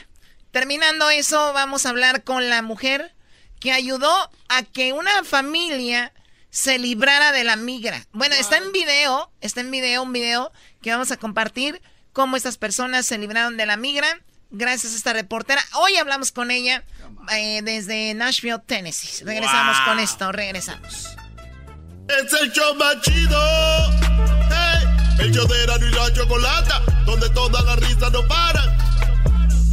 Terminando 0.51 1.11
eso, 1.11 1.53
vamos 1.53 1.87
a 1.87 1.91
hablar 1.91 2.25
con 2.25 2.49
la 2.49 2.63
mujer 2.63 3.15
que 3.61 3.73
ayudó 3.73 4.13
a 4.49 4.63
que 4.63 4.93
una 4.93 5.23
familia 5.23 6.13
se 6.51 6.79
librara 6.79 7.33
de 7.33 7.45
la 7.45 7.57
migra. 7.57 8.07
Bueno, 8.13 8.35
está 8.35 8.57
en 8.57 8.73
video, 8.73 9.31
está 9.41 9.61
en 9.61 9.71
video, 9.71 10.03
un 10.03 10.13
video 10.13 10.51
que 10.83 10.91
vamos 10.91 11.11
a 11.13 11.17
compartir 11.17 11.81
cómo 12.13 12.37
estas 12.37 12.59
personas 12.59 13.07
se 13.07 13.19
libraron 13.19 13.57
de 13.57 13.67
la 13.67 13.77
migra 13.77 14.21
gracias 14.51 14.93
a 14.93 14.97
esta 14.97 15.13
reportera. 15.13 15.63
Hoy 15.75 15.97
hablamos 15.97 16.33
con 16.33 16.51
ella 16.51 16.85
eh, 17.33 17.63
desde 17.63 18.15
Nashville, 18.15 18.61
Tennessee. 18.65 19.25
Regresamos 19.25 19.77
con 19.87 19.99
esto, 19.99 20.33
regresamos. 20.33 21.09
Es 22.09 22.33
el 22.41 22.53
show 22.53 22.75
más 22.75 23.01
chido. 23.03 23.41
el 25.21 25.33
show 25.33 25.47
de 25.47 25.87
y 25.87 25.91
la 25.93 26.13
chocolata, 26.13 26.83
donde 27.07 27.31
todas 27.31 27.65
las 27.65 27.79
risas 27.79 28.11
no 28.11 28.27
paran. 28.27 28.69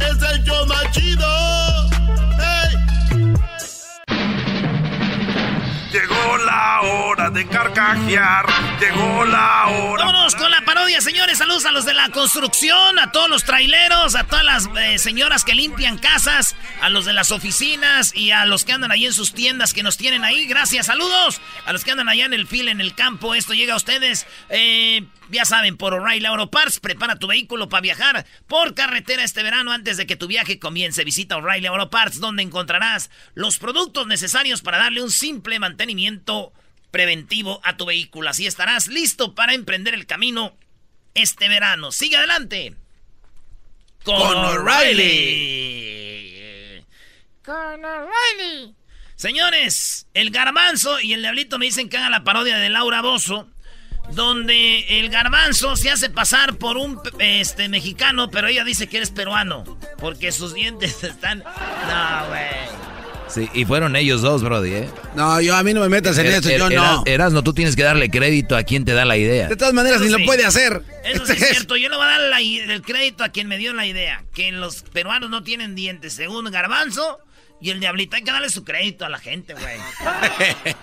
Es 0.00 0.22
el 0.30 0.44
show 0.44 0.66
más 0.66 0.90
chido. 0.92 2.07
Llegó 5.92 6.36
la 6.44 6.82
hora 6.82 7.30
de 7.30 7.46
carcajear. 7.48 8.44
Llegó 8.78 9.24
la 9.24 9.68
hora. 9.68 10.04
Vámonos 10.04 10.36
con 10.36 10.50
la 10.50 10.60
parodia, 10.60 11.00
señores. 11.00 11.38
Saludos 11.38 11.64
a 11.64 11.72
los 11.72 11.86
de 11.86 11.94
la 11.94 12.10
construcción, 12.10 12.98
a 12.98 13.10
todos 13.10 13.30
los 13.30 13.44
traileros, 13.44 14.14
a 14.14 14.24
todas 14.24 14.44
las 14.44 14.68
eh, 14.78 14.98
señoras 14.98 15.44
que 15.44 15.54
limpian 15.54 15.96
casas, 15.96 16.56
a 16.82 16.90
los 16.90 17.06
de 17.06 17.14
las 17.14 17.30
oficinas 17.30 18.14
y 18.14 18.32
a 18.32 18.44
los 18.44 18.66
que 18.66 18.72
andan 18.72 18.92
ahí 18.92 19.06
en 19.06 19.14
sus 19.14 19.32
tiendas 19.32 19.72
que 19.72 19.82
nos 19.82 19.96
tienen 19.96 20.24
ahí. 20.24 20.46
Gracias, 20.46 20.86
saludos. 20.86 21.40
A 21.64 21.72
los 21.72 21.84
que 21.84 21.92
andan 21.92 22.10
allá 22.10 22.26
en 22.26 22.34
el 22.34 22.46
fil, 22.46 22.68
en 22.68 22.82
el 22.82 22.94
campo. 22.94 23.34
Esto 23.34 23.54
llega 23.54 23.72
a 23.72 23.78
ustedes. 23.78 24.26
Eh, 24.50 25.06
ya 25.30 25.46
saben, 25.46 25.76
por 25.78 25.94
O'Reilly 25.94 26.26
Auto 26.26 26.50
Parts, 26.50 26.80
prepara 26.80 27.18
tu 27.18 27.26
vehículo 27.26 27.68
para 27.68 27.82
viajar 27.82 28.26
por 28.46 28.74
carretera 28.74 29.24
este 29.24 29.42
verano 29.42 29.72
antes 29.72 29.96
de 29.96 30.06
que 30.06 30.16
tu 30.16 30.26
viaje 30.26 30.58
comience. 30.58 31.04
Visita 31.04 31.36
O'Reilly 31.38 31.66
Auto 31.66 31.88
Parts, 31.88 32.20
donde 32.20 32.42
encontrarás 32.42 33.10
los 33.34 33.58
productos 33.58 34.06
necesarios 34.06 34.60
para 34.60 34.78
darle 34.78 35.02
un 35.02 35.10
simple 35.10 35.58
mantenimiento 35.58 35.77
preventivo 36.90 37.60
a 37.64 37.76
tu 37.76 37.86
vehículo. 37.86 38.30
Así 38.30 38.46
estarás 38.46 38.88
listo 38.88 39.34
para 39.34 39.54
emprender 39.54 39.94
el 39.94 40.06
camino 40.06 40.56
este 41.14 41.48
verano. 41.48 41.92
Sigue 41.92 42.16
adelante. 42.16 42.74
Con, 44.04 44.36
O'Reilly. 44.36 45.24
Con 47.44 47.84
O'Reilly. 47.84 48.74
Señores, 49.16 50.06
el 50.14 50.30
garbanzo 50.30 51.00
y 51.00 51.12
el 51.12 51.22
diablito 51.22 51.58
me 51.58 51.66
dicen 51.66 51.88
que 51.88 51.98
hagan 51.98 52.12
la 52.12 52.24
parodia 52.24 52.58
de 52.58 52.68
Laura 52.68 53.02
Bozo 53.02 53.48
donde 54.10 55.00
el 55.00 55.10
garbanzo 55.10 55.76
se 55.76 55.90
hace 55.90 56.10
pasar 56.10 56.56
por 56.56 56.76
un 56.76 57.00
este 57.18 57.68
mexicano, 57.68 58.30
pero 58.30 58.48
ella 58.48 58.64
dice 58.64 58.88
que 58.88 58.98
eres 58.98 59.10
peruano, 59.10 59.64
porque 59.98 60.32
sus 60.32 60.54
dientes 60.54 61.02
están... 61.04 61.40
No, 61.40 62.28
güey. 62.28 62.87
Sí, 63.28 63.48
y 63.52 63.64
fueron 63.64 63.94
ellos 63.94 64.22
dos, 64.22 64.42
Brody, 64.42 64.72
¿eh? 64.74 64.88
No, 65.14 65.40
yo 65.40 65.54
a 65.54 65.62
mí 65.62 65.74
no 65.74 65.80
me 65.80 65.88
metas 65.88 66.16
en 66.18 66.26
Er- 66.26 66.32
eso, 66.34 66.48
er- 66.48 66.58
yo 66.58 66.70
no. 66.70 67.02
Erasno, 67.06 67.42
tú 67.42 67.52
tienes 67.52 67.76
que 67.76 67.82
darle 67.82 68.08
crédito 68.10 68.56
a 68.56 68.62
quien 68.62 68.84
te 68.84 68.92
da 68.94 69.04
la 69.04 69.16
idea. 69.16 69.48
De 69.48 69.56
todas 69.56 69.74
maneras, 69.74 70.00
ni 70.00 70.08
lo 70.08 70.18
puede 70.24 70.44
hacer. 70.46 70.82
Eso 71.04 71.26
sí 71.26 71.32
es 71.32 71.48
cierto, 71.50 71.76
yo 71.76 71.88
le 71.88 71.96
voy 71.96 72.04
a 72.06 72.08
dar 72.08 72.20
la 72.20 72.40
el 72.40 72.82
crédito 72.82 73.24
a 73.24 73.28
quien 73.28 73.46
me 73.48 73.58
dio 73.58 73.72
la 73.74 73.86
idea. 73.86 74.24
Que 74.34 74.50
los 74.52 74.82
peruanos 74.82 75.28
no 75.30 75.42
tienen 75.42 75.74
dientes, 75.74 76.14
según 76.14 76.50
Garbanzo 76.50 77.18
y 77.60 77.70
el 77.70 77.80
Diablito. 77.80 78.16
Hay 78.16 78.22
que 78.24 78.30
darle 78.32 78.48
su 78.48 78.64
crédito 78.64 79.04
a 79.04 79.08
la 79.08 79.18
gente, 79.18 79.52
güey. 79.54 79.76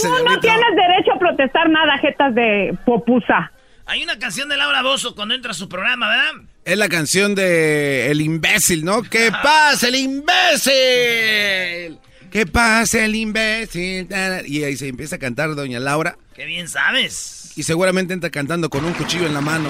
Tú 0.00 0.08
no 0.24 0.40
tienes 0.40 0.66
derecho 0.76 1.12
a 1.14 1.18
protestar 1.18 1.68
nada, 1.68 1.98
jetas 1.98 2.34
de 2.34 2.76
popusa. 2.84 3.50
Hay 3.86 4.02
una 4.04 4.18
canción 4.18 4.48
de 4.48 4.56
Laura 4.56 4.82
Bozo 4.82 5.14
cuando 5.16 5.34
entra 5.34 5.50
a 5.50 5.54
su 5.54 5.68
programa, 5.68 6.08
¿verdad? 6.08 6.32
Es 6.64 6.76
la 6.76 6.88
canción 6.88 7.34
de 7.34 8.10
El 8.10 8.20
imbécil, 8.20 8.84
¿no? 8.84 9.02
¿Qué 9.02 9.30
pasa, 9.42 9.88
el 9.88 9.96
imbécil? 9.96 11.98
¿Qué 12.30 12.46
pasa, 12.46 13.04
el 13.04 13.16
imbécil? 13.16 14.06
Y 14.46 14.62
ahí 14.62 14.76
se 14.76 14.88
empieza 14.88 15.16
a 15.16 15.18
cantar 15.18 15.54
Doña 15.54 15.80
Laura. 15.80 16.16
Qué 16.34 16.44
bien 16.44 16.68
sabes. 16.68 17.52
Y 17.56 17.64
seguramente 17.64 18.14
entra 18.14 18.30
cantando 18.30 18.70
con 18.70 18.84
un 18.84 18.92
cuchillo 18.92 19.26
en 19.26 19.34
la 19.34 19.40
mano. 19.40 19.68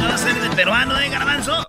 ¿No 0.00 0.08
va 0.08 0.14
a 0.14 0.18
ser 0.18 0.34
de 0.40 0.50
peruano, 0.56 0.98
eh, 1.00 1.08
Garbanzo? 1.08 1.68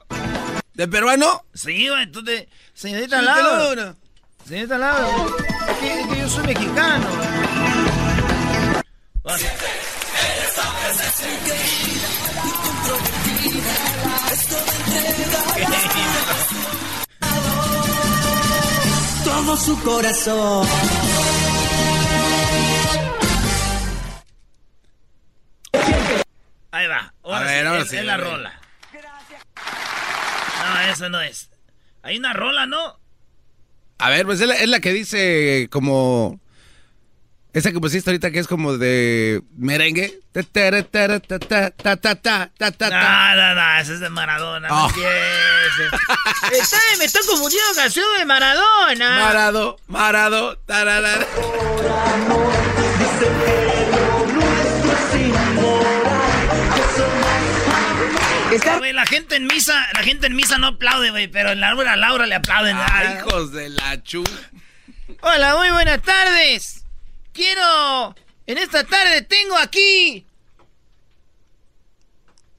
¿De 0.74 0.88
peruano? 0.88 1.46
Sí. 1.54 1.88
Señorita 1.88 2.46
Señorita 2.74 3.22
Laura. 3.22 3.96
Señorita 4.48 4.78
Laura. 4.78 5.08
Es 5.70 5.78
que, 5.78 6.02
es 6.02 6.08
que 6.08 6.18
yo 6.20 6.30
soy 6.30 6.48
mexicano. 6.48 7.08
Todo 19.24 19.58
su 19.58 19.80
corazón. 19.84 20.68
Ahí 26.72 26.88
va. 26.88 27.14
Ahora 27.24 27.40
A 27.40 27.44
ver, 27.44 27.62
sí, 27.62 27.68
ahora 27.68 27.82
es, 27.82 27.90
sí, 27.90 27.98
es 27.98 28.06
la 28.06 28.18
rola. 28.18 28.54
No, 30.64 30.80
esa 30.92 31.10
no 31.10 31.22
es. 31.22 31.50
Hay 32.02 32.18
una 32.18 32.34
rola, 32.34 32.66
¿no? 32.66 33.00
A 33.98 34.10
ver, 34.10 34.26
pues 34.26 34.42
es 34.42 34.48
la, 34.48 34.56
es 34.56 34.70
la, 34.70 34.80
que 34.80 34.94
dice 34.94 35.68
como. 35.72 36.40
Esa 37.54 37.72
que 37.72 37.80
pusiste 37.80 38.10
ahorita 38.10 38.32
que 38.32 38.40
es 38.40 38.48
como 38.48 38.78
de 38.78 39.44
merengue. 39.56 40.20
No, 43.00 43.36
no, 43.36 43.56
no, 43.56 43.80
esa 43.80 43.94
es 43.94 44.00
de 44.00 44.10
Maradona. 44.10 44.70
Oh. 44.72 44.90
Me 46.98 47.06
estoy 47.06 47.22
confundiendo 47.28 47.70
canción 47.76 48.06
de 48.18 48.26
Maradona. 48.26 49.20
Marado, 49.20 49.78
Marado, 49.88 50.58
tararara. 50.66 51.28
Por 51.28 51.86
amor, 51.86 52.54
dice 52.98 53.83
Güey, 58.78 58.94
la 58.94 59.06
gente 59.06 59.36
en 59.36 59.46
misa, 59.46 59.88
la 59.94 60.04
gente 60.04 60.28
en 60.28 60.36
misa 60.36 60.58
no 60.58 60.68
aplaude, 60.68 61.12
güey, 61.12 61.28
pero 61.28 61.52
en 61.52 61.60
la 61.60 61.76
hora 61.76 61.96
Laura 61.96 62.26
le 62.26 62.36
aplauden. 62.36 62.78
Ay, 62.92 63.18
hijos 63.18 63.52
de 63.52 63.70
la 63.70 64.02
chu. 64.04 64.24
Hola, 65.22 65.56
muy 65.56 65.70
buenas 65.72 66.02
tardes. 66.02 66.84
Quiero, 67.34 68.16
en 68.46 68.58
esta 68.58 68.84
tarde 68.84 69.22
tengo 69.24 69.58
aquí 69.58 70.26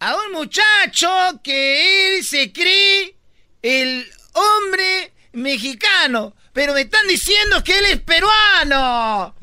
a 0.01 0.17
un 0.17 0.33
muchacho 0.33 1.09
que 1.43 2.17
él 2.17 2.25
se 2.25 2.53
cree 2.53 3.17
el 3.63 4.07
hombre 4.33 5.13
mexicano, 5.33 6.35
pero 6.53 6.75
me 6.75 6.83
están 6.83 7.07
diciendo 7.07 7.65
que 7.65 7.79
él 7.79 7.87
es 7.87 8.01
peruano. 8.01 9.35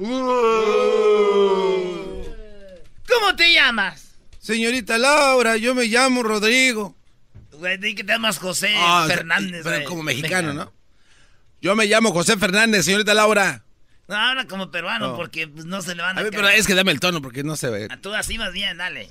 ¿Cómo 3.08 3.36
te 3.36 3.52
llamas? 3.54 4.11
Señorita 4.56 4.98
Laura, 4.98 5.56
yo 5.56 5.74
me 5.74 5.86
llamo 5.86 6.24
Rodrigo. 6.24 6.94
Güey, 7.54 7.78
di 7.78 7.96
que 7.96 8.04
te 8.04 8.12
llamas 8.12 8.38
José 8.38 8.74
Ah, 8.76 9.06
Fernández. 9.08 9.62
pero 9.64 9.76
güey. 9.78 9.86
como 9.86 10.04
mexicano, 10.04 10.52
¿no? 10.54 10.74
Yo 11.62 11.74
me 11.76 11.86
llamo 11.86 12.12
José 12.12 12.36
Fernández, 12.38 12.84
señorita 12.84 13.14
Laura. 13.14 13.64
No, 14.10 14.16
habla 14.18 14.46
como 14.48 14.70
peruano 14.72 15.10
No. 15.12 15.16
porque 15.16 15.48
pues, 15.48 15.64
no 15.66 15.82
se 15.82 15.96
le 15.96 16.02
van 16.02 16.18
a... 16.18 16.20
A 16.20 16.24
ver, 16.24 16.34
caer. 16.34 16.44
pero 16.44 16.54
es 16.58 16.68
que 16.68 16.76
dame 16.76 16.92
el 16.92 17.00
tono 17.00 17.22
porque 17.22 17.44
no 17.44 17.56
se 17.56 17.70
ve. 17.70 17.88
Tú 18.02 18.14
así 18.14 18.38
más 18.38 18.52
bien, 18.52 18.78
dale. 18.78 19.10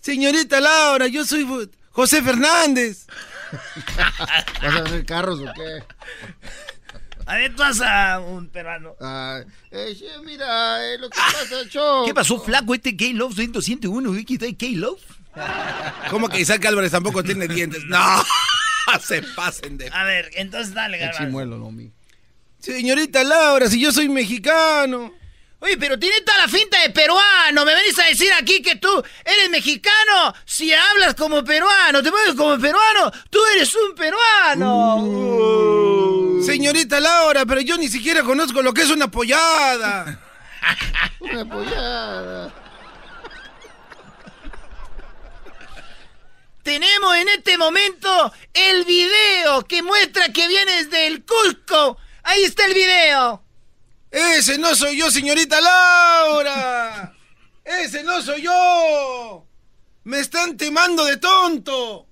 Señorita 0.00 0.60
Laura, 0.60 1.06
yo 1.06 1.24
soy 1.24 1.46
José 1.90 2.20
Fernández. 2.22 3.06
¿Vas 4.62 4.74
a 4.74 4.82
hacer 4.82 5.04
carros 5.06 5.38
o 5.40 5.44
qué? 5.54 5.84
A 7.30 7.36
ver, 7.36 7.54
tú 7.54 7.62
vas 7.62 7.80
a 7.80 8.18
un 8.18 8.48
peruano. 8.48 8.96
Ah, 9.00 9.40
eh, 9.70 9.96
mira, 10.24 10.84
eh, 10.84 10.98
lo 10.98 11.08
que 11.08 11.16
pasa, 11.16 11.68
Choco. 11.68 12.04
¿Qué 12.04 12.12
pasó, 12.12 12.40
flaco? 12.40 12.74
Este 12.74 12.96
K-Love 12.96 13.36
101, 13.62 14.12
¿qué 14.26 14.34
está 14.34 14.46
K-Love? 14.46 15.00
¿Cómo 16.10 16.28
que 16.28 16.40
Isaac 16.40 16.64
Álvarez 16.64 16.90
tampoco 16.90 17.22
tiene 17.22 17.46
dientes? 17.46 17.84
No, 17.88 18.98
se 19.00 19.22
pasen 19.22 19.78
de... 19.78 19.88
A 19.92 20.02
ver, 20.02 20.28
entonces 20.34 20.74
dale, 20.74 20.98
Garbanzo. 20.98 21.24
chimuelo, 21.24 21.56
no, 21.56 21.70
mi. 21.70 21.92
Señorita 22.58 23.22
Laura, 23.22 23.68
si 23.68 23.80
yo 23.80 23.92
soy 23.92 24.08
mexicano. 24.08 25.14
Oye, 25.60 25.76
pero 25.76 25.96
tiene 26.00 26.22
toda 26.22 26.38
la 26.38 26.48
finta 26.48 26.80
de 26.82 26.90
peruano. 26.90 27.64
Me 27.64 27.74
venís 27.76 27.96
a 28.00 28.06
decir 28.06 28.32
aquí 28.32 28.60
que 28.60 28.74
tú 28.74 28.88
eres 29.24 29.50
mexicano. 29.50 30.34
Si 30.44 30.72
hablas 30.72 31.14
como 31.14 31.44
peruano, 31.44 32.02
te 32.02 32.10
mueves 32.10 32.34
como 32.34 32.58
peruano, 32.58 33.12
tú 33.30 33.38
eres 33.54 33.72
un 33.76 33.94
peruano. 33.94 34.96
Uh. 34.96 36.19
Señorita 36.44 37.00
Laura, 37.00 37.44
pero 37.46 37.60
yo 37.60 37.76
ni 37.76 37.88
siquiera 37.88 38.22
conozco 38.22 38.62
lo 38.62 38.72
que 38.72 38.82
es 38.82 38.90
una 38.90 39.10
pollada. 39.10 40.20
Una 41.20 41.44
pollada. 41.44 42.54
Tenemos 46.62 47.16
en 47.16 47.28
este 47.28 47.58
momento 47.58 48.32
el 48.52 48.84
video 48.84 49.66
que 49.66 49.82
muestra 49.82 50.30
que 50.32 50.48
vienes 50.48 50.90
del 50.90 51.24
Cusco. 51.24 51.98
Ahí 52.22 52.44
está 52.44 52.66
el 52.66 52.74
video. 52.74 53.42
Ese 54.10 54.58
no 54.58 54.74
soy 54.74 54.98
yo, 54.98 55.10
señorita 55.10 55.60
Laura. 55.60 57.14
Ese 57.64 58.02
no 58.02 58.20
soy 58.22 58.42
yo. 58.42 59.46
Me 60.04 60.20
están 60.20 60.56
timando 60.56 61.04
de 61.04 61.16
tonto. 61.16 62.06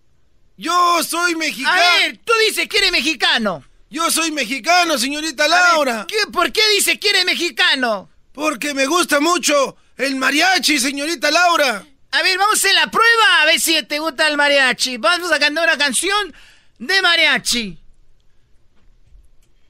Yo 0.56 1.02
soy 1.02 1.34
mexicano. 1.34 1.80
A 1.80 1.98
ver, 1.98 2.18
tú 2.18 2.32
dices 2.46 2.68
que 2.68 2.78
eres 2.78 2.92
mexicano. 2.92 3.64
Yo 3.90 4.10
soy 4.10 4.30
mexicano, 4.32 4.98
señorita 4.98 5.44
ver, 5.44 5.50
Laura. 5.50 6.06
¿qué- 6.08 6.30
¿Por 6.30 6.52
qué 6.52 6.60
dice 6.74 6.98
que 7.00 7.10
eres 7.10 7.24
mexicano? 7.24 8.10
Porque 8.32 8.74
me 8.74 8.86
gusta 8.86 9.18
mucho 9.20 9.76
el 9.96 10.16
mariachi, 10.16 10.78
señorita 10.78 11.30
Laura. 11.30 11.84
A 12.10 12.22
ver, 12.22 12.38
vamos 12.38 12.54
a 12.54 12.58
hacer 12.58 12.74
la 12.74 12.90
prueba 12.90 13.42
a 13.42 13.46
ver 13.46 13.60
si 13.60 13.82
te 13.84 13.98
gusta 13.98 14.28
el 14.28 14.36
mariachi. 14.36 14.96
Vamos 14.98 15.32
a 15.32 15.38
cantar 15.38 15.64
una 15.68 15.78
canción 15.78 16.34
de 16.78 17.02
mariachi. 17.02 17.78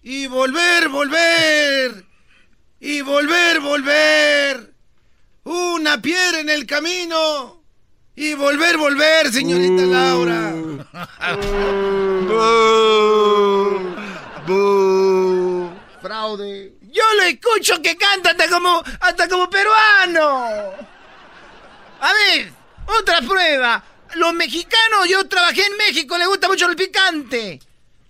Y 0.03 0.27
volver, 0.27 0.89
volver. 0.89 2.05
Y 2.81 3.01
volver, 3.03 3.61
volver. 3.61 4.73
Una 5.45 6.01
piedra 6.03 6.41
en 6.41 6.49
el 6.49 6.67
camino. 6.67 7.63
Y 8.15 8.35
volver, 8.35 8.77
volver, 8.77 9.33
señorita 9.33 9.83
Laura. 9.83 10.55
Fraude. 16.09 16.73
Yo 16.91 17.03
lo 17.17 17.23
escucho 17.25 17.83
que 17.83 17.95
canta 17.95 18.31
hasta 18.31 18.49
como, 18.49 18.83
hasta 19.01 19.29
como 19.29 19.51
peruano. 19.51 20.73
A 22.01 22.13
ver, 22.15 22.51
otra 22.87 23.21
prueba. 23.21 23.85
Los 24.15 24.33
mexicanos, 24.33 25.07
yo 25.07 25.29
trabajé 25.29 25.67
en 25.67 25.77
México, 25.77 26.17
les 26.17 26.27
gusta 26.27 26.49
mucho 26.49 26.67
el 26.67 26.77
picante. 26.77 27.61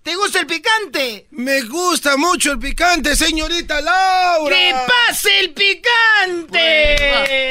¿Te 0.01 0.15
gusta 0.15 0.39
el 0.39 0.47
picante? 0.47 1.27
Me 1.31 1.63
gusta 1.63 2.15
mucho 2.15 2.53
el 2.53 2.59
picante, 2.59 3.17
señorita 3.17 3.81
Laura. 3.81 4.55
¡Que 4.55 4.73
pase 4.87 5.39
el 5.41 5.53
picante! 5.53 6.95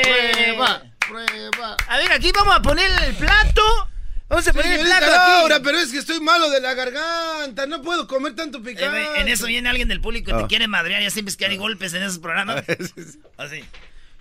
Prueba, 0.03 0.83
prueba. 1.07 1.77
A 1.89 1.99
ver, 1.99 2.11
aquí 2.11 2.33
vamos 2.33 2.57
a 2.57 2.63
poner 2.63 2.91
el 3.03 3.15
plato. 3.17 3.88
Vamos 4.29 4.47
a 4.47 4.53
poner 4.53 4.73
el 4.79 4.87
plato 4.87 5.07
aquí. 5.07 5.31
Laura, 5.33 5.61
pero 5.63 5.79
es 5.79 5.91
que 5.91 5.99
estoy 5.99 6.21
malo 6.21 6.51
de 6.51 6.61
la 6.61 6.75
garganta. 6.75 7.67
No 7.67 7.81
puedo 7.83 8.07
comer 8.07 8.35
tanto 8.35 8.59
Eh, 8.59 8.63
picante. 8.63 9.21
en 9.21 9.29
eso 9.29 9.47
viene 9.47 9.69
alguien 9.71 9.89
del 9.89 10.01
público 10.03 10.31
y 10.31 10.35
Ah. 10.35 10.39
te 10.43 10.47
quiere 10.49 10.69
madrear. 10.69 11.03
Ya 11.03 11.11
siempre 11.11 11.31
es 11.31 11.37
que 11.37 11.47
hay 11.47 11.57
golpes 11.57 11.95
en 11.95 12.03
esos 12.03 12.19
programas. 12.19 12.63
Así. 13.39 13.65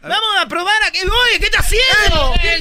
Vamos 0.02 0.30
a 0.40 0.48
probar 0.48 0.84
aquí. 0.84 1.00
Oye, 1.02 1.40
¿qué 1.40 1.46
está 1.46 1.60
haciendo? 1.60 2.32
¿Por 2.34 2.42
qué, 2.42 2.58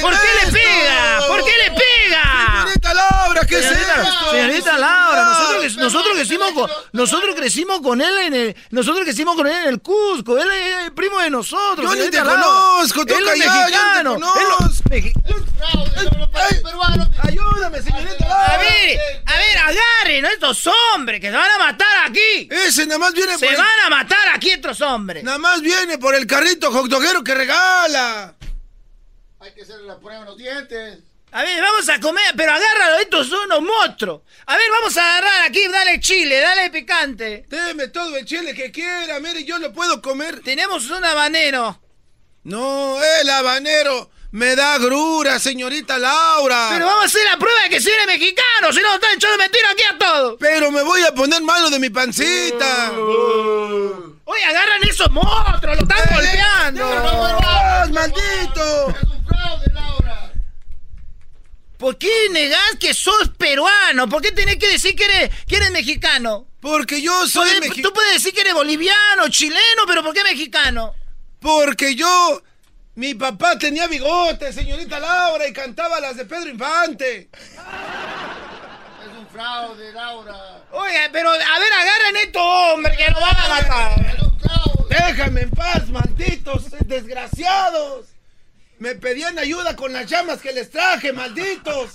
¿Por 0.00 0.10
qué 0.18 0.46
le 0.46 0.52
pega? 0.52 1.20
¿Por 1.28 1.44
qué 1.44 1.52
le 1.58 1.70
pega? 1.70 2.64
Señorita 2.64 2.94
Laura, 2.94 3.40
¿qué 3.46 3.58
es 3.58 3.64
Señorita, 3.66 4.02
esto? 4.02 4.30
señorita 4.30 4.78
Laura, 4.78 5.24
nosotros, 5.24 5.62
que- 5.74 5.80
nosotros 5.80 6.12
crecimos 6.16 6.52
con 6.52 6.70
nosotros 6.92 7.34
crecimos 7.36 7.80
con 7.80 8.00
él 8.00 8.18
en 8.18 8.34
el 8.34 8.56
nosotros 8.70 9.04
crecimos 9.04 9.36
con 9.36 9.46
él 9.46 9.52
en 9.52 9.68
el 9.68 9.80
Cusco, 9.82 10.38
él 10.38 10.50
es 10.50 10.84
el 10.86 10.92
primo 10.94 11.18
de 11.20 11.30
nosotros. 11.30 11.94
Yo 11.94 12.02
ni 12.04 12.10
te 12.10 12.16
Laura. 12.18 12.32
conozco, 12.42 13.04
tú 13.06 13.14
es 13.14 13.20
yo 13.20 13.26
mexicano. 13.26 14.16
no 14.18 14.32
te 14.32 14.44
conozco. 14.44 14.94
es 14.94 15.12
Ayúdame, 17.22 17.82
señorita 17.82 18.26
Laura. 18.26 18.54
A 18.54 18.58
ver, 18.58 18.98
a 19.26 19.36
ver, 19.36 19.58
agarren 19.58 20.24
a 20.26 20.30
estos 20.30 20.66
hombres 20.66 21.20
que 21.20 21.30
se 21.30 21.36
van 21.36 21.50
a 21.50 21.58
matar 21.58 22.06
aquí. 22.06 22.48
Ese 22.50 22.86
nada 22.86 22.98
más 22.98 23.12
viene 23.12 23.36
Se 23.38 23.46
van 23.54 23.78
a 23.86 23.90
matar 23.90 24.28
aquí 24.34 24.56
hombres. 24.80 25.24
Nada 25.24 25.38
más 25.38 25.60
viene 25.60 25.98
por 25.98 26.14
el 26.14 26.26
carrito 26.26 26.70
hot 26.72 26.86
doguero 26.88 27.22
que 27.22 27.34
regala. 27.34 28.34
Hay 29.40 29.52
que 29.54 29.62
hacerle 29.62 29.86
la 29.86 29.98
prueba 29.98 30.20
en 30.20 30.26
los 30.26 30.36
dientes. 30.36 30.98
A 31.34 31.42
ver, 31.42 31.62
vamos 31.62 31.88
a 31.88 31.98
comer, 31.98 32.34
pero 32.36 32.52
agárralo, 32.52 32.98
estos 32.98 33.26
son 33.26 33.46
unos 33.46 33.62
monstruos. 33.62 34.20
A 34.46 34.56
ver, 34.56 34.66
vamos 34.70 34.94
a 34.98 35.16
agarrar 35.16 35.48
aquí, 35.48 35.66
dale 35.66 35.98
chile, 35.98 36.38
dale 36.40 36.70
picante. 36.70 37.46
Deme 37.48 37.88
todo 37.88 38.16
el 38.16 38.26
chile 38.26 38.54
que 38.54 38.70
quiera, 38.70 39.18
mire, 39.18 39.42
yo 39.42 39.58
lo 39.58 39.72
puedo 39.72 40.02
comer. 40.02 40.40
Tenemos 40.40 40.90
un 40.90 41.02
habanero. 41.02 41.80
No, 42.44 43.02
el 43.02 43.30
habanero 43.30 44.10
me 44.32 44.54
da 44.56 44.78
grura, 44.78 45.38
señorita 45.38 45.98
Laura. 45.98 46.68
Pero 46.72 46.86
vamos 46.86 47.04
a 47.04 47.06
hacer 47.06 47.24
la 47.24 47.38
prueba 47.38 47.62
de 47.62 47.70
que 47.70 47.80
si 47.80 47.90
eres 47.90 48.06
mexicano, 48.06 48.72
si 48.72 48.80
no 48.82 48.94
están 48.94 49.14
echando 49.14 49.38
mentira 49.38 49.70
aquí 49.70 49.82
a 49.84 49.98
todos. 49.98 50.36
Pero 50.38 50.70
me 50.70 50.82
voy 50.82 51.02
a 51.02 51.14
poner 51.14 51.40
malo 51.42 51.70
de 51.70 51.78
mi 51.78 51.88
pancita. 51.88 52.92
Oye, 54.32 54.44
agarran 54.44 54.82
esos 54.88 55.10
monstruos, 55.10 55.76
lo 55.76 55.82
están 55.82 56.14
golpeando. 56.14 56.84
¡Ah, 57.44 57.86
maldito! 57.90 58.94
¿Por 61.76 61.98
qué 61.98 62.28
negás 62.30 62.76
que 62.78 62.94
sos 62.94 63.30
peruano? 63.36 64.08
¿Por 64.08 64.22
qué 64.22 64.30
tenés 64.30 64.56
que 64.56 64.68
decir 64.68 64.94
que 64.94 65.04
eres, 65.04 65.30
que 65.46 65.56
eres 65.56 65.72
mexicano? 65.72 66.46
Porque 66.60 67.02
yo 67.02 67.26
soy 67.26 67.60
mexicano. 67.60 67.88
Tú 67.88 67.92
puedes 67.92 68.12
decir 68.14 68.32
que 68.32 68.42
eres 68.42 68.54
boliviano, 68.54 69.28
chileno, 69.28 69.82
pero 69.86 70.02
¿por 70.02 70.14
qué 70.14 70.22
mexicano? 70.22 70.94
Porque 71.40 71.96
yo, 71.96 72.40
mi 72.94 73.14
papá 73.14 73.58
tenía 73.58 73.88
bigote, 73.88 74.52
señorita 74.52 75.00
Laura, 75.00 75.48
y 75.48 75.52
cantaba 75.52 75.98
las 75.98 76.16
de 76.16 76.24
Pedro 76.24 76.50
Infante. 76.50 77.28
Fraude, 79.32 79.92
Laura. 79.92 80.62
Oiga, 80.72 81.08
pero 81.10 81.30
a 81.30 81.58
ver, 81.58 81.72
agarren 81.72 82.16
estos 82.16 82.42
hombres 82.42 82.96
que 82.96 83.10
nos 83.10 83.20
van 83.20 83.36
a 83.36 83.48
matar. 83.48 84.16
Déjame 84.88 85.40
en 85.42 85.50
paz, 85.50 85.88
malditos 85.88 86.64
desgraciados. 86.86 88.06
Me 88.78 88.94
pedían 88.94 89.38
ayuda 89.38 89.74
con 89.76 89.92
las 89.92 90.06
llamas 90.06 90.40
que 90.40 90.52
les 90.52 90.70
traje, 90.70 91.12
malditos. 91.12 91.92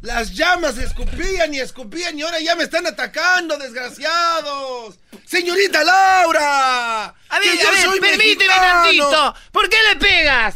Las 0.00 0.32
llamas 0.34 0.76
escupían 0.78 1.52
y 1.54 1.60
escupían 1.60 2.18
y 2.18 2.22
ahora 2.22 2.38
ya 2.40 2.54
me 2.54 2.64
están 2.64 2.86
atacando, 2.86 3.56
desgraciados. 3.58 4.98
Señorita 5.26 5.82
Laura. 5.82 7.04
A 7.06 7.38
ver, 7.38 7.50
que 7.50 7.62
yo 7.62 7.68
a 7.68 7.72
ver, 7.72 7.80
soy 7.82 8.00
permíteme 8.00 8.48
mexicano. 8.48 8.82
tantito. 8.82 9.34
¿Por 9.50 9.68
qué 9.68 9.76
le 9.90 9.96
pegas? 9.96 10.54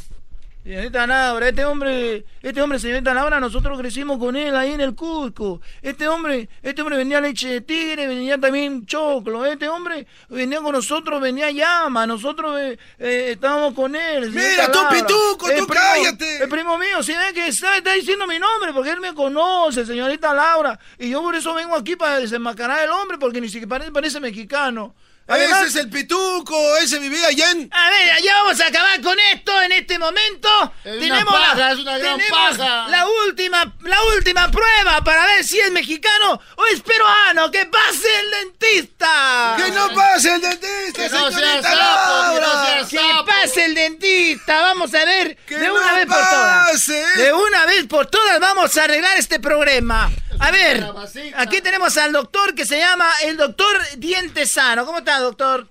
Señorita 0.68 1.06
Laura, 1.06 1.48
este 1.48 1.64
hombre, 1.64 2.26
este 2.42 2.60
hombre, 2.60 2.78
señorita 2.78 3.14
Laura, 3.14 3.40
nosotros 3.40 3.78
crecimos 3.78 4.18
con 4.18 4.36
él 4.36 4.54
ahí 4.54 4.72
en 4.72 4.82
el 4.82 4.94
Cusco. 4.94 5.62
Este 5.80 6.06
hombre, 6.06 6.46
este 6.62 6.82
hombre 6.82 6.98
vendía 6.98 7.22
leche 7.22 7.48
de 7.48 7.60
tigre, 7.62 8.06
vendía 8.06 8.36
también 8.36 8.84
choclo. 8.84 9.46
Este 9.46 9.66
hombre 9.66 10.06
venía 10.28 10.60
con 10.60 10.72
nosotros, 10.72 11.22
venía 11.22 11.50
llama. 11.50 12.06
Nosotros 12.06 12.60
eh, 12.60 12.78
eh, 12.98 13.30
estábamos 13.32 13.72
con 13.72 13.96
él. 13.96 14.30
Mira, 14.30 14.70
tú, 14.70 14.80
pituco, 14.90 15.48
El 15.48 15.60
tú 15.60 15.66
primo- 15.68 15.80
cállate. 15.82 16.42
El 16.42 16.48
primo 16.50 16.76
mío, 16.76 17.02
si 17.02 17.12
ve 17.12 17.32
que 17.32 17.48
está, 17.48 17.78
está 17.78 17.94
diciendo 17.94 18.26
mi 18.26 18.38
nombre, 18.38 18.74
porque 18.74 18.90
él 18.90 19.00
me 19.00 19.14
conoce, 19.14 19.86
señorita 19.86 20.34
Laura. 20.34 20.78
Y 20.98 21.08
yo 21.08 21.22
por 21.22 21.34
eso 21.34 21.54
vengo 21.54 21.76
aquí 21.76 21.96
para 21.96 22.20
desenmascarar 22.20 22.80
al 22.80 22.90
hombre, 22.90 23.16
porque 23.16 23.40
ni 23.40 23.48
siquiera 23.48 23.70
parece, 23.70 23.90
parece 23.90 24.20
mexicano. 24.20 24.94
Además- 25.30 25.60
Ese 25.60 25.68
es 25.68 25.76
el 25.84 25.90
pituco, 25.90 26.76
ese 26.78 26.98
vivía 26.98 27.28
allá 27.28 27.50
en... 27.50 27.68
a 27.70 27.90
ver, 27.90 28.22
ya 28.22 28.32
vamos 28.42 28.58
a 28.60 28.66
acabar 28.66 29.00
con 29.02 29.16
esto 29.34 29.60
en 29.62 29.72
este 29.72 29.98
momento. 29.98 30.48
Es 30.84 30.92
una 30.96 31.00
tenemos 31.00 31.34
paja, 31.34 31.54
la, 31.54 31.72
es 31.72 31.78
una 31.78 31.98
gran 31.98 32.20
paja. 32.30 32.88
la 32.88 33.06
última, 33.26 33.74
la 33.82 34.02
última 34.16 34.50
prueba 34.50 35.04
para 35.04 35.26
ver 35.26 35.44
si 35.44 35.60
es 35.60 35.70
mexicano 35.70 36.40
o 36.56 36.66
es 36.72 36.80
peruano. 36.80 37.50
¡Que 37.50 37.66
pase 37.66 38.08
el 38.20 38.30
dentista! 38.30 39.54
¡Que 39.58 39.70
no 39.70 39.88
pase 39.94 40.34
el 40.34 40.40
dentista, 40.40 41.02
Que 41.02 41.08
no 41.10 41.30
sea 41.30 41.62
sapo, 41.62 42.34
que 42.34 42.40
no 42.40 42.62
sea 42.62 42.86
¡Que 42.88 43.24
pase 43.26 43.64
el 43.66 43.74
dentista! 43.74 44.60
Vamos 44.62 44.94
a 44.94 45.04
ver 45.04 45.36
¡Que 45.46 45.58
de 45.58 45.68
no 45.68 45.74
una 45.74 45.92
vez 45.92 46.06
por 46.06 46.16
todas. 46.16 46.70
pase! 46.70 47.04
De 47.16 47.32
una 47.34 47.66
vez 47.66 47.84
por 47.86 48.06
todas 48.06 48.40
vamos 48.40 48.74
a 48.78 48.84
arreglar 48.84 49.16
este 49.18 49.38
problema. 49.40 50.10
A 50.40 50.50
ver, 50.50 50.84
aquí 51.36 51.60
tenemos 51.60 51.96
al 51.96 52.12
doctor 52.12 52.54
que 52.54 52.64
se 52.64 52.78
llama 52.78 53.06
el 53.24 53.36
doctor 53.36 53.76
Dientesano. 53.96 54.86
¿Cómo 54.86 54.98
está, 54.98 55.18
doctor? 55.20 55.68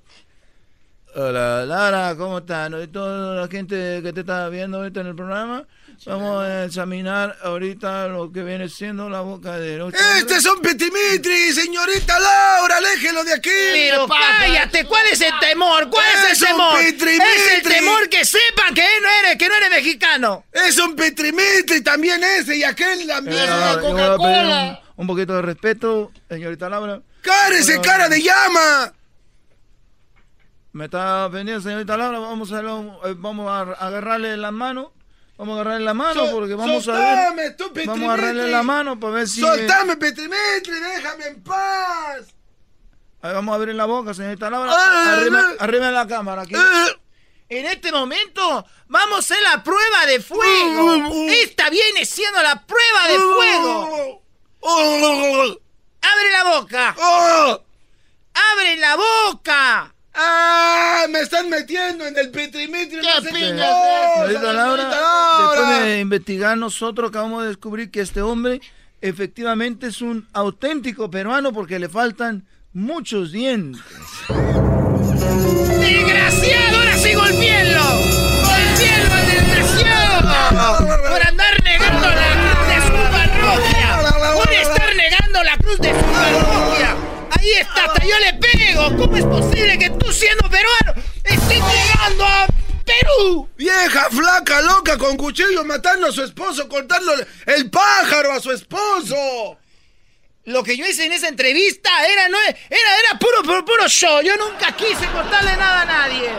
Hola, 1.15 1.65
Lara, 1.65 2.15
¿cómo 2.17 2.39
están? 2.39 2.79
Y 2.81 2.87
toda 2.87 3.41
la 3.41 3.47
gente 3.47 4.01
que 4.03 4.13
te 4.13 4.19
está 4.19 4.49
viendo 4.49 4.77
ahorita 4.77 5.01
en 5.01 5.07
el 5.07 5.15
programa, 5.15 5.65
vamos 6.05 6.43
a 6.43 6.65
examinar 6.65 7.35
ahorita 7.43 8.07
lo 8.07 8.31
que 8.31 8.43
viene 8.43 8.69
siendo 8.69 9.09
la 9.09 9.21
boca 9.21 9.57
de 9.57 9.77
los 9.77 9.93
¡Este 9.93 10.35
es 10.35 10.45
un 10.45 10.61
petimitri, 10.61 11.51
señorita 11.53 12.17
Laura! 12.19 12.77
¡Aléjelo 12.77 13.23
de 13.23 13.33
aquí! 13.33 13.49
Pero 13.73 14.07
cállate, 14.07 14.85
¿cuál 14.85 15.05
es 15.11 15.19
el 15.21 15.33
temor? 15.39 15.89
¿Cuál 15.89 16.05
es, 16.25 16.31
Es 16.33 16.41
el 16.41 16.53
un 16.53 16.57
temor? 16.57 16.79
pitrimitri. 16.79 17.27
Es 17.35 17.53
el 17.65 17.73
temor 17.73 18.09
que 18.09 18.23
sepan 18.25 18.73
que 18.73 18.83
no 19.01 19.09
eres, 19.19 19.37
que 19.37 19.49
no 19.49 19.55
eres 19.55 19.69
mexicano. 19.69 20.45
¡Es 20.51 20.77
un 20.79 20.95
petimitri 20.95 21.81
también 21.81 22.23
ese 22.23 22.57
y 22.57 22.63
aquel 22.63 23.05
también! 23.07 23.37
Eh, 23.39 23.43
una 23.45 23.73
yo 23.73 23.79
voy 23.81 23.91
a 23.91 23.97
pedir 23.97 24.15
Coca-Cola. 24.17 24.81
Un, 24.95 25.01
un 25.01 25.07
poquito 25.07 25.33
de 25.35 25.41
respeto, 25.41 26.11
señorita 26.29 26.69
Laura. 26.69 27.01
¡Cárese, 27.21 27.77
Bueno, 27.77 27.81
cara 27.91 28.07
de 28.09 28.21
llama! 28.21 28.93
Me 30.73 30.85
está 30.85 31.27
pendiente, 31.31 31.63
señorita 31.63 31.97
Laura. 31.97 32.19
Vamos 32.19 32.51
a, 32.51 32.61
lo- 32.61 33.01
eh, 33.07 33.15
vamos 33.17 33.49
a 33.49 33.61
agarrarle 33.85 34.37
la 34.37 34.51
mano. 34.51 34.93
Vamos 35.37 35.57
a 35.57 35.61
agarrarle 35.61 35.85
la 35.85 35.93
mano 35.93 36.31
porque 36.31 36.55
vamos 36.55 36.87
a 36.87 36.93
soltame, 36.93 37.41
ver. 37.43 37.57
tú, 37.57 37.71
Vamos 37.85 38.09
a 38.09 38.13
agarrarle 38.13 38.47
la 38.49 38.63
mano 38.63 38.99
para 38.99 39.13
ver 39.13 39.27
si. 39.27 39.39
¡Soltame, 39.39 39.95
petimitri! 39.97 40.79
¡Déjame 40.79 41.27
en 41.27 41.43
paz! 41.43 42.33
Ahí 43.21 43.33
vamos 43.33 43.53
a 43.53 43.55
abrir 43.55 43.75
la 43.75 43.85
boca, 43.85 44.13
señorita 44.13 44.49
Laura. 44.49 44.71
Ah, 44.73 45.13
arriba, 45.13 45.41
ah. 45.51 45.63
arriba 45.63 45.85
de 45.87 45.91
la 45.91 46.07
cámara 46.07 46.41
aquí. 46.41 46.55
Eh. 46.55 46.97
En 47.49 47.65
este 47.65 47.91
momento 47.91 48.65
vamos 48.87 49.15
a 49.15 49.19
hacer 49.19 49.41
la 49.43 49.63
prueba 49.63 50.05
de 50.07 50.19
fuego. 50.19 50.85
Uh, 50.85 51.25
uh. 51.25 51.29
Esta 51.29 51.69
viene 51.69 52.05
siendo 52.05 52.41
la 52.41 52.65
prueba 52.65 53.07
de 53.07 53.19
fuego. 53.19 54.23
¡Abre 56.01 56.31
la 56.31 56.43
boca! 56.59 56.95
¡Oh! 56.99 57.61
¡Abre 58.33 58.77
la 58.77 58.95
boca! 58.95 59.93
¡Ah! 60.19 61.05
¡Me 61.09 61.19
están 61.19 61.47
metiendo 61.47 62.05
en 62.05 62.17
el 62.17 62.31
petimitri! 62.31 62.99
¿Qué 63.01 63.07
¡No 63.07 63.21
sé 63.21 63.31
después 65.53 65.85
de 65.85 65.99
investigar 65.99 66.57
nosotros 66.57 67.09
acabamos 67.09 67.43
de 67.43 67.49
descubrir 67.49 67.91
que 67.91 68.01
este 68.01 68.23
hombre 68.23 68.59
efectivamente 68.99 69.87
es 69.87 70.01
un 70.01 70.27
auténtico 70.33 71.11
peruano 71.11 71.53
porque 71.53 71.77
le 71.77 71.87
faltan 71.87 72.47
muchos 72.73 73.31
dientes. 73.31 73.81
¡Desgraciado! 75.79 76.77
¡Ahora 76.77 76.97
sí 76.97 77.13
golpeenlo! 77.13 77.83
¡Golpeenlo 78.43 79.13
al 79.13 79.27
desgraciado! 79.27 81.09
¡Por 81.09 81.27
andar 81.27 81.63
negando 81.63 82.09
la 82.09 82.33
cruz 82.41 82.67
de 82.67 82.81
su 82.81 82.93
parroquia! 83.11 84.33
¡Por 84.33 84.51
estar 84.51 84.95
negando 84.95 85.43
la 85.43 85.57
cruz 85.57 85.77
de 85.79 85.89
su 85.89 86.05
parroquia! 86.05 87.06
¡Ahí 87.47 87.53
está! 87.53 87.85
¡Hasta 87.85 88.05
yo 88.05 88.19
le 88.19 88.33
pego! 88.33 88.97
¿Cómo 88.97 89.15
es 89.15 89.23
posible 89.23 89.79
que 89.79 89.89
tú 89.91 90.11
siendo 90.11 90.49
peruano 90.49 91.01
estés 91.23 91.61
negando 91.61 92.25
a 92.25 92.45
Perú? 92.85 93.49
Vieja, 93.55 94.09
flaca, 94.09 94.61
loca, 94.61 94.97
con 94.97 95.15
cuchillo 95.15 95.63
matando 95.63 96.07
a 96.07 96.11
su 96.11 96.23
esposo, 96.23 96.67
cortándole 96.67 97.25
el 97.45 97.69
pájaro 97.69 98.33
a 98.33 98.41
su 98.41 98.51
esposo. 98.51 99.57
Lo 100.43 100.61
que 100.61 100.75
yo 100.75 100.85
hice 100.85 101.05
en 101.05 101.13
esa 101.13 101.29
entrevista 101.29 101.89
era 102.07 102.27
no 102.27 102.37
era, 102.37 102.57
era 102.69 103.19
puro, 103.19 103.43
puro, 103.43 103.63
puro 103.63 103.87
show. 103.87 104.21
Yo 104.21 104.35
nunca 104.35 104.73
quise 104.73 105.07
cortarle 105.07 105.55
nada 105.55 105.81
a 105.81 105.85
nadie. 105.85 106.29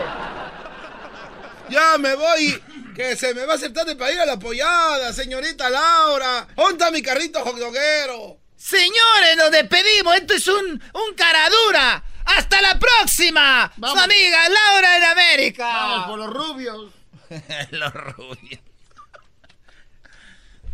Ya 1.69 1.97
me 1.97 2.13
voy, 2.13 2.61
que 2.95 3.15
se 3.15 3.33
me 3.33 3.45
va 3.45 3.53
a 3.53 3.55
hacer 3.55 3.73
tarde 3.73 3.95
para 3.95 4.11
ir 4.11 4.19
a 4.19 4.27
la 4.27 4.37
pollada, 4.37 5.11
señorita 5.11 5.71
Laura. 5.71 6.47
¿Dónde 6.55 6.73
está 6.73 6.91
mi 6.91 7.01
carrito 7.01 7.39
hot 7.41 7.57
doguero? 7.57 8.38
Señores, 8.59 9.37
nos 9.37 9.51
despedimos. 9.51 10.15
Esto 10.15 10.33
es 10.33 10.47
un, 10.47 10.65
un 10.93 11.15
caradura. 11.15 12.03
¡Hasta 12.25 12.61
la 12.61 12.77
próxima! 12.77 13.71
Vamos. 13.77 13.97
Su 13.97 14.03
amiga 14.03 14.49
Laura 14.49 14.97
en 14.97 15.03
América. 15.05 15.65
Vamos 15.67 16.07
por 16.07 16.19
los 16.19 16.29
rubios. 16.33 16.91
Los 17.71 17.93
rubios. 17.93 18.59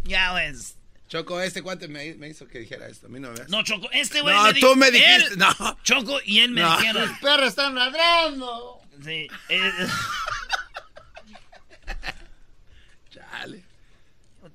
Ya, 0.04 0.32
pues. 0.34 0.76
Choco, 1.08 1.40
este 1.40 1.62
cuate 1.62 1.88
me, 1.88 2.16
me 2.16 2.30
hizo 2.30 2.48
que 2.48 2.60
dijera 2.60 2.88
esto. 2.88 3.06
A 3.08 3.10
mí 3.10 3.20
no 3.20 3.32
me 3.32 3.40
No, 3.48 3.64
Choco, 3.64 3.90
este 3.92 4.22
güey. 4.22 4.34
No, 4.36 4.44
me 4.44 4.54
tú 4.56 4.76
me 4.76 4.92
dijiste. 4.92 5.34
él- 5.34 5.38
No. 5.38 5.78
Choco 5.84 6.20
y 6.26 6.40
él 6.40 6.52
me 6.52 6.62
No. 6.62 6.76
dijeron. 6.78 7.08
Los 7.10 7.20
perros 7.20 7.48
están 7.50 7.76
ladrando. 7.76 8.82
Sí. 9.04 9.28
eh, 9.50 9.72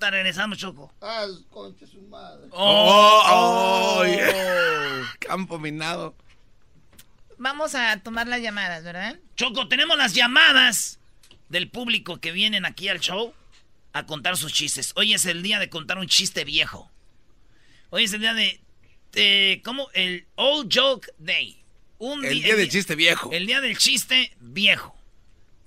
ahorita 0.00 0.10
regresamos, 0.10 0.58
Choco. 0.58 0.92
Ah, 1.00 1.26
concha 1.50 1.86
su 1.86 2.00
madre. 2.02 2.48
Oh, 2.52 3.98
oh, 4.00 4.04
yeah. 4.06 5.12
Campo 5.20 5.58
minado. 5.58 6.14
Vamos 7.38 7.74
a 7.74 7.98
tomar 8.02 8.26
las 8.28 8.40
llamadas, 8.42 8.82
¿verdad? 8.84 9.18
Choco, 9.36 9.68
tenemos 9.68 9.96
las 9.96 10.14
llamadas 10.14 10.98
del 11.48 11.68
público 11.68 12.20
que 12.20 12.32
vienen 12.32 12.64
aquí 12.66 12.88
al 12.88 13.00
show 13.00 13.34
a 13.92 14.06
contar 14.06 14.36
sus 14.36 14.52
chistes. 14.52 14.92
Hoy 14.96 15.14
es 15.14 15.24
el 15.26 15.42
día 15.42 15.58
de 15.58 15.68
contar 15.70 15.98
un 15.98 16.06
chiste 16.06 16.44
viejo. 16.44 16.90
Hoy 17.90 18.04
es 18.04 18.12
el 18.12 18.20
día 18.20 18.34
de... 18.34 18.60
de- 19.12 19.62
¿Cómo? 19.64 19.88
El 19.94 20.26
Old 20.36 20.70
Joke 20.72 21.08
Day. 21.18 21.56
Un 21.98 22.24
El 22.24 22.42
día 22.42 22.56
del 22.56 22.70
chiste 22.70 22.94
viejo. 22.94 23.30
El 23.32 23.46
día 23.46 23.60
del 23.60 23.76
chiste 23.76 24.32
viejo. 24.40 24.96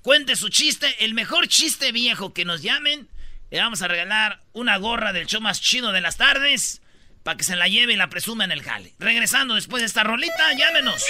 Cuente 0.01 0.35
su 0.35 0.49
chiste, 0.49 1.05
el 1.05 1.13
mejor 1.13 1.47
chiste 1.47 1.91
viejo 1.91 2.33
que 2.33 2.43
nos 2.45 2.61
llamen. 2.61 3.07
Le 3.53 3.59
vamos 3.59 3.81
a 3.83 3.87
regalar 3.87 4.41
una 4.53 4.77
gorra 4.77 5.13
del 5.13 5.27
show 5.27 5.39
más 5.39 5.61
chido 5.61 5.91
de 5.91 6.01
las 6.01 6.17
tardes 6.17 6.81
para 7.21 7.37
que 7.37 7.43
se 7.43 7.55
la 7.55 7.67
lleve 7.67 7.93
y 7.93 7.95
la 7.95 8.09
presuma 8.09 8.45
en 8.45 8.51
el 8.51 8.63
jale. 8.63 8.95
Regresando 8.97 9.53
después 9.53 9.81
de 9.81 9.85
esta 9.85 10.03
rolita, 10.03 10.53
llámenos. 10.57 11.05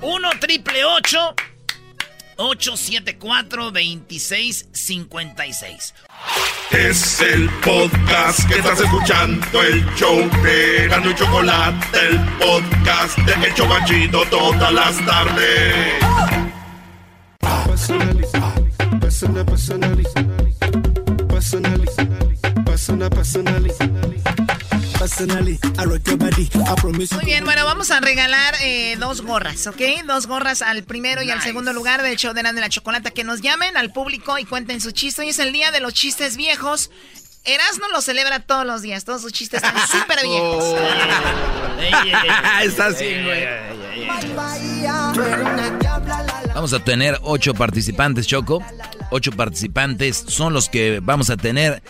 1 0.00 0.30
triple 0.40 0.86
874 0.86 3.64
2656. 3.64 5.94
Es 6.70 7.20
el 7.20 7.50
podcast 7.60 8.48
que 8.48 8.54
estás 8.54 8.80
escuchando, 8.80 9.62
el 9.62 9.84
show 9.94 10.26
de 10.42 10.88
Gano 10.88 11.10
y 11.10 11.14
Chocolate, 11.16 12.00
el 12.00 12.18
podcast 12.38 13.18
de 13.18 13.34
El 13.46 13.52
Chocachito 13.52 14.24
todas 14.30 14.72
las 14.72 15.04
tardes. 15.04 16.02
Personal, 19.00 19.44
personally, 19.44 20.04
personally, 21.50 21.86
personal, 22.66 23.10
personally, 23.10 23.70
personally, 24.98 25.58
I 25.78 25.84
rock 25.84 26.06
your 26.06 26.18
body, 26.18 26.48
I 26.54 26.74
promise. 26.76 27.14
Muy 27.14 27.24
bien, 27.24 27.44
bueno, 27.44 27.64
vamos 27.64 27.90
a 27.90 28.00
regalar 28.00 28.54
eh, 28.62 28.96
dos 28.98 29.22
gorras, 29.22 29.66
¿ok? 29.66 29.80
Dos 30.06 30.26
gorras 30.26 30.60
al 30.60 30.82
primero 30.84 31.22
y 31.22 31.30
al 31.30 31.40
segundo 31.40 31.72
lugar 31.72 32.02
del 32.02 32.16
show 32.16 32.34
de 32.34 32.42
la 32.42 32.52
de 32.52 32.60
la 32.60 32.68
chocolata. 32.68 33.10
Que 33.10 33.24
nos 33.24 33.40
llamen 33.40 33.78
al 33.78 33.92
público 33.92 34.38
y 34.38 34.44
cuenten 34.44 34.82
su 34.82 34.90
chiste. 34.90 35.22
Hoy 35.22 35.30
es 35.30 35.38
el 35.38 35.52
día 35.52 35.70
de 35.70 35.80
los 35.80 35.94
chistes 35.94 36.36
viejos. 36.36 36.90
Erasmo 37.44 37.88
lo 37.88 38.02
celebra 38.02 38.40
todos 38.40 38.66
los 38.66 38.82
días. 38.82 39.06
Todos 39.06 39.22
sus 39.22 39.32
chistes 39.32 39.62
están 39.62 39.88
súper 39.88 40.22
viejos. 40.22 40.64
Está 42.62 42.86
así, 42.88 43.06
güey. 43.24 43.46
Vamos 46.58 46.72
a 46.72 46.80
tener 46.80 47.20
ocho 47.22 47.54
participantes, 47.54 48.26
Choco. 48.26 48.60
Ocho 49.12 49.30
participantes 49.30 50.24
son 50.26 50.52
los 50.52 50.68
que 50.68 50.98
vamos 51.00 51.30
a 51.30 51.36
tener. 51.36 51.84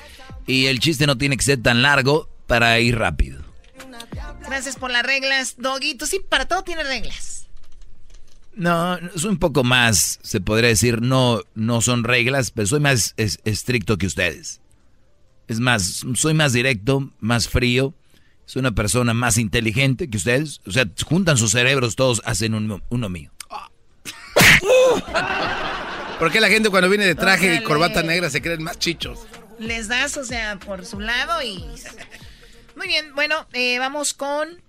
Y 0.47 0.67
el 0.67 0.79
chiste 0.79 1.07
no 1.07 1.17
tiene 1.17 1.39
que 1.39 1.43
ser 1.43 1.63
tan 1.63 1.81
largo 1.81 2.29
para 2.47 2.79
ir 2.79 2.99
rápido. 2.99 3.41
Gracias 4.47 4.77
por 4.77 4.91
las 4.91 5.05
reglas, 5.05 5.55
Doggy. 5.57 5.95
Tú 5.95 6.05
sí, 6.05 6.21
para 6.29 6.45
todo 6.45 6.65
tiene 6.65 6.83
reglas. 6.85 7.49
No, 8.53 8.97
es 8.99 9.25
un 9.25 9.39
poco 9.39 9.65
más, 9.65 10.19
se 10.23 10.39
podría 10.39 10.69
decir, 10.69 11.01
no, 11.01 11.41
no 11.55 11.81
son 11.81 12.05
reglas, 12.05 12.51
pero 12.51 12.67
soy 12.67 12.81
más 12.81 13.15
es- 13.17 13.41
estricto 13.47 13.97
que 13.97 14.07
ustedes. 14.07 14.61
Es 15.47 15.61
más, 15.61 16.05
soy 16.15 16.35
más 16.35 16.53
directo, 16.53 17.11
más 17.21 17.49
frío. 17.49 17.95
Soy 18.45 18.61
una 18.61 18.73
persona 18.73 19.15
más 19.15 19.39
inteligente 19.39 20.11
que 20.11 20.19
ustedes. 20.19 20.61
O 20.67 20.73
sea, 20.73 20.85
juntan 21.07 21.39
sus 21.39 21.53
cerebros, 21.53 21.97
todos 21.97 22.21
hacen 22.27 22.53
uno, 22.53 22.83
uno 22.91 23.09
mío. 23.09 23.33
¿Por 26.19 26.33
qué 26.33 26.41
la 26.41 26.49
gente 26.49 26.71
cuando 26.71 26.89
viene 26.89 27.07
de 27.07 27.15
traje 27.15 27.55
y 27.55 27.63
corbata 27.63 28.03
negra 28.03 28.29
se 28.31 28.43
creen 28.43 28.63
más 28.63 28.79
chichos? 28.79 29.21
Les 29.59 29.89
das, 29.89 30.17
o 30.17 30.25
sea, 30.25 30.57
por 30.57 30.85
su 30.85 31.01
lado 31.01 31.43
y... 31.43 31.65
Muy 32.77 32.87
bien, 32.87 33.15
bueno, 33.15 33.47
eh, 33.53 33.79
vamos 33.79 34.15
con... 34.15 34.61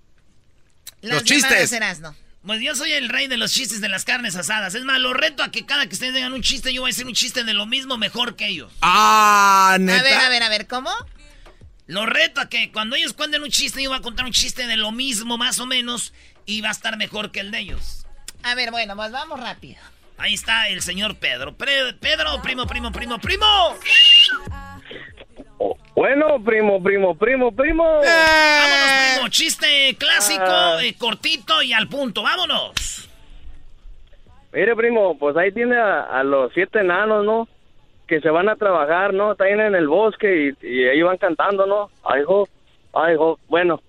las 1.01 1.15
Los 1.15 1.23
chistes. 1.23 1.71
Erasmo. 1.71 2.15
Pues 2.45 2.61
yo 2.61 2.73
soy 2.73 2.93
el 2.93 3.09
rey 3.09 3.27
de 3.27 3.37
los 3.37 3.51
chistes 3.51 3.81
de 3.81 3.89
las 3.89 4.05
carnes 4.05 4.35
asadas. 4.35 4.73
Es 4.73 4.83
más, 4.83 4.99
lo 4.99 5.13
reto 5.13 5.43
a 5.43 5.51
que 5.51 5.65
cada 5.65 5.87
que 5.87 5.93
ustedes 5.93 6.13
digan 6.13 6.33
un 6.33 6.41
chiste, 6.41 6.73
yo 6.73 6.81
voy 6.81 6.89
a 6.89 6.93
hacer 6.93 7.05
un 7.05 7.13
chiste 7.13 7.43
de 7.43 7.53
lo 7.53 7.65
mismo 7.65 7.97
mejor 7.97 8.35
que 8.35 8.47
ellos. 8.47 8.71
Ah, 8.81 9.73
A 9.73 9.77
ver, 9.77 10.13
a 10.13 10.29
ver, 10.29 10.43
a 10.43 10.49
ver, 10.49 10.65
¿cómo? 10.67 10.91
Lo 11.85 12.05
reto 12.05 12.39
a 12.39 12.49
que 12.49 12.71
cuando 12.71 12.95
ellos 12.95 13.13
cuenten 13.13 13.43
un 13.43 13.49
chiste, 13.49 13.83
yo 13.83 13.89
voy 13.89 13.99
a 13.99 14.01
contar 14.01 14.25
un 14.25 14.31
chiste 14.31 14.67
de 14.67 14.77
lo 14.77 14.91
mismo, 14.91 15.37
más 15.37 15.59
o 15.59 15.65
menos, 15.65 16.13
y 16.45 16.61
va 16.61 16.69
a 16.69 16.71
estar 16.71 16.97
mejor 16.97 17.31
que 17.31 17.39
el 17.41 17.51
de 17.51 17.59
ellos. 17.59 17.98
A 18.43 18.55
ver, 18.55 18.71
bueno, 18.71 18.95
pues 18.95 19.11
vamos 19.11 19.39
rápido. 19.39 19.79
Ahí 20.17 20.33
está 20.33 20.67
el 20.69 20.81
señor 20.81 21.15
Pedro. 21.17 21.53
Pre- 21.53 21.93
Pedro, 21.99 22.41
primo, 22.41 22.65
primo, 22.67 22.91
primo, 22.91 23.19
primo. 23.19 23.45
Bueno, 25.95 26.41
primo, 26.43 26.81
primo, 26.81 27.15
primo, 27.15 27.51
primo. 27.51 27.83
Vámonos, 27.83 29.13
primo. 29.15 29.29
Chiste 29.29 29.95
clásico, 29.97 30.43
Ah. 30.45 30.77
eh, 30.81 30.95
cortito 30.97 31.61
y 31.61 31.73
al 31.73 31.87
punto. 31.89 32.23
Vámonos. 32.23 33.09
Mire, 34.53 34.75
primo, 34.75 35.17
pues 35.17 35.35
ahí 35.37 35.51
tiene 35.51 35.77
a, 35.77 36.01
a 36.03 36.23
los 36.23 36.51
siete 36.53 36.79
enanos, 36.79 37.25
¿no? 37.25 37.47
Que 38.07 38.19
se 38.21 38.29
van 38.29 38.49
a 38.49 38.55
trabajar, 38.55 39.13
¿no? 39.13 39.33
Están 39.33 39.47
en 39.59 39.75
el 39.75 39.87
bosque 39.87 40.55
y, 40.61 40.65
y 40.67 40.87
ahí 40.87 41.01
van 41.01 41.17
cantando, 41.17 41.65
¿no? 41.65 41.89
Ay, 42.03 42.23
jo, 42.25 42.47
ay, 42.93 43.15
jo. 43.17 43.37
Bueno, 43.47 43.81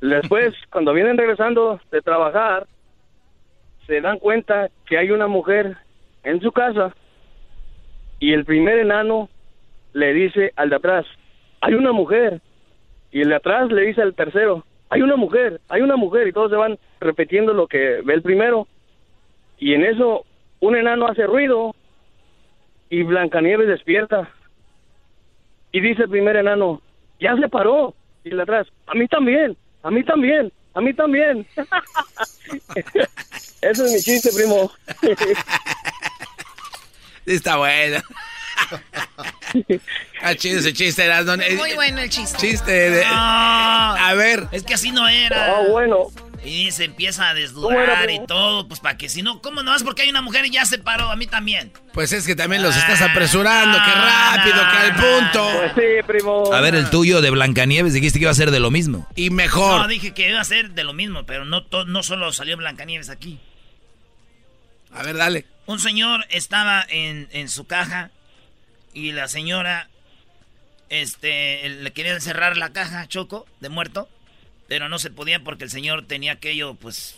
después, 0.00 0.54
cuando 0.70 0.92
vienen 0.94 1.18
regresando 1.18 1.80
de 1.90 2.00
trabajar, 2.00 2.66
se 3.86 4.00
dan 4.00 4.18
cuenta 4.18 4.70
que 4.86 4.98
hay 4.98 5.10
una 5.10 5.26
mujer 5.26 5.76
en 6.24 6.40
su 6.40 6.52
casa 6.52 6.94
y 8.20 8.32
el 8.32 8.44
primer 8.44 8.78
enano 8.78 9.28
le 9.92 10.12
dice 10.12 10.52
al 10.56 10.70
de 10.70 10.76
atrás, 10.76 11.06
hay 11.60 11.74
una 11.74 11.92
mujer. 11.92 12.40
Y 13.10 13.20
el 13.20 13.30
de 13.30 13.34
atrás 13.34 13.70
le 13.70 13.82
dice 13.82 14.00
al 14.00 14.14
tercero, 14.14 14.64
hay 14.90 15.02
una 15.02 15.16
mujer, 15.16 15.60
hay 15.68 15.82
una 15.82 15.96
mujer. 15.96 16.28
Y 16.28 16.32
todos 16.32 16.50
se 16.50 16.56
van 16.56 16.78
repitiendo 17.00 17.52
lo 17.52 17.66
que 17.66 18.00
ve 18.04 18.14
el 18.14 18.22
primero. 18.22 18.68
Y 19.58 19.74
en 19.74 19.84
eso 19.84 20.24
un 20.60 20.76
enano 20.76 21.06
hace 21.06 21.26
ruido 21.26 21.74
y 22.90 23.02
Blancanieves 23.02 23.68
despierta. 23.68 24.30
Y 25.72 25.80
dice 25.80 26.04
el 26.04 26.10
primer 26.10 26.36
enano, 26.36 26.80
ya 27.18 27.36
se 27.36 27.48
paró. 27.48 27.94
Y 28.22 28.30
el 28.30 28.36
de 28.36 28.42
atrás, 28.44 28.68
a 28.86 28.94
mí 28.94 29.08
también, 29.08 29.56
a 29.82 29.90
mí 29.90 30.04
también, 30.04 30.52
a 30.74 30.80
mí 30.80 30.94
también. 30.94 31.46
Eso 33.60 33.84
es 33.84 33.92
mi 33.92 34.00
chiste, 34.00 34.30
primo. 34.32 34.72
Está 37.26 37.56
bueno. 37.56 38.02
Ah, 40.22 40.34
chido 40.34 40.60
ese 40.60 40.72
chiste, 40.72 41.04
Erasmo. 41.04 41.36
Muy 41.56 41.74
bueno 41.74 41.98
el 41.98 42.08
chiste. 42.08 42.38
Chiste 42.38 42.90
de... 42.90 43.02
a 43.04 44.14
ver. 44.16 44.46
Es 44.52 44.62
que 44.62 44.74
así 44.74 44.90
no 44.92 45.06
era. 45.08 45.58
Ah, 45.58 45.64
bueno. 45.68 46.10
Y 46.44 46.72
se 46.72 46.84
empieza 46.84 47.28
a 47.30 47.34
¿Cómo 47.34 47.40
desdudar 47.40 48.10
y 48.10 48.26
todo, 48.26 48.66
pues 48.66 48.80
para 48.80 48.96
que 48.96 49.08
si 49.08 49.22
no, 49.22 49.40
¿cómo 49.40 49.62
no 49.62 49.70
más 49.70 49.84
porque 49.84 50.02
hay 50.02 50.10
una 50.10 50.22
mujer 50.22 50.44
y 50.44 50.50
ya 50.50 50.64
se 50.64 50.78
paró? 50.78 51.10
A 51.10 51.14
mí 51.16 51.26
también. 51.26 51.72
Pues 51.92 52.12
es 52.12 52.26
que 52.26 52.34
también 52.34 52.62
los 52.62 52.76
estás 52.76 53.00
apresurando. 53.00 53.78
¡Qué 53.78 53.92
rápido, 53.92 54.56
que 54.56 54.76
al 54.78 54.94
punto! 54.96 55.50
Pues 55.58 55.72
sí, 55.76 56.02
primo. 56.06 56.52
A 56.52 56.60
ver, 56.60 56.74
el 56.74 56.90
tuyo 56.90 57.20
de 57.20 57.30
Blancanieves 57.30 57.92
dijiste 57.94 58.18
que 58.18 58.24
iba 58.24 58.32
a 58.32 58.34
ser 58.34 58.50
de 58.50 58.58
lo 58.58 58.72
mismo. 58.72 59.06
Y 59.14 59.30
mejor. 59.30 59.82
No, 59.82 59.88
dije 59.88 60.14
que 60.14 60.30
iba 60.30 60.40
a 60.40 60.44
ser 60.44 60.70
de 60.70 60.82
lo 60.82 60.92
mismo, 60.92 61.24
pero 61.26 61.44
no, 61.44 61.62
to- 61.64 61.84
no 61.84 62.02
solo 62.02 62.32
salió 62.32 62.56
Blancanieves 62.56 63.08
aquí. 63.08 63.38
A 64.92 65.02
ver, 65.04 65.16
dale. 65.16 65.46
Un 65.66 65.78
señor 65.78 66.26
estaba 66.28 66.84
en, 66.88 67.28
en 67.30 67.48
su 67.48 67.66
caja 67.66 68.10
y 68.92 69.12
la 69.12 69.28
señora 69.28 69.88
este, 70.88 71.68
le 71.68 71.92
quería 71.92 72.18
cerrar 72.20 72.56
la 72.56 72.72
caja, 72.72 73.06
Choco, 73.06 73.46
de 73.60 73.68
muerto, 73.68 74.08
pero 74.72 74.88
no 74.88 74.98
se 74.98 75.10
podía 75.10 75.44
porque 75.44 75.64
el 75.64 75.70
señor 75.70 76.06
tenía 76.06 76.32
aquello, 76.32 76.72
pues, 76.76 77.16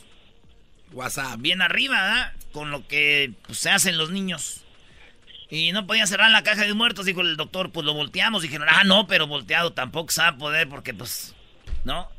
WhatsApp. 0.90 1.40
bien 1.40 1.62
arriba, 1.62 2.02
¿verdad? 2.02 2.32
Con 2.52 2.72
lo 2.72 2.84
que 2.88 3.32
pues, 3.46 3.60
se 3.60 3.70
hacen 3.70 3.96
los 3.96 4.10
niños. 4.10 4.62
Y 5.50 5.70
no 5.70 5.86
podía 5.86 6.04
cerrar 6.08 6.32
la 6.32 6.42
caja 6.42 6.62
de 6.62 6.74
muertos, 6.74 7.06
dijo 7.06 7.20
el 7.20 7.36
doctor, 7.36 7.70
pues 7.70 7.86
lo 7.86 7.94
volteamos. 7.94 8.42
Dijeron, 8.42 8.66
ah, 8.68 8.82
no, 8.82 9.06
pero 9.06 9.28
volteado 9.28 9.72
tampoco 9.72 10.10
se 10.10 10.22
va 10.22 10.28
a 10.30 10.36
poder 10.36 10.68
porque, 10.68 10.94
pues, 10.94 11.32
¿no? 11.84 12.10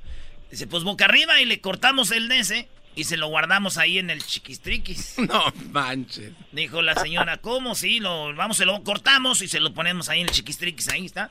Dice, 0.52 0.68
pues 0.68 0.84
boca 0.84 1.04
arriba 1.04 1.42
y 1.42 1.46
le 1.46 1.60
cortamos 1.60 2.12
el 2.12 2.32
ese 2.32 2.70
y 2.96 3.04
se 3.04 3.18
lo 3.18 3.28
guardamos 3.28 3.78
ahí 3.78 4.00
en 4.00 4.12
el 4.12 4.24
chiquistriquis. 4.24 5.16
No 5.28 5.52
manches. 5.72 6.32
Dijo 6.54 6.82
la 6.82 6.96
señora, 6.96 7.40
¿cómo? 7.42 7.76
Sí, 7.76 8.00
lo, 8.00 8.34
vamos, 8.36 8.56
se 8.56 8.66
lo 8.66 8.82
cortamos 8.86 9.42
y 9.42 9.50
se 9.50 9.60
lo 9.60 9.74
ponemos 9.74 10.08
ahí 10.08 10.22
en 10.22 10.30
el 10.30 10.34
chiquistriquis, 10.34 10.88
ahí 10.88 11.06
está. 11.06 11.30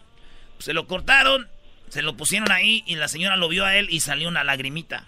Se 0.58 0.74
lo 0.74 0.86
cortaron, 0.86 1.48
se 1.94 2.02
lo 2.02 2.16
pusieron 2.16 2.50
ahí 2.50 2.82
y 2.88 2.96
la 2.96 3.06
señora 3.06 3.36
lo 3.36 3.48
vio 3.48 3.64
a 3.64 3.76
él 3.76 3.86
y 3.88 4.00
salió 4.00 4.28
una 4.28 4.42
lagrimita. 4.42 5.04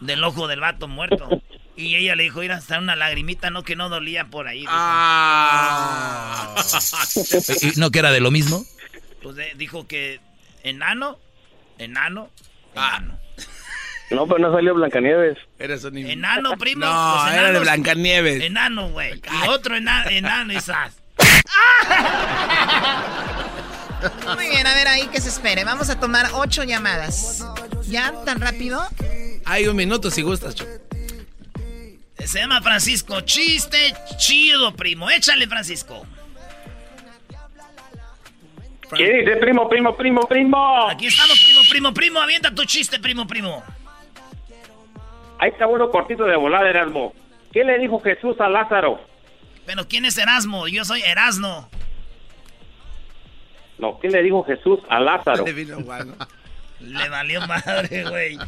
Del 0.00 0.24
ojo 0.24 0.48
del 0.48 0.60
vato 0.60 0.88
muerto. 0.88 1.28
Y 1.76 1.96
ella 1.96 2.16
le 2.16 2.22
dijo, 2.22 2.40
mira, 2.40 2.56
hasta 2.56 2.78
una 2.78 2.96
lagrimita, 2.96 3.50
no, 3.50 3.62
que 3.62 3.76
no 3.76 3.90
dolía 3.90 4.24
por 4.24 4.48
ahí. 4.48 4.60
dijo. 4.60 4.72
Ah. 4.74 6.54
¿Y 7.60 7.78
no 7.78 7.90
que 7.90 7.98
era 7.98 8.10
de 8.10 8.20
lo 8.20 8.30
mismo? 8.30 8.64
Pues 9.22 9.36
de- 9.36 9.52
dijo 9.56 9.86
que 9.86 10.18
Enano, 10.62 11.18
enano, 11.76 12.30
Ah. 12.74 12.96
enano. 12.98 13.18
No, 14.12 14.26
pero 14.26 14.38
no 14.38 14.50
salió 14.54 14.74
Blancanieves. 14.74 15.36
Eres 15.58 15.84
un 15.84 15.98
Enano, 15.98 16.56
primo. 16.56 16.86
No, 16.86 17.18
pues, 17.22 17.34
era 17.34 17.52
de. 17.52 17.60
Blancanieves. 17.60 18.42
Enano, 18.42 18.88
güey. 18.88 19.20
Y 19.44 19.48
otro 19.48 19.76
enano, 19.76 20.08
enano, 20.08 20.54
esas. 20.54 20.96
Muy 24.34 24.48
bien, 24.48 24.66
a 24.66 24.74
ver 24.74 24.88
ahí 24.88 25.06
que 25.08 25.20
se 25.20 25.28
espere. 25.28 25.64
Vamos 25.64 25.90
a 25.90 25.98
tomar 25.98 26.26
ocho 26.34 26.64
llamadas. 26.64 27.44
¿Ya? 27.86 28.12
¿Tan 28.24 28.40
rápido? 28.40 28.82
Hay 29.44 29.66
un 29.66 29.76
minuto 29.76 30.10
si 30.10 30.22
gustas, 30.22 30.54
Choco. 30.54 30.70
Se 32.24 32.38
llama 32.38 32.62
Francisco. 32.62 33.20
Chiste 33.22 33.94
chido, 34.16 34.74
primo. 34.74 35.10
Échale, 35.10 35.46
Francisco. 35.46 36.06
¿Qué 38.96 39.10
dice, 39.10 39.36
primo, 39.36 39.68
primo, 39.68 39.96
primo, 39.96 40.20
primo? 40.28 40.88
Aquí 40.88 41.06
estamos, 41.06 41.42
primo, 41.42 41.60
primo, 41.68 41.94
primo. 41.94 42.20
Avienta 42.20 42.54
tu 42.54 42.64
chiste, 42.64 43.00
primo, 43.00 43.26
primo. 43.26 43.64
Ahí 45.38 45.50
está 45.50 45.66
uno 45.66 45.90
cortito 45.90 46.24
de 46.24 46.36
volada, 46.36 46.68
Erasmo. 46.68 47.14
¿Qué 47.52 47.64
le 47.64 47.78
dijo 47.78 48.00
Jesús 48.00 48.38
a 48.40 48.48
Lázaro? 48.48 49.00
Pero 49.66 49.88
¿quién 49.88 50.04
es 50.04 50.16
Erasmo? 50.18 50.68
Yo 50.68 50.84
soy 50.84 51.02
Erasno. 51.02 51.68
No, 53.82 53.98
¿qué 53.98 54.08
le 54.08 54.22
dijo 54.22 54.44
Jesús 54.44 54.78
a 54.88 55.00
Lázaro? 55.00 55.44
Le 55.44 57.08
valió 57.08 57.40
madre, 57.48 58.08
güey. 58.08 58.38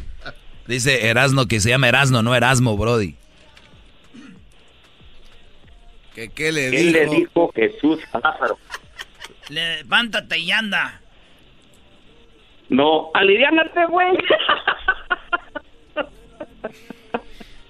Dice 0.65 1.09
Erasno 1.09 1.45
que 1.45 1.59
se 1.59 1.67
llama 1.67 1.89
Erasno, 1.89 2.23
no 2.23 2.33
Erasmo, 2.33 2.77
Brody. 2.77 3.15
¿Qué, 6.13 6.29
qué 6.29 6.53
le 6.53 6.71
¿Qué 6.71 6.77
dijo? 6.77 6.91
le 6.93 7.05
dijo 7.07 7.51
Jesús 7.53 7.99
a 8.13 8.19
Lázaro? 8.19 8.57
Levántate 9.49 10.39
y 10.39 10.51
anda. 10.53 11.01
No, 12.69 13.11
aliviánate, 13.13 13.87
güey. 13.87 14.17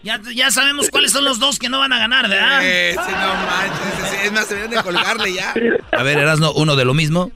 Ya, 0.05 0.21
ya 0.35 0.51
sabemos 0.51 0.91
cuáles 0.91 1.11
son 1.11 1.23
los 1.23 1.39
dos 1.39 1.57
que 1.57 1.67
no 1.67 1.79
van 1.79 1.91
a 1.91 1.97
ganar, 1.97 2.29
¿verdad? 2.29 2.63
Ese 2.63 2.95
no 2.95 3.33
manches. 3.33 4.23
Es 4.25 4.31
más, 4.31 4.45
se 4.45 4.53
deben 4.53 4.69
de 4.69 4.83
colgarle 4.83 5.33
ya. 5.33 5.51
A 5.91 6.03
ver, 6.03 6.19
Erasno, 6.19 6.53
uno 6.53 6.75
de 6.75 6.85
lo 6.85 6.93
mismo. 6.93 7.31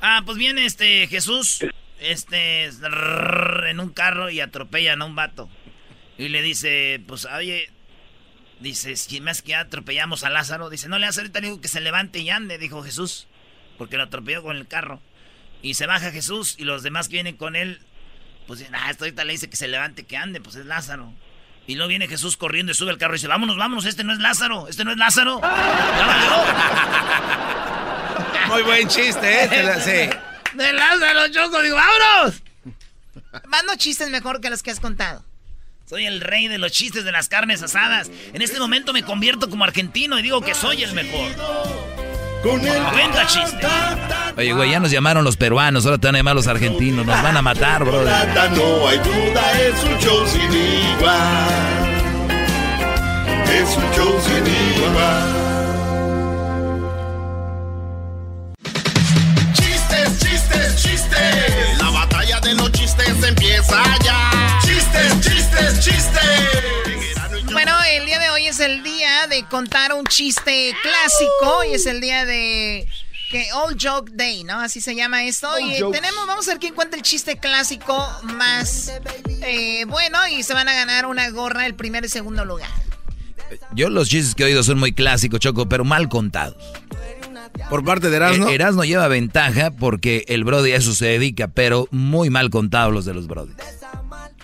Ah, 0.00 0.22
pues 0.24 0.38
viene 0.38 0.64
este 0.64 1.08
Jesús, 1.08 1.58
este, 1.98 2.66
en 2.66 3.80
un 3.80 3.90
carro 3.90 4.30
y 4.30 4.38
atropellan 4.38 5.02
a 5.02 5.04
un 5.04 5.16
vato. 5.16 5.50
Y 6.16 6.28
le 6.28 6.42
dice, 6.42 7.02
pues, 7.08 7.24
oye, 7.24 7.70
dice, 8.60 8.94
si 8.94 9.20
más 9.20 9.42
que 9.42 9.50
ya 9.50 9.60
atropellamos 9.60 10.22
a 10.22 10.30
Lázaro, 10.30 10.70
dice, 10.70 10.88
no 10.88 11.00
le 11.00 11.06
hace 11.06 11.22
ahorita 11.22 11.40
le 11.40 11.48
digo 11.48 11.60
que 11.60 11.66
se 11.66 11.80
levante 11.80 12.20
y 12.20 12.30
ande, 12.30 12.56
dijo 12.56 12.84
Jesús, 12.84 13.26
porque 13.78 13.96
lo 13.96 14.04
atropelló 14.04 14.44
con 14.44 14.56
el 14.56 14.68
carro. 14.68 15.02
Y 15.60 15.74
se 15.74 15.86
baja 15.86 16.12
Jesús 16.12 16.54
y 16.56 16.62
los 16.66 16.84
demás 16.84 17.08
que 17.08 17.14
vienen 17.14 17.36
con 17.36 17.56
él, 17.56 17.80
pues 18.46 18.60
dicen, 18.60 18.76
ah, 18.76 18.92
esto 18.92 19.02
ahorita 19.02 19.24
le 19.24 19.32
dice 19.32 19.50
que 19.50 19.56
se 19.56 19.66
levante, 19.66 20.04
que 20.04 20.16
ande, 20.16 20.40
pues 20.40 20.54
es 20.54 20.66
Lázaro. 20.66 21.12
Y 21.66 21.74
luego 21.76 21.88
viene 21.88 22.08
Jesús 22.08 22.36
corriendo 22.36 22.72
y 22.72 22.74
sube 22.74 22.90
al 22.90 22.98
carro 22.98 23.14
y 23.14 23.18
dice, 23.18 23.28
vámonos, 23.28 23.56
vámonos, 23.56 23.84
este 23.86 24.02
no 24.04 24.12
es 24.12 24.18
Lázaro, 24.18 24.66
este 24.68 24.84
no 24.84 24.90
es 24.92 24.96
Lázaro. 24.98 25.40
Ya. 28.32 28.46
Muy 28.48 28.62
buen 28.62 28.88
chiste, 28.88 29.44
¿eh? 29.44 29.48
Te 29.48 29.62
la- 29.62 29.80
sí. 29.80 30.10
De 30.54 30.72
Lázaro, 30.72 31.28
Choco, 31.28 31.62
digo, 31.62 31.76
vámonos. 31.76 32.42
Mando 33.46 33.74
chistes 33.76 34.10
mejor 34.10 34.40
que 34.40 34.50
los 34.50 34.62
que 34.62 34.70
has 34.70 34.80
contado. 34.80 35.24
Soy 35.88 36.06
el 36.06 36.20
rey 36.20 36.48
de 36.48 36.58
los 36.58 36.72
chistes 36.72 37.04
de 37.04 37.12
las 37.12 37.28
carnes 37.28 37.62
asadas. 37.62 38.10
En 38.32 38.42
este 38.42 38.58
momento 38.58 38.92
me 38.92 39.02
convierto 39.02 39.48
como 39.50 39.64
argentino 39.64 40.18
y 40.18 40.22
digo 40.22 40.40
que 40.40 40.54
soy 40.54 40.82
el 40.82 40.92
mejor. 40.94 41.30
Venga, 42.42 43.26
chiste. 43.26 43.66
Oye, 44.36 44.52
güey, 44.52 44.70
ya 44.70 44.80
nos 44.80 44.90
llamaron 44.90 45.24
los 45.24 45.36
peruanos, 45.36 45.84
ahora 45.84 45.98
te 45.98 46.08
van 46.08 46.16
a 46.16 46.18
llamar 46.18 46.34
los 46.34 46.46
argentinos. 46.48 47.06
Nos 47.06 47.22
van 47.22 47.36
a 47.36 47.42
matar, 47.42 47.84
bro. 47.84 48.02
No 48.02 48.88
hay 48.88 48.98
duda, 48.98 49.60
es 49.60 49.84
un 49.84 49.98
show 49.98 50.26
sin 50.26 50.52
igual. 50.52 51.82
Es 53.48 53.76
un 53.76 53.92
show 53.94 54.20
sin 54.24 54.46
igual. 54.46 55.42
Chistes, 59.54 60.18
chistes, 60.18 60.82
chistes. 60.82 61.78
La 61.78 61.90
batalla 61.90 62.40
de 62.40 62.54
los 62.54 62.72
chistes 62.72 63.22
empieza 63.22 63.82
ya. 64.04 64.58
Chistes, 64.62 65.20
chistes, 65.20 65.80
chistes. 65.80 67.11
Bueno, 67.64 67.78
el 67.92 68.06
día 68.06 68.18
de 68.18 68.28
hoy 68.30 68.48
es 68.48 68.58
el 68.58 68.82
día 68.82 69.28
de 69.28 69.44
contar 69.44 69.92
un 69.92 70.04
chiste 70.04 70.74
clásico 70.82 71.62
y 71.70 71.74
es 71.74 71.86
el 71.86 72.00
día 72.00 72.24
de 72.24 72.88
que 73.30 73.52
Old 73.52 73.78
Joke 73.80 74.10
Day, 74.16 74.42
¿no? 74.42 74.58
Así 74.58 74.80
se 74.80 74.96
llama 74.96 75.22
esto. 75.22 75.48
Old 75.48 75.70
y 75.70 75.78
jokes. 75.78 76.00
tenemos, 76.00 76.26
vamos 76.26 76.48
a 76.48 76.50
ver 76.50 76.58
quién 76.58 76.74
cuenta 76.74 76.96
el 76.96 77.02
chiste 77.02 77.38
clásico 77.38 78.04
más 78.24 78.92
eh, 79.42 79.84
bueno 79.86 80.18
y 80.26 80.42
se 80.42 80.54
van 80.54 80.68
a 80.68 80.74
ganar 80.74 81.06
una 81.06 81.30
gorra 81.30 81.64
el 81.64 81.74
primer 81.76 82.04
y 82.04 82.08
segundo 82.08 82.44
lugar. 82.44 82.68
Yo 83.76 83.90
los 83.90 84.08
chistes 84.08 84.34
que 84.34 84.42
he 84.42 84.46
oído 84.46 84.64
son 84.64 84.80
muy 84.80 84.92
clásicos, 84.92 85.38
Choco, 85.38 85.68
pero 85.68 85.84
mal 85.84 86.08
contados. 86.08 86.56
Por 87.70 87.84
parte 87.84 88.10
de 88.10 88.16
Erasmo. 88.16 88.48
Eh, 88.48 88.56
Erasmo 88.56 88.82
lleva 88.82 89.06
ventaja 89.06 89.70
porque 89.70 90.24
el 90.26 90.42
Brody 90.42 90.72
a 90.72 90.78
eso 90.78 90.96
se 90.96 91.06
dedica, 91.06 91.46
pero 91.46 91.86
muy 91.92 92.28
mal 92.28 92.50
contados 92.50 92.92
los 92.92 93.04
de 93.04 93.14
los 93.14 93.28
Brody. 93.28 93.52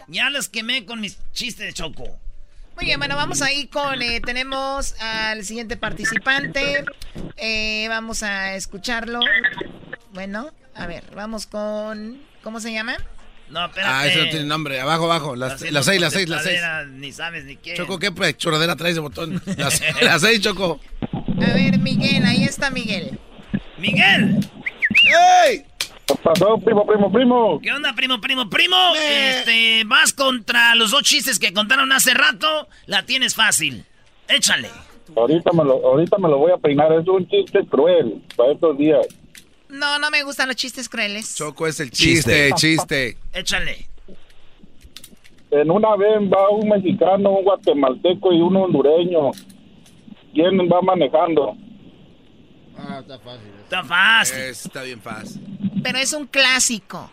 Ya 0.06 0.30
los 0.30 0.48
quemé 0.48 0.86
con 0.86 1.00
mis 1.00 1.18
chistes 1.32 1.66
de 1.66 1.72
Choco. 1.72 2.20
Muy 2.78 2.84
bien, 2.84 3.00
bueno, 3.00 3.16
vamos 3.16 3.42
ahí 3.42 3.66
con, 3.66 4.00
eh, 4.02 4.20
tenemos 4.20 4.94
al 5.00 5.44
siguiente 5.44 5.76
participante. 5.76 6.84
Eh, 7.36 7.86
vamos 7.88 8.22
a 8.22 8.54
escucharlo. 8.54 9.18
Bueno, 10.12 10.52
a 10.76 10.86
ver, 10.86 11.02
vamos 11.12 11.48
con, 11.48 12.22
¿cómo 12.44 12.60
se 12.60 12.72
llama? 12.72 12.96
No, 13.48 13.66
espérate. 13.66 13.92
Ah, 13.92 14.06
eso 14.06 14.20
no 14.20 14.30
tiene 14.30 14.44
nombre. 14.46 14.80
Abajo, 14.80 15.06
abajo. 15.06 15.34
Las, 15.34 15.58
seis, 15.58 15.72
las 15.72 15.86
seis, 15.86 16.28
las 16.28 16.44
seis. 16.44 16.60
Ni 16.90 17.10
sabes 17.10 17.46
ni 17.46 17.56
qué. 17.56 17.74
Choco, 17.74 17.98
¿qué 17.98 18.12
pues, 18.12 18.36
choradera 18.36 18.76
traes 18.76 18.94
de 18.94 19.00
botón? 19.00 19.42
Las, 19.56 19.82
las 20.00 20.22
seis, 20.22 20.40
Choco. 20.40 20.78
A 21.02 21.52
ver, 21.54 21.80
Miguel, 21.80 22.24
ahí 22.26 22.44
está 22.44 22.70
Miguel. 22.70 23.18
¡Miguel! 23.76 24.38
¡Ey! 25.48 25.64
¿Qué 26.08 26.14
pasó, 26.22 26.58
primo, 26.58 26.86
primo, 26.86 27.12
primo? 27.12 27.60
¿Qué 27.60 27.70
onda, 27.70 27.92
primo, 27.92 28.18
primo, 28.20 28.48
primo? 28.48 28.76
Este, 28.96 29.84
vas 29.84 30.14
contra 30.14 30.74
los 30.74 30.90
dos 30.90 31.02
chistes 31.02 31.38
que 31.38 31.52
contaron 31.52 31.92
hace 31.92 32.14
rato. 32.14 32.66
La 32.86 33.04
tienes 33.04 33.34
fácil. 33.34 33.84
Échale. 34.26 34.70
Ahorita 35.14 35.52
me, 35.52 35.64
lo, 35.64 35.74
ahorita 35.86 36.16
me 36.18 36.28
lo 36.28 36.38
voy 36.38 36.52
a 36.52 36.56
peinar. 36.56 36.92
Es 36.92 37.06
un 37.06 37.28
chiste 37.28 37.60
cruel 37.66 38.22
para 38.36 38.52
estos 38.52 38.78
días. 38.78 39.06
No, 39.68 39.98
no 39.98 40.10
me 40.10 40.22
gustan 40.22 40.48
los 40.48 40.56
chistes 40.56 40.88
crueles. 40.88 41.36
Choco 41.36 41.66
es 41.66 41.78
el 41.80 41.90
chiste, 41.90 42.52
chiste. 42.54 43.18
Échale. 43.34 43.86
En 45.50 45.70
una 45.70 45.94
vez 45.96 46.20
va 46.32 46.48
un 46.50 46.68
mexicano, 46.68 47.30
un 47.30 47.44
guatemalteco 47.44 48.32
y 48.32 48.40
un 48.40 48.56
hondureño. 48.56 49.30
¿Quién 50.32 50.58
va 50.70 50.80
manejando? 50.80 51.54
Ah, 52.78 53.00
está 53.00 53.18
fácil. 53.18 53.50
Está 53.64 53.84
fácil. 53.84 54.38
Está 54.42 54.82
bien 54.82 55.00
fácil. 55.00 55.42
Pero 55.82 55.98
es 55.98 56.12
un 56.12 56.26
clásico. 56.26 57.10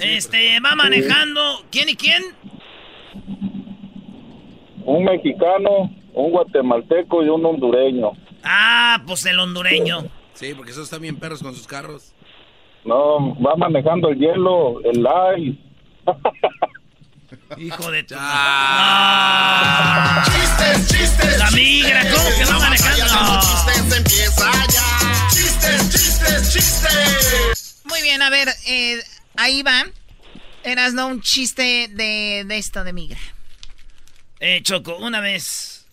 Este, 0.00 0.58
va 0.60 0.74
manejando. 0.74 1.40
¿Quién 1.70 1.88
y 1.88 1.96
quién? 1.96 2.22
Un 4.84 5.04
mexicano, 5.04 5.90
un 6.14 6.30
guatemalteco 6.30 7.22
y 7.22 7.28
un 7.28 7.44
hondureño. 7.44 8.12
Ah, 8.44 9.02
pues 9.06 9.24
el 9.26 9.38
hondureño. 9.38 10.04
Sí, 10.34 10.52
porque 10.54 10.72
esos 10.72 10.84
están 10.84 11.02
bien 11.02 11.16
perros 11.16 11.42
con 11.42 11.54
sus 11.54 11.66
carros. 11.66 12.14
No, 12.84 13.34
va 13.40 13.56
manejando 13.56 14.10
el 14.10 14.18
hielo, 14.18 14.80
el 14.84 15.06
ice. 15.38 15.58
Hijo 17.56 17.90
de 17.90 18.02
tu... 18.02 18.14
Chistes, 20.24 20.88
chistes, 20.88 21.38
La 21.38 21.50
migra, 21.52 22.02
¿cómo 22.10 22.28
que 22.36 22.44
va 22.44 22.58
manejando? 22.58 23.04
Los 23.04 23.50
chistes 23.50 23.96
empieza 23.96 24.66
ya. 24.66 25.28
Chistes, 25.30 25.90
chistes, 25.90 26.52
chistes. 26.52 27.80
Muy 27.84 28.02
bien, 28.02 28.20
a 28.22 28.30
ver, 28.30 28.48
eh, 28.66 29.02
ahí 29.36 29.62
va. 29.62 29.86
Eras 30.64 30.92
no 30.92 31.06
un 31.06 31.20
chiste 31.22 31.88
de, 31.92 32.44
de 32.46 32.58
esto, 32.58 32.82
de 32.82 32.92
migra. 32.92 33.20
Eh, 34.40 34.60
Choco, 34.62 34.96
una 34.96 35.20
vez, 35.20 35.86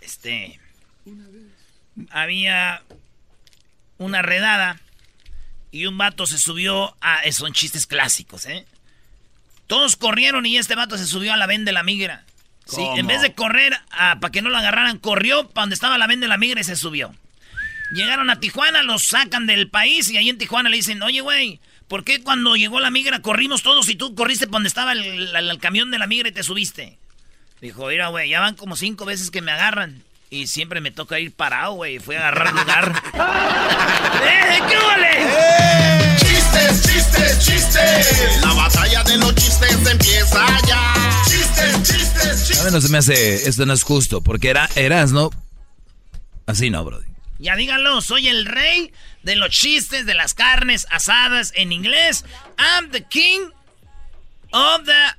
este, 0.00 0.60
había 2.10 2.82
una 3.98 4.22
redada 4.22 4.80
y 5.70 5.86
un 5.86 5.98
vato 5.98 6.26
se 6.26 6.38
subió 6.38 6.96
a, 7.00 7.20
son 7.32 7.52
chistes 7.52 7.86
clásicos, 7.86 8.46
¿eh? 8.46 8.66
Todos 9.66 9.96
corrieron 9.96 10.46
y 10.46 10.58
este 10.58 10.74
vato 10.74 10.96
se 10.98 11.06
subió 11.06 11.32
a 11.32 11.36
la 11.36 11.46
ven 11.46 11.64
de 11.64 11.72
la 11.72 11.82
migra. 11.82 12.24
En 12.96 13.06
vez 13.06 13.20
de 13.22 13.32
correr 13.34 13.76
para 14.20 14.30
que 14.32 14.42
no 14.42 14.50
lo 14.50 14.56
agarraran, 14.58 14.98
corrió 14.98 15.48
para 15.48 15.62
donde 15.64 15.74
estaba 15.74 15.98
la 15.98 16.06
ven 16.06 16.20
de 16.20 16.28
la 16.28 16.36
migra 16.36 16.60
y 16.60 16.64
se 16.64 16.76
subió. 16.76 17.14
Llegaron 17.92 18.28
a 18.30 18.40
Tijuana, 18.40 18.82
los 18.82 19.04
sacan 19.06 19.46
del 19.46 19.68
país 19.70 20.10
y 20.10 20.16
ahí 20.16 20.28
en 20.28 20.38
Tijuana 20.38 20.68
le 20.68 20.76
dicen, 20.76 21.00
oye, 21.02 21.20
güey, 21.20 21.60
¿por 21.86 22.02
qué 22.02 22.20
cuando 22.22 22.56
llegó 22.56 22.80
la 22.80 22.90
migra 22.90 23.20
corrimos 23.22 23.62
todos 23.62 23.88
y 23.88 23.94
tú 23.94 24.14
corriste 24.16 24.46
para 24.46 24.56
donde 24.56 24.68
estaba 24.68 24.92
el, 24.92 25.02
el- 25.34 25.36
el 25.50 25.58
camión 25.60 25.90
de 25.92 25.98
la 26.00 26.08
migra 26.08 26.28
y 26.28 26.32
te 26.32 26.42
subiste? 26.42 26.98
Dijo, 27.60 27.86
mira, 27.86 28.08
güey, 28.08 28.28
ya 28.28 28.40
van 28.40 28.56
como 28.56 28.74
cinco 28.76 29.04
veces 29.04 29.30
que 29.30 29.40
me 29.42 29.52
agarran. 29.52 30.02
Y 30.28 30.48
siempre 30.48 30.80
me 30.80 30.90
toca 30.90 31.20
ir 31.20 31.32
parado, 31.32 31.74
güey. 31.74 32.00
Fui 32.00 32.16
a 32.16 32.18
agarrar 32.28 32.52
lugar. 32.52 32.92
¡Eh, 33.14 34.58
qué 34.68 34.76
vale! 34.76 36.16
Chistes, 36.18 36.35
Chistes, 36.56 36.82
chistes, 36.82 37.46
chistes. 37.46 38.40
La 38.42 38.54
batalla 38.54 39.02
de 39.04 39.18
los 39.18 39.34
chistes 39.34 39.86
empieza 39.86 40.46
ya. 40.66 40.94
Chistes, 41.26 41.82
chistes, 41.82 42.46
chistes. 42.46 42.60
A 42.60 42.64
ver, 42.64 42.72
no 42.72 42.80
se 42.80 42.88
me 42.88 42.98
hace, 42.98 43.48
esto 43.48 43.66
no 43.66 43.74
es 43.74 43.82
justo, 43.82 44.22
porque 44.22 44.48
era, 44.48 44.68
eras, 44.74 45.12
¿no? 45.12 45.30
Así 46.46 46.70
no, 46.70 46.84
Brody. 46.84 47.04
Ya 47.38 47.56
díganlo, 47.56 48.00
soy 48.00 48.28
el 48.28 48.46
rey 48.46 48.92
de 49.22 49.36
los 49.36 49.50
chistes 49.50 50.06
de 50.06 50.14
las 50.14 50.32
carnes 50.32 50.86
asadas 50.90 51.52
en 51.54 51.72
inglés. 51.72 52.24
I'm 52.58 52.90
the 52.90 53.02
king 53.02 53.50
of 54.52 54.84
the 54.84 55.16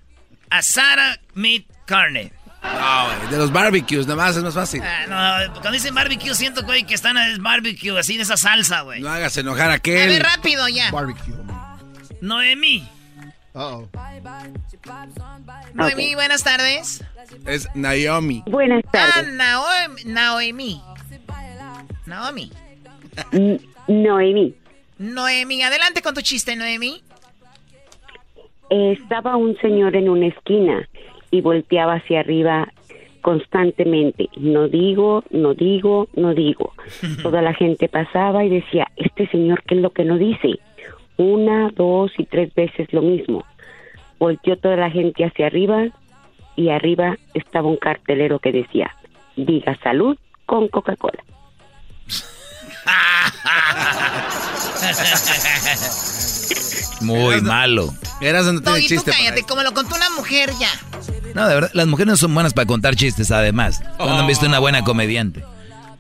asada 0.50 1.20
meat 1.36 1.68
carne. 1.86 2.32
No, 2.80 3.30
de 3.30 3.38
los 3.38 3.52
barbecues, 3.52 4.06
nada 4.08 4.16
más 4.16 4.36
es 4.36 4.44
más 4.44 4.54
fácil. 4.54 4.82
Ah, 4.84 5.46
no, 5.48 5.54
cuando 5.54 5.72
dicen 5.72 5.96
barbecue 5.96 6.34
siento 6.36 6.64
güey, 6.64 6.84
que 6.84 6.94
están 6.96 7.18
en 7.18 7.42
barbecue, 7.42 7.98
así 7.98 8.18
de 8.18 8.24
esa 8.24 8.38
salsa, 8.38 8.82
güey. 8.82 9.02
No 9.02 9.10
hagas 9.10 9.36
enojar 9.38 9.70
a 9.72 9.76
aquel. 9.76 10.02
A 10.10 10.14
ver, 10.14 10.24
rápido 10.24 10.68
ya. 10.68 10.92
Barbecue. 10.92 11.34
Noemí. 12.22 12.88
Uh 13.54 13.60
oh. 13.60 13.90
Noemí, 15.74 16.16
buenas 16.16 16.44
tardes. 16.44 17.04
Es 17.46 17.68
Naomi. 17.76 18.44
Buenas 18.48 18.84
Ah, 18.94 19.22
Naomi. 19.24 20.04
Naomi. 20.06 20.82
Naomi. 22.06 22.52
Noemí. 23.88 24.56
Noemi, 25.00 25.64
adelante 25.64 26.02
con 26.02 26.14
tu 26.14 26.22
chiste, 26.22 26.56
Noemi. 26.56 27.04
Estaba 28.70 29.36
un 29.38 29.58
señor 29.60 29.96
en 29.96 30.10
una 30.10 30.28
esquina 30.28 30.88
y 31.32 31.42
volteaba 31.42 31.96
hacia 31.96 32.22
arriba 32.22 32.72
constantemente. 33.22 34.30
No 34.38 34.68
digo, 34.68 35.24
no 35.32 35.54
digo, 35.54 36.08
no 36.16 36.34
digo. 36.34 36.74
Toda 37.24 37.42
la 37.42 37.54
gente 37.54 37.90
pasaba 37.90 38.46
y 38.46 38.50
decía, 38.50 38.88
este 38.96 39.28
señor, 39.28 39.64
¿qué 39.64 39.76
es 39.76 39.82
lo 39.82 39.90
que 39.90 40.06
no 40.06 40.18
dice? 40.18 40.60
Una, 41.18 41.70
dos 41.76 42.12
y 42.18 42.26
tres 42.26 42.54
veces 42.54 42.92
lo 42.94 43.02
mismo. 43.02 43.44
Volteó 44.20 44.58
toda 44.58 44.76
la 44.78 44.90
gente 44.90 45.26
hacia 45.26 45.48
arriba 45.48 45.88
y 46.56 46.70
arriba 46.70 47.18
estaba 47.34 47.68
un 47.68 47.78
cartelero 47.78 48.40
que 48.40 48.52
decía, 48.52 48.96
diga 49.36 49.78
salud 49.84 50.18
con 50.46 50.68
Coca-Cola. 50.70 51.24
Muy 57.02 57.42
malo. 57.42 57.94
Eras 58.22 58.46
donde 58.46 58.62
tiene 58.62 58.78
Doggy, 58.80 58.88
tú 58.88 58.96
chiste. 58.96 59.12
cállate, 59.12 59.44
como 59.44 59.64
lo 59.64 59.74
contó 59.74 59.96
una 59.96 60.10
mujer 60.12 60.52
ya. 60.60 60.72
No, 61.34 61.48
de 61.48 61.56
verdad, 61.56 61.70
las 61.74 61.88
mujeres 61.88 62.12
no 62.12 62.18
son 62.18 62.34
buenas 62.34 62.54
para 62.54 62.66
contar 62.66 62.96
chistes, 62.96 63.32
además. 63.32 63.82
Cuando 63.98 64.18
han 64.18 64.28
visto 64.28 64.46
una 64.46 64.60
buena 64.60 64.84
comediante. 64.84 65.44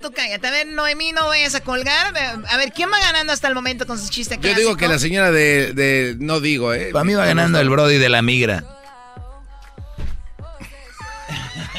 Tú 0.01 0.11
cállate. 0.11 0.47
A 0.47 0.51
ver, 0.51 0.67
Noemí, 0.67 1.11
no 1.11 1.27
vayas 1.27 1.55
a 1.55 1.61
colgar. 1.61 2.13
A 2.49 2.57
ver, 2.57 2.71
¿quién 2.71 2.89
va 2.91 2.99
ganando 2.99 3.33
hasta 3.33 3.47
el 3.47 3.55
momento 3.55 3.87
con 3.87 3.99
su 3.99 4.09
chiste 4.09 4.39
Yo 4.41 4.53
digo 4.53 4.77
que 4.77 4.87
la 4.87 4.99
señora 4.99 5.31
de, 5.31 5.73
de 5.73 6.15
no 6.19 6.39
digo, 6.39 6.73
¿eh? 6.73 6.89
Para 6.91 7.03
mí 7.03 7.13
va 7.13 7.25
ganando 7.25 7.59
el 7.59 7.69
Brody 7.69 7.97
de 7.97 8.09
la 8.09 8.21
migra. 8.21 8.63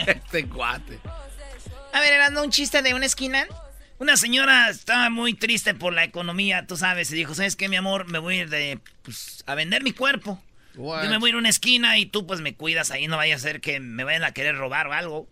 Este 0.07 0.49
cuate. 0.49 0.99
A 1.93 2.01
ver, 2.01 2.13
era 2.13 2.29
un 2.41 2.51
chiste 2.51 2.81
de 2.81 2.95
una 2.95 3.07
esquina. 3.07 3.47
Una 3.99 4.17
señora 4.17 4.69
estaba 4.71 5.11
muy 5.11 5.35
triste 5.35 5.75
por 5.75 5.93
la 5.93 6.05
economía, 6.05 6.67
tú 6.67 6.77
sabes, 6.77 7.11
y 7.11 7.17
dijo, 7.17 7.35
¿sabes 7.35 7.57
qué, 7.57 7.69
mi 7.69 7.77
amor? 7.77 8.07
Me 8.07 8.21
voy 8.21 8.37
a 8.39 8.43
ir 8.43 8.49
de, 8.49 8.79
pues, 9.03 9.43
a 9.47 9.57
vender 9.57 9.83
mi 9.83 9.93
cuerpo. 9.93 10.41
What? 10.77 11.03
Yo 11.03 11.11
me 11.11 11.19
voy 11.19 11.29
a 11.29 11.31
ir 11.31 11.35
a 11.35 11.39
una 11.39 11.49
esquina 11.49 11.99
y 11.99 12.07
tú, 12.07 12.25
pues, 12.25 12.41
me 12.41 12.55
cuidas 12.55 12.93
ahí, 12.93 13.09
no 13.09 13.17
vaya 13.17 13.35
a 13.35 13.41
ser 13.41 13.61
que 13.61 13.81
me 13.81 14.05
vayan 14.05 14.23
a 14.23 14.33
querer 14.33 14.57
robar 14.57 14.87
o 14.87 14.93
algo. 14.93 15.29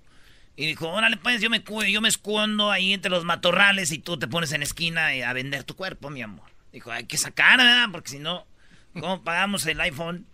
Y 0.57 0.67
dijo, 0.67 0.89
órale, 0.89 1.17
pues, 1.17 1.41
yo 1.41 1.49
me 1.49 1.63
cuido, 1.63 1.89
yo 1.89 2.01
me 2.01 2.09
escondo 2.09 2.73
ahí 2.73 2.93
entre 2.93 3.11
los 3.11 3.25
matorrales 3.25 3.93
y 3.93 3.99
tú 3.99 4.19
te 4.19 4.27
pones 4.27 4.51
en 4.51 4.61
la 4.61 4.65
esquina 4.65 5.09
a 5.09 5.33
vender 5.33 5.63
tu 5.63 5.77
cuerpo, 5.77 6.11
mi 6.11 6.23
amor. 6.23 6.51
Dijo, 6.73 6.91
hay 6.91 7.05
que 7.05 7.19
sacar, 7.19 7.59
¿verdad? 7.59 7.89
Porque 7.93 8.11
si 8.11 8.19
no, 8.19 8.47
¿cómo 8.95 9.23
pagamos 9.23 9.65
el 9.67 9.81
iPhone? 9.81 10.27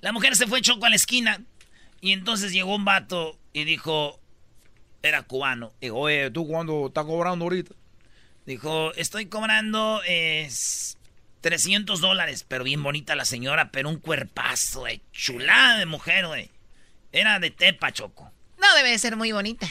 La 0.00 0.12
mujer 0.12 0.36
se 0.36 0.46
fue 0.46 0.60
choco 0.60 0.84
a 0.84 0.90
la 0.90 0.96
esquina 0.96 1.40
y 2.00 2.12
entonces 2.12 2.52
llegó 2.52 2.76
un 2.76 2.84
vato 2.84 3.38
y 3.52 3.64
dijo, 3.64 4.20
era 5.02 5.22
cubano. 5.22 5.72
Dijo, 5.80 5.96
oye, 5.96 6.30
¿tú 6.30 6.46
cuándo 6.46 6.86
estás 6.88 7.04
cobrando 7.04 7.44
ahorita? 7.44 7.74
Dijo, 8.46 8.92
estoy 8.94 9.26
cobrando 9.26 10.00
eh, 10.06 10.48
300 11.40 12.00
dólares, 12.00 12.44
pero 12.48 12.64
bien 12.64 12.82
bonita 12.82 13.14
la 13.14 13.24
señora, 13.24 13.70
pero 13.70 13.88
un 13.88 13.98
cuerpazo, 13.98 14.86
eh, 14.86 15.00
chulada 15.12 15.78
de 15.78 15.86
mujer, 15.86 16.26
güey. 16.26 16.50
Era 17.12 17.38
de 17.38 17.50
Tepa, 17.50 17.92
Choco. 17.92 18.30
No 18.58 18.74
debe 18.76 18.90
de 18.90 18.98
ser 18.98 19.16
muy 19.16 19.32
bonita. 19.32 19.68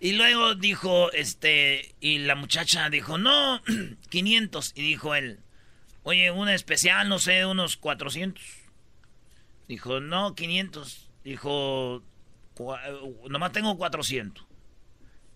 Y 0.00 0.12
luego 0.12 0.54
dijo, 0.54 1.10
este, 1.12 1.94
y 2.00 2.18
la 2.18 2.36
muchacha 2.36 2.88
dijo, 2.90 3.18
no, 3.18 3.60
500. 4.10 4.72
Y 4.76 4.82
dijo 4.82 5.14
él, 5.16 5.40
oye, 6.04 6.30
una 6.30 6.54
especial, 6.54 7.08
no 7.08 7.18
sé, 7.18 7.44
unos 7.44 7.76
400. 7.76 8.42
Dijo, 9.66 10.00
no, 10.00 10.34
500. 10.34 11.08
Dijo, 11.24 12.02
"Cua- 12.02 12.02
nomás 13.28 13.52
tengo 13.52 13.76
400. 13.76 14.44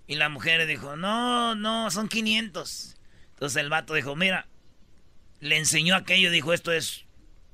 Y 0.06 0.16
la 0.16 0.28
mujer 0.28 0.66
dijo, 0.66 0.96
no, 0.96 1.54
no, 1.54 1.90
son 1.90 2.08
500. 2.08 2.96
Entonces 3.30 3.56
el 3.56 3.70
vato 3.70 3.94
dijo, 3.94 4.14
mira, 4.16 4.46
le 5.40 5.56
enseñó 5.56 5.96
aquello, 5.96 6.30
dijo, 6.30 6.52
esto 6.52 6.72
es 6.72 7.06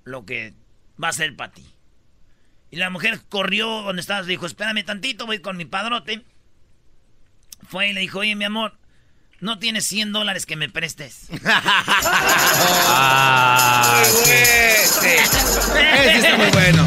lo 0.04 0.24
que 0.24 0.54
va 1.02 1.08
a 1.08 1.12
ser 1.12 1.36
para 1.36 1.52
ti. 1.52 1.66
Y 2.70 2.76
la 2.76 2.90
mujer 2.90 3.20
corrió 3.28 3.82
donde 3.82 4.00
estabas, 4.00 4.26
dijo, 4.26 4.46
espérame 4.46 4.84
tantito, 4.84 5.26
voy 5.26 5.40
con 5.40 5.56
mi 5.56 5.64
padrote. 5.64 6.24
Fue 7.68 7.88
y 7.88 7.92
le 7.92 8.00
dijo, 8.00 8.20
oye, 8.20 8.34
mi 8.36 8.44
amor, 8.44 8.78
no 9.40 9.58
tienes 9.58 9.86
100 9.86 10.12
dólares 10.12 10.46
que 10.46 10.56
me 10.56 10.68
prestes. 10.68 11.28
Ah, 12.92 14.02
Ese 14.02 15.16
está 16.16 16.36
muy 16.36 16.50
bueno. 16.50 16.86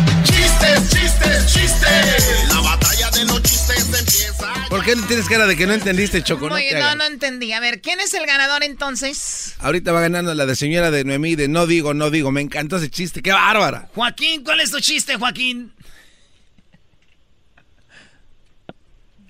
Chistes, 0.64 0.90
chistes, 0.90 1.54
chistes. 1.54 2.48
La 2.50 2.62
batalla 2.62 3.12
de 3.12 3.26
los 3.26 3.42
chistes 3.44 3.86
empieza. 4.00 4.54
¿Por 4.70 4.84
qué 4.84 4.96
tienes 5.08 5.28
cara 5.28 5.46
de 5.46 5.58
que 5.58 5.68
no 5.68 5.74
entendiste, 5.74 6.24
Choco? 6.24 6.48
No 6.48 6.56
Oye, 6.56 6.72
no, 6.72 6.78
hagas. 6.78 6.96
no 6.96 7.06
entendí. 7.06 7.52
A 7.52 7.60
ver, 7.60 7.82
¿quién 7.82 8.00
es 8.00 8.14
el 8.14 8.26
ganador 8.26 8.64
entonces? 8.64 9.56
Ahorita 9.60 9.92
va 9.92 10.02
ganando 10.02 10.34
la 10.34 10.46
de 10.46 10.56
señora 10.56 10.90
de 10.90 11.04
Noemí 11.04 11.36
de 11.36 11.48
no 11.50 11.68
digo, 11.68 11.94
no 11.94 12.10
digo. 12.10 12.32
Me 12.32 12.42
encantó 12.42 12.78
ese 12.78 12.90
chiste. 12.90 13.22
¡Qué 13.22 13.32
bárbara! 13.34 13.90
Joaquín, 13.94 14.44
¿cuál 14.44 14.62
es 14.62 14.72
tu 14.72 14.80
chiste, 14.80 15.18
Joaquín? 15.18 15.74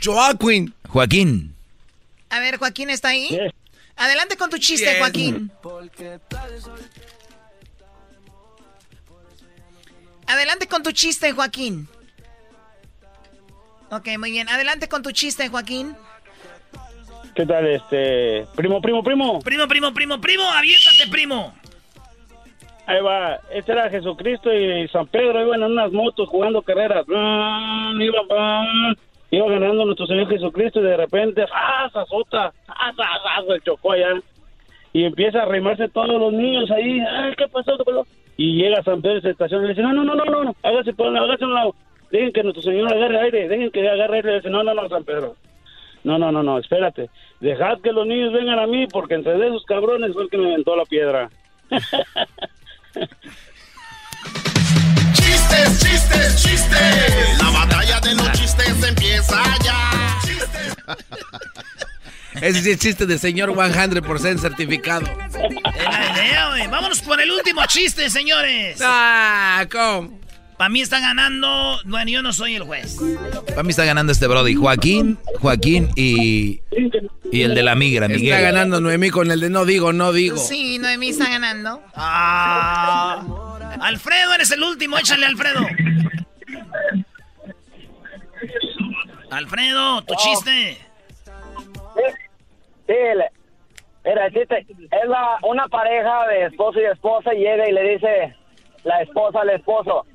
Joaquín. 0.04 0.74
Joaquín. 0.88 1.56
A 2.30 2.40
ver, 2.40 2.58
Joaquín 2.58 2.90
está 2.90 3.10
ahí. 3.10 3.38
Adelante 3.96 4.38
con 4.38 4.50
tu 4.50 4.58
chiste. 4.58 4.98
Joaquín. 5.00 5.52
Adelante 10.28 10.68
con 10.68 10.84
tu 10.84 10.92
chiste, 10.92 11.32
Joaquín. 11.32 11.88
Ok, 13.92 14.08
muy 14.18 14.32
bien. 14.32 14.50
Adelante 14.50 14.88
con 14.88 15.04
tu 15.04 15.12
chiste, 15.12 15.50
Joaquín. 15.50 15.96
¿Qué 17.36 17.46
tal, 17.46 17.68
este? 17.68 18.46
Primo, 18.56 18.82
primo, 18.82 19.04
primo. 19.04 19.40
Primo, 19.40 19.68
primo, 19.68 19.94
primo, 19.94 20.22
primo, 20.22 20.44
aviéntate, 20.44 21.08
primo. 21.10 21.54
Ahí 22.86 23.02
va. 23.02 23.40
Este 23.52 23.72
era 23.72 23.90
Jesucristo 23.90 24.54
y 24.54 24.88
San 24.90 25.08
Pedro 25.08 25.42
iban 25.42 25.64
en 25.64 25.72
unas 25.72 25.92
motos 25.92 26.28
jugando 26.30 26.62
carreras. 26.62 27.06
Iba, 27.08 28.66
iba 29.32 29.50
ganando 29.50 29.86
nuestro 29.86 30.06
Señor 30.06 30.30
Jesucristo 30.30 30.80
y 30.80 30.84
de 30.84 30.98
repente, 30.98 31.46
¡ah, 31.54 31.90
se 31.92 32.00
azota! 32.00 32.54
¡ah, 32.68 32.92
se, 32.96 33.02
ah, 33.02 33.42
se 33.48 33.62
chocó 33.62 33.94
allá! 33.94 34.10
Y 34.92 35.06
empieza 35.06 35.40
a 35.40 35.44
arrimarse 35.44 35.90
todos 35.90 36.20
los 36.20 36.34
niños 36.34 36.70
ahí. 36.72 37.00
¡ay, 37.00 37.34
qué 37.38 37.48
pasó! 37.48 37.78
qué 37.78 37.84
pasó? 37.84 38.06
Y 38.38 38.56
llega 38.56 38.82
San 38.84 39.02
Pedro 39.02 39.22
se 39.22 39.30
estaciona 39.32 39.64
y 39.64 39.68
le 39.68 39.74
dice, 39.74 39.84
no, 39.84 39.94
no, 39.94 40.04
no, 40.04 40.16
no, 40.16 40.26
no, 40.26 40.44
no, 40.46 40.56
hágase, 40.64 40.94
por- 40.94 41.16
hágase 41.16 41.46
un 41.46 41.54
lado. 41.54 41.76
Dejen 42.12 42.32
que 42.34 42.44
nuestro 42.44 42.62
Señor 42.64 42.92
agarre 42.94 43.20
aire, 43.22 43.48
dejen 43.48 43.72
que 43.72 43.88
agarre 43.88 44.18
aire. 44.18 44.32
Y 44.34 44.36
dice, 44.38 44.50
no, 44.50 44.64
no, 44.64 44.74
no, 44.74 44.88
San 44.90 45.04
Pedro. 45.04 45.36
No, 46.04 46.18
no, 46.18 46.32
no, 46.32 46.44
no, 46.44 46.58
espérate. 46.60 47.10
Dejad 47.40 47.80
que 47.82 47.92
los 47.92 48.06
niños 48.08 48.34
vengan 48.34 48.60
a 48.60 48.68
mí 48.68 48.88
porque 48.88 49.14
entre 49.16 49.38
de 49.38 49.48
esos 49.48 49.64
cabrones 49.66 50.14
fue 50.14 50.24
el 50.24 50.30
que 50.30 50.38
me 50.38 50.48
aventó 50.52 50.76
la 50.76 50.86
piedra. 50.86 51.30
Chistes, 55.14 55.80
chistes, 55.80 56.44
chistes. 56.44 57.40
La 57.42 57.50
batalla 57.52 58.00
de 58.02 58.16
los 58.16 58.32
chistes 58.34 58.84
empieza 58.88 59.42
ya. 59.64 60.20
Ese 62.42 62.72
es 62.72 62.80
chiste 62.80 63.06
de 63.06 63.18
señor 63.18 63.52
100% 63.54 64.40
certificado. 64.40 65.06
Idea. 66.16 66.68
Vámonos 66.70 67.02
por 67.02 67.22
el 67.22 67.32
último 67.32 67.66
chiste, 67.68 68.10
señores. 68.10 68.80
Ah, 68.84 69.66
¿cómo? 69.72 70.20
Para 70.58 70.70
mí 70.70 70.82
está 70.82 71.00
ganando. 71.00 71.80
Bueno, 71.86 72.10
yo 72.10 72.22
no 72.22 72.32
soy 72.34 72.56
el 72.56 72.64
juez. 72.64 72.98
Para 73.50 73.64
mí 73.64 73.70
está 73.72 73.86
ganando 73.86 74.12
este 74.12 74.28
Brody. 74.28 74.56
Joaquín, 74.56 75.18
Joaquín 75.40 75.90
y, 75.96 76.62
y 77.32 77.42
el 77.42 77.54
de 77.56 77.64
la 77.64 77.76
migra, 77.76 78.08
Miguel. 78.08 78.34
Está 78.34 78.42
ganando 78.42 78.80
Noemí 78.80 79.10
con 79.10 79.30
el 79.32 79.40
de 79.40 79.50
no 79.50 79.66
digo, 79.66 79.94
no 79.94 80.14
digo. 80.14 80.38
Sí, 80.38 80.78
Noemí 80.80 81.10
está 81.10 81.30
ganando. 81.30 81.82
Ah. 81.96 83.24
Alfredo, 83.82 84.34
eres 84.34 84.52
el 84.52 84.64
último. 84.64 84.98
Échale, 84.98 85.26
Alfredo. 85.26 85.68
Alfredo, 89.32 90.04
tu 90.04 90.16
chiste. 90.16 90.78
Sí, 92.88 92.94
le- 92.94 93.30
Mira, 94.06 94.26
el 94.26 94.34
chiste, 94.34 94.66
es 94.68 95.08
la, 95.08 95.38
una 95.48 95.66
pareja 95.70 96.28
de 96.28 96.46
esposo 96.48 96.78
y 96.82 96.84
esposa 96.84 97.32
llega 97.32 97.70
y 97.70 97.72
le 97.72 97.84
dice 97.92 98.36
la 98.84 99.02
esposa 99.02 99.40
al 99.42 99.50
esposo, 99.52 100.06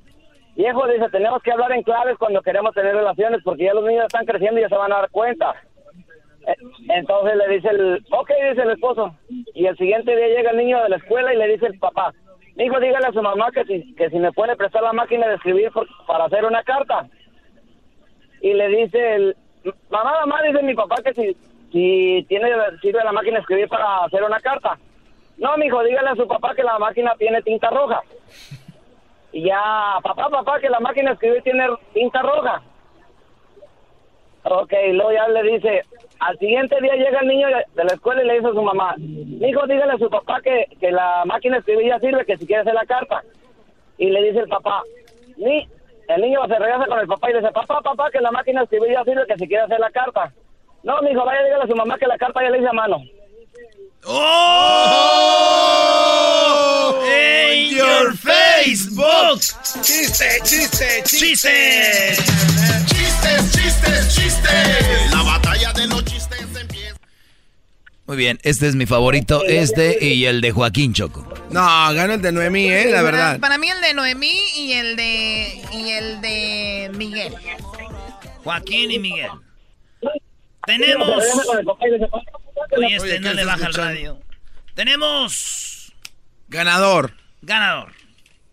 viejo, 0.54 0.86
dice, 0.88 1.08
tenemos 1.10 1.42
que 1.42 1.52
hablar 1.52 1.72
en 1.72 1.82
claves 1.82 2.18
cuando 2.18 2.42
queremos 2.42 2.74
tener 2.74 2.94
relaciones 2.94 3.40
porque 3.42 3.64
ya 3.64 3.72
los 3.72 3.84
niños 3.84 4.04
están 4.04 4.26
creciendo 4.26 4.60
y 4.60 4.64
ya 4.64 4.68
se 4.68 4.76
van 4.76 4.92
a 4.92 4.96
dar 4.96 5.10
cuenta. 5.10 5.54
Eh, 6.46 6.54
Entonces 6.90 7.36
le 7.36 7.48
dice 7.48 7.68
el, 7.70 8.04
ok, 8.10 8.30
dice 8.50 8.62
el 8.62 8.70
esposo. 8.72 9.16
Y 9.54 9.64
el 9.64 9.76
siguiente 9.78 10.14
día 10.14 10.28
llega 10.36 10.50
el 10.50 10.58
niño 10.58 10.82
de 10.82 10.90
la 10.90 10.96
escuela 10.96 11.32
y 11.32 11.38
le 11.38 11.48
dice 11.48 11.64
el 11.66 11.78
papá, 11.78 12.12
hijo, 12.58 12.78
dígale 12.80 13.06
a 13.06 13.12
su 13.12 13.22
mamá 13.22 13.50
que 13.52 13.64
si, 13.64 13.94
que 13.94 14.10
si 14.10 14.18
me 14.18 14.32
puede 14.32 14.54
prestar 14.54 14.82
la 14.82 14.92
máquina 14.92 15.28
de 15.28 15.36
escribir 15.36 15.70
para 16.06 16.24
hacer 16.26 16.44
una 16.44 16.62
carta. 16.62 17.08
Y 18.42 18.52
le 18.52 18.68
dice 18.68 19.14
el, 19.14 19.36
mamá, 19.88 20.12
mamá, 20.20 20.42
dice 20.42 20.62
mi 20.62 20.74
papá 20.74 20.96
que 21.02 21.14
si, 21.14 21.36
si 21.72 22.24
tiene, 22.28 22.50
sirve 22.80 23.04
la 23.04 23.12
máquina 23.12 23.40
escribir 23.40 23.68
para 23.68 24.04
hacer 24.04 24.22
una 24.22 24.40
carta. 24.40 24.78
No, 25.36 25.56
mijo, 25.56 25.82
dígale 25.84 26.10
a 26.10 26.16
su 26.16 26.26
papá 26.26 26.54
que 26.54 26.62
la 26.62 26.78
máquina 26.78 27.14
tiene 27.18 27.42
tinta 27.42 27.70
roja. 27.70 28.00
Y 29.32 29.44
ya, 29.44 29.98
papá, 30.02 30.28
papá, 30.28 30.58
que 30.58 30.68
la 30.68 30.80
máquina 30.80 31.12
escribir 31.12 31.42
tiene 31.42 31.68
tinta 31.92 32.22
roja. 32.22 32.62
Ok, 34.44 34.72
luego 34.92 35.12
ya 35.12 35.28
le 35.28 35.42
dice, 35.42 35.82
al 36.20 36.38
siguiente 36.38 36.80
día 36.80 36.94
llega 36.94 37.20
el 37.20 37.28
niño 37.28 37.48
de 37.48 37.64
de 37.74 37.84
la 37.84 37.94
escuela 37.94 38.22
y 38.22 38.26
le 38.26 38.34
dice 38.34 38.48
a 38.48 38.52
su 38.52 38.62
mamá, 38.62 38.94
hijo, 38.98 39.66
dígale 39.66 39.92
a 39.92 39.98
su 39.98 40.08
papá 40.08 40.40
que, 40.40 40.66
que 40.80 40.90
la 40.90 41.24
máquina 41.26 41.56
de 41.56 41.60
escribir 41.60 41.88
ya 41.88 42.00
sirve, 42.00 42.24
que 42.24 42.36
si 42.38 42.46
quiere 42.46 42.62
hacer 42.62 42.74
la 42.74 42.86
carta. 42.86 43.22
Y 43.98 44.10
le 44.10 44.22
dice 44.22 44.40
el 44.40 44.48
papá, 44.48 44.82
ni, 45.36 45.68
el 46.08 46.20
niño 46.22 46.46
se 46.46 46.58
regresa 46.58 46.86
con 46.86 46.98
el 46.98 47.06
papá 47.06 47.30
y 47.30 47.32
le 47.34 47.40
dice, 47.40 47.52
papá, 47.52 47.80
papá, 47.82 48.10
que 48.10 48.20
la 48.20 48.30
máquina 48.30 48.60
de 48.60 48.64
escribir 48.64 48.92
ya 48.92 49.04
sirve, 49.04 49.26
que 49.26 49.36
si 49.36 49.46
quiere 49.46 49.64
hacer 49.64 49.78
la 49.78 49.90
carta. 49.90 50.32
No, 50.82 51.00
mijo, 51.02 51.24
vaya, 51.24 51.42
dígale 51.44 51.64
a 51.64 51.66
su 51.66 51.74
mamá 51.74 51.98
que 51.98 52.06
la 52.06 52.16
carta 52.16 52.40
ya 52.42 52.50
le 52.50 52.58
hice 52.58 52.68
a 52.68 52.72
mano. 52.72 53.02
¡Oh! 54.04 55.44
¡In 57.04 57.76
your 57.76 58.16
Facebook! 58.16 59.40
¡Chiste, 59.82 60.24
chiste, 60.44 61.02
chiste! 61.04 62.14
Chistes, 62.86 63.52
chistes, 63.52 64.14
chistes. 64.14 65.10
La 65.10 65.22
batalla 65.22 65.72
de 65.72 65.88
los 65.88 66.04
chistes 66.04 66.40
empieza. 66.58 66.96
Muy 68.06 68.16
bien, 68.16 68.38
este 68.42 68.68
es 68.68 68.74
mi 68.76 68.86
favorito, 68.86 69.44
este 69.44 70.02
y 70.02 70.24
el 70.26 70.40
de 70.40 70.52
Joaquín 70.52 70.94
Choco. 70.94 71.26
No, 71.50 71.60
ganó 71.92 72.14
el 72.14 72.22
de 72.22 72.32
Noemí, 72.32 72.70
eh, 72.70 72.86
la 72.90 73.02
verdad. 73.02 73.40
Para 73.40 73.58
mí 73.58 73.68
el 73.68 73.80
de 73.80 73.94
Noemí 73.94 74.32
y 74.56 74.72
el 74.72 74.96
de 74.96 75.60
y 75.72 75.90
el 75.90 76.20
de 76.20 76.90
Miguel. 76.94 77.34
Joaquín 78.44 78.92
y 78.92 78.98
Miguel. 78.98 79.30
Tenemos. 80.68 81.24
Oye, 82.76 82.96
este 82.96 83.20
no 83.20 83.30
¿qué 83.30 83.34
le 83.34 83.44
baja 83.46 83.66
el 83.68 83.72
radio. 83.72 84.20
Tenemos. 84.74 85.94
Ganador. 86.48 87.14
Ganador. 87.40 87.92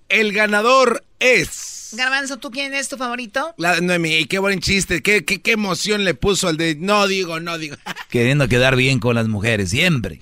El 0.08 0.32
ganador 0.32 1.04
es. 1.20 1.90
Garbanzo, 1.92 2.38
¿tú 2.38 2.52
quién 2.52 2.74
es 2.74 2.88
tu 2.88 2.96
favorito? 2.96 3.54
La 3.58 3.82
Noemí, 3.82 4.26
qué 4.26 4.40
buen 4.40 4.62
chiste, 4.62 5.04
qué, 5.04 5.26
qué, 5.26 5.42
qué 5.42 5.52
emoción 5.52 6.06
le 6.06 6.14
puso 6.14 6.48
al 6.48 6.56
de 6.56 6.76
no 6.76 7.06
digo, 7.08 7.42
no 7.42 7.58
digo. 7.58 7.76
Queriendo 8.10 8.48
quedar 8.48 8.78
bien 8.78 9.00
con 9.00 9.16
las 9.16 9.28
mujeres, 9.28 9.72
siempre. 9.72 10.22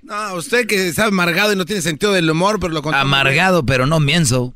No, 0.00 0.34
usted 0.34 0.66
que 0.66 0.88
está 0.88 1.06
amargado 1.06 1.52
y 1.52 1.56
no 1.56 1.66
tiene 1.66 1.82
sentido 1.82 2.12
del 2.12 2.30
humor, 2.30 2.58
pero 2.58 2.72
lo 2.72 2.80
contó. 2.80 2.98
Amargado, 2.98 3.66
pero 3.66 3.86
no 3.86 4.00
mienso. 4.00 4.54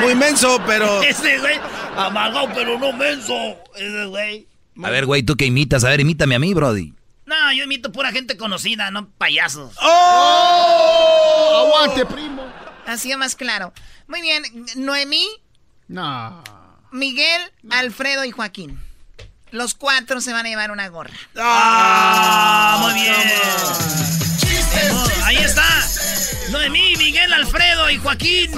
Muy 0.00 0.14
menso, 0.14 0.60
pero. 0.66 1.02
Ese 1.02 1.38
güey, 1.38 1.56
amargado 2.06 2.48
pero 2.54 2.78
no 2.78 2.92
menso. 2.92 3.34
Ese 3.76 4.06
güey. 4.06 4.46
A 4.82 4.90
ver, 4.90 5.06
güey, 5.06 5.22
tú 5.22 5.36
que 5.36 5.46
imitas, 5.46 5.84
a 5.84 5.88
ver, 5.90 6.00
imítame 6.00 6.34
a 6.34 6.38
mí, 6.38 6.54
Brody. 6.54 6.94
No, 7.26 7.52
yo 7.52 7.64
imito 7.64 7.92
pura 7.92 8.10
gente 8.12 8.36
conocida, 8.36 8.90
no 8.90 9.08
payasos. 9.10 9.74
¡Oh! 9.80 11.66
Aguante, 11.66 12.06
primo. 12.06 12.42
Ha 12.86 12.96
sido 12.96 13.18
más 13.18 13.36
claro. 13.36 13.72
Muy 14.08 14.20
bien, 14.20 14.42
Noemí, 14.76 15.28
No. 15.88 16.42
Miguel, 16.92 17.40
Alfredo 17.70 18.24
y 18.24 18.32
Joaquín. 18.32 18.80
Los 19.52 19.74
cuatro 19.74 20.20
se 20.20 20.32
van 20.32 20.46
a 20.46 20.48
llevar 20.48 20.70
una 20.72 20.88
gorra. 20.88 21.14
¡Ah! 21.36 22.78
Muy 22.82 22.94
bien. 22.94 23.14
Oh, 24.92 25.24
ahí 25.24 25.36
está. 25.36 25.64
Noemí, 26.50 26.94
Miguel, 26.96 27.32
Alfredo 27.32 27.90
y 27.90 27.98
Joaquín 27.98 28.50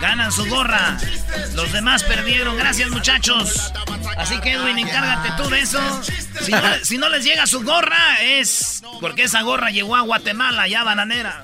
ganan 0.00 0.32
su 0.32 0.46
gorra. 0.46 0.98
Los 1.54 1.72
demás 1.72 2.02
perdieron. 2.04 2.56
Gracias, 2.56 2.90
muchachos. 2.90 3.72
Así 4.16 4.38
que, 4.40 4.52
Edwin, 4.52 4.78
encárgate 4.78 5.30
tú 5.36 5.48
de 5.48 5.60
eso. 5.60 5.80
Si 6.40 6.52
no, 6.52 6.60
si 6.82 6.98
no 6.98 7.08
les 7.08 7.24
llega 7.24 7.46
su 7.46 7.62
gorra, 7.62 8.20
es 8.22 8.82
porque 9.00 9.24
esa 9.24 9.42
gorra 9.42 9.70
llegó 9.70 9.96
a 9.96 10.02
Guatemala, 10.02 10.68
ya 10.68 10.84
bananera. 10.84 11.42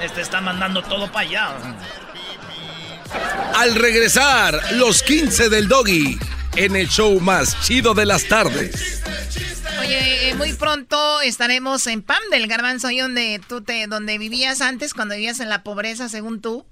Este 0.00 0.20
está 0.20 0.40
mandando 0.40 0.82
todo 0.82 1.10
para 1.10 1.28
allá. 1.28 1.48
Al 3.54 3.74
regresar, 3.74 4.60
los 4.72 5.02
15 5.02 5.48
del 5.48 5.68
Doggy 5.68 6.18
en 6.56 6.76
el 6.76 6.88
show 6.88 7.18
más 7.20 7.58
chido 7.62 7.94
de 7.94 8.06
las 8.06 8.24
tardes. 8.28 9.00
Oye, 9.80 10.28
eh, 10.30 10.34
muy 10.34 10.52
pronto 10.52 11.20
estaremos 11.22 11.86
en 11.86 12.02
Pam 12.02 12.20
del 12.30 12.46
Garbanzo, 12.46 12.88
ahí 12.88 12.98
donde 12.98 13.40
tú 13.48 13.62
te, 13.62 13.86
donde 13.86 14.18
vivías 14.18 14.60
antes, 14.60 14.94
cuando 14.94 15.14
vivías 15.14 15.40
en 15.40 15.48
la 15.48 15.62
pobreza, 15.62 16.08
según 16.08 16.40
tú. 16.40 16.66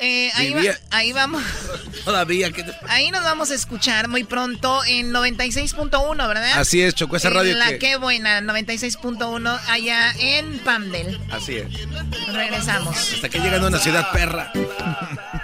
Eh, 0.00 0.30
ahí, 0.36 0.52
va- 0.52 0.62
ahí 0.92 1.12
vamos, 1.12 1.42
Todavía 2.04 2.52
que. 2.52 2.64
ahí 2.86 3.10
nos 3.10 3.24
vamos 3.24 3.50
a 3.50 3.54
escuchar 3.56 4.06
muy 4.06 4.22
pronto 4.22 4.84
en 4.86 5.10
96.1, 5.12 6.28
¿verdad? 6.28 6.52
Así 6.56 6.80
es, 6.80 6.94
Choco, 6.94 7.16
esa 7.16 7.30
radio 7.30 7.50
En 7.50 7.58
la 7.58 7.66
que- 7.70 7.78
que 7.80 7.96
buena, 7.96 8.40
96.1 8.40 9.58
allá 9.68 10.12
en 10.20 10.60
Pamdel. 10.60 11.20
Así 11.32 11.56
es. 11.56 11.66
Regresamos. 12.32 12.96
Hasta 13.14 13.28
que 13.28 13.40
llegan 13.40 13.64
a 13.64 13.66
una 13.66 13.80
ciudad 13.80 14.08
perra. 14.12 14.52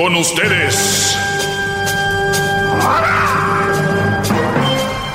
Con 0.00 0.16
ustedes. 0.16 1.14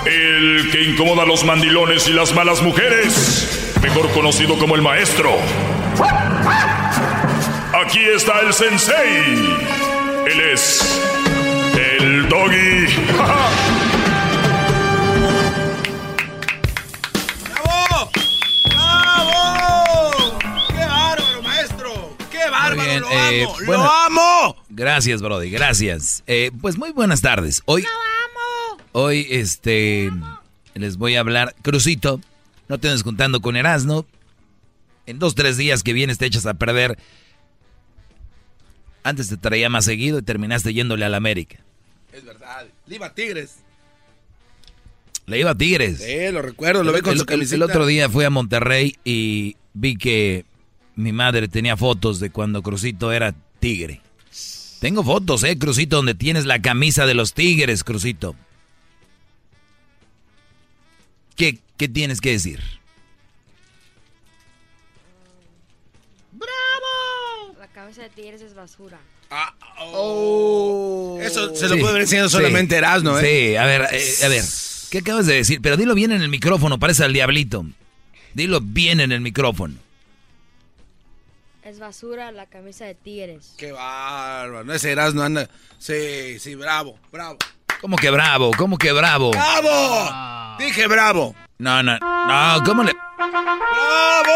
El 0.05 0.69
que 0.71 0.83
incomoda 0.83 1.23
a 1.23 1.25
los 1.25 1.43
mandilones 1.43 2.07
y 2.07 2.13
las 2.13 2.35
malas 2.35 2.61
mujeres. 2.61 3.73
Mejor 3.81 4.11
conocido 4.11 4.59
como 4.59 4.75
el 4.75 4.83
maestro. 4.83 5.31
Aquí 7.83 8.03
está 8.15 8.41
el 8.41 8.53
sensei. 8.53 9.57
Él 10.27 10.41
es. 10.53 11.01
El 11.73 12.29
doggy. 12.29 12.85
¡Bravo! 17.55 18.11
¡Bravo! 18.69 20.37
¡Qué 20.69 20.85
bárbaro, 20.85 21.41
maestro! 21.41 22.15
¡Qué 22.29 22.49
bárbaro! 22.51 22.83
Bien, 22.83 23.01
¡Lo 23.01 23.09
eh, 23.09 23.43
amo! 23.45 23.55
bueno. 23.65 23.83
¡Lo 23.83 23.91
amo! 23.91 24.64
Gracias, 24.75 25.21
Brody, 25.21 25.49
gracias. 25.49 26.21
Eh, 26.27 26.51
pues 26.59 26.77
muy 26.77 26.91
buenas 26.91 27.21
tardes. 27.21 27.61
Hoy, 27.65 27.85
hoy, 28.91 29.25
este, 29.29 30.11
les 30.73 30.97
voy 30.97 31.15
a 31.15 31.21
hablar, 31.21 31.55
Crucito, 31.61 32.19
no 32.67 32.77
te 32.77 32.89
andes 32.89 33.03
juntando 33.03 33.39
con 33.41 33.55
Erasno. 33.55 34.05
En 35.05 35.17
dos, 35.17 35.33
tres 35.33 35.55
días 35.55 35.81
que 35.81 35.93
vienes 35.93 36.17
te 36.17 36.25
echas 36.25 36.45
a 36.45 36.55
perder. 36.55 36.97
Antes 39.03 39.29
te 39.29 39.37
traía 39.37 39.69
más 39.69 39.85
seguido 39.85 40.19
y 40.19 40.23
terminaste 40.23 40.73
yéndole 40.73 41.05
al 41.05 41.13
América. 41.13 41.59
Es 42.11 42.25
verdad. 42.25 42.65
Le 42.87 42.95
iba 42.95 43.05
a 43.05 43.13
Tigres. 43.13 43.57
Le 45.27 45.39
iba 45.39 45.51
a 45.51 45.55
Tigres. 45.55 45.99
Sí, 45.99 46.31
lo 46.33 46.41
recuerdo, 46.41 46.83
lo 46.83 46.91
ve 46.91 47.01
con 47.01 47.11
el, 47.13 47.17
su 47.19 47.23
el- 47.23 47.27
camiseta. 47.27 47.55
el 47.55 47.61
otro 47.63 47.85
día 47.85 48.09
fui 48.09 48.25
a 48.25 48.29
Monterrey 48.29 48.95
y 49.05 49.55
vi 49.73 49.95
que 49.95 50.43
mi 50.95 51.13
madre 51.13 51.47
tenía 51.47 51.77
fotos 51.77 52.19
de 52.19 52.29
cuando 52.29 52.61
Crucito 52.61 53.11
era 53.13 53.33
tigre. 53.59 54.01
Tengo 54.79 55.03
fotos, 55.03 55.43
eh, 55.43 55.57
Crucito, 55.57 55.95
donde 55.97 56.13
tienes 56.15 56.45
la 56.45 56.61
camisa 56.61 57.05
de 57.05 57.13
los 57.13 57.33
tigres, 57.33 57.83
Crucito. 57.83 58.35
¿Qué, 61.35 61.59
qué 61.77 61.87
tienes 61.87 62.21
que 62.21 62.31
decir? 62.31 62.61
La 67.59 67.67
cabeza 67.67 68.03
de 68.03 68.09
tigres 68.09 68.41
es 68.41 68.53
basura. 68.53 68.99
Oh. 69.79 71.17
Eso 71.21 71.55
se 71.55 71.67
lo 71.67 71.75
Sí, 71.75 71.79
puede 71.79 71.89
haber 71.91 72.01
enseñado 72.03 72.29
sí. 72.29 72.35
solamente 72.37 72.75
Erasmo, 72.75 73.17
¿eh? 73.19 73.49
Sí, 73.51 73.55
a 73.55 73.65
ver, 73.65 73.87
eh, 73.91 74.13
a 74.23 74.27
ver. 74.27 74.43
¿Qué 74.89 74.99
acabas 74.99 75.25
de 75.25 75.35
decir? 75.35 75.59
Pero 75.61 75.75
dilo 75.77 75.93
bien 75.95 76.11
en 76.11 76.21
el 76.21 76.29
micrófono, 76.29 76.79
parece 76.79 77.03
al 77.03 77.13
diablito. 77.13 77.65
Dilo 78.33 78.61
bien 78.61 78.99
en 78.99 79.11
el 79.11 79.21
micrófono. 79.21 79.75
Es 81.65 81.79
basura 81.79 82.31
la 82.31 82.45
camisa 82.45 82.85
de 82.85 82.93
tigres. 82.93 83.55
Qué 83.57 83.71
bárbaro. 83.71 84.63
No 84.63 84.71
ese 84.71 84.91
Erasmo 84.91 85.23
anda. 85.23 85.49
Sí, 85.79 86.37
sí, 86.37 86.53
bravo, 86.53 86.99
bravo. 87.11 87.39
¿Cómo 87.81 87.97
que 87.97 88.11
bravo? 88.11 88.51
¿Cómo 88.55 88.77
que 88.77 88.91
bravo? 88.91 89.31
¡Bravo! 89.31 90.57
Dije 90.59 90.85
bravo. 90.85 91.35
No, 91.57 91.81
no, 91.81 91.97
no, 91.97 92.63
¿cómo 92.63 92.83
le...? 92.83 92.93
¡Bravo! 92.93 94.33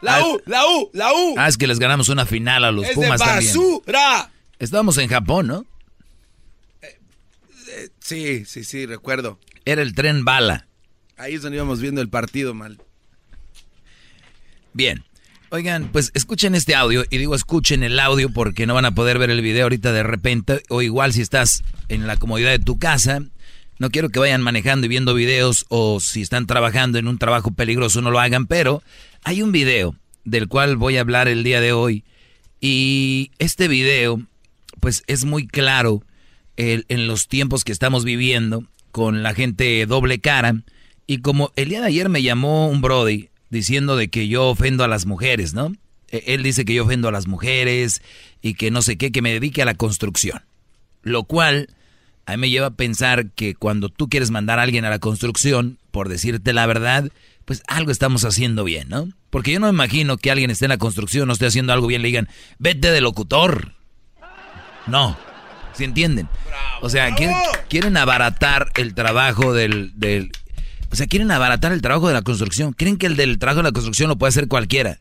La 0.00 0.26
U, 0.26 0.40
la 0.46 0.66
U, 0.66 0.90
la 0.92 1.12
U. 1.12 1.34
Ah, 1.38 1.48
es 1.48 1.56
que 1.56 1.68
les 1.68 1.78
ganamos 1.78 2.08
una 2.08 2.26
final 2.26 2.64
a 2.64 2.72
los 2.72 2.84
es 2.84 2.94
Pumas 2.94 3.20
de 3.20 3.26
también. 3.26 3.46
basura. 3.46 4.30
Estábamos 4.58 4.98
en 4.98 5.08
Japón, 5.08 5.46
¿no? 5.46 5.64
Eh, 6.82 6.98
sí, 8.00 8.44
sí, 8.44 8.64
sí, 8.64 8.86
recuerdo. 8.86 9.38
Era 9.64 9.82
el 9.82 9.94
tren 9.94 10.24
bala. 10.24 10.67
Ahí 11.18 11.34
es 11.34 11.42
donde 11.42 11.56
íbamos 11.56 11.80
viendo 11.80 12.00
el 12.00 12.08
partido 12.08 12.54
mal. 12.54 12.78
Bien. 14.72 15.04
Oigan, 15.50 15.88
pues 15.92 16.10
escuchen 16.14 16.54
este 16.54 16.74
audio 16.74 17.04
y 17.08 17.16
digo 17.16 17.34
escuchen 17.34 17.82
el 17.82 17.98
audio 17.98 18.28
porque 18.30 18.66
no 18.66 18.74
van 18.74 18.84
a 18.84 18.94
poder 18.94 19.18
ver 19.18 19.30
el 19.30 19.40
video 19.40 19.64
ahorita 19.64 19.92
de 19.92 20.02
repente 20.02 20.62
o 20.68 20.82
igual 20.82 21.14
si 21.14 21.22
estás 21.22 21.64
en 21.88 22.06
la 22.06 22.18
comodidad 22.18 22.50
de 22.50 22.58
tu 22.58 22.78
casa, 22.78 23.22
no 23.78 23.90
quiero 23.90 24.10
que 24.10 24.18
vayan 24.18 24.42
manejando 24.42 24.84
y 24.84 24.90
viendo 24.90 25.14
videos 25.14 25.64
o 25.70 26.00
si 26.00 26.20
están 26.20 26.46
trabajando 26.46 26.98
en 26.98 27.08
un 27.08 27.16
trabajo 27.16 27.50
peligroso 27.50 28.02
no 28.02 28.10
lo 28.10 28.20
hagan, 28.20 28.46
pero 28.46 28.82
hay 29.24 29.40
un 29.40 29.50
video 29.50 29.96
del 30.24 30.48
cual 30.48 30.76
voy 30.76 30.98
a 30.98 31.00
hablar 31.00 31.28
el 31.28 31.42
día 31.44 31.62
de 31.62 31.72
hoy 31.72 32.04
y 32.60 33.30
este 33.38 33.68
video 33.68 34.20
pues 34.80 35.02
es 35.06 35.24
muy 35.24 35.46
claro 35.46 36.02
el- 36.58 36.84
en 36.90 37.06
los 37.06 37.26
tiempos 37.26 37.64
que 37.64 37.72
estamos 37.72 38.04
viviendo 38.04 38.64
con 38.92 39.22
la 39.22 39.32
gente 39.32 39.86
doble 39.86 40.18
cara 40.18 40.56
y 41.08 41.18
como 41.18 41.50
el 41.56 41.70
día 41.70 41.80
de 41.80 41.88
ayer 41.88 42.08
me 42.08 42.22
llamó 42.22 42.68
un 42.68 42.80
Brody 42.80 43.30
diciendo 43.50 43.96
de 43.96 44.08
que 44.08 44.28
yo 44.28 44.46
ofendo 44.48 44.84
a 44.84 44.88
las 44.88 45.06
mujeres, 45.06 45.54
¿no? 45.54 45.72
E- 46.10 46.22
Él 46.28 46.42
dice 46.44 46.64
que 46.64 46.74
yo 46.74 46.84
ofendo 46.84 47.08
a 47.08 47.12
las 47.12 47.26
mujeres 47.26 48.02
y 48.42 48.54
que 48.54 48.70
no 48.70 48.82
sé 48.82 48.96
qué, 48.96 49.10
que 49.10 49.22
me 49.22 49.32
dedique 49.32 49.62
a 49.62 49.64
la 49.64 49.74
construcción. 49.74 50.44
Lo 51.02 51.24
cual 51.24 51.68
a 52.26 52.32
mí 52.32 52.42
me 52.42 52.50
lleva 52.50 52.66
a 52.68 52.74
pensar 52.76 53.30
que 53.30 53.54
cuando 53.54 53.88
tú 53.88 54.08
quieres 54.08 54.30
mandar 54.30 54.58
a 54.58 54.62
alguien 54.62 54.84
a 54.84 54.90
la 54.90 54.98
construcción, 54.98 55.78
por 55.90 56.08
decirte 56.08 56.52
la 56.52 56.66
verdad, 56.66 57.10
pues 57.46 57.62
algo 57.66 57.90
estamos 57.90 58.24
haciendo 58.26 58.62
bien, 58.64 58.88
¿no? 58.90 59.08
Porque 59.30 59.52
yo 59.52 59.60
no 59.60 59.66
me 59.66 59.72
imagino 59.72 60.18
que 60.18 60.30
alguien 60.30 60.50
esté 60.50 60.66
en 60.66 60.70
la 60.70 60.78
construcción, 60.78 61.26
no 61.26 61.32
esté 61.32 61.46
haciendo 61.46 61.72
algo 61.72 61.86
bien, 61.86 62.02
le 62.02 62.08
digan, 62.08 62.28
vete 62.58 62.90
de 62.90 63.00
locutor. 63.00 63.72
No, 64.86 65.16
¿se 65.72 65.84
entienden? 65.84 66.28
O 66.82 66.90
sea, 66.90 67.14
quieren, 67.14 67.36
quieren 67.70 67.96
abaratar 67.96 68.70
el 68.76 68.94
trabajo 68.94 69.54
del, 69.54 69.92
del... 69.98 70.30
O 70.90 70.96
sea, 70.96 71.06
quieren 71.06 71.30
abaratar 71.30 71.72
el 71.72 71.82
trabajo 71.82 72.08
de 72.08 72.14
la 72.14 72.22
construcción. 72.22 72.72
Creen 72.72 72.96
que 72.96 73.06
el 73.06 73.16
del 73.16 73.38
trabajo 73.38 73.58
de 73.58 73.64
la 73.64 73.72
construcción 73.72 74.08
lo 74.08 74.16
puede 74.16 74.30
hacer 74.30 74.48
cualquiera. 74.48 75.00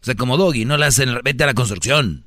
O 0.00 0.04
sea, 0.04 0.14
como 0.14 0.36
Doggy, 0.36 0.64
no 0.64 0.76
le 0.76 0.86
hacen, 0.86 1.18
vete 1.24 1.44
a 1.44 1.46
la 1.48 1.54
construcción. 1.54 2.24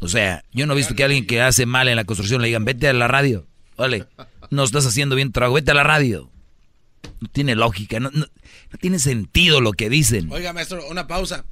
O 0.00 0.08
sea, 0.08 0.42
yo 0.52 0.66
no 0.66 0.72
he 0.72 0.76
visto 0.76 0.94
que 0.94 1.04
alguien 1.04 1.26
que 1.26 1.40
hace 1.42 1.66
mal 1.66 1.88
en 1.88 1.96
la 1.96 2.04
construcción 2.04 2.40
le 2.42 2.48
digan, 2.48 2.64
vete 2.64 2.88
a 2.88 2.92
la 2.92 3.06
radio. 3.08 3.46
Vale, 3.76 4.06
no 4.50 4.64
estás 4.64 4.86
haciendo 4.86 5.14
bien 5.14 5.30
trabajo, 5.30 5.54
vete 5.54 5.70
a 5.70 5.74
la 5.74 5.84
radio. 5.84 6.30
No 7.20 7.28
tiene 7.28 7.54
lógica, 7.54 8.00
no, 8.00 8.10
no- 8.12 8.26
no 8.70 8.78
tiene 8.80 8.98
sentido 8.98 9.60
lo 9.60 9.72
que 9.72 9.88
dicen. 9.88 10.30
Oiga, 10.32 10.52
maestro, 10.52 10.86
una 10.88 11.06
pausa. 11.06 11.44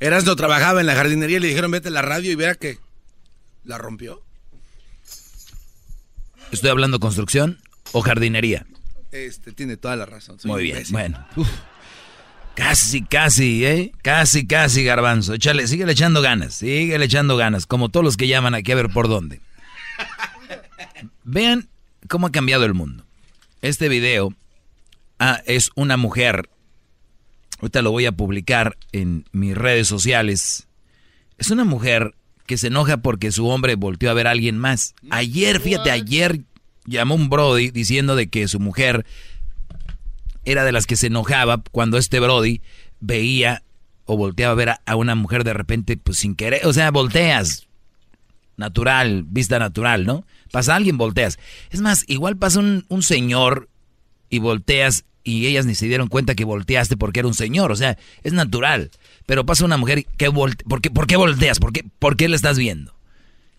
Erasno 0.00 0.34
trabajaba 0.36 0.80
en 0.80 0.86
la 0.86 0.94
jardinería 0.94 1.36
y 1.36 1.40
le 1.40 1.48
dijeron 1.48 1.70
vete 1.70 1.88
a 1.88 1.92
la 1.92 2.02
radio 2.02 2.32
y 2.32 2.34
vea 2.34 2.54
que 2.54 2.78
la 3.64 3.78
rompió. 3.78 4.22
¿Estoy 6.52 6.70
hablando 6.70 7.00
construcción 7.00 7.58
o 7.92 8.00
jardinería? 8.00 8.66
Este, 9.14 9.52
tiene 9.52 9.76
toda 9.76 9.94
la 9.94 10.06
razón. 10.06 10.40
soy 10.40 10.50
Muy 10.50 10.62
bien, 10.64 10.76
imbécil. 10.76 10.92
bueno. 10.92 11.24
Uf. 11.36 11.48
Casi, 12.56 13.02
casi, 13.02 13.64
¿eh? 13.64 13.92
Casi, 14.02 14.46
casi, 14.46 14.82
garbanzo. 14.82 15.34
Échale, 15.34 15.68
síguele 15.68 15.92
echando 15.92 16.20
ganas, 16.20 16.54
síguele 16.54 17.04
echando 17.04 17.36
ganas, 17.36 17.66
como 17.66 17.90
todos 17.90 18.02
los 18.02 18.16
que 18.16 18.26
llaman 18.26 18.54
aquí 18.54 18.72
a 18.72 18.76
ver 18.76 18.90
por 18.90 19.08
dónde. 19.08 19.40
Vean 21.22 21.68
cómo 22.08 22.26
ha 22.26 22.32
cambiado 22.32 22.64
el 22.64 22.74
mundo. 22.74 23.04
Este 23.62 23.88
video 23.88 24.34
ah, 25.20 25.40
es 25.46 25.70
una 25.76 25.96
mujer, 25.96 26.48
ahorita 27.60 27.82
lo 27.82 27.92
voy 27.92 28.06
a 28.06 28.12
publicar 28.12 28.76
en 28.92 29.24
mis 29.32 29.56
redes 29.56 29.86
sociales. 29.86 30.66
Es 31.38 31.50
una 31.50 31.64
mujer 31.64 32.14
que 32.46 32.58
se 32.58 32.66
enoja 32.66 32.98
porque 32.98 33.32
su 33.32 33.46
hombre 33.48 33.76
volteó 33.76 34.10
a 34.10 34.14
ver 34.14 34.26
a 34.26 34.32
alguien 34.32 34.58
más. 34.58 34.94
Ayer, 35.10 35.60
fíjate, 35.60 35.90
ayer 35.90 36.40
llamó 36.86 37.14
un 37.14 37.28
Brody 37.28 37.70
diciendo 37.70 38.16
de 38.16 38.28
que 38.28 38.48
su 38.48 38.60
mujer 38.60 39.04
era 40.44 40.64
de 40.64 40.72
las 40.72 40.86
que 40.86 40.96
se 40.96 41.06
enojaba 41.06 41.62
cuando 41.72 41.98
este 41.98 42.20
Brody 42.20 42.60
veía 43.00 43.62
o 44.04 44.16
volteaba 44.16 44.52
a 44.52 44.56
ver 44.56 44.68
a, 44.84 44.96
una 44.96 45.14
mujer 45.14 45.44
de 45.44 45.54
repente, 45.54 45.96
pues 45.96 46.18
sin 46.18 46.34
querer. 46.34 46.66
O 46.66 46.72
sea, 46.72 46.90
volteas. 46.90 47.66
Natural, 48.56 49.24
vista 49.26 49.58
natural, 49.58 50.06
¿no? 50.06 50.24
Pasa 50.52 50.76
alguien, 50.76 50.96
volteas. 50.96 51.38
Es 51.70 51.80
más, 51.80 52.04
igual 52.06 52.36
pasa 52.36 52.60
un, 52.60 52.84
un 52.88 53.02
señor 53.02 53.68
y 54.30 54.38
volteas 54.38 55.04
y 55.24 55.46
ellas 55.46 55.66
ni 55.66 55.74
se 55.74 55.86
dieron 55.86 56.08
cuenta 56.08 56.34
que 56.34 56.44
volteaste 56.44 56.96
porque 56.96 57.20
era 57.20 57.28
un 57.28 57.34
señor. 57.34 57.72
O 57.72 57.76
sea, 57.76 57.98
es 58.22 58.32
natural. 58.32 58.90
Pero 59.26 59.46
pasa 59.46 59.64
una 59.64 59.78
mujer 59.78 60.04
que 60.18 60.28
volte 60.28 60.64
¿por, 60.64 60.82
qué, 60.82 60.90
¿Por 60.90 61.06
qué 61.06 61.16
volteas? 61.16 61.58
¿Por 61.58 61.72
qué, 61.72 61.84
¿Por 61.98 62.16
qué 62.16 62.28
le 62.28 62.36
estás 62.36 62.58
viendo? 62.58 62.94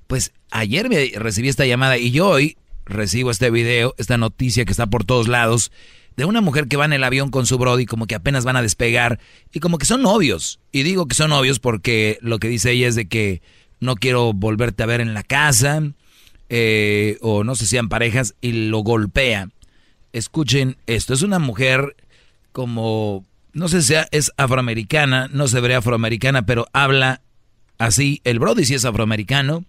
Pues 0.08 0.32
ayer 0.52 0.88
me 0.88 1.12
recibí 1.16 1.50
esta 1.50 1.66
llamada 1.66 1.98
y 1.98 2.12
yo 2.12 2.30
hoy 2.30 2.58
recibo 2.86 3.32
este 3.32 3.50
video, 3.50 3.94
esta 3.98 4.18
noticia 4.18 4.66
que 4.66 4.72
está 4.72 4.88
por 4.88 5.04
todos 5.04 5.28
lados, 5.28 5.72
de 6.16 6.26
una 6.26 6.42
mujer 6.42 6.68
que 6.68 6.78
va 6.78 6.86
en 6.86 6.94
el 6.94 7.04
avión 7.04 7.30
con 7.30 7.46
su 7.46 7.58
brody, 7.58 7.86
como 7.86 8.08
que 8.08 8.16
apenas 8.16 8.46
van 8.46 8.56
a 8.56 8.62
despegar, 8.62 9.20
y 9.52 9.60
como 9.60 9.78
que 9.78 9.86
son 9.86 10.02
novios. 10.02 10.60
Y 10.72 10.84
digo 10.84 11.08
que 11.08 11.16
son 11.16 11.32
novios 11.32 11.60
porque 11.60 12.18
lo 12.22 12.40
que 12.40 12.48
dice 12.48 12.72
ella 12.72 12.88
es 12.88 12.96
de 12.96 13.08
que 13.08 13.42
no 13.80 13.96
quiero 13.96 14.34
volverte 14.34 14.84
a 14.84 14.88
ver 14.88 15.02
en 15.02 15.14
la 15.14 15.24
casa, 15.24 15.82
eh, 16.50 17.18
o 17.22 17.44
no 17.44 17.56
sé 17.56 17.66
si 17.66 17.72
sean 17.72 17.90
parejas, 17.90 18.36
y 18.40 18.54
lo 18.70 18.80
golpea. 18.80 19.50
Escuchen 20.14 20.78
esto, 20.88 21.14
es 21.14 21.22
una 21.22 21.40
mujer 21.40 21.98
como, 22.54 23.26
no 23.52 23.68
sé 23.68 23.82
si 23.82 23.96
es 24.12 24.32
afroamericana, 24.38 25.28
no 25.32 25.50
se 25.50 25.60
ve 25.60 25.76
afroamericana, 25.76 26.46
pero 26.46 26.68
habla 26.72 27.22
así. 27.78 28.22
El 28.24 28.40
Brody 28.40 28.64
sí 28.64 28.76
es 28.76 28.86
afroamericano 28.86 29.66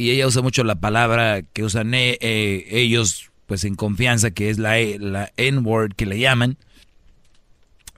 y 0.00 0.12
ella 0.12 0.26
usa 0.26 0.40
mucho 0.40 0.64
la 0.64 0.76
palabra 0.76 1.42
que 1.42 1.62
usan 1.62 1.92
eh, 1.92 2.16
eh, 2.22 2.64
ellos 2.70 3.30
pues 3.44 3.64
en 3.64 3.74
confianza, 3.74 4.30
que 4.30 4.48
es 4.48 4.58
la, 4.58 4.78
E- 4.78 4.98
la 4.98 5.30
N-word 5.36 5.92
que 5.94 6.06
le 6.06 6.18
llaman. 6.18 6.56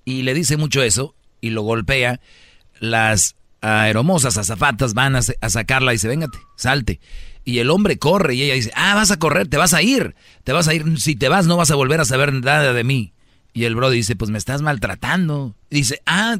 Y 0.04 0.22
le 0.22 0.34
dice 0.34 0.56
mucho 0.56 0.82
eso 0.82 1.14
y 1.40 1.50
lo 1.50 1.62
golpea. 1.62 2.18
Las 2.80 3.36
aeromosas 3.60 4.36
azafatas 4.36 4.94
van 4.94 5.14
a, 5.14 5.20
a 5.40 5.48
sacarla 5.48 5.92
y 5.92 5.94
dice, 5.94 6.08
véngate, 6.08 6.38
salte. 6.56 6.98
Y 7.44 7.60
el 7.60 7.70
hombre 7.70 7.98
corre 8.00 8.34
y 8.34 8.42
ella 8.42 8.54
dice, 8.54 8.72
ah, 8.74 8.96
vas 8.96 9.12
a 9.12 9.20
correr, 9.20 9.46
te 9.46 9.56
vas 9.56 9.72
a 9.72 9.82
ir, 9.82 10.16
te 10.42 10.50
vas 10.50 10.66
a 10.66 10.74
ir, 10.74 11.00
si 11.00 11.14
te 11.14 11.28
vas 11.28 11.46
no 11.46 11.56
vas 11.56 11.70
a 11.70 11.76
volver 11.76 12.00
a 12.00 12.04
saber 12.04 12.32
nada 12.32 12.72
de 12.72 12.82
mí. 12.82 13.12
Y 13.52 13.62
el 13.62 13.76
Brody 13.76 13.98
dice, 13.98 14.16
pues 14.16 14.32
me 14.32 14.38
estás 14.38 14.60
maltratando. 14.60 15.54
Dice, 15.70 16.00
ah, 16.06 16.36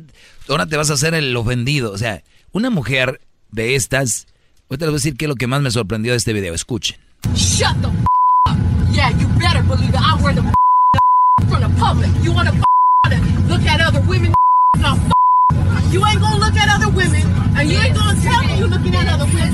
ahora 0.49 0.67
te 0.67 0.77
vas 0.77 0.91
a 0.91 0.95
hacer 0.95 1.15
el 1.15 1.37
ofendido. 1.37 1.93
O 1.93 1.99
sea, 1.99 2.25
una 2.51 2.69
mujer 2.69 3.21
de 3.53 3.77
estas, 3.77 4.27
ahorita 4.73 4.87
les 4.87 4.91
voy 4.91 4.97
a 4.97 5.01
decir 5.01 5.17
qué 5.17 5.27
es 5.27 5.29
lo 5.29 5.37
que 5.37 5.47
más 5.47 5.61
me 5.61 5.71
sorprendió 5.71 6.13
de 6.13 6.19
este 6.19 6.33
video. 6.33 6.55
Escuchen. 6.55 6.97
Shut 7.35 7.77
the 7.83 7.89
f- 7.89 8.07
up. 8.49 8.57
Yeah, 8.93 9.11
you 9.11 9.29
better 9.39 9.63
believe 9.63 9.91
it. 9.91 10.01
I 10.01 10.21
wear 10.23 10.35
the 10.35 10.43
f- 10.43 11.49
from 11.49 11.61
the 11.61 11.69
public. 11.81 12.11
You 12.23 12.33
want 12.33 12.49
to 12.49 12.55
look 13.49 13.67
at 13.67 13.81
other 13.81 14.01
women? 14.09 14.33
No, 14.79 14.95
f- 14.97 15.93
you 15.93 16.05
ain't 16.07 16.21
gonna 16.21 16.39
look 16.39 16.57
at 16.57 16.69
other 16.75 16.89
women, 16.89 17.23
and 17.57 17.71
you 17.71 17.79
ain't 17.79 17.95
gonna 17.95 18.19
tell 18.23 18.43
me 18.45 18.59
you're 18.59 18.69
looking 18.69 18.95
at 18.95 19.09
other 19.13 19.27
women. 19.27 19.53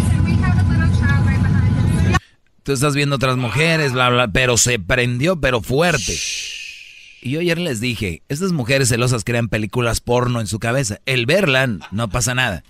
Tú 2.62 2.72
estás 2.74 2.94
viendo 2.94 3.16
otras 3.16 3.38
mujeres, 3.38 3.92
bla, 3.92 4.10
bla, 4.10 4.28
pero 4.28 4.58
se 4.58 4.78
prendió, 4.78 5.40
pero 5.40 5.62
fuerte. 5.62 6.14
Y 7.22 7.30
yo 7.30 7.40
ayer 7.40 7.56
les 7.58 7.80
dije, 7.80 8.20
estas 8.28 8.52
mujeres 8.52 8.90
celosas 8.90 9.24
crean 9.24 9.48
películas 9.48 10.00
porno 10.00 10.38
en 10.40 10.46
su 10.46 10.58
cabeza. 10.58 10.98
El 11.06 11.24
verla, 11.24 11.66
no 11.92 12.10
pasa 12.10 12.34
nada. 12.34 12.62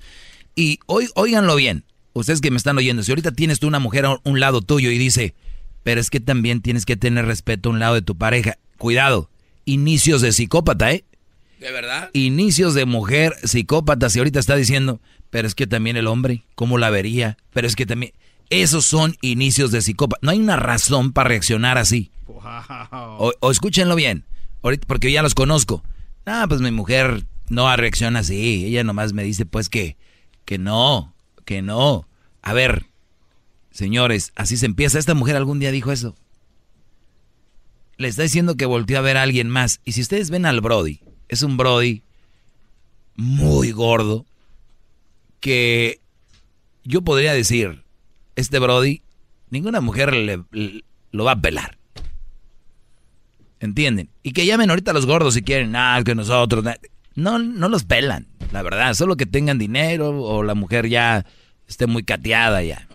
Y 0.54 0.78
hoy, 0.86 1.08
óiganlo 1.16 1.56
bien, 1.56 1.82
ustedes 2.12 2.40
que 2.40 2.50
me 2.50 2.56
están 2.56 2.78
oyendo, 2.78 3.02
si 3.02 3.12
ahorita 3.12 3.32
tienes 3.32 3.60
tú 3.60 3.68
una 3.68 3.78
mujer 3.78 4.06
a 4.06 4.18
un 4.24 4.40
lado 4.40 4.62
tuyo 4.62 4.90
y 4.90 4.98
dice, 4.98 5.34
pero 5.82 6.00
es 6.00 6.10
que 6.10 6.20
también 6.20 6.60
tienes 6.60 6.84
que 6.84 6.96
tener 6.96 7.26
respeto 7.26 7.68
a 7.68 7.72
un 7.72 7.78
lado 7.78 7.94
de 7.94 8.02
tu 8.02 8.16
pareja. 8.16 8.58
Cuidado, 8.76 9.30
inicios 9.64 10.20
de 10.20 10.32
psicópata, 10.32 10.92
¿eh? 10.92 11.04
¿De 11.60 11.72
verdad? 11.72 12.10
Inicios 12.12 12.74
de 12.74 12.84
mujer 12.84 13.34
psicópata, 13.42 14.10
si 14.10 14.18
ahorita 14.18 14.38
está 14.38 14.54
diciendo, 14.54 15.00
pero 15.30 15.48
es 15.48 15.54
que 15.54 15.66
también 15.66 15.96
el 15.96 16.06
hombre, 16.06 16.44
¿cómo 16.54 16.78
la 16.78 16.90
vería? 16.90 17.36
Pero 17.52 17.66
es 17.66 17.76
que 17.76 17.86
también... 17.86 18.12
Esos 18.50 18.86
son 18.86 19.14
inicios 19.20 19.72
de 19.72 19.82
psicópata. 19.82 20.20
No 20.22 20.30
hay 20.30 20.38
una 20.38 20.56
razón 20.56 21.12
para 21.12 21.28
reaccionar 21.28 21.76
así. 21.76 22.10
O, 22.26 23.32
o 23.40 23.50
escúchenlo 23.50 23.94
bien, 23.94 24.24
ahorita, 24.62 24.86
porque 24.86 25.10
yo 25.10 25.14
ya 25.16 25.22
los 25.22 25.34
conozco. 25.34 25.82
Ah, 26.24 26.46
pues 26.48 26.62
mi 26.62 26.70
mujer 26.70 27.24
no 27.50 27.74
reacciona 27.76 28.20
así. 28.20 28.64
Ella 28.64 28.84
nomás 28.84 29.12
me 29.12 29.22
dice, 29.22 29.44
pues 29.44 29.68
que, 29.68 29.98
que 30.46 30.56
no, 30.56 31.14
que 31.48 31.62
no. 31.62 32.06
A 32.42 32.52
ver, 32.52 32.84
señores, 33.70 34.32
así 34.36 34.58
se 34.58 34.66
empieza. 34.66 34.98
Esta 34.98 35.14
mujer 35.14 35.34
algún 35.34 35.58
día 35.60 35.72
dijo 35.72 35.90
eso. 35.92 36.14
Le 37.96 38.08
está 38.08 38.22
diciendo 38.22 38.54
que 38.58 38.66
volteó 38.66 38.98
a 38.98 39.00
ver 39.00 39.16
a 39.16 39.22
alguien 39.22 39.48
más. 39.48 39.80
Y 39.86 39.92
si 39.92 40.02
ustedes 40.02 40.28
ven 40.28 40.44
al 40.44 40.60
Brody, 40.60 41.00
es 41.28 41.42
un 41.42 41.56
Brody 41.56 42.02
muy 43.16 43.72
gordo 43.72 44.26
que 45.40 46.02
yo 46.84 47.00
podría 47.00 47.32
decir, 47.32 47.82
este 48.36 48.58
Brody, 48.58 49.00
ninguna 49.48 49.80
mujer 49.80 50.12
le- 50.14 50.44
lo 51.10 51.24
va 51.24 51.32
a 51.32 51.40
pelar. 51.40 51.78
¿Entienden? 53.58 54.10
Y 54.22 54.32
que 54.32 54.44
llamen 54.44 54.68
ahorita 54.68 54.92
los 54.92 55.06
gordos 55.06 55.32
si 55.32 55.40
quieren, 55.42 55.74
ah, 55.76 56.00
que 56.04 56.14
nosotros. 56.14 56.62
No, 57.14 57.38
no 57.38 57.68
los 57.70 57.84
pelan, 57.84 58.28
la 58.52 58.60
verdad. 58.62 58.92
Solo 58.92 59.16
que 59.16 59.24
tengan 59.24 59.56
dinero 59.58 60.10
o 60.22 60.42
la 60.42 60.54
mujer 60.54 60.88
ya 60.90 61.24
esté 61.68 61.86
muy 61.86 62.02
cateada 62.02 62.62
ya. 62.62 62.88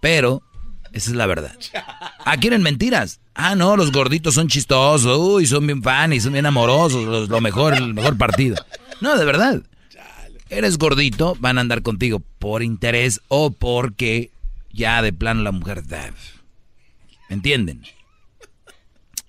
Pero, 0.00 0.42
esa 0.92 1.10
es 1.10 1.16
la 1.16 1.26
verdad. 1.26 1.56
Ah, 2.24 2.36
¿quieren 2.36 2.62
mentiras? 2.62 3.20
Ah, 3.34 3.54
no, 3.54 3.76
los 3.76 3.92
gorditos 3.92 4.34
son 4.34 4.48
chistosos. 4.48 5.18
Uy, 5.18 5.46
son 5.46 5.66
bien 5.66 5.82
fan 5.82 6.12
y 6.12 6.20
son 6.20 6.32
bien 6.32 6.46
amorosos. 6.46 7.28
lo 7.28 7.40
mejor, 7.40 7.74
el 7.74 7.94
mejor 7.94 8.18
partido. 8.18 8.56
No, 9.00 9.16
de 9.16 9.24
verdad. 9.24 9.62
Eres 10.50 10.78
gordito, 10.78 11.36
van 11.40 11.58
a 11.58 11.60
andar 11.60 11.82
contigo 11.82 12.22
por 12.38 12.62
interés 12.62 13.20
o 13.28 13.50
porque 13.50 14.30
ya 14.72 15.02
de 15.02 15.12
plano 15.12 15.42
la 15.42 15.52
mujer... 15.52 15.82
¿Entienden? 17.28 17.82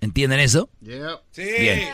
¿Entienden 0.01 0.39
eso? 0.39 0.69
Sí. 1.31 1.43
Bien. 1.59 1.89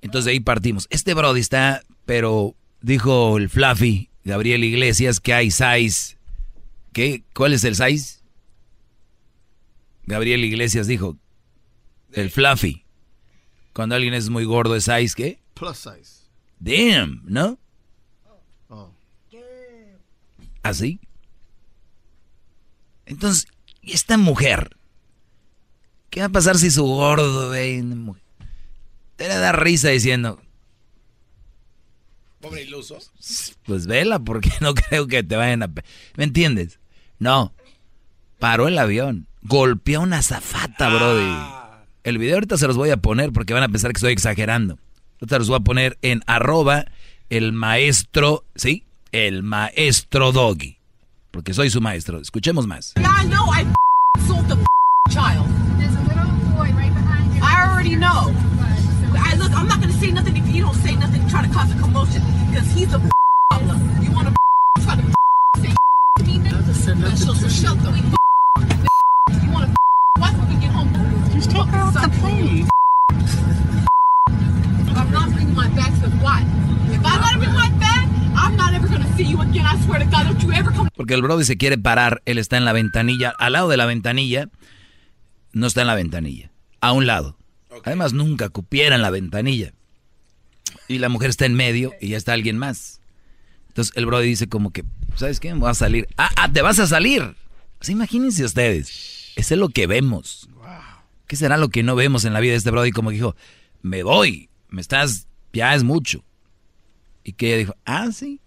Entonces 0.00 0.26
de 0.26 0.30
ahí 0.32 0.40
partimos. 0.40 0.86
Este 0.90 1.14
Brody 1.14 1.40
está, 1.40 1.82
pero 2.04 2.54
dijo 2.80 3.36
el 3.36 3.48
Fluffy, 3.48 4.10
Gabriel 4.24 4.62
Iglesias, 4.62 5.18
que 5.18 5.34
hay 5.34 5.50
size. 5.50 6.17
¿Qué? 6.98 7.22
¿Cuál 7.32 7.52
es 7.52 7.62
el 7.62 7.76
size? 7.76 8.18
Gabriel 10.02 10.44
Iglesias 10.44 10.88
dijo, 10.88 11.16
el 12.10 12.28
Fluffy. 12.28 12.84
Cuando 13.72 13.94
alguien 13.94 14.14
es 14.14 14.30
muy 14.30 14.44
gordo, 14.44 14.74
¿es 14.74 14.86
size 14.86 15.14
qué? 15.14 15.40
Plus 15.54 15.76
size. 15.76 16.24
Damn, 16.58 17.22
¿no? 17.24 17.56
Oh. 18.68 18.90
¿Así? 20.64 20.98
Entonces, 23.06 23.46
¿y 23.80 23.92
esta 23.92 24.18
mujer? 24.18 24.76
¿Qué 26.10 26.18
va 26.18 26.26
a 26.26 26.30
pasar 26.30 26.58
si 26.58 26.68
su 26.68 26.84
gordo 26.84 27.50
ve? 27.50 27.80
Te 29.14 29.28
le 29.28 29.36
da 29.36 29.52
risa 29.52 29.90
diciendo, 29.90 30.42
Pobre 32.40 32.62
iluso. 32.62 32.98
pues 33.66 33.86
vela, 33.86 34.18
porque 34.18 34.50
no 34.60 34.74
creo 34.74 35.06
que 35.06 35.22
te 35.22 35.36
vayan 35.36 35.62
a... 35.62 35.72
¿Me 36.16 36.24
entiendes? 36.24 36.77
No. 37.18 37.52
Paró 38.38 38.68
el 38.68 38.78
avión. 38.78 39.26
Golpeó 39.42 40.00
una 40.00 40.22
zafata, 40.22 40.88
brody. 40.88 41.34
El 42.04 42.18
video 42.18 42.36
ahorita 42.36 42.56
se 42.56 42.66
los 42.66 42.76
voy 42.76 42.90
a 42.90 42.96
poner 42.98 43.32
porque 43.32 43.54
van 43.54 43.62
a 43.62 43.68
pensar 43.68 43.92
que 43.92 43.98
estoy 43.98 44.12
exagerando. 44.12 44.78
Ahorita 45.20 45.38
los 45.38 45.48
voy 45.48 45.56
a 45.56 45.60
poner 45.60 45.98
en 46.02 46.22
arroba 46.26 46.86
el 47.30 47.52
maestro, 47.52 48.44
¿sí? 48.54 48.84
El 49.12 49.42
maestro 49.42 50.32
doggy. 50.32 50.78
Porque 51.30 51.54
soy 51.54 51.70
su 51.70 51.80
maestro. 51.80 52.20
Escuchemos 52.20 52.66
más. 52.66 52.94
Yeah, 52.96 53.10
I 53.10 53.26
know 53.26 53.50
I 53.52 53.64
sold 54.26 54.48
the 54.48 54.56
child. 55.10 55.46
There's 55.78 55.94
a 55.94 56.02
little 56.02 56.30
boy 56.56 56.72
right 56.74 56.92
behind 56.94 57.34
you. 57.34 57.42
I 57.42 57.68
already 57.68 57.96
know. 57.96 58.32
I, 59.14 59.34
look, 59.36 59.52
I'm 59.52 59.66
not 59.66 59.80
going 59.80 59.92
to 59.92 59.98
say 59.98 60.10
nothing 60.10 60.36
if 60.36 60.46
you 60.54 60.62
don't 60.62 60.76
say 60.76 60.94
nothing 60.96 61.26
try 61.28 61.42
to 61.42 61.52
cause 61.52 61.70
a 61.74 61.78
commotion. 61.78 62.22
Because 62.50 62.70
he's 62.72 62.92
a 62.94 63.00
problem. 63.50 64.02
You 64.02 64.12
want 64.12 64.28
to 64.28 64.34
try 64.82 64.96
to 64.96 65.27
say 66.28 66.92
to 66.92 66.96
me? 66.96 67.02
then 67.02 67.16
So, 67.16 67.32
so 67.34 67.48
shut 67.48 67.78
the 67.82 67.90
You 67.90 69.50
want 69.52 69.66
to 69.66 69.76
what 70.18 70.32
when 70.36 70.48
we 70.48 70.56
get 70.60 70.70
home? 70.70 70.92
Just 71.32 71.50
take 71.50 71.66
her 71.66 71.78
off 71.78 71.94
the 71.94 72.08
plane. 72.20 72.68
I'm 74.96 75.10
not 75.12 75.30
bringing 75.32 75.54
my 75.54 75.68
back 75.68 75.92
to 76.02 76.08
what? 76.22 76.42
If 76.90 77.04
I 77.04 77.14
let 77.20 77.34
him 77.36 77.42
in 77.42 77.54
my 77.54 77.70
bag, 77.78 78.08
I'm 78.36 78.56
not 78.56 78.74
ever 78.74 78.88
going 78.88 79.02
to 79.02 79.12
see 79.16 79.24
you 79.24 79.40
again. 79.40 79.66
I 79.66 79.76
swear 79.84 79.98
to 79.98 80.04
God, 80.06 80.24
don't 80.26 80.42
you 80.42 80.52
ever 80.52 80.72
come 80.72 80.88
Porque 80.96 81.14
el 81.14 81.22
Brody 81.22 81.44
se 81.44 81.56
quiere 81.56 81.78
parar. 81.78 82.22
Él 82.26 82.38
está 82.38 82.56
en 82.56 82.64
la 82.64 82.72
ventanilla. 82.72 83.32
Al 83.38 83.52
lado 83.52 83.68
de 83.68 83.76
la 83.76 83.86
ventanilla. 83.86 84.48
No 85.52 85.66
está 85.66 85.82
en 85.82 85.86
la 85.86 85.94
ventanilla. 85.94 86.50
A 86.80 86.92
un 86.92 87.06
lado. 87.06 87.36
Además, 87.84 88.12
nunca 88.12 88.48
cupiera 88.48 88.96
en 88.96 89.02
la 89.02 89.10
ventanilla. 89.10 89.72
Y 90.88 90.98
la 90.98 91.08
mujer 91.08 91.30
está 91.30 91.46
en 91.46 91.54
medio 91.54 91.92
y 92.00 92.08
ya 92.08 92.16
está 92.16 92.32
alguien 92.32 92.58
más. 92.58 92.97
Entonces 93.68 93.96
el 93.96 94.06
Brody 94.06 94.26
dice 94.26 94.48
como 94.48 94.70
que, 94.70 94.84
¿sabes 95.14 95.40
qué? 95.40 95.52
Me 95.54 95.60
voy 95.60 95.70
a 95.70 95.74
salir. 95.74 96.08
Ah, 96.16 96.30
ah, 96.36 96.52
te 96.52 96.62
vas 96.62 96.78
a 96.78 96.86
salir. 96.86 97.36
Así 97.80 97.92
imagínense 97.92 98.44
ustedes. 98.44 99.32
Eso 99.36 99.54
es 99.54 99.60
lo 99.60 99.68
que 99.68 99.86
vemos. 99.86 100.48
¿Qué 101.26 101.36
será 101.36 101.58
lo 101.58 101.68
que 101.68 101.82
no 101.82 101.94
vemos 101.94 102.24
en 102.24 102.32
la 102.32 102.40
vida 102.40 102.52
de 102.52 102.58
este 102.58 102.70
Brody? 102.70 102.90
Como 102.90 103.10
que 103.10 103.16
dijo, 103.16 103.36
me 103.82 104.02
voy. 104.02 104.48
Me 104.70 104.80
estás, 104.80 105.26
ya 105.52 105.74
es 105.74 105.84
mucho. 105.84 106.24
Y 107.22 107.34
que 107.34 107.48
ella 107.48 107.56
dijo, 107.58 107.74
ah, 107.84 108.08
sí. 108.12 108.40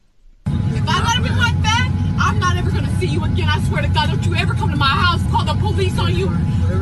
If 0.47 0.87
I 0.87 0.99
let 1.03 1.17
him 1.17 1.25
in 1.27 1.35
my 1.35 1.53
bag, 1.61 1.91
I'm 2.19 2.39
not 2.39 2.57
ever 2.57 2.71
gonna 2.71 2.91
see 2.99 3.07
you 3.07 3.23
again. 3.23 3.47
I 3.47 3.59
swear 3.67 3.83
to 3.83 3.87
God, 3.89 4.09
don't 4.09 4.25
you 4.25 4.35
ever 4.35 4.55
come 4.55 4.71
to 4.71 4.77
my 4.77 4.85
house, 4.85 5.21
call 5.29 5.45
the 5.45 5.53
police 5.59 5.97
on 5.99 6.15
you, 6.15 6.27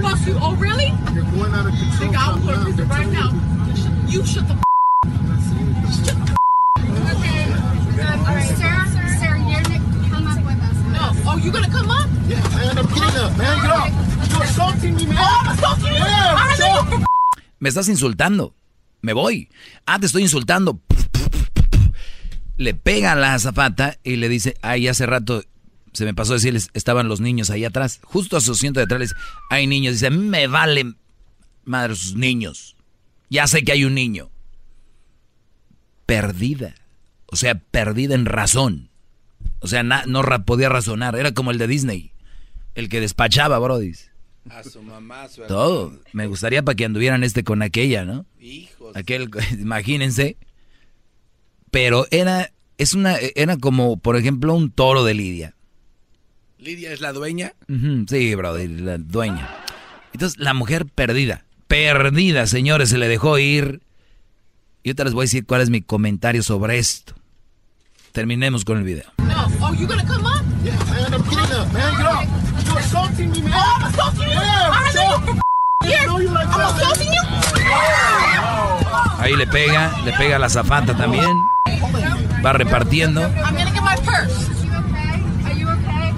bust 0.01 0.25
you. 0.25 0.37
Oh, 0.41 0.55
really? 0.55 0.93
You're 1.13 1.23
going 1.31 1.53
out 1.53 1.67
of 1.67 1.73
control. 1.73 2.09
Nigga, 2.09 2.17
I'll 2.17 2.39
go 2.39 2.53
to 2.53 2.63
prison 2.63 2.87
right 2.87 3.11
now. 3.11 3.31
You 4.07 4.25
shut 4.25 4.47
the 4.47 4.68
you 11.43 11.51
gonna 11.51 11.69
come 11.69 11.89
up? 11.89 12.09
Yeah, 12.27 12.41
man, 12.55 12.77
I'm 12.77 12.87
getting 12.87 13.19
up, 13.19 13.37
man. 13.37 13.61
Get 13.61 13.71
up. 13.71 13.89
You're 14.29 14.43
assaulting 14.43 14.95
me, 14.95 15.05
man. 15.07 15.17
Oh, 15.19 15.41
I'm 15.41 15.53
assaulting 15.53 15.93
you? 15.93 15.99
Yeah, 15.99 16.35
I 16.37 16.55
sure. 16.55 16.83
know 16.85 16.99
you 16.99 17.05
Me 17.59 17.69
estás 17.69 17.89
insultando. 17.89 18.53
Me 19.01 19.13
voy. 19.13 19.49
Ah, 19.85 19.99
te 19.99 20.05
estoy 20.05 20.23
insultando. 20.23 20.79
Le 22.57 22.73
pega 22.73 23.13
a 23.13 23.15
la 23.15 23.33
azafata 23.33 23.97
y 24.03 24.17
le 24.17 24.27
dice, 24.27 24.55
ay, 24.61 24.87
hace 24.87 25.05
rato 25.05 25.43
se 25.93 26.05
me 26.05 26.13
pasó 26.13 26.33
decirles, 26.33 26.69
estaban 26.73 27.07
los 27.07 27.19
niños 27.19 27.49
ahí 27.49 27.65
atrás. 27.65 27.99
Justo 28.03 28.37
a 28.37 28.41
su 28.41 28.51
asiento 28.51 28.79
de 28.79 28.85
atrás 28.85 28.99
les, 28.99 29.15
hay 29.49 29.67
niños. 29.67 29.93
Dice, 29.93 30.09
me 30.09 30.47
vale 30.47 30.93
madre 31.65 31.95
sus 31.95 32.15
niños. 32.15 32.75
Ya 33.29 33.47
sé 33.47 33.63
que 33.63 33.71
hay 33.71 33.85
un 33.85 33.95
niño. 33.95 34.29
Perdida. 36.05 36.75
O 37.27 37.35
sea, 37.35 37.55
perdida 37.55 38.15
en 38.15 38.25
razón. 38.25 38.89
O 39.59 39.67
sea, 39.67 39.83
na- 39.83 40.03
no 40.07 40.21
ra- 40.21 40.43
podía 40.45 40.69
razonar. 40.69 41.15
Era 41.15 41.33
como 41.33 41.51
el 41.51 41.57
de 41.57 41.67
Disney. 41.67 42.11
El 42.75 42.87
que 42.89 42.99
despachaba, 43.01 43.59
brodis. 43.59 44.11
A 44.49 44.63
su 44.63 44.81
mamá, 44.81 45.27
su 45.27 45.41
Todo. 45.43 45.99
Me 46.13 46.27
gustaría 46.27 46.63
para 46.63 46.75
que 46.75 46.85
anduvieran 46.85 47.23
este 47.23 47.43
con 47.43 47.61
aquella, 47.61 48.05
¿no? 48.05 48.25
Hijos. 48.39 48.95
Aquel, 48.95 49.29
imagínense. 49.59 50.37
Pero 51.71 52.07
era, 52.11 52.51
es 52.77 52.93
una, 52.93 53.17
era 53.35 53.57
como, 53.57 53.97
por 53.97 54.15
ejemplo, 54.15 54.53
un 54.53 54.71
toro 54.71 55.03
de 55.03 55.13
Lidia. 55.13 55.55
Lidia 56.57 56.91
es 56.91 56.99
la 57.01 57.13
dueña. 57.13 57.53
Sí, 58.07 58.35
brother, 58.35 58.69
la 58.69 58.97
dueña. 58.97 59.49
Entonces, 60.13 60.39
la 60.39 60.53
mujer 60.53 60.85
perdida. 60.87 61.45
Perdida, 61.67 62.47
señores, 62.47 62.89
se 62.89 62.97
le 62.97 63.07
dejó 63.07 63.37
ir. 63.37 63.81
Y 64.83 64.89
ahorita 64.89 65.03
les 65.03 65.13
voy 65.13 65.23
a 65.23 65.25
decir 65.25 65.45
cuál 65.45 65.61
es 65.61 65.69
mi 65.69 65.81
comentario 65.81 66.41
sobre 66.41 66.79
esto. 66.79 67.13
Terminemos 68.13 68.65
con 68.65 68.77
el 68.79 68.83
video. 68.83 69.05
Oh, 69.69 69.73
you 69.73 69.85
gonna 69.85 70.03
come 70.03 70.25
up? 70.25 70.43
Yeah, 70.63 70.73
man, 70.89 71.13
I'm 71.13 71.21
getting 71.21 71.53
up, 71.53 71.71
man. 71.71 71.93
Get 71.93 72.05
up. 72.09 72.25
You're 72.65 72.79
assaulting 72.79 73.29
me, 73.29 73.41
man. 73.43 73.53
Oh, 73.53 73.77
I'm 73.77 73.85
assaulting 73.85 74.29
you? 74.29 74.33
Yeah, 74.33 74.73
I 74.73 74.91
know 74.95 75.13
sure. 75.13 75.35
you 75.83 75.89
here. 75.89 76.07
know 76.07 76.17
you 76.17 76.29
like 76.29 76.47
I'm 76.47 76.57
that. 76.57 76.73
assaulting 76.73 77.13
you? 77.13 77.23
Ahí 79.21 79.35
le 79.35 79.45
pega, 79.45 79.93
le 80.03 80.11
pega 80.13 80.37
a 80.37 80.39
la 80.39 80.49
zafata 80.49 80.97
también. 80.97 81.37
Va 82.43 82.53
repartiendo. 82.53 83.21
I'm 83.21 83.53
gonna 83.53 83.71
get 83.71 83.83
my 83.83 83.95
purse. 83.97 84.49
Are 85.45 85.53
you 85.53 85.69
okay? 85.69 86.13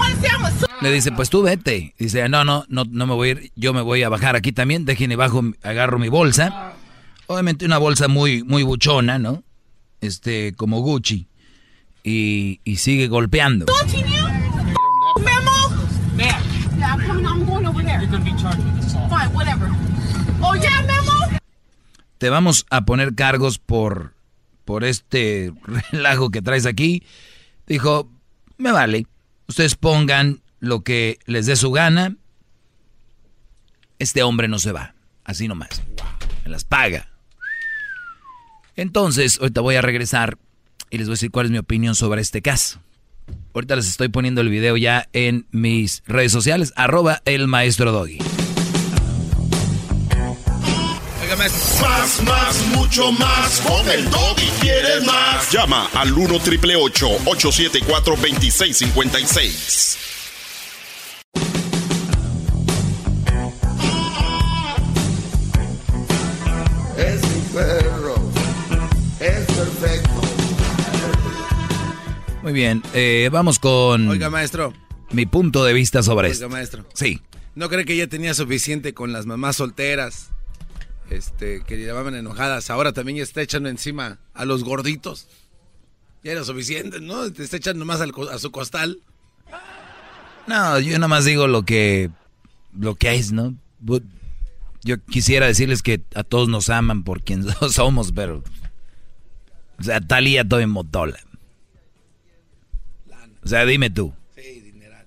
Wanna 0.00 0.16
say 0.16 0.28
I'm 0.28 0.44
a 0.44 0.82
Le 0.82 0.90
dice, 0.90 1.12
pues 1.12 1.30
tú 1.30 1.42
vete. 1.42 1.94
Dice, 1.96 2.28
no, 2.28 2.42
no, 2.42 2.64
no, 2.68 2.84
no 2.90 3.06
me 3.06 3.14
voy 3.14 3.28
a 3.28 3.32
ir. 3.32 3.52
Yo 3.54 3.72
me 3.72 3.82
voy 3.82 4.02
a 4.02 4.08
bajar 4.08 4.34
aquí 4.34 4.50
también. 4.50 4.84
Déjenme 4.84 5.14
bajo, 5.14 5.44
agarro 5.62 6.00
mi 6.00 6.08
bolsa. 6.08 6.72
Obviamente 7.28 7.66
una 7.66 7.78
bolsa 7.78 8.08
muy, 8.08 8.42
muy 8.42 8.64
buchona, 8.64 9.20
¿no? 9.20 9.44
Este, 10.00 10.54
como 10.56 10.80
Gucci. 10.80 11.27
Y, 12.10 12.62
y 12.64 12.76
sigue 12.76 13.06
golpeando. 13.06 13.66
assaulting 13.68 14.06
you? 14.06 14.24
Memo? 15.22 15.50
Yeah, 16.16 16.40
I'm 16.94 17.06
coming. 17.06 17.26
I'm 17.26 17.44
going 17.44 17.66
over 17.66 17.84
there. 17.84 18.00
You're 18.00 18.10
gonna 18.10 18.24
be 18.24 18.34
charged 18.40 18.64
with 18.64 18.82
assault. 18.82 19.10
Fine, 19.10 19.34
whatever. 19.34 19.68
Oh 20.40 20.54
yeah, 20.54 20.80
Memo? 20.86 21.38
Te 22.16 22.30
vamos 22.30 22.64
a 22.70 22.86
poner 22.86 23.14
cargos 23.14 23.58
por, 23.58 24.14
por 24.64 24.84
este 24.84 25.52
relajo 25.92 26.30
que 26.30 26.40
traes 26.40 26.64
aquí. 26.64 27.02
Dijo, 27.66 28.10
me 28.56 28.72
vale. 28.72 29.06
Ustedes 29.46 29.74
pongan 29.74 30.40
lo 30.60 30.80
que 30.80 31.18
les 31.26 31.44
dé 31.44 31.56
su 31.56 31.72
gana. 31.72 32.16
Este 33.98 34.22
hombre 34.22 34.48
no 34.48 34.58
se 34.58 34.72
va. 34.72 34.94
Así 35.24 35.46
nomás. 35.46 35.82
Me 36.44 36.50
las 36.50 36.64
paga. 36.64 37.10
Entonces, 38.76 39.38
ahorita 39.40 39.60
voy 39.60 39.74
a 39.74 39.82
regresar 39.82 40.38
y 40.90 40.98
les 40.98 41.06
voy 41.06 41.12
a 41.12 41.16
decir 41.16 41.30
cuál 41.30 41.46
es 41.46 41.52
mi 41.52 41.58
opinión 41.58 41.94
sobre 41.94 42.20
este 42.20 42.42
caso. 42.42 42.80
Ahorita 43.54 43.76
les 43.76 43.88
estoy 43.88 44.08
poniendo 44.08 44.40
el 44.40 44.48
video 44.48 44.76
ya 44.76 45.08
en 45.12 45.46
mis 45.50 46.02
redes 46.06 46.32
sociales, 46.32 46.72
arroba 46.76 47.22
el 47.24 47.46
maestro 47.46 47.92
Doggy. 47.92 48.18
Más, 51.38 52.20
más, 52.22 52.66
mucho 52.74 53.12
más. 53.12 53.60
Con 53.60 53.88
el 53.90 54.06
y 54.06 54.60
quieres 54.60 55.04
más. 55.04 55.52
Llama 55.52 55.88
al 55.94 56.12
1 56.12 56.40
triple 56.40 56.74
874 56.74 58.16
2656. 58.16 59.98
Muy 72.48 72.54
bien, 72.54 72.82
eh, 72.94 73.28
vamos 73.30 73.58
con... 73.58 74.08
Oiga, 74.08 74.30
maestro. 74.30 74.72
Mi 75.10 75.26
punto 75.26 75.66
de 75.66 75.74
vista 75.74 76.02
sobre 76.02 76.28
Oiga, 76.28 76.32
esto. 76.32 76.48
maestro. 76.48 76.86
Sí. 76.94 77.20
¿No 77.54 77.68
cree 77.68 77.84
que 77.84 77.94
ya 77.94 78.06
tenía 78.06 78.32
suficiente 78.32 78.94
con 78.94 79.12
las 79.12 79.26
mamás 79.26 79.56
solteras? 79.56 80.30
Este, 81.10 81.62
que 81.66 81.76
llamaban 81.76 82.14
enojadas. 82.14 82.70
Ahora 82.70 82.94
también 82.94 83.18
ya 83.18 83.22
está 83.24 83.42
echando 83.42 83.68
encima 83.68 84.18
a 84.32 84.46
los 84.46 84.64
gorditos. 84.64 85.28
Ya 86.24 86.32
era 86.32 86.42
suficiente, 86.42 87.00
¿no? 87.02 87.30
Te 87.30 87.42
está 87.42 87.58
echando 87.58 87.84
más 87.84 88.00
al 88.00 88.14
a 88.32 88.38
su 88.38 88.50
costal. 88.50 88.98
No, 90.46 90.80
yo 90.80 90.94
nada 90.94 91.08
más 91.08 91.26
digo 91.26 91.48
lo 91.48 91.66
que 91.66 92.08
lo 92.72 92.94
que 92.94 93.14
es, 93.14 93.30
¿no? 93.30 93.56
Yo 94.84 95.04
quisiera 95.04 95.46
decirles 95.46 95.82
que 95.82 96.00
a 96.14 96.24
todos 96.24 96.48
nos 96.48 96.70
aman 96.70 97.04
por 97.04 97.22
quien 97.22 97.44
somos, 97.70 98.10
pero 98.12 98.42
o 99.78 99.82
sea, 99.82 100.00
Talía 100.00 100.48
todo 100.48 100.60
en 100.60 100.70
motola. 100.70 101.18
O 103.44 103.48
sea, 103.48 103.64
dime 103.64 103.90
tú. 103.90 104.12
Sí, 104.34 104.60
dineral. 104.60 105.06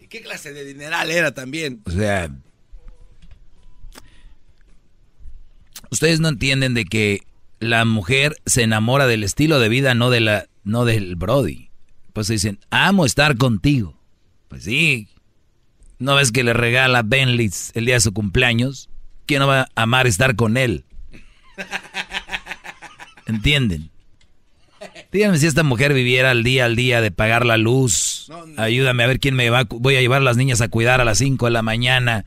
¿Y 0.00 0.06
qué 0.06 0.22
clase 0.22 0.52
de 0.52 0.64
dineral 0.64 1.10
era 1.10 1.32
también? 1.32 1.82
O 1.86 1.90
sea, 1.90 2.30
ustedes 5.90 6.20
no 6.20 6.28
entienden 6.28 6.74
de 6.74 6.84
que 6.84 7.22
la 7.60 7.84
mujer 7.84 8.36
se 8.44 8.62
enamora 8.62 9.06
del 9.06 9.22
estilo 9.22 9.60
de 9.60 9.68
vida, 9.68 9.94
no 9.94 10.10
de 10.10 10.20
la, 10.20 10.46
no 10.64 10.84
del 10.84 11.16
Brody. 11.16 11.70
Pues 12.12 12.28
dicen, 12.28 12.58
amo 12.70 13.06
estar 13.06 13.36
contigo. 13.36 13.98
Pues 14.48 14.64
sí. 14.64 15.08
¿No 15.98 16.16
ves 16.16 16.32
que 16.32 16.42
le 16.42 16.52
regala 16.52 17.02
Bentleys 17.02 17.70
el 17.74 17.86
día 17.86 17.94
de 17.94 18.00
su 18.00 18.12
cumpleaños? 18.12 18.90
¿Quién 19.26 19.40
no 19.40 19.46
va 19.46 19.60
a 19.60 19.82
amar 19.82 20.06
estar 20.06 20.34
con 20.34 20.56
él? 20.56 20.84
¿Entienden? 23.26 23.91
Díganme 25.12 25.36
si 25.36 25.46
esta 25.46 25.62
mujer 25.62 25.92
viviera 25.92 26.30
al 26.30 26.42
día 26.42 26.64
al 26.64 26.74
día 26.74 27.02
de 27.02 27.10
pagar 27.10 27.44
la 27.44 27.58
luz. 27.58 28.30
Ayúdame 28.56 29.04
a 29.04 29.06
ver 29.06 29.20
quién 29.20 29.34
me 29.34 29.50
va. 29.50 29.64
Voy 29.68 29.96
a 29.96 30.00
llevar 30.00 30.22
a 30.22 30.24
las 30.24 30.38
niñas 30.38 30.62
a 30.62 30.68
cuidar 30.68 31.02
a 31.02 31.04
las 31.04 31.18
5 31.18 31.44
de 31.44 31.52
la 31.52 31.60
mañana. 31.60 32.24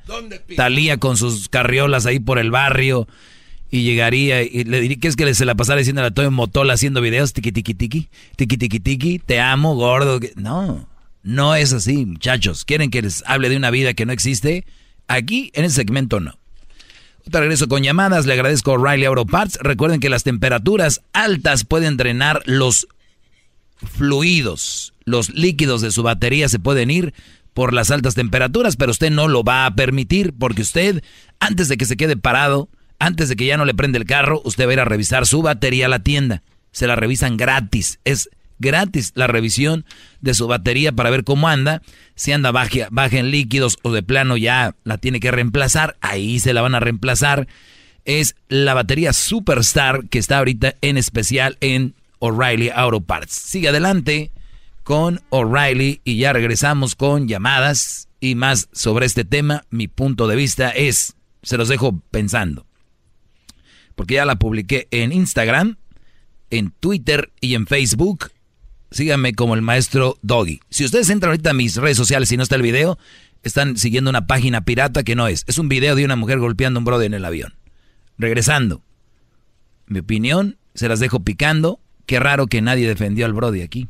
Talía 0.56 0.98
con 0.98 1.18
sus 1.18 1.50
carriolas 1.50 2.06
ahí 2.06 2.20
por 2.20 2.38
el 2.38 2.52
barrio. 2.52 3.08
Y 3.72 3.82
llegaría 3.82 4.44
y 4.44 4.66
le 4.66 4.80
diría 4.82 4.98
que 5.00 5.08
es 5.08 5.16
que 5.16 5.34
se 5.34 5.46
la 5.46 5.56
pasara 5.56 5.80
diciendo 5.80 6.04
a 6.04 6.12
Toyo 6.12 6.30
Motola 6.30 6.74
haciendo 6.74 7.02
videos. 7.02 7.34
Tiki 7.34 7.52
tiki 7.52 7.74
tiki. 7.74 8.10
Tiki 8.36 8.56
tiki 8.56 8.80
tiki. 8.80 9.18
Te 9.18 9.40
amo, 9.40 9.74
gordo. 9.74 10.20
No, 10.36 10.88
no 11.24 11.56
es 11.56 11.74
así, 11.74 12.06
muchachos. 12.06 12.66
¿Quieren 12.66 12.92
que 12.92 13.02
les 13.02 13.24
hable 13.26 13.50
de 13.50 13.58
una 13.58 13.72
vida 13.72 13.96
que 13.96 14.06
no 14.06 14.14
existe? 14.14 14.64
Aquí, 15.08 15.50
en 15.56 15.66
ese 15.66 15.78
segmento, 15.78 16.20
no. 16.20 16.38
Te 17.30 17.40
regreso 17.40 17.68
con 17.68 17.84
llamadas. 17.84 18.26
Le 18.26 18.34
agradezco 18.34 18.72
a 18.72 18.76
O'Reilly 18.76 19.06
Auto 19.06 19.26
Parts. 19.26 19.58
Recuerden 19.62 20.00
que 20.00 20.10
las 20.10 20.24
temperaturas 20.24 21.02
altas 21.14 21.64
pueden 21.64 21.98
drenar 21.98 22.42
los 22.46 22.88
fluidos. 23.78 24.94
Los 25.06 25.30
líquidos 25.30 25.82
de 25.82 25.92
su 25.92 26.04
batería 26.04 26.50
se 26.50 26.60
pueden 26.60 26.92
ir 26.92 27.14
por 27.54 27.74
las 27.74 27.90
altas 27.90 28.16
temperaturas, 28.16 28.76
pero 28.76 28.92
usted 28.92 29.12
no 29.12 29.28
lo 29.28 29.44
va 29.44 29.66
a 29.66 29.76
permitir 29.76 30.34
porque 30.38 30.62
usted, 30.62 31.04
antes 31.40 31.70
de 31.70 31.78
que 31.78 31.86
se 31.86 31.96
quede 31.96 32.18
parado, 32.18 32.70
antes 33.00 33.30
de 33.30 33.36
que 33.36 33.46
ya 33.46 33.58
no 33.58 33.66
le 33.66 33.74
prende 33.74 33.98
el 33.98 34.06
carro, 34.06 34.42
usted 34.44 34.66
va 34.66 34.72
a 34.72 34.74
ir 34.74 34.80
a 34.82 34.86
revisar 34.86 35.26
su 35.26 35.42
batería 35.42 35.86
a 35.86 35.90
la 35.90 36.00
tienda. 36.00 36.44
Se 36.72 36.86
la 36.86 36.96
revisan 36.96 37.38
gratis. 37.38 38.00
Es 38.04 38.30
gratis 38.60 39.12
la 39.16 39.28
revisión 39.28 39.86
de 40.22 40.34
su 40.34 40.48
batería 40.48 40.92
para 40.92 41.10
ver 41.10 41.24
cómo 41.24 41.48
anda. 41.48 41.82
Si 42.16 42.32
anda 42.32 42.52
baja, 42.52 42.88
baja 42.92 43.18
en 43.18 43.32
líquidos 43.32 43.78
o 43.84 43.92
de 43.92 44.04
plano 44.04 44.38
ya 44.38 44.76
la 44.84 44.98
tiene 44.98 45.20
que 45.20 45.32
reemplazar, 45.32 45.98
ahí 46.02 46.40
se 46.40 46.54
la 46.54 46.62
van 46.62 46.76
a 46.76 46.80
reemplazar. 46.80 47.48
Es 48.06 48.36
la 48.48 48.74
batería 48.74 49.14
Superstar 49.14 50.08
que 50.10 50.20
está 50.20 50.38
ahorita 50.38 50.76
en 50.82 50.98
especial 50.98 51.58
en 51.62 51.96
O'Reilly 52.20 52.70
Auto 52.74 53.02
Parts. 53.02 53.34
Sigue 53.34 53.70
adelante 53.70 54.32
con 54.84 55.22
O'Reilly 55.30 56.02
y 56.04 56.18
ya 56.18 56.32
regresamos 56.32 56.96
con 56.96 57.28
llamadas 57.28 58.08
y 58.20 58.36
más 58.36 58.70
sobre 58.72 59.06
este 59.06 59.26
tema. 59.26 59.64
Mi 59.70 59.88
punto 59.88 60.28
de 60.28 60.36
vista 60.36 60.70
es, 60.70 61.16
se 61.42 61.58
los 61.58 61.68
dejo 61.68 62.00
pensando, 62.12 62.66
porque 63.96 64.16
ya 64.16 64.26
la 64.26 64.36
publiqué 64.36 64.88
en 64.92 65.12
Instagram, 65.12 65.78
en 66.52 66.72
Twitter 66.72 67.32
y 67.42 67.56
en 67.56 67.66
Facebook. 67.66 68.32
Síganme 68.92 69.34
como 69.34 69.56
el 69.56 69.62
maestro 69.62 70.18
Doggy. 70.22 70.60
Si 70.70 70.86
ustedes 70.86 71.10
entran 71.10 71.32
ahorita 71.32 71.50
a 71.52 71.54
mis 71.54 71.76
redes 71.76 71.98
sociales 71.98 72.32
y 72.32 72.38
no 72.38 72.44
está 72.44 72.56
el 72.56 72.62
video, 72.62 72.98
están 73.44 73.78
siguiendo 73.78 74.10
una 74.10 74.28
página 74.28 74.62
pirata 74.62 75.04
que 75.04 75.16
no 75.16 75.28
es. 75.28 75.44
Es 75.48 75.58
un 75.58 75.70
video 75.70 75.96
de 75.96 76.06
una 76.06 76.16
mujer 76.16 76.40
golpeando 76.40 76.78
a 76.78 76.82
un 76.82 76.86
brother 76.86 77.08
en 77.08 77.14
el 77.14 77.26
avión. 77.26 77.56
Regresando. 78.18 78.82
Mi 79.88 80.00
opinión, 80.00 80.58
se 80.74 80.88
las 80.88 81.00
dejo 81.00 81.22
picando. 81.24 81.80
Qué 82.06 82.20
raro 82.20 82.48
que 82.48 82.62
nadie 82.62 82.88
defendió 82.88 83.26
al 83.26 83.34
Brody 83.34 83.62
aquí. 83.62 83.88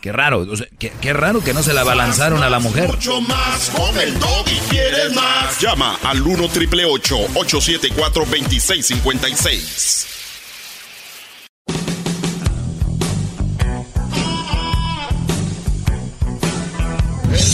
Qué 0.00 0.12
raro, 0.12 0.40
o 0.40 0.56
sea, 0.56 0.68
qué, 0.78 0.92
qué 1.00 1.12
raro 1.12 1.42
que 1.42 1.52
no 1.52 1.64
se 1.64 1.74
la 1.74 1.82
balanzaron 1.82 2.42
a 2.44 2.50
la 2.50 2.60
mujer. 2.60 2.88
Mucho 2.88 3.20
más 3.22 3.70
con 3.70 3.98
el 3.98 4.16
doggy. 4.20 4.56
¿Quieres 4.70 5.12
más? 5.14 5.60
Llama 5.60 5.98
al 6.04 6.22
1 6.22 6.48
triple 6.50 6.84
874 6.84 8.24
2656. 8.24 10.06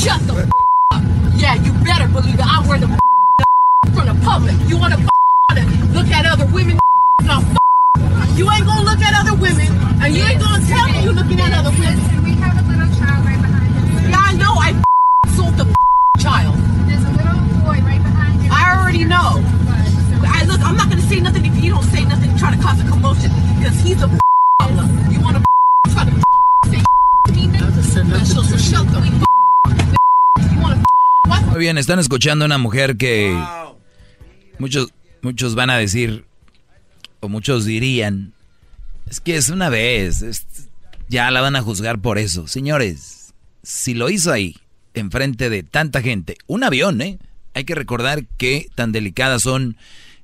Shut 0.04 0.20
the 0.28 0.36
up. 0.92 1.02
Yeah, 1.32 1.54
you 1.64 1.72
better 1.80 2.06
believe 2.12 2.34
it. 2.36 2.44
I 2.44 2.60
wear 2.68 2.76
the 2.76 2.92
from 3.96 4.04
the 4.04 4.12
public. 4.20 4.52
You 4.68 4.76
want 4.76 4.92
to 4.92 5.00
look 5.96 6.08
at 6.12 6.26
other 6.26 6.44
women? 6.52 6.76
No, 7.24 7.40
you 8.36 8.44
ain't 8.52 8.66
gonna 8.68 8.84
look 8.84 9.00
at 9.00 9.16
other 9.16 9.32
women, 9.32 9.64
and 10.04 10.12
you 10.12 10.22
ain't 10.28 10.42
gonna 10.44 10.60
tell 10.68 10.84
me 10.92 11.00
you're 11.04 11.16
looking 11.16 11.40
at 11.40 11.56
other 11.56 11.72
women. 11.72 11.96
We 12.20 12.36
have 12.36 12.52
a 12.52 12.68
little 12.68 12.84
child 13.00 13.24
right 13.24 13.40
behind 13.40 13.72
you. 13.72 14.10
Yeah, 14.12 14.20
I 14.20 14.36
know. 14.36 14.52
I 14.60 14.76
sold 15.32 15.56
the 15.56 15.64
child. 16.20 16.60
There's 16.84 17.00
a 17.00 17.12
little 17.16 17.40
boy 17.64 17.80
right 17.80 18.04
behind 18.04 18.44
you. 18.44 18.50
I 18.52 18.76
already 18.76 19.08
know. 19.08 19.40
I 20.20 20.44
look. 20.44 20.60
I'm 20.60 20.76
not 20.76 20.90
gonna 20.90 21.00
say 21.08 21.20
nothing 21.20 21.46
if 21.46 21.56
you 21.64 21.72
don't 21.72 21.88
say 21.96 22.04
nothing. 22.04 22.36
Try 22.36 22.54
to 22.54 22.60
cause 22.60 22.76
a 22.76 22.84
commotion 22.84 23.32
because 23.56 23.80
he's 23.80 24.02
a 24.04 24.10
problem. 24.60 24.84
You 25.08 25.24
want 25.24 25.40
to 25.40 25.44
try 25.96 26.04
to 26.04 26.12
say 27.88 28.02
me? 28.04 28.20
So, 28.28 28.42
so 28.42 28.58
shut 28.58 28.84
the 28.92 29.33
Muy 31.54 31.60
bien, 31.60 31.78
están 31.78 32.00
escuchando 32.00 32.44
a 32.44 32.46
una 32.46 32.58
mujer 32.58 32.96
que 32.96 33.32
muchos, 34.58 34.92
muchos 35.22 35.54
van 35.54 35.70
a 35.70 35.78
decir, 35.78 36.24
o 37.20 37.28
muchos 37.28 37.64
dirían, 37.64 38.32
es 39.08 39.20
que 39.20 39.36
es 39.36 39.50
una 39.50 39.68
vez, 39.68 40.24
ya 41.08 41.30
la 41.30 41.40
van 41.40 41.54
a 41.54 41.62
juzgar 41.62 42.00
por 42.00 42.18
eso. 42.18 42.48
Señores, 42.48 43.34
si 43.62 43.94
lo 43.94 44.10
hizo 44.10 44.32
ahí, 44.32 44.56
enfrente 44.94 45.48
de 45.48 45.62
tanta 45.62 46.02
gente, 46.02 46.36
un 46.48 46.64
avión, 46.64 47.00
¿eh? 47.00 47.20
Hay 47.54 47.62
que 47.62 47.76
recordar 47.76 48.26
que 48.36 48.66
tan 48.74 48.90
delicadas 48.90 49.42
son 49.42 49.76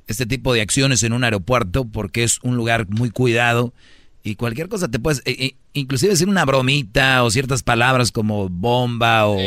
este 0.08 0.26
tipo 0.26 0.52
de 0.52 0.62
acciones 0.62 1.04
en 1.04 1.12
un 1.12 1.22
aeropuerto 1.22 1.84
porque 1.84 2.24
es 2.24 2.40
un 2.42 2.56
lugar 2.56 2.88
muy 2.88 3.10
cuidado 3.10 3.72
y 4.22 4.34
cualquier 4.34 4.68
cosa 4.68 4.88
te 4.88 4.98
puedes, 4.98 5.20
eh, 5.24 5.36
eh, 5.38 5.56
inclusive 5.72 6.12
decir 6.12 6.28
una 6.28 6.44
bromita 6.44 7.24
o 7.24 7.30
ciertas 7.30 7.62
palabras 7.62 8.12
como 8.12 8.48
bomba 8.48 9.26
o 9.26 9.38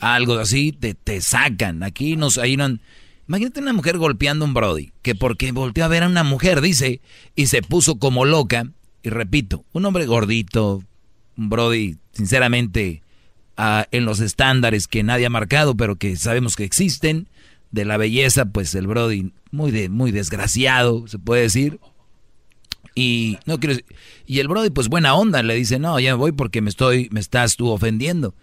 algo 0.00 0.38
así, 0.38 0.72
te, 0.72 0.94
te 0.94 1.20
sacan. 1.20 1.82
Aquí 1.82 2.16
nos, 2.16 2.36
no, 2.36 2.78
imagínate 3.26 3.60
una 3.60 3.72
mujer 3.72 3.98
golpeando 3.98 4.44
a 4.44 4.48
un 4.48 4.54
Brody, 4.54 4.92
que 5.02 5.14
porque 5.14 5.52
volteó 5.52 5.84
a 5.84 5.88
ver 5.88 6.02
a 6.02 6.08
una 6.08 6.24
mujer, 6.24 6.60
dice, 6.60 7.00
y 7.34 7.46
se 7.46 7.62
puso 7.62 7.98
como 7.98 8.24
loca, 8.24 8.66
y 9.02 9.08
repito, 9.08 9.64
un 9.72 9.86
hombre 9.86 10.06
gordito, 10.06 10.82
un 11.36 11.48
Brody, 11.48 11.96
sinceramente, 12.12 13.02
ah, 13.56 13.86
en 13.92 14.04
los 14.04 14.20
estándares 14.20 14.88
que 14.88 15.02
nadie 15.02 15.26
ha 15.26 15.30
marcado, 15.30 15.76
pero 15.76 15.96
que 15.96 16.16
sabemos 16.16 16.56
que 16.56 16.64
existen, 16.64 17.28
de 17.70 17.84
la 17.84 17.96
belleza, 17.96 18.46
pues 18.46 18.74
el 18.74 18.86
Brody 18.86 19.32
muy, 19.50 19.70
de, 19.70 19.88
muy 19.88 20.10
desgraciado, 20.10 21.06
se 21.06 21.18
puede 21.18 21.42
decir. 21.42 21.80
Y 22.98 23.38
no 23.46 23.60
quiero 23.60 23.78
y 24.26 24.40
el 24.40 24.48
Brody 24.48 24.70
pues 24.70 24.88
buena 24.88 25.14
onda, 25.14 25.44
le 25.44 25.54
dice, 25.54 25.78
"No, 25.78 26.00
ya 26.00 26.10
me 26.10 26.18
voy 26.18 26.32
porque 26.32 26.60
me 26.60 26.68
estoy 26.68 27.06
me 27.12 27.20
estás 27.20 27.54
tú 27.54 27.68
ofendiendo." 27.68 28.34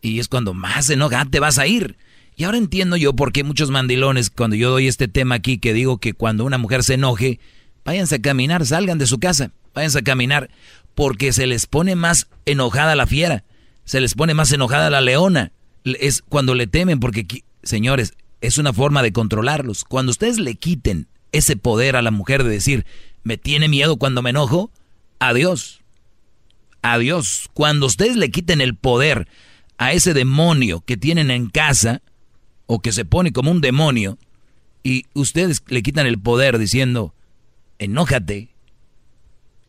Y 0.00 0.20
es 0.20 0.28
cuando 0.28 0.54
más 0.54 0.88
enoja, 0.90 1.22
"Ah, 1.22 1.26
te 1.28 1.40
vas 1.40 1.58
a 1.58 1.66
ir. 1.66 1.96
Y 2.36 2.44
ahora 2.44 2.56
entiendo 2.56 2.96
yo 2.96 3.14
por 3.14 3.32
qué 3.32 3.42
muchos 3.42 3.72
mandilones 3.72 4.30
cuando 4.30 4.54
yo 4.54 4.70
doy 4.70 4.86
este 4.86 5.08
tema 5.08 5.34
aquí 5.34 5.58
que 5.58 5.72
digo 5.72 5.98
que 5.98 6.12
cuando 6.12 6.44
una 6.44 6.56
mujer 6.56 6.84
se 6.84 6.94
enoje, 6.94 7.40
váyanse 7.84 8.14
a 8.14 8.22
caminar, 8.22 8.64
salgan 8.64 8.98
de 8.98 9.08
su 9.08 9.18
casa, 9.18 9.50
váyanse 9.74 9.98
a 9.98 10.02
caminar 10.02 10.50
porque 10.94 11.32
se 11.32 11.48
les 11.48 11.66
pone 11.66 11.96
más 11.96 12.28
enojada 12.44 12.94
la 12.94 13.08
fiera, 13.08 13.42
se 13.84 14.00
les 14.00 14.14
pone 14.14 14.34
más 14.34 14.52
enojada 14.52 14.88
la 14.88 15.00
leona. 15.00 15.50
Es 15.82 16.22
cuando 16.22 16.54
le 16.54 16.68
temen 16.68 17.00
porque 17.00 17.26
señores, 17.64 18.14
es 18.40 18.56
una 18.56 18.72
forma 18.72 19.02
de 19.02 19.12
controlarlos. 19.12 19.82
Cuando 19.82 20.10
ustedes 20.10 20.38
le 20.38 20.54
quiten 20.54 21.08
ese 21.32 21.56
poder 21.56 21.96
a 21.96 22.02
la 22.02 22.10
mujer 22.12 22.44
de 22.44 22.50
decir, 22.50 22.86
me 23.26 23.36
tiene 23.36 23.66
miedo 23.68 23.96
cuando 23.96 24.22
me 24.22 24.30
enojo, 24.30 24.70
adiós. 25.18 25.80
Adiós. 26.80 27.50
Cuando 27.54 27.86
ustedes 27.86 28.14
le 28.14 28.30
quiten 28.30 28.60
el 28.60 28.76
poder 28.76 29.26
a 29.78 29.92
ese 29.92 30.14
demonio 30.14 30.82
que 30.82 30.96
tienen 30.96 31.32
en 31.32 31.50
casa, 31.50 32.02
o 32.66 32.78
que 32.78 32.92
se 32.92 33.04
pone 33.04 33.32
como 33.32 33.50
un 33.50 33.60
demonio, 33.60 34.16
y 34.84 35.06
ustedes 35.12 35.64
le 35.66 35.82
quitan 35.82 36.06
el 36.06 36.20
poder 36.20 36.56
diciendo, 36.56 37.14
enójate, 37.80 38.50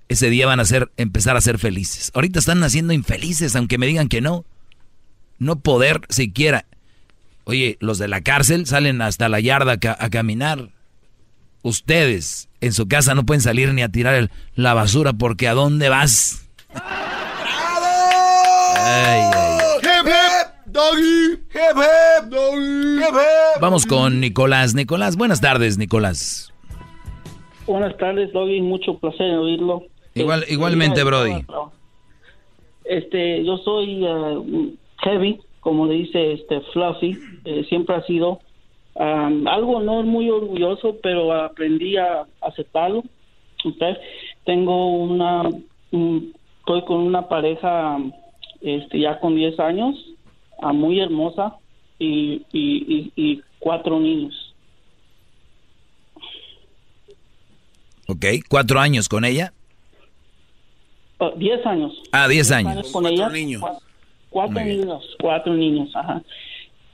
ese 0.07 0.29
día 0.29 0.45
van 0.45 0.59
a 0.59 0.65
ser, 0.65 0.91
empezar 0.95 1.35
a 1.35 1.41
ser 1.41 1.57
felices. 1.57 2.11
Ahorita 2.13 2.37
están 2.37 2.59
naciendo 2.59 2.93
infelices, 2.93 3.55
aunque 3.55 3.79
me 3.79 3.87
digan 3.87 4.07
que 4.07 4.21
no. 4.21 4.45
No 5.39 5.61
poder 5.61 6.01
siquiera. 6.09 6.67
Oye, 7.43 7.77
los 7.79 7.97
de 7.97 8.07
la 8.07 8.21
cárcel 8.21 8.67
salen 8.67 9.01
hasta 9.01 9.29
la 9.29 9.39
yarda 9.39 9.79
a, 9.97 10.09
caminar. 10.11 10.69
Ustedes 11.63 12.49
en 12.61 12.73
su 12.73 12.87
casa 12.87 13.15
no 13.15 13.25
pueden 13.25 13.41
salir 13.41 13.73
ni 13.73 13.81
a 13.81 13.89
tirar 13.89 14.29
la 14.55 14.73
basura 14.73 15.13
porque 15.13 15.47
¿a 15.47 15.53
dónde 15.53 15.89
vas? 15.89 16.47
Vamos 23.59 23.85
con 23.85 24.19
Nicolás. 24.19 24.75
Nicolás, 24.75 25.17
buenas 25.17 25.41
tardes, 25.41 25.77
Nicolás. 25.77 26.53
Buenas 27.65 27.97
tardes, 27.97 28.31
Doggy. 28.31 28.61
Mucho 28.61 28.97
placer 28.97 29.27
en 29.27 29.35
oírlo. 29.35 29.83
Igual, 30.13 30.41
este, 30.41 30.53
igualmente, 30.53 31.03
Brody. 31.03 31.45
Este, 32.85 33.43
yo 33.43 33.57
soy 33.57 34.03
uh, 34.03 34.75
heavy, 35.03 35.39
como 35.59 35.85
le 35.85 35.95
dice 35.95 36.33
este 36.33 36.61
Fluffy. 36.71 37.17
Eh, 37.45 37.65
siempre 37.67 37.95
ha 37.95 38.03
sido 38.03 38.39
um, 38.99 39.47
algo 39.47 39.79
no 39.81 40.03
muy 40.03 40.29
orgulloso, 40.29 40.97
pero 41.01 41.33
aprendí 41.33 41.97
a 41.97 42.25
aceptarlo. 42.41 43.03
Okay. 43.63 43.95
Tengo 44.45 44.97
una, 44.97 45.49
estoy 45.91 46.85
con 46.85 46.97
una 46.99 47.27
pareja 47.27 47.97
este, 48.61 48.99
ya 48.99 49.19
con 49.19 49.35
10 49.35 49.59
años, 49.59 49.95
uh, 50.61 50.73
muy 50.73 50.99
hermosa 50.99 51.55
y, 51.99 52.45
y, 52.51 53.11
y 53.15 53.41
cuatro 53.59 53.99
niños. 53.99 54.53
Ok, 58.07 58.25
¿cuatro 58.47 58.79
años 58.79 59.09
con 59.09 59.25
ella? 59.25 59.51
Oh, 61.17 61.31
diez 61.35 61.65
años. 61.65 61.91
Ah, 62.11 62.27
diez, 62.27 62.51
años. 62.51 62.91
Con 62.91 63.03
cuatro 63.03 63.29
niños. 63.29 63.61
Cuatro 64.29 64.63
niños, 64.63 65.15
cuatro 65.19 65.53
niños, 65.53 65.89
ajá. 65.95 66.21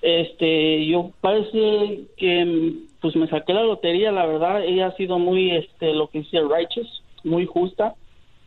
Este, 0.03 0.85
yo 0.85 1.11
parece 1.21 2.01
que 2.17 2.73
pues 2.99 3.15
me 3.15 3.27
saqué 3.29 3.53
la 3.53 3.63
lotería, 3.63 4.11
la 4.11 4.25
verdad, 4.25 4.63
ella 4.63 4.87
ha 4.87 4.95
sido 4.97 5.17
muy, 5.17 5.51
este, 5.51 5.93
lo 5.93 6.07
que 6.07 6.19
dice 6.19 6.41
righteous, 6.41 7.01
muy 7.23 7.45
justa. 7.45 7.95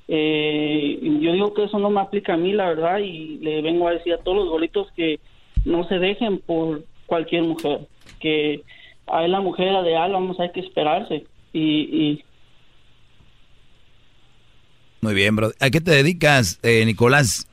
Eh, 0.09 0.99
yo 1.21 1.33
digo 1.33 1.55
que 1.55 1.65
eso 1.65 1.79
no 1.79 1.91
me 1.91 2.01
aplica 2.01 2.35
a 2.35 2.37
mí, 2.37 2.53
la 2.53 2.69
verdad, 2.69 2.99
y 2.99 3.39
le 3.39 3.63
vengo 3.63 3.89
a 3.89 3.93
decir 3.93 4.13
a 4.13 4.19
todos 4.19 4.37
los 4.37 4.49
bolitos 4.49 4.89
que 4.93 5.19
no 5.65 5.89
se 5.89 5.99
dejen 5.99 6.39
por 6.39 6.85
cualquier 7.07 7.43
mujer, 7.43 7.81
que 8.21 8.63
a 9.07 9.27
la 9.27 9.41
mujer 9.41 9.73
ideal 9.83 10.13
vamos 10.13 10.39
hay 10.39 10.51
que 10.53 10.61
esperarse 10.61 11.25
y, 11.53 11.61
y 11.61 12.25
muy 15.01 15.15
bien, 15.15 15.37
bro. 15.37 15.53
¿A 15.61 15.71
qué 15.71 15.81
te 15.81 15.93
dedicas, 15.93 16.59
eh, 16.63 16.85
Nicolás? 16.85 17.47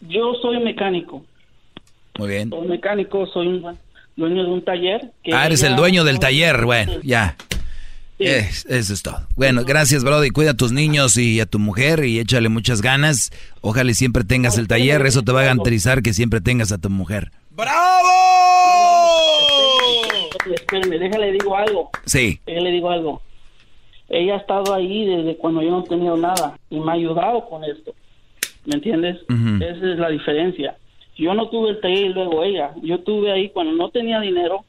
Yo 0.00 0.34
soy 0.42 0.58
mecánico. 0.60 1.24
Muy 2.18 2.28
bien. 2.28 2.50
Soy 2.50 2.68
mecánico, 2.68 3.26
soy 3.28 3.46
un 3.46 3.78
dueño 4.16 4.44
de 4.44 4.50
un 4.50 4.64
taller. 4.64 5.12
ah, 5.32 5.46
eres 5.46 5.62
el 5.62 5.76
dueño 5.76 6.04
del 6.04 6.18
taller. 6.18 6.64
Bueno, 6.64 6.92
ya. 7.02 7.36
eso 8.18 8.92
es 8.92 9.02
todo. 9.02 9.20
Bueno, 9.36 9.64
gracias, 9.64 10.04
Brody. 10.04 10.30
Cuida 10.30 10.50
a 10.50 10.54
tus 10.54 10.72
niños 10.72 11.16
y 11.16 11.40
a 11.40 11.46
tu 11.46 11.58
mujer 11.58 12.04
y 12.04 12.18
échale 12.18 12.48
muchas 12.48 12.82
ganas. 12.82 13.30
Ojalá 13.62 13.94
siempre 13.94 14.24
tengas 14.24 14.58
el 14.58 14.68
taller. 14.68 15.06
Eso 15.06 15.22
te 15.22 15.32
va 15.32 15.40
a 15.40 15.44
garantizar 15.44 16.02
que 16.02 16.12
siempre 16.12 16.40
tengas 16.40 16.72
a 16.72 16.78
tu 16.78 16.90
mujer. 16.90 17.30
¡Bravo! 17.50 18.08
Espérame, 20.52 20.98
déjale 20.98 21.32
digo 21.32 21.56
algo. 21.56 21.90
Sí. 22.04 22.40
Déjale 22.46 22.70
digo 22.70 22.90
algo 22.90 23.22
ella 24.08 24.34
ha 24.34 24.38
estado 24.38 24.74
ahí 24.74 25.04
desde 25.04 25.36
cuando 25.36 25.62
yo 25.62 25.70
no 25.70 25.84
he 25.84 25.88
tenido 25.88 26.16
nada 26.16 26.58
y 26.70 26.80
me 26.80 26.90
ha 26.90 26.94
ayudado 26.94 27.46
con 27.48 27.64
esto. 27.64 27.94
¿Me 28.64 28.76
entiendes? 28.76 29.18
Esa 29.60 29.92
es 29.92 29.98
la 29.98 30.08
diferencia. 30.08 30.76
Yo 31.18 31.34
no 31.34 31.48
tuve 31.48 31.70
el 31.70 31.80
taller 31.80 32.06
y 32.06 32.14
luego 32.14 32.42
ella. 32.44 32.72
Yo 32.82 33.00
tuve 33.00 33.32
ahí 33.32 33.50
cuando 33.50 33.72
no 33.72 33.90
tenía 33.90 34.20
dinero, 34.20 34.64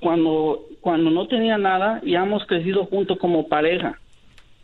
cuando, 0.00 0.66
cuando 0.80 1.10
no 1.10 1.28
tenía 1.28 1.56
nada 1.56 2.00
y 2.04 2.14
hemos 2.14 2.44
crecido 2.46 2.84
juntos 2.86 3.18
como 3.18 3.48
pareja. 3.48 3.98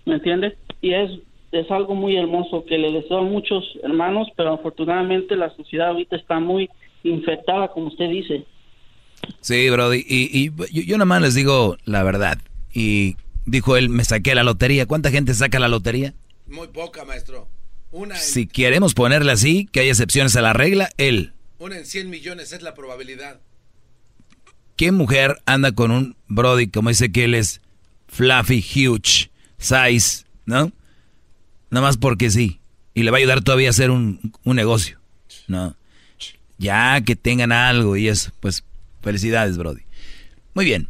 ¿Me 0.05 0.15
entiendes? 0.15 0.55
Y 0.81 0.93
es, 0.93 1.11
es 1.53 1.71
algo 1.71 1.95
muy 1.95 2.17
hermoso 2.17 2.65
que 2.65 2.79
le 2.79 2.93
deseo 2.93 3.19
a 3.19 3.23
muchos 3.23 3.65
hermanos, 3.83 4.29
pero 4.37 4.55
afortunadamente 4.55 5.37
la 5.37 5.55
sociedad 5.55 5.89
ahorita 5.89 6.17
está 6.17 6.41
muy 6.41 6.69
infectada, 7.05 7.69
como 7.69 7.89
usted 7.89 8.09
dice. 8.11 8.45
Sí, 9.41 9.71
Brody. 9.71 10.05
Y, 10.07 10.47
y 10.47 10.51
yo, 10.73 10.83
yo 10.83 10.97
nada 10.97 11.07
más 11.07 11.23
les 11.23 11.35
digo 11.35 11.77
la 11.85 12.03
verdad. 12.03 12.39
Y 12.75 13.17
Dijo 13.49 13.79
él, 13.79 13.89
me 13.89 14.05
saqué 14.05 14.35
la 14.35 14.45
lotería. 14.45 14.85
¿Cuánta 14.85 15.11
gente 15.11 15.33
saca 15.33 15.59
la 15.59 15.69
lotería? 15.69 16.13
Muy 16.47 16.69
poca, 16.69 17.07
maestro. 17.07 17.49
Una 17.91 18.17
Si 18.17 18.47
queremos 18.47 18.95
ponerle 18.95 19.33
así, 19.33 19.69
que 19.73 19.81
hay 19.81 19.89
excepciones 19.89 20.37
a 20.37 20.43
la 20.43 20.53
regla, 20.53 20.91
él. 20.99 21.33
Una 21.59 21.79
en 21.79 21.87
100 21.87 22.11
millones 22.11 22.53
es 22.53 22.63
la 22.63 22.75
probabilidad. 22.75 23.41
¿Qué 24.77 24.93
mujer 24.93 25.39
anda 25.47 25.73
con 25.73 25.91
un 25.91 26.17
Brody 26.29 26.69
como 26.69 26.91
dice 26.91 27.11
que 27.11 27.25
él 27.25 27.35
es 27.35 27.61
fluffy, 28.07 28.59
huge, 28.61 29.31
size, 29.59 30.25
¿no? 30.47 30.73
Nada 31.71 31.87
más 31.87 31.97
porque 31.97 32.31
sí. 32.31 32.61
Y 32.95 33.03
le 33.03 33.11
va 33.11 33.17
a 33.17 33.21
ayudar 33.21 33.43
todavía 33.43 33.69
a 33.69 33.71
hacer 33.71 33.91
un, 33.91 34.33
un 34.45 34.57
negocio. 34.57 35.01
No. 35.47 35.77
Ya 36.59 37.01
que 37.01 37.17
tengan 37.17 37.53
algo 37.53 37.97
y 37.97 38.09
eso. 38.09 38.33
Pues 38.41 38.65
felicidades, 39.03 39.57
Brody. 39.57 39.83
Muy 40.55 40.65
bien. 40.65 40.89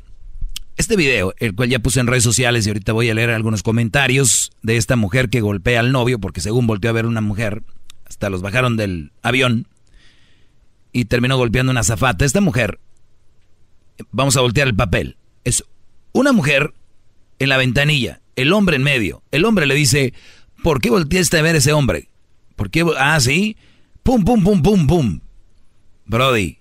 Este 0.78 0.94
video, 0.94 1.34
el 1.38 1.56
cual 1.56 1.68
ya 1.68 1.80
puse 1.80 1.98
en 1.98 2.06
redes 2.06 2.22
sociales 2.22 2.64
y 2.64 2.70
ahorita 2.70 2.92
voy 2.92 3.10
a 3.10 3.14
leer 3.14 3.30
algunos 3.30 3.64
comentarios 3.64 4.52
de 4.62 4.76
esta 4.76 4.94
mujer 4.94 5.28
que 5.28 5.40
golpea 5.40 5.80
al 5.80 5.90
novio, 5.90 6.20
porque 6.20 6.40
según 6.40 6.68
volteó 6.68 6.88
a 6.88 6.92
ver 6.92 7.04
una 7.04 7.20
mujer, 7.20 7.64
hasta 8.04 8.30
los 8.30 8.42
bajaron 8.42 8.76
del 8.76 9.10
avión 9.20 9.66
y 10.92 11.06
terminó 11.06 11.36
golpeando 11.36 11.72
una 11.72 11.82
zafata. 11.82 12.24
Esta 12.24 12.40
mujer, 12.40 12.78
vamos 14.12 14.36
a 14.36 14.40
voltear 14.40 14.68
el 14.68 14.76
papel, 14.76 15.16
es 15.42 15.64
una 16.12 16.30
mujer 16.30 16.72
en 17.40 17.48
la 17.48 17.56
ventanilla, 17.56 18.20
el 18.36 18.52
hombre 18.52 18.76
en 18.76 18.84
medio. 18.84 19.24
El 19.32 19.46
hombre 19.46 19.66
le 19.66 19.74
dice, 19.74 20.14
¿por 20.62 20.80
qué 20.80 20.90
volteaste 20.90 21.38
a 21.38 21.42
ver 21.42 21.56
ese 21.56 21.72
hombre? 21.72 22.08
¿Por 22.54 22.70
qué? 22.70 22.86
Ah, 22.96 23.18
sí. 23.18 23.56
Pum, 24.04 24.22
pum, 24.24 24.44
pum, 24.44 24.62
pum, 24.62 24.86
pum. 24.86 25.20
Brody, 26.06 26.58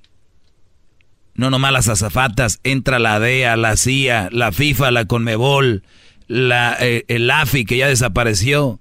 no 1.38 1.52
nomás 1.52 1.72
las 1.72 1.88
azafatas, 1.88 2.60
entra 2.64 3.00
la 3.00 3.20
DEA, 3.20 3.56
la 3.56 3.78
CIA, 3.78 4.30
la 4.32 4.52
FIFA, 4.52 4.92
la 4.92 5.06
Conmebol, 5.06 5.84
la, 6.28 6.76
eh, 6.80 7.06
el 7.08 7.30
AFI 7.30 7.64
que 7.64 7.78
ya 7.78 7.88
desapareció, 7.88 8.80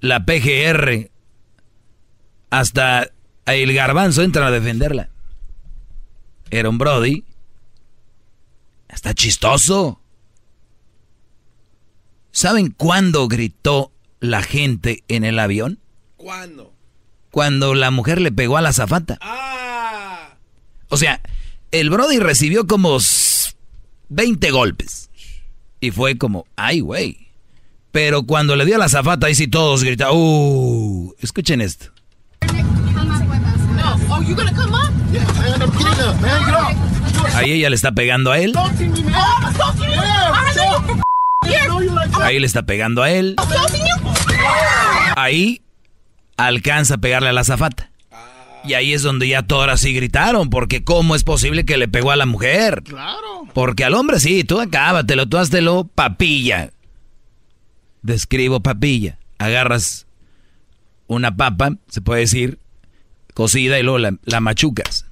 la 0.00 0.24
PGR, 0.24 1.10
hasta 2.50 3.10
el 3.46 3.74
garbanzo 3.74 4.22
entra 4.22 4.46
a 4.46 4.50
defenderla. 4.50 5.10
Era 6.50 6.68
un 6.68 6.78
Brody. 6.78 7.24
Está 8.88 9.14
chistoso. 9.14 10.00
¿Saben 12.30 12.70
cuándo 12.70 13.26
gritó 13.26 13.90
la 14.20 14.42
gente 14.42 15.02
en 15.08 15.24
el 15.24 15.38
avión? 15.38 15.80
¿Cuándo? 16.16 16.72
Cuando 17.30 17.74
la 17.74 17.90
mujer 17.90 18.20
le 18.20 18.30
pegó 18.30 18.56
a 18.56 18.60
la 18.60 18.68
azafata. 18.68 19.18
Ah. 19.20 20.36
O 20.88 20.96
sea, 20.98 21.22
el 21.72 21.90
Brody 21.90 22.18
recibió 22.18 22.66
como 22.66 22.98
20 24.10 24.50
golpes. 24.50 25.10
Y 25.80 25.90
fue 25.90 26.16
como, 26.16 26.46
ay, 26.54 26.80
güey. 26.80 27.28
Pero 27.90 28.22
cuando 28.22 28.54
le 28.54 28.64
dio 28.64 28.76
a 28.76 28.78
la 28.78 28.88
zafata, 28.88 29.26
ahí 29.26 29.34
sí 29.34 29.48
todos 29.48 29.82
gritaron, 29.82 30.16
uh, 30.16 31.12
escuchen 31.20 31.60
esto. 31.60 31.86
Ahí 37.34 37.52
ella 37.52 37.70
le 37.70 37.76
está 37.76 37.92
pegando 37.92 38.30
a 38.30 38.38
él. 38.38 38.54
Ahí 42.20 42.38
le 42.38 42.46
está 42.46 42.62
pegando 42.62 43.02
a 43.02 43.10
él. 43.10 43.36
Ahí 45.16 45.62
alcanza 46.36 46.94
a 46.94 46.98
pegarle 46.98 47.30
a 47.30 47.32
la 47.32 47.44
zafata. 47.44 47.91
Y 48.64 48.74
ahí 48.74 48.92
es 48.92 49.02
donde 49.02 49.28
ya 49.28 49.42
todas 49.42 49.70
así 49.70 49.92
gritaron, 49.92 50.50
porque 50.50 50.84
¿cómo 50.84 51.16
es 51.16 51.24
posible 51.24 51.64
que 51.64 51.76
le 51.76 51.88
pegó 51.88 52.12
a 52.12 52.16
la 52.16 52.26
mujer? 52.26 52.82
Claro. 52.84 53.48
Porque 53.52 53.84
al 53.84 53.94
hombre 53.94 54.20
sí, 54.20 54.44
tú 54.44 54.60
acábatelo, 54.60 55.28
tú 55.28 55.38
haztelo 55.38 55.84
papilla. 55.94 56.70
Describo 58.02 58.60
papilla. 58.60 59.18
Agarras 59.38 60.06
una 61.08 61.36
papa, 61.36 61.76
se 61.88 62.00
puede 62.00 62.20
decir, 62.20 62.58
cocida 63.34 63.78
y 63.78 63.82
luego 63.82 63.98
la, 63.98 64.40
machucas. 64.40 65.06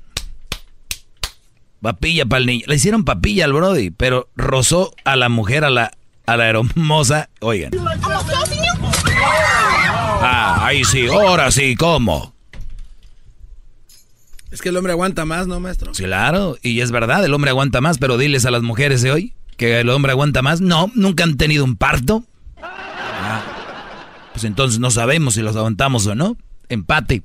Papilla 1.83 2.27
para 2.27 2.41
el 2.41 2.47
niño. 2.47 2.65
Le 2.67 2.77
hicieron 2.77 3.05
papilla 3.05 3.47
al 3.47 3.53
Brody, 3.53 3.91
pero 3.91 4.29
rozó 4.37 4.93
a 5.05 5.17
la 5.17 5.29
mujer, 5.29 5.65
a 5.65 5.71
la, 5.71 5.91
a 6.27 6.37
la 6.37 6.49
hermosa. 6.49 7.31
Oigan. 7.41 7.73
Ah, 10.23 10.67
ahí 10.67 10.85
sí, 10.85 11.07
ahora 11.07 11.51
sí, 11.51 11.75
¿cómo? 11.75 12.35
Es 14.51 14.63
que 14.63 14.71
el 14.71 14.77
hombre 14.77 14.93
aguanta 14.93 15.25
más, 15.25 15.47
¿no, 15.47 15.61
maestro? 15.61 15.93
Claro, 15.93 16.57
y 16.63 16.81
es 16.81 16.91
verdad, 16.91 17.25
el 17.25 17.33
hombre 17.35 17.51
aguanta 17.51 17.81
más, 17.81 17.99
pero 17.99 18.19
diles 18.19 18.47
a 18.47 18.51
las 18.51 18.63
mujeres 18.63 19.01
de 19.03 19.13
hoy 19.13 19.35
que 19.57 19.81
el 19.81 19.91
hombre 19.91 20.13
aguanta 20.13 20.41
más. 20.41 20.63
No, 20.63 20.91
nunca 20.95 21.23
han 21.23 21.37
tenido 21.37 21.65
un 21.65 21.77
parto. 21.77 22.25
Ah. 22.63 23.43
pues 24.33 24.45
entonces 24.45 24.81
no 24.81 24.91
sabemos 24.91 25.35
si 25.35 25.43
los 25.43 25.55
aguantamos 25.55 26.07
o 26.07 26.15
no. 26.15 26.39
Empate. 26.71 27.23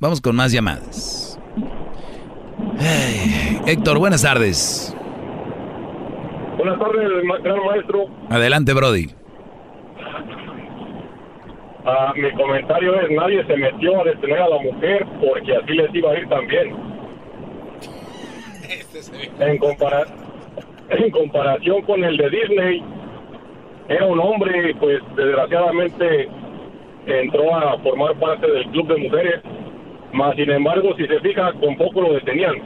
Vamos 0.00 0.20
con 0.20 0.34
más 0.34 0.50
llamadas. 0.50 1.38
Héctor, 3.66 3.98
buenas 3.98 4.22
tardes. 4.22 4.92
Buenas 6.56 6.78
tardes, 6.80 7.08
gran 7.44 7.64
maestro. 7.64 8.06
Adelante, 8.28 8.74
Brody. 8.74 9.17
Ah, 11.90 12.12
mi 12.14 12.30
comentario 12.32 13.00
es, 13.00 13.10
nadie 13.10 13.42
se 13.46 13.56
metió 13.56 13.98
a 13.98 14.04
detener 14.04 14.40
a 14.40 14.48
la 14.50 14.58
mujer 14.58 15.06
porque 15.24 15.56
así 15.56 15.72
les 15.72 15.94
iba 15.94 16.10
a 16.10 16.18
ir 16.18 16.28
también. 16.28 16.76
En, 19.40 19.56
compara 19.56 20.04
en 20.90 21.10
comparación 21.10 21.80
con 21.82 22.04
el 22.04 22.18
de 22.18 22.28
Disney, 22.28 22.82
era 23.88 24.04
un 24.04 24.20
hombre, 24.20 24.74
pues 24.78 25.00
desgraciadamente 25.16 26.28
entró 27.06 27.56
a 27.56 27.78
formar 27.78 28.14
parte 28.16 28.50
del 28.50 28.66
club 28.66 28.88
de 28.88 28.96
mujeres, 29.08 29.40
más 30.12 30.36
sin 30.36 30.50
embargo, 30.50 30.94
si 30.94 31.06
se 31.06 31.20
fija, 31.20 31.54
con 31.54 31.74
poco 31.78 32.02
lo 32.02 32.12
detenían. 32.12 32.56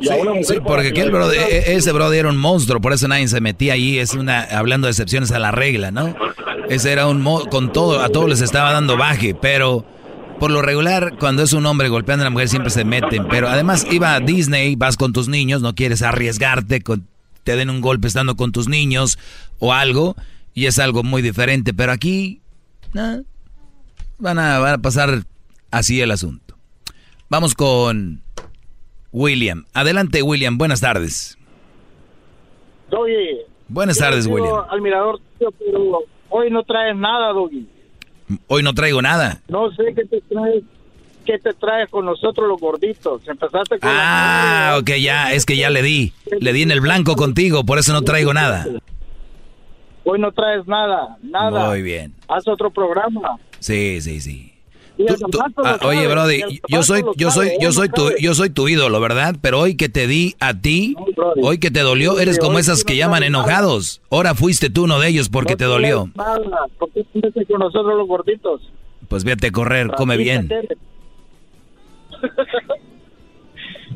Y 0.00 0.08
a 0.08 0.16
una 0.16 0.30
mujer 0.30 0.44
sí, 0.46 0.56
porque 0.64 0.88
aquel 0.88 1.14
e-, 1.14 1.74
ese 1.74 1.92
brody 1.92 2.16
era 2.16 2.30
un 2.30 2.38
monstruo, 2.38 2.80
por 2.80 2.94
eso 2.94 3.06
nadie 3.06 3.28
se 3.28 3.42
metía 3.42 3.74
ahí, 3.74 3.98
es 3.98 4.14
una, 4.14 4.44
hablando 4.44 4.86
de 4.86 4.92
excepciones 4.92 5.30
a 5.30 5.38
la 5.38 5.50
regla, 5.50 5.90
¿no? 5.90 6.14
Ese 6.68 6.92
era 6.92 7.06
un, 7.06 7.22
con 7.50 7.72
todo, 7.72 8.00
a 8.00 8.08
todos 8.08 8.28
les 8.28 8.40
estaba 8.40 8.72
dando 8.72 8.96
baje, 8.96 9.34
pero 9.34 9.84
por 10.38 10.50
lo 10.50 10.62
regular, 10.62 11.16
cuando 11.18 11.42
es 11.42 11.52
un 11.52 11.66
hombre 11.66 11.88
golpeando 11.88 12.22
a 12.22 12.26
la 12.26 12.30
mujer 12.30 12.48
siempre 12.48 12.70
se 12.70 12.84
meten, 12.84 13.28
pero 13.28 13.48
además 13.48 13.86
iba 13.90 14.14
a 14.14 14.20
Disney, 14.20 14.74
vas 14.76 14.96
con 14.96 15.12
tus 15.12 15.28
niños, 15.28 15.62
no 15.62 15.74
quieres 15.74 16.02
arriesgarte, 16.02 16.82
con, 16.82 17.06
te 17.44 17.56
den 17.56 17.70
un 17.70 17.80
golpe 17.80 18.08
estando 18.08 18.36
con 18.36 18.52
tus 18.52 18.68
niños 18.68 19.18
o 19.58 19.72
algo, 19.72 20.16
y 20.54 20.66
es 20.66 20.78
algo 20.78 21.02
muy 21.02 21.22
diferente, 21.22 21.72
pero 21.74 21.92
aquí 21.92 22.40
van, 22.92 24.38
a, 24.38 24.58
van 24.58 24.74
a 24.74 24.78
pasar 24.78 25.24
así 25.70 26.00
el 26.00 26.10
asunto. 26.10 26.56
Vamos 27.28 27.54
con 27.54 28.22
William. 29.12 29.64
Adelante, 29.72 30.22
William, 30.22 30.58
buenas 30.58 30.80
tardes. 30.80 31.38
Buenas 33.68 33.98
tardes, 33.98 34.26
William. 34.26 34.50
Pero 34.50 34.66
hoy 36.34 36.50
no 36.50 36.64
traes 36.64 36.96
nada, 36.96 37.32
Doggy. 37.32 37.66
Hoy 38.48 38.62
no 38.62 38.74
traigo 38.74 39.00
nada. 39.00 39.40
No 39.48 39.70
sé 39.72 39.94
qué 39.94 40.04
te 40.04 40.20
traes. 40.20 40.64
¿Qué 41.24 41.38
te 41.38 41.54
traes 41.54 41.88
con 41.88 42.04
nosotros 42.04 42.46
los 42.48 42.60
gorditos? 42.60 43.26
Empezaste 43.26 43.78
con 43.78 43.88
Ah, 43.90 44.76
ok, 44.78 44.90
ya, 45.00 45.32
es 45.32 45.46
que 45.46 45.56
ya 45.56 45.70
le 45.70 45.80
di. 45.82 46.12
Le 46.40 46.52
di 46.52 46.62
en 46.62 46.70
el 46.70 46.80
blanco 46.80 47.16
contigo, 47.16 47.64
por 47.64 47.78
eso 47.78 47.92
no 47.94 48.02
traigo 48.02 48.34
nada. 48.34 48.66
Hoy 50.04 50.18
no 50.18 50.32
traes 50.32 50.66
nada, 50.66 51.16
nada. 51.22 51.68
Muy 51.68 51.80
bien. 51.80 52.12
Haz 52.28 52.46
otro 52.46 52.70
programa. 52.70 53.38
Sí, 53.60 54.02
sí, 54.02 54.20
sí. 54.20 54.53
Ah, 55.64 55.78
oye, 55.82 56.06
Brody, 56.06 56.60
yo 56.68 56.82
soy, 56.84 57.02
yo 57.16 57.30
soy, 57.30 57.50
yo 57.60 57.72
soy 57.72 57.88
tu, 57.88 58.10
yo 58.20 58.34
soy 58.34 58.50
tu 58.50 58.68
ídolo, 58.68 59.00
¿verdad? 59.00 59.34
Pero 59.40 59.58
hoy 59.58 59.76
que 59.76 59.88
te 59.88 60.06
di 60.06 60.36
a 60.38 60.54
ti, 60.60 60.94
hoy 61.42 61.58
que 61.58 61.72
te 61.72 61.80
dolió, 61.80 62.20
eres 62.20 62.38
como 62.38 62.58
esas 62.58 62.84
que 62.84 62.96
llaman 62.96 63.24
enojados. 63.24 64.02
Ahora 64.10 64.34
fuiste 64.34 64.70
tú 64.70 64.84
uno 64.84 65.00
de 65.00 65.08
ellos 65.08 65.28
porque 65.28 65.56
te 65.56 65.64
dolió. 65.64 66.08
¿Por 66.78 66.92
qué 66.92 67.04
con 67.46 67.58
nosotros 67.58 67.96
los 67.96 68.06
gorditos? 68.06 68.60
Pues 69.08 69.24
vete 69.24 69.48
a 69.48 69.52
correr, 69.52 69.90
come 69.96 70.16
bien. 70.16 70.48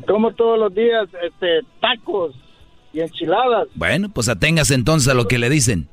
Como 0.07 0.33
todos 0.33 0.57
los 0.59 0.73
días, 0.73 1.07
este, 1.23 1.61
tacos 1.79 2.35
y 2.93 3.01
enchiladas. 3.01 3.67
Bueno, 3.75 4.09
pues 4.09 4.27
aténgase 4.27 4.73
entonces 4.73 5.07
a 5.07 5.13
lo 5.13 5.27
que 5.27 5.37
le 5.37 5.49
dicen. 5.49 5.87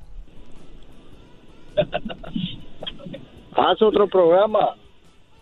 Haz 3.56 3.82
otro 3.82 4.06
programa. 4.08 4.76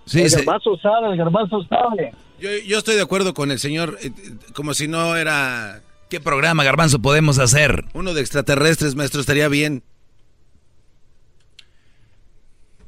Sí, 0.06 0.22
el 0.22 0.30
garbanzo 0.30 0.76
sabe, 0.78 1.12
el 1.12 1.16
garbanzo 1.16 1.62
sabe. 1.64 2.12
Yo, 2.38 2.50
yo 2.66 2.78
estoy 2.78 2.96
de 2.96 3.02
acuerdo 3.02 3.32
con 3.34 3.50
el 3.50 3.58
señor, 3.58 3.98
eh, 4.02 4.10
como 4.54 4.74
si 4.74 4.88
no 4.88 5.16
era... 5.16 5.80
¿Qué 6.10 6.20
programa, 6.20 6.62
garbanzo, 6.62 7.00
podemos 7.00 7.38
hacer? 7.38 7.86
Uno 7.94 8.14
de 8.14 8.20
extraterrestres, 8.20 8.94
maestro, 8.94 9.20
estaría 9.20 9.48
bien. 9.48 9.82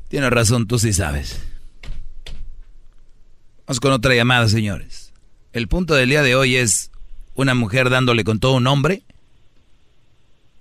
Tienes 0.09 0.30
razón, 0.30 0.66
tú 0.66 0.78
sí 0.78 0.93
sabes. 0.93 1.43
Vamos 3.66 3.80
con 3.80 3.93
otra 3.93 4.14
llamada, 4.14 4.48
señores. 4.48 5.12
El 5.52 5.66
punto 5.66 5.94
del 5.94 6.10
día 6.10 6.22
de 6.22 6.36
hoy 6.36 6.56
es 6.56 6.93
una 7.34 7.55
mujer 7.55 7.90
dándole 7.90 8.22
con 8.22 8.38
todo 8.38 8.52
un 8.55 8.66
hombre 8.66 9.02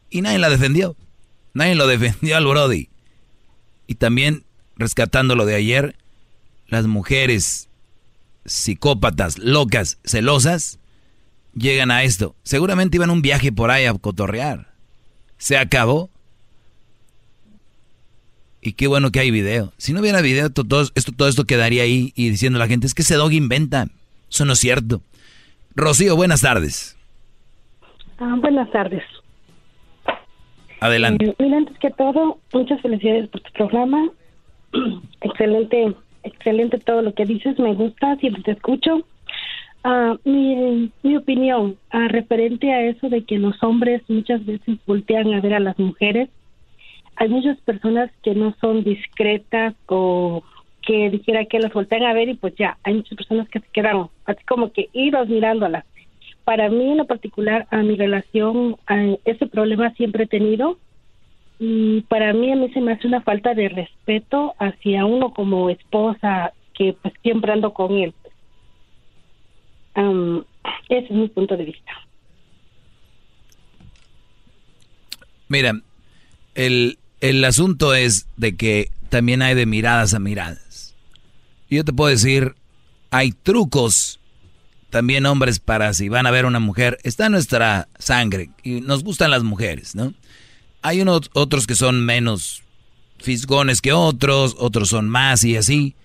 y 0.09 0.21
nadie 0.21 0.39
la 0.39 0.49
defendió. 0.49 0.95
Nadie 1.53 1.75
lo 1.75 1.87
defendió 1.87 2.37
al 2.37 2.45
Brody. 2.45 2.89
Y 3.85 3.95
también, 3.95 4.45
rescatando 4.75 5.35
lo 5.35 5.45
de 5.45 5.55
ayer, 5.55 5.95
las 6.67 6.87
mujeres 6.87 7.69
psicópatas, 8.45 9.37
locas, 9.39 9.99
celosas, 10.03 10.79
llegan 11.53 11.91
a 11.91 12.03
esto. 12.03 12.35
Seguramente 12.43 12.97
iban 12.97 13.09
a 13.09 13.13
un 13.13 13.21
viaje 13.21 13.51
por 13.51 13.71
ahí 13.71 13.85
a 13.85 13.93
cotorrear. 13.93 14.67
Se 15.37 15.57
acabó. 15.57 16.09
Y 18.61 18.73
qué 18.73 18.87
bueno 18.87 19.11
que 19.11 19.19
hay 19.19 19.29
video. 19.29 19.73
Si 19.77 19.93
no 19.93 19.99
hubiera 19.99 20.21
video, 20.21 20.49
todo, 20.49 20.81
esto, 20.95 21.11
todo 21.15 21.27
esto 21.27 21.45
quedaría 21.45 21.83
ahí 21.83 22.13
y 22.15 22.29
diciendo 22.29 22.57
a 22.57 22.59
la 22.59 22.67
gente, 22.67 22.87
es 22.87 22.95
que 22.95 23.03
ese 23.03 23.15
dog 23.15 23.31
inventa. 23.31 23.87
Eso 24.29 24.45
no 24.45 24.53
es 24.53 24.59
cierto. 24.59 25.01
Rocío, 25.75 26.15
buenas 26.15 26.41
tardes. 26.41 26.97
Ah, 28.17 28.35
buenas 28.39 28.71
tardes. 28.71 29.03
Adelante. 30.79 31.25
Eh, 31.25 31.35
mira, 31.39 31.57
antes 31.57 31.77
que 31.79 31.91
todo, 31.91 32.39
muchas 32.53 32.81
felicidades 32.81 33.29
por 33.29 33.41
tu 33.41 33.51
programa. 33.53 34.09
excelente, 35.21 35.95
excelente 36.25 36.77
todo 36.79 37.01
lo 37.01 37.13
que 37.13 37.25
dices, 37.25 37.57
me 37.59 37.73
gusta, 37.73 38.15
siempre 38.17 38.43
te 38.43 38.51
escucho. 38.51 39.05
Ah, 39.83 40.17
mi, 40.23 40.91
mi 41.03 41.15
opinión 41.15 41.77
ah, 41.91 42.07
referente 42.07 42.73
a 42.73 42.81
eso 42.81 43.07
de 43.07 43.23
que 43.23 43.37
los 43.37 43.61
hombres 43.63 44.01
muchas 44.07 44.45
veces 44.45 44.77
voltean 44.85 45.33
a 45.33 45.41
ver 45.41 45.53
a 45.53 45.59
las 45.59 45.77
mujeres, 45.77 46.29
hay 47.17 47.29
muchas 47.29 47.57
personas 47.61 48.11
que 48.23 48.35
no 48.35 48.55
son 48.59 48.83
discretas 48.83 49.73
o 49.87 50.43
que 50.81 51.09
dijera 51.09 51.45
que 51.45 51.59
las 51.59 51.73
voltean 51.73 52.03
a 52.03 52.13
ver 52.13 52.29
y 52.29 52.33
pues 52.35 52.55
ya, 52.55 52.77
hay 52.83 52.95
muchas 52.95 53.17
personas 53.17 53.49
que 53.49 53.59
se 53.59 53.67
quedan 53.71 54.07
así 54.25 54.43
como 54.45 54.71
que 54.71 54.89
idos 54.93 55.27
mirándolas. 55.27 55.85
Para 56.43 56.69
mí 56.69 56.91
en 56.91 56.97
lo 56.97 57.05
particular, 57.05 57.67
a 57.71 57.77
mi 57.77 57.95
relación, 57.95 58.75
ese 59.25 59.47
problema 59.47 59.91
siempre 59.91 60.25
he 60.25 60.27
tenido 60.27 60.77
y 61.59 62.01
para 62.01 62.33
mí 62.33 62.51
a 62.51 62.55
mí 62.55 62.69
se 62.73 62.81
me 62.81 62.93
hace 62.93 63.07
una 63.07 63.21
falta 63.21 63.53
de 63.53 63.69
respeto 63.69 64.53
hacia 64.59 65.05
uno 65.05 65.33
como 65.33 65.69
esposa 65.69 66.53
que 66.73 66.95
pues 67.01 67.13
siempre 67.21 67.53
ando 67.53 67.73
con 67.73 67.93
él. 67.93 68.13
ese 70.89 71.05
es 71.05 71.11
mi 71.11 71.29
punto 71.29 71.55
de 71.55 71.65
vista. 71.65 71.91
Mira, 75.47 75.79
el, 76.55 76.97
el 77.21 77.45
asunto 77.45 77.93
es 77.93 78.27
de 78.35 78.57
que 78.57 78.89
también 79.09 79.41
hay 79.41 79.55
de 79.55 79.65
miradas 79.65 80.13
a 80.13 80.19
miradas. 80.19 80.95
Yo 81.69 81.85
te 81.85 81.93
puedo 81.93 82.09
decir, 82.09 82.55
hay 83.11 83.31
trucos 83.31 84.19
también 84.89 85.25
hombres 85.25 85.59
para 85.59 85.93
si 85.93 86.09
van 86.09 86.25
a 86.25 86.31
ver 86.31 86.45
una 86.45 86.59
mujer, 86.59 86.97
está 87.03 87.29
nuestra 87.29 87.87
sangre 87.97 88.49
y 88.63 88.81
nos 88.81 89.03
gustan 89.03 89.31
las 89.31 89.43
mujeres, 89.43 89.95
¿no? 89.95 90.13
Hay 90.85 91.01
unos 91.01 91.31
otros 91.33 91.65
que 91.65 91.73
son 91.73 92.05
menos 92.05 92.61
fisgones 93.17 93.81
que 93.81 93.91
otros, 93.91 94.55
otros 94.59 94.89
son 94.89 95.09
más 95.09 95.43
y 95.43 95.57
así. 95.57 95.95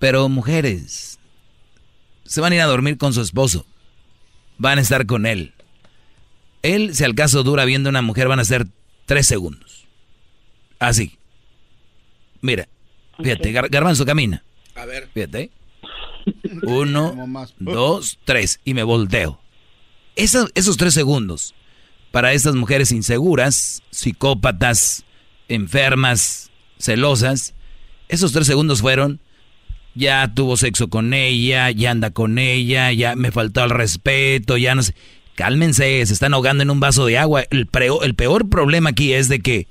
Pero 0.00 0.28
mujeres, 0.28 1.20
se 2.24 2.40
van 2.40 2.50
a 2.50 2.56
ir 2.56 2.60
a 2.60 2.66
dormir 2.66 2.98
con 2.98 3.14
su 3.14 3.20
esposo. 3.20 3.64
Van 4.58 4.78
a 4.78 4.80
estar 4.80 5.06
con 5.06 5.26
él. 5.26 5.54
Él, 6.62 6.96
si 6.96 7.04
al 7.04 7.14
caso 7.14 7.44
dura 7.44 7.64
viendo 7.64 7.88
a 7.88 7.90
una 7.90 8.02
mujer, 8.02 8.26
van 8.26 8.40
a 8.40 8.44
ser 8.44 8.66
tres 9.06 9.28
segundos. 9.28 9.86
Así. 10.80 11.16
Mira, 12.40 12.68
fíjate, 13.22 13.52
Garbanzo 13.52 14.04
camina. 14.04 14.42
A 14.74 14.84
ver. 14.84 15.10
Fíjate. 15.14 15.52
Uno, 16.64 17.14
dos, 17.60 18.18
tres. 18.24 18.58
Y 18.64 18.74
me 18.74 18.82
volteo. 18.82 19.40
Esos, 20.16 20.50
esos 20.56 20.76
tres 20.76 20.92
segundos 20.92 21.54
para 22.14 22.32
estas 22.32 22.54
mujeres 22.54 22.92
inseguras, 22.92 23.82
psicópatas, 23.90 25.04
enfermas, 25.48 26.52
celosas, 26.78 27.54
esos 28.08 28.30
tres 28.30 28.46
segundos 28.46 28.82
fueron, 28.82 29.18
ya 29.96 30.32
tuvo 30.32 30.56
sexo 30.56 30.88
con 30.88 31.12
ella, 31.12 31.72
ya 31.72 31.90
anda 31.90 32.12
con 32.12 32.38
ella, 32.38 32.92
ya 32.92 33.16
me 33.16 33.32
faltó 33.32 33.64
el 33.64 33.70
respeto, 33.70 34.56
ya 34.56 34.76
no 34.76 34.84
sé. 34.84 34.94
Cálmense, 35.34 36.06
se 36.06 36.12
están 36.12 36.34
ahogando 36.34 36.62
en 36.62 36.70
un 36.70 36.78
vaso 36.78 37.04
de 37.04 37.18
agua. 37.18 37.42
El, 37.50 37.68
el 38.02 38.14
peor 38.14 38.48
problema 38.48 38.90
aquí 38.90 39.12
es 39.12 39.28
de 39.28 39.40
que, 39.40 39.66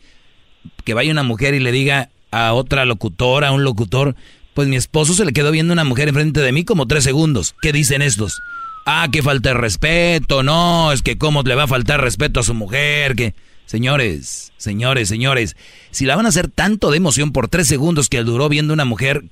que 0.84 0.94
vaya 0.94 1.14
una 1.14 1.24
mujer 1.24 1.53
y 1.53 1.61
le 1.61 1.72
diga 1.72 2.10
a 2.32 2.52
otra 2.52 2.84
locutora, 2.84 3.48
a 3.48 3.52
un 3.53 3.64
locutor, 3.64 4.18
pues 4.53 4.68
mi 4.68 4.76
esposo 4.76 5.14
se 5.14 5.24
le 5.24 5.32
quedó 5.32 5.49
viendo 5.49 5.72
una 5.72 5.86
mujer 5.86 6.10
enfrente 6.10 6.41
de 6.41 6.52
mí 6.52 6.65
como 6.65 6.88
tres 6.88 7.06
segundos. 7.06 7.56
¿Qué 7.61 7.72
dicen 7.72 8.02
estos? 8.02 8.41
Ah, 8.85 9.07
que 9.11 9.23
falta 9.23 9.49
de 9.49 9.55
respeto, 9.55 10.43
no, 10.43 10.91
es 10.91 11.01
que 11.01 11.18
cómo 11.18 11.41
le 11.43 11.55
va 11.55 11.64
a 11.64 11.68
faltar 11.68 12.01
respeto 12.01 12.41
a 12.41 12.43
su 12.43 12.53
mujer, 12.53 13.15
que 13.15 13.34
Señores, 13.65 14.51
señores, 14.57 15.10
señores, 15.10 15.55
si 15.91 16.05
la 16.05 16.15
van 16.15 16.26
a 16.26 16.30
hacer 16.30 16.47
tanto 16.47 16.91
de 16.91 16.97
emoción 16.97 17.31
por 17.31 17.47
tres 17.47 17.68
segundos 17.68 18.10
que 18.10 18.23
duró 18.23 18.49
viendo 18.49 18.73
una 18.73 18.85
mujer, 18.85 19.23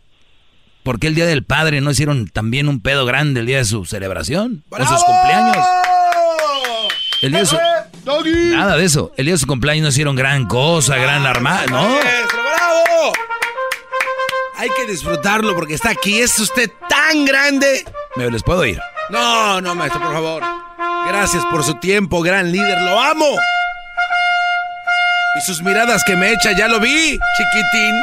¿por 0.84 0.99
qué 0.99 1.07
el 1.07 1.15
Día 1.15 1.26
del 1.26 1.44
Padre 1.44 1.82
no 1.82 1.91
hicieron 1.91 2.28
también 2.28 2.68
un 2.68 2.82
pedo 2.82 3.06
grande 3.06 3.41
el 3.41 3.45
día 3.45 3.57
de 3.57 3.65
su 3.65 3.86
celebración? 3.86 4.64
O 4.69 4.78
sus 4.78 5.03
cumpleaños. 5.03 5.57
El 7.22 7.32
día 7.32 7.41
de 7.41 7.45
su... 7.45 7.57
Nada 8.56 8.78
de 8.78 8.86
eso. 8.86 9.11
El 9.15 9.26
día 9.26 9.36
de 9.36 9.40
su 9.40 9.48
cumpleaños 9.48 9.84
no 9.84 9.90
hicieron 9.90 10.15
gran 10.15 10.48
cosa, 10.48 10.98
gran 10.98 11.26
armada, 11.26 11.65
¿no? 11.68 11.84
¡Bravo! 11.84 13.14
Hay 14.57 14.69
que 14.76 14.91
disfrutarlo 14.91 15.53
porque 15.53 15.76
está 15.76 15.91
aquí. 15.91 16.19
Es 16.19 16.40
usted 16.40 16.72
tan 16.90 17.26
grande. 17.26 17.86
¿Me 18.15 18.32
les 18.32 18.41
puedo 18.41 18.65
ir? 18.65 18.80
No, 19.12 19.62
no, 19.62 19.76
maestro, 19.76 20.02
por 20.02 20.14
favor. 20.14 20.44
Gracias 21.08 21.44
por 21.46 21.64
su 21.64 21.76
tiempo, 21.76 22.22
gran 22.22 22.52
líder. 22.52 22.82
Lo 22.82 23.00
amo. 23.00 23.26
Y 25.38 25.42
sus 25.42 25.62
miradas 25.62 26.04
que 26.06 26.16
me 26.16 26.32
echa, 26.32 26.58
ya 26.58 26.68
lo 26.68 26.80
vi, 26.80 27.20
chiquitín. 27.38 27.96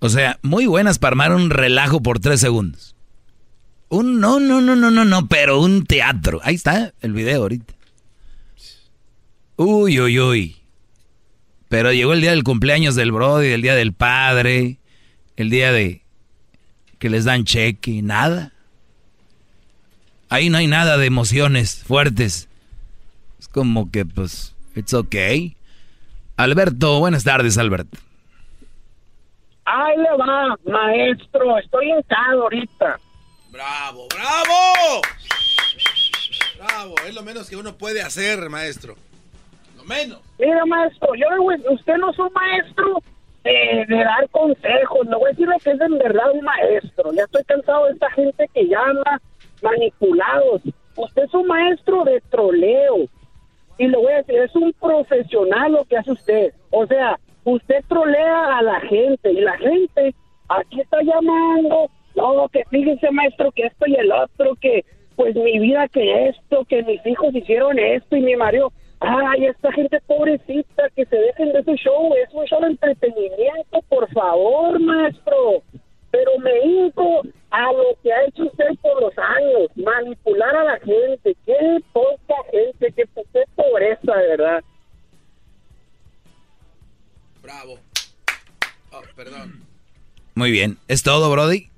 O 0.00 0.08
sea, 0.08 0.38
muy 0.42 0.66
buenas 0.66 0.98
para 0.98 1.12
armar 1.12 1.32
un 1.32 1.50
relajo 1.50 2.02
por 2.02 2.20
tres 2.20 2.40
segundos. 2.40 2.96
Un 3.90 4.20
no, 4.20 4.40
no, 4.40 4.60
no, 4.60 4.76
no, 4.76 4.90
no, 4.90 5.04
no, 5.04 5.28
pero 5.28 5.60
un 5.60 5.84
teatro. 5.84 6.40
Ahí 6.42 6.54
está 6.54 6.94
el 7.00 7.12
video 7.12 7.42
ahorita. 7.42 7.74
Uy, 9.56 10.00
uy, 10.00 10.18
uy. 10.18 10.56
Pero 11.68 11.92
llegó 11.92 12.14
el 12.14 12.22
día 12.22 12.30
del 12.30 12.44
cumpleaños 12.44 12.94
del 12.94 13.12
Brody, 13.12 13.48
el 13.48 13.62
día 13.62 13.74
del 13.74 13.92
padre, 13.92 14.78
el 15.36 15.50
día 15.50 15.72
de 15.72 16.02
que 17.00 17.08
les 17.08 17.24
dan 17.24 17.44
cheque, 17.44 18.02
nada. 18.02 18.52
Ahí 20.28 20.50
no 20.50 20.58
hay 20.58 20.68
nada 20.68 20.98
de 20.98 21.06
emociones 21.06 21.82
fuertes. 21.82 22.48
Es 23.40 23.48
como 23.48 23.90
que, 23.90 24.04
pues, 24.04 24.54
it's 24.76 24.94
okay. 24.94 25.56
Alberto, 26.36 27.00
buenas 27.00 27.24
tardes, 27.24 27.58
Alberto. 27.58 27.98
Ahí 29.64 29.96
le 29.96 30.16
va, 30.16 30.56
maestro. 30.66 31.58
Estoy 31.58 31.90
en 31.90 32.02
casa 32.02 32.32
ahorita. 32.32 33.00
¡Bravo, 33.50 34.06
bravo! 34.14 35.00
Bravo, 36.58 36.94
es 37.06 37.14
lo 37.14 37.22
menos 37.22 37.48
que 37.48 37.56
uno 37.56 37.76
puede 37.76 38.02
hacer, 38.02 38.50
maestro. 38.50 38.94
Lo 39.76 39.84
menos. 39.84 40.20
Mira, 40.38 40.66
maestro, 40.66 41.08
yo, 41.14 41.26
usted 41.72 41.96
no 41.96 42.10
es 42.10 42.18
un 42.18 42.30
maestro 42.34 43.02
de, 43.44 43.86
de 43.88 43.96
dar 43.96 44.28
consejos. 44.30 45.06
No 45.06 45.18
voy 45.18 45.28
a 45.28 45.30
decir 45.30 45.48
lo 45.48 45.58
que 45.58 45.70
es 45.70 45.80
en 45.80 45.98
verdad 45.98 46.30
un 46.32 46.44
maestro. 46.44 47.12
Ya 47.12 47.24
estoy 47.24 47.44
cansado 47.44 47.86
de 47.86 47.92
esta 47.92 48.10
gente 48.12 48.48
que 48.52 48.66
llama 48.66 49.20
manipulados. 49.62 50.62
Usted 50.96 51.22
es 51.22 51.34
un 51.34 51.46
maestro 51.46 52.04
de 52.04 52.20
troleo. 52.30 53.06
Y 53.78 53.86
lo 53.86 54.00
voy 54.02 54.12
a 54.12 54.16
decir, 54.16 54.36
es 54.36 54.54
un 54.54 54.72
profesional 54.74 55.72
lo 55.72 55.84
que 55.84 55.96
hace 55.96 56.12
usted. 56.12 56.52
O 56.70 56.86
sea, 56.86 57.18
usted 57.44 57.82
trolea 57.88 58.58
a 58.58 58.62
la 58.62 58.80
gente 58.80 59.32
y 59.32 59.40
la 59.40 59.56
gente 59.56 60.14
aquí 60.48 60.80
está 60.80 60.98
llamando. 61.02 61.90
No, 62.14 62.48
que 62.48 62.64
fíjese, 62.68 63.10
maestro, 63.10 63.50
que 63.52 63.66
esto 63.66 63.86
y 63.86 63.94
el 63.94 64.12
otro, 64.12 64.54
que 64.60 64.84
pues 65.16 65.34
mi 65.34 65.58
vida 65.58 65.86
que 65.88 66.28
esto, 66.28 66.64
que 66.64 66.82
mis 66.82 67.04
hijos 67.06 67.34
hicieron 67.34 67.78
esto 67.78 68.16
y 68.16 68.20
mi 68.20 68.36
marido. 68.36 68.72
Ay, 69.00 69.46
esta 69.46 69.72
gente 69.72 70.00
pobrecita, 70.06 70.88
que 70.94 71.06
se 71.06 71.16
dejen 71.16 71.52
de 71.52 71.64
su 71.64 71.74
show, 71.76 72.14
es 72.14 72.32
un 72.34 72.44
show 72.44 72.60
de 72.60 72.68
entretenimiento, 72.68 73.80
por 73.88 74.10
favor, 74.12 74.78
maestro 74.78 75.62
pero 76.10 76.38
me 76.38 76.58
hinco 76.64 77.22
a 77.50 77.72
lo 77.72 77.96
que 78.02 78.12
ha 78.12 78.24
hecho 78.24 78.44
usted 78.44 78.66
por 78.82 79.00
los 79.00 79.12
años, 79.16 79.70
manipular 79.76 80.54
a 80.56 80.64
la 80.64 80.78
gente. 80.80 81.36
Qué 81.46 81.78
poca 81.92 82.34
gente, 82.50 82.92
qué, 82.92 83.04
qué 83.32 83.44
pobreza, 83.54 84.16
de 84.16 84.28
verdad. 84.28 84.64
Bravo. 87.42 87.78
Oh, 88.92 89.02
perdón. 89.14 89.64
Muy 90.34 90.50
bien. 90.50 90.78
¿Es 90.88 91.02
todo, 91.02 91.30
Brody? 91.30 91.68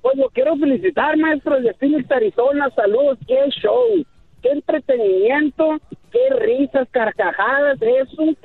Pues 0.00 0.16
lo 0.16 0.30
quiero 0.30 0.56
felicitar, 0.56 1.16
maestro, 1.16 1.60
de 1.60 1.74
Phoenix, 1.74 2.10
Arizona. 2.10 2.70
Saludos, 2.76 3.18
qué 3.26 3.36
show, 3.60 4.04
qué 4.46 4.52
entretenimiento 4.52 5.80
qué 6.12 6.34
risas, 6.36 6.88
carcajadas, 6.90 7.78
es 7.80 8.18
un, 8.18 8.36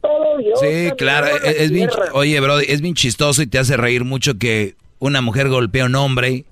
todo 0.00 0.38
Sí, 0.60 0.90
claro, 0.96 1.28
es, 1.44 1.70
bien, 1.70 1.88
oye, 2.12 2.40
bro, 2.40 2.58
es 2.58 2.80
bien 2.80 2.94
chistoso 2.94 3.42
y 3.42 3.46
te 3.46 3.58
hace 3.58 3.76
reír 3.76 4.04
mucho 4.04 4.38
que 4.38 4.74
una 4.98 5.20
mujer 5.20 5.48
golpea 5.48 5.84
a 5.84 5.86
un 5.86 5.94
hombre. 5.94 6.44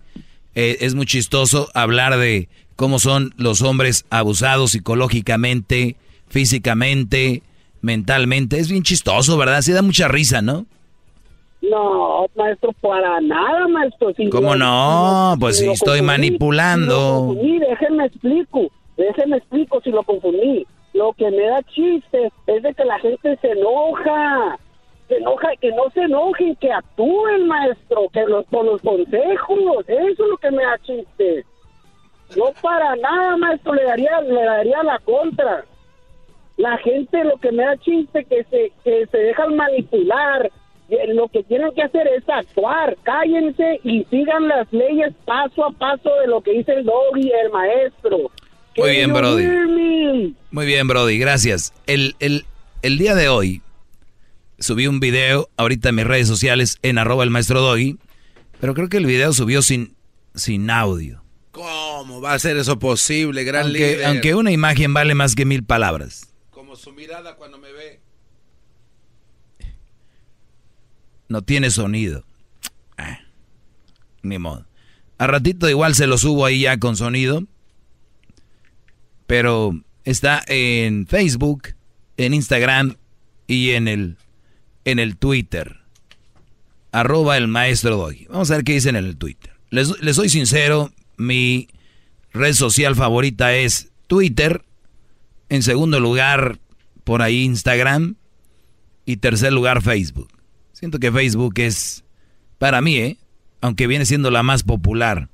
Eh, 0.54 0.78
es 0.80 0.94
muy 0.94 1.06
chistoso 1.06 1.68
hablar 1.74 2.16
de 2.18 2.48
cómo 2.76 2.98
son 2.98 3.32
los 3.36 3.62
hombres 3.62 4.04
abusados 4.10 4.72
psicológicamente, 4.72 5.96
físicamente, 6.28 7.42
mentalmente. 7.80 8.58
Es 8.58 8.70
bien 8.70 8.82
chistoso, 8.82 9.36
¿verdad? 9.36 9.62
Sí 9.62 9.72
da 9.72 9.82
mucha 9.82 10.08
risa, 10.08 10.42
¿no? 10.42 10.66
No, 11.60 12.26
maestro, 12.36 12.72
para 12.80 13.20
nada, 13.20 13.66
maestro. 13.68 14.12
¿Cómo 14.30 14.54
no? 14.54 15.34
pues 15.40 15.58
si 15.58 15.68
estoy 15.68 16.02
manipulando. 16.02 17.34
déjenme 17.34 18.06
explico. 18.06 18.70
Déjeme 18.98 19.36
explico 19.36 19.80
si 19.80 19.90
lo 19.90 20.02
confundí. 20.02 20.66
Lo 20.92 21.12
que 21.12 21.30
me 21.30 21.44
da 21.44 21.62
chiste 21.62 22.32
es 22.48 22.62
de 22.62 22.74
que 22.74 22.84
la 22.84 22.98
gente 22.98 23.36
se 23.36 23.52
enoja. 23.52 24.58
Se 25.06 25.16
enoja, 25.16 25.50
que 25.60 25.70
no 25.70 25.88
se 25.94 26.00
enojen, 26.00 26.56
que 26.56 26.72
actúen, 26.72 27.46
maestro, 27.46 28.08
que 28.12 28.24
los, 28.24 28.44
con 28.46 28.66
los 28.66 28.82
consejos. 28.82 29.84
Eso 29.86 30.24
es 30.24 30.30
lo 30.30 30.36
que 30.36 30.50
me 30.50 30.64
da 30.64 30.78
chiste. 30.78 31.46
No 32.36 32.46
para 32.60 32.96
nada, 32.96 33.36
maestro, 33.36 33.72
le 33.74 33.84
daría, 33.84 34.20
le 34.20 34.42
daría 34.42 34.82
la 34.82 34.98
contra. 34.98 35.64
La 36.56 36.76
gente 36.78 37.24
lo 37.24 37.36
que 37.36 37.52
me 37.52 37.64
da 37.64 37.76
chiste 37.76 38.24
que 38.24 38.42
se, 38.44 38.72
que 38.82 39.06
se 39.06 39.18
dejan 39.18 39.54
manipular. 39.54 40.50
Lo 41.08 41.28
que 41.28 41.44
tienen 41.44 41.72
que 41.72 41.82
hacer 41.82 42.08
es 42.08 42.28
actuar, 42.28 42.96
cállense 43.02 43.78
y 43.84 44.04
sigan 44.04 44.48
las 44.48 44.72
leyes 44.72 45.14
paso 45.26 45.66
a 45.66 45.70
paso 45.70 46.10
de 46.22 46.26
lo 46.26 46.40
que 46.40 46.52
dice 46.52 46.72
el 46.72 46.84
doggy, 46.84 47.30
el 47.30 47.50
maestro. 47.50 48.30
Muy 48.78 48.90
bien, 48.90 49.12
Brody. 49.12 50.36
Muy 50.52 50.66
bien, 50.66 50.86
Brody, 50.86 51.18
gracias. 51.18 51.72
El, 51.86 52.14
día 52.82 53.14
de 53.16 53.28
hoy 53.28 53.60
subí 54.60 54.86
un 54.86 55.00
video 55.00 55.48
ahorita 55.56 55.88
en 55.88 55.96
mis 55.96 56.06
redes 56.06 56.28
sociales 56.28 56.78
en 56.82 56.98
arroba 56.98 57.24
el 57.24 57.30
maestro 57.30 57.60
Doggy, 57.60 57.98
pero 58.60 58.74
creo 58.74 58.88
que 58.88 58.98
el 58.98 59.06
video 59.06 59.32
subió 59.32 59.62
sin, 59.62 59.96
sin 60.34 60.70
audio. 60.70 61.22
¿Cómo 61.50 62.20
va 62.20 62.34
a 62.34 62.38
ser 62.38 62.56
eso 62.56 62.78
posible, 62.78 63.42
gran 63.42 63.64
aunque, 63.66 63.78
líder? 63.78 64.04
Aunque 64.06 64.34
una 64.36 64.52
imagen 64.52 64.94
vale 64.94 65.14
más 65.14 65.34
que 65.34 65.44
mil 65.44 65.64
palabras. 65.64 66.28
Como 66.50 66.76
su 66.76 66.92
mirada 66.92 67.34
cuando 67.34 67.58
me 67.58 67.72
ve. 67.72 68.00
No 71.28 71.42
tiene 71.42 71.70
sonido. 71.70 72.24
Ah, 72.96 73.18
ni 74.22 74.38
modo. 74.38 74.66
A 75.18 75.26
ratito 75.26 75.68
igual 75.68 75.96
se 75.96 76.06
lo 76.06 76.16
subo 76.16 76.46
ahí 76.46 76.60
ya 76.60 76.78
con 76.78 76.96
sonido 76.96 77.42
pero 79.28 79.78
está 80.04 80.42
en 80.46 81.06
Facebook, 81.06 81.74
en 82.16 82.32
Instagram 82.32 82.96
y 83.46 83.70
en 83.72 83.86
el, 83.86 84.16
en 84.86 84.98
el 84.98 85.18
Twitter. 85.18 85.76
Arroba 86.92 87.36
el 87.36 87.46
maestro 87.46 87.98
Doggy. 87.98 88.26
Vamos 88.30 88.50
a 88.50 88.54
ver 88.54 88.64
qué 88.64 88.72
dicen 88.72 88.96
en 88.96 89.04
el 89.04 89.18
Twitter. 89.18 89.52
Les, 89.68 90.00
les 90.00 90.16
soy 90.16 90.30
sincero, 90.30 90.90
mi 91.18 91.68
red 92.32 92.54
social 92.54 92.96
favorita 92.96 93.54
es 93.54 93.92
Twitter. 94.06 94.64
En 95.50 95.62
segundo 95.62 96.00
lugar, 96.00 96.58
por 97.04 97.20
ahí 97.20 97.44
Instagram. 97.44 98.16
Y 99.04 99.18
tercer 99.18 99.52
lugar, 99.52 99.82
Facebook. 99.82 100.30
Siento 100.72 100.98
que 100.98 101.12
Facebook 101.12 101.52
es, 101.58 102.02
para 102.56 102.80
mí, 102.80 102.96
¿eh? 102.96 103.18
aunque 103.60 103.86
viene 103.86 104.06
siendo 104.06 104.30
la 104.30 104.42
más 104.42 104.62
popular. 104.62 105.28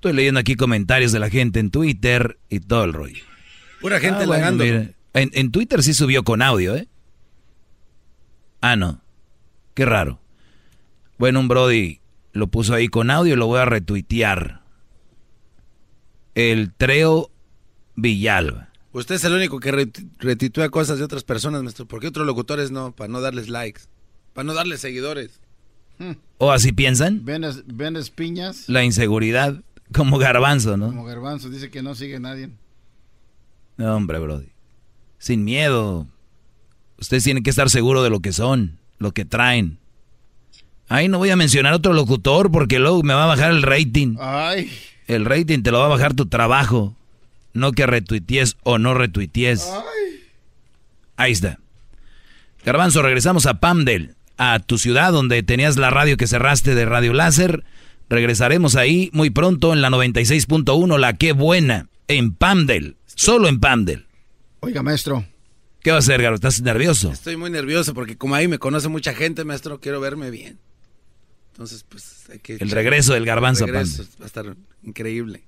Estoy 0.00 0.14
leyendo 0.14 0.40
aquí 0.40 0.56
comentarios 0.56 1.12
de 1.12 1.18
la 1.18 1.28
gente 1.28 1.60
en 1.60 1.70
Twitter 1.70 2.38
y 2.48 2.60
todo 2.60 2.84
el 2.84 2.94
rollo. 2.94 3.22
Pura 3.82 4.00
gente 4.00 4.24
ah, 4.24 4.94
en, 5.12 5.50
Twitter 5.50 5.82
sí 5.82 5.92
subió 5.92 6.24
con 6.24 6.40
audio, 6.40 6.74
¿eh? 6.74 6.88
Ah, 8.62 8.76
no. 8.76 9.02
Qué 9.74 9.84
raro. 9.84 10.18
Bueno, 11.18 11.40
un 11.40 11.48
Brody 11.48 12.00
lo 12.32 12.46
puso 12.46 12.72
ahí 12.72 12.88
con 12.88 13.10
audio 13.10 13.34
y 13.34 13.36
lo 13.36 13.46
voy 13.46 13.60
a 13.60 13.66
retuitear. 13.66 14.62
El 16.34 16.72
Treo 16.72 17.30
Villalba. 17.94 18.70
Usted 18.92 19.16
es 19.16 19.24
el 19.24 19.34
único 19.34 19.60
que 19.60 19.70
retuitea 20.18 20.70
cosas 20.70 20.96
de 20.96 21.04
otras 21.04 21.24
personas, 21.24 21.62
maestro. 21.62 21.84
¿Por 21.84 22.00
qué 22.00 22.06
otros 22.06 22.26
locutores 22.26 22.70
no? 22.70 22.96
Para 22.96 23.08
no 23.08 23.20
darles 23.20 23.50
likes. 23.50 23.82
Para 24.32 24.46
no 24.46 24.54
darles 24.54 24.80
seguidores. 24.80 25.42
¿O 26.38 26.52
así 26.52 26.72
piensan? 26.72 27.22
¿Vendes, 27.22 28.08
piñas? 28.08 28.66
La 28.66 28.82
inseguridad. 28.82 29.62
Como 29.92 30.18
garbanzo, 30.18 30.76
¿no? 30.76 30.86
Como 30.86 31.04
garbanzo, 31.04 31.50
dice 31.50 31.70
que 31.70 31.82
no 31.82 31.94
sigue 31.94 32.20
nadie. 32.20 32.50
No, 33.76 33.96
hombre, 33.96 34.18
Brody. 34.18 34.48
Sin 35.18 35.44
miedo. 35.44 36.06
Ustedes 36.98 37.24
tienen 37.24 37.42
que 37.42 37.50
estar 37.50 37.70
seguros 37.70 38.04
de 38.04 38.10
lo 38.10 38.20
que 38.20 38.32
son, 38.32 38.78
lo 38.98 39.12
que 39.12 39.24
traen. 39.24 39.78
Ahí 40.88 41.08
no 41.08 41.18
voy 41.18 41.30
a 41.30 41.36
mencionar 41.36 41.72
otro 41.72 41.92
locutor 41.92 42.50
porque 42.50 42.78
luego 42.78 43.02
me 43.02 43.14
va 43.14 43.24
a 43.24 43.28
bajar 43.28 43.52
el 43.52 43.62
rating. 43.62 44.16
Ay. 44.20 44.70
El 45.06 45.24
rating 45.24 45.62
te 45.62 45.70
lo 45.70 45.78
va 45.78 45.86
a 45.86 45.88
bajar 45.88 46.14
tu 46.14 46.26
trabajo. 46.26 46.94
No 47.52 47.72
que 47.72 47.86
retuities 47.86 48.56
o 48.62 48.78
no 48.78 48.94
retuities. 48.94 49.68
Ahí 51.16 51.32
está. 51.32 51.58
Garbanzo, 52.64 53.02
regresamos 53.02 53.46
a 53.46 53.60
Pamdel, 53.60 54.14
a 54.36 54.58
tu 54.58 54.78
ciudad 54.78 55.12
donde 55.12 55.42
tenías 55.42 55.76
la 55.76 55.90
radio 55.90 56.16
que 56.16 56.26
cerraste 56.26 56.74
de 56.74 56.84
Radio 56.84 57.12
Láser. 57.12 57.64
Regresaremos 58.10 58.74
ahí 58.74 59.08
muy 59.12 59.30
pronto 59.30 59.72
en 59.72 59.80
la 59.80 59.88
96.1, 59.88 60.98
la 60.98 61.12
que 61.12 61.32
buena, 61.32 61.88
en 62.08 62.34
Pamdel, 62.34 62.96
solo 63.06 63.46
en 63.46 63.60
Pamdel. 63.60 64.06
Oiga, 64.58 64.82
maestro. 64.82 65.24
¿Qué 65.80 65.92
va 65.92 65.98
a 65.98 66.00
hacer, 66.00 66.20
Garo? 66.20 66.34
¿Estás 66.34 66.60
nervioso? 66.60 67.12
Estoy 67.12 67.36
muy 67.36 67.50
nervioso 67.50 67.94
porque 67.94 68.18
como 68.18 68.34
ahí 68.34 68.48
me 68.48 68.58
conoce 68.58 68.88
mucha 68.88 69.14
gente, 69.14 69.44
maestro, 69.44 69.78
quiero 69.78 70.00
verme 70.00 70.32
bien. 70.32 70.58
Entonces, 71.52 71.84
pues 71.88 72.24
hay 72.30 72.40
que... 72.40 72.54
El 72.54 72.72
regreso 72.72 73.14
del 73.14 73.24
garbanzo, 73.24 73.64
El 73.64 73.74
regreso 73.74 74.04
va 74.20 74.24
a 74.24 74.26
estar 74.26 74.56
increíble. 74.82 75.44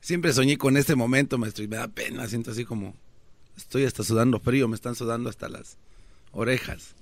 Siempre 0.00 0.32
soñé 0.32 0.56
con 0.56 0.78
este 0.78 0.94
momento, 0.94 1.36
maestro, 1.36 1.62
y 1.62 1.68
me 1.68 1.76
da 1.76 1.88
pena. 1.88 2.26
Siento 2.26 2.52
así 2.52 2.64
como... 2.64 2.96
Estoy 3.54 3.84
hasta 3.84 4.02
sudando 4.02 4.40
frío, 4.40 4.66
me 4.66 4.76
están 4.76 4.94
sudando 4.94 5.28
hasta 5.28 5.50
las 5.50 5.76
orejas. 6.32 6.94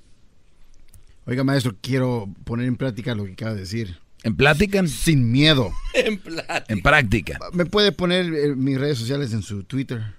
Oiga, 1.27 1.45
maestro, 1.45 1.77
quiero 1.81 2.29
poner 2.43 2.67
en 2.67 2.75
práctica 2.75 3.15
lo 3.15 3.25
que 3.25 3.35
acaba 3.35 3.55
de 3.55 3.61
decir. 3.61 3.99
¿En 4.23 4.37
plática? 4.37 4.87
Sin 4.87 5.31
miedo. 5.31 5.73
En 5.95 6.19
plática. 6.19 6.65
En 6.69 6.81
práctica. 6.81 7.39
¿Me 7.53 7.67
puede 7.67 7.91
poner 7.91 8.27
eh, 8.33 8.55
mis 8.55 8.79
redes 8.79 8.99
sociales 8.99 9.33
en 9.33 9.43
su 9.43 9.65
Twitter? 9.65 10.15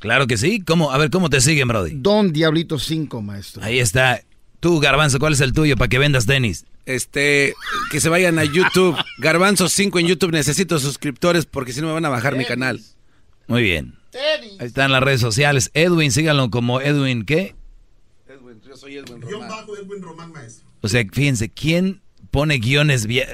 Claro 0.00 0.26
que 0.26 0.36
sí. 0.36 0.60
¿Cómo? 0.60 0.92
A 0.92 0.98
ver, 0.98 1.10
¿cómo 1.10 1.28
te 1.28 1.40
siguen, 1.40 1.66
Brody? 1.66 1.92
Don 1.94 2.32
Diablito 2.32 2.78
5, 2.78 3.20
maestro. 3.22 3.64
Ahí 3.64 3.80
está. 3.80 4.22
Tú, 4.60 4.78
Garbanzo, 4.78 5.18
¿cuál 5.18 5.32
es 5.32 5.40
el 5.40 5.52
tuyo 5.52 5.76
para 5.76 5.88
que 5.88 5.98
vendas 5.98 6.26
tenis? 6.26 6.66
Este, 6.84 7.54
que 7.90 8.00
se 8.00 8.08
vayan 8.08 8.38
a 8.38 8.44
YouTube. 8.44 8.96
Garbanzo 9.18 9.68
5 9.68 9.98
en 9.98 10.06
YouTube. 10.06 10.32
Necesito 10.32 10.78
suscriptores 10.78 11.46
porque 11.46 11.72
si 11.72 11.80
no 11.80 11.88
me 11.88 11.94
van 11.94 12.04
a 12.04 12.10
bajar 12.10 12.36
mi 12.36 12.44
canal. 12.44 12.80
Muy 13.48 13.62
bien. 13.62 13.94
Ahí 14.60 14.66
están 14.66 14.92
las 14.92 15.02
redes 15.02 15.20
sociales. 15.20 15.70
Edwin, 15.74 16.12
síganlo 16.12 16.50
como 16.50 16.80
Edwin, 16.80 17.24
¿qué? 17.24 17.54
Edwin, 18.28 18.60
yo 18.66 18.76
soy 18.76 18.96
Edwin 18.96 19.20
Román. 19.20 19.48
bajo 19.48 19.76
Edwin 19.76 20.02
Román, 20.02 20.32
maestro. 20.32 20.68
O 20.80 20.88
sea, 20.88 21.04
fíjense, 21.12 21.48
¿quién 21.48 22.02
pone 22.36 22.58
guiones 22.58 23.06
bien? 23.06 23.26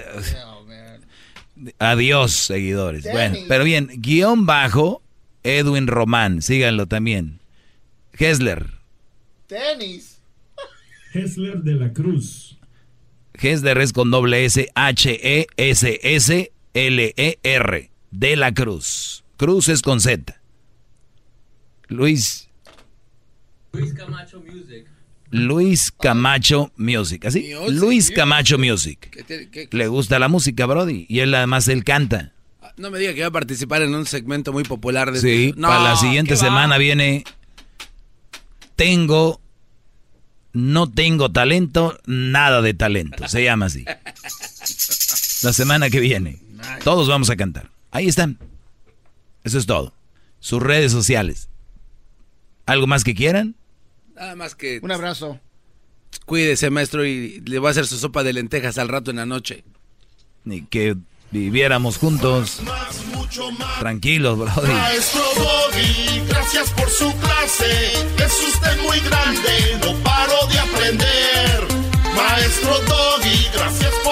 Adiós, 1.80 2.30
seguidores. 2.34 3.02
Bueno, 3.10 3.36
pero 3.48 3.64
bien, 3.64 3.88
guion 3.96 4.46
bajo 4.46 5.02
Edwin 5.42 5.88
Román, 5.88 6.40
síganlo 6.40 6.86
también. 6.86 7.40
Hessler, 8.16 8.70
Tenis. 9.48 10.20
Hessler 11.14 11.64
de 11.64 11.74
la 11.74 11.92
Cruz. 11.92 12.60
Hessler 13.34 13.78
es 13.78 13.92
con 13.92 14.12
doble 14.12 14.44
S, 14.44 14.68
H-E-S-S-L-E-R, 14.72 15.50
de 18.12 18.36
la 18.36 18.54
Cruz. 18.54 19.24
Cruz 19.36 19.68
es 19.68 19.82
con 19.82 20.00
Z. 20.00 20.40
Luis, 21.88 22.48
Luis 23.72 23.92
Camacho 23.94 24.40
Music. 24.40 24.91
Luis 25.32 25.90
Camacho 25.92 26.70
Music, 26.76 27.24
¿así? 27.24 27.52
Music, 27.54 27.80
Luis. 27.80 28.10
Camacho 28.10 28.58
Music. 28.58 29.10
¿Qué 29.10 29.22
te- 29.22 29.48
qué- 29.50 29.68
Le 29.70 29.88
gusta 29.88 30.18
la 30.18 30.28
música, 30.28 30.66
Brody, 30.66 31.06
y 31.08 31.20
él 31.20 31.34
además 31.34 31.66
él 31.68 31.84
canta. 31.84 32.32
No 32.76 32.90
me 32.90 32.98
diga 32.98 33.12
que 33.14 33.20
va 33.22 33.26
a 33.28 33.32
participar 33.32 33.82
en 33.82 33.94
un 33.94 34.06
segmento 34.06 34.52
muy 34.52 34.62
popular 34.64 35.10
de 35.12 35.20
Sí, 35.20 35.46
este- 35.48 35.60
No, 35.60 35.68
para 35.68 35.82
la 35.82 35.96
siguiente 35.96 36.36
semana 36.36 36.78
viene 36.78 37.24
Tengo 38.76 39.40
no 40.54 40.90
tengo 40.90 41.32
talento, 41.32 41.98
nada 42.04 42.60
de 42.60 42.74
talento, 42.74 43.26
se 43.26 43.42
llama 43.42 43.66
así. 43.66 43.84
La 45.42 45.52
semana 45.54 45.88
que 45.90 45.98
viene 45.98 46.38
todos 46.84 47.08
vamos 47.08 47.30
a 47.30 47.36
cantar. 47.36 47.70
Ahí 47.90 48.06
están. 48.06 48.38
Eso 49.44 49.58
es 49.58 49.66
todo. 49.66 49.94
Sus 50.40 50.62
redes 50.62 50.92
sociales. 50.92 51.48
¿Algo 52.66 52.86
más 52.86 53.02
que 53.02 53.14
quieran? 53.14 53.56
Nada 54.22 54.36
más 54.36 54.54
que... 54.54 54.78
Un 54.80 54.92
abrazo. 54.92 55.40
Cuídese, 56.26 56.70
maestro, 56.70 57.04
y 57.04 57.40
le 57.40 57.58
voy 57.58 57.66
a 57.66 57.70
hacer 57.72 57.88
su 57.88 57.98
sopa 57.98 58.22
de 58.22 58.32
lentejas 58.32 58.78
al 58.78 58.86
rato 58.86 59.10
en 59.10 59.16
la 59.16 59.26
noche. 59.26 59.64
Ni 60.44 60.62
que 60.62 60.96
viviéramos 61.32 61.98
juntos. 61.98 62.60
Tranquilos, 63.80 64.38
brody. 64.38 64.72
Maestro 64.72 65.24
Doggy, 65.34 66.22
gracias 66.28 66.70
por 66.70 66.88
su 66.88 67.12
clase. 67.16 67.92
Es 68.24 68.48
usted 68.54 68.82
muy 68.82 69.00
grande, 69.00 69.80
no 69.80 70.04
paro 70.04 70.46
de 70.52 70.58
aprender. 70.60 71.66
Maestro 72.14 72.78
Doggy, 72.86 73.48
gracias 73.52 73.92
por 74.04 74.11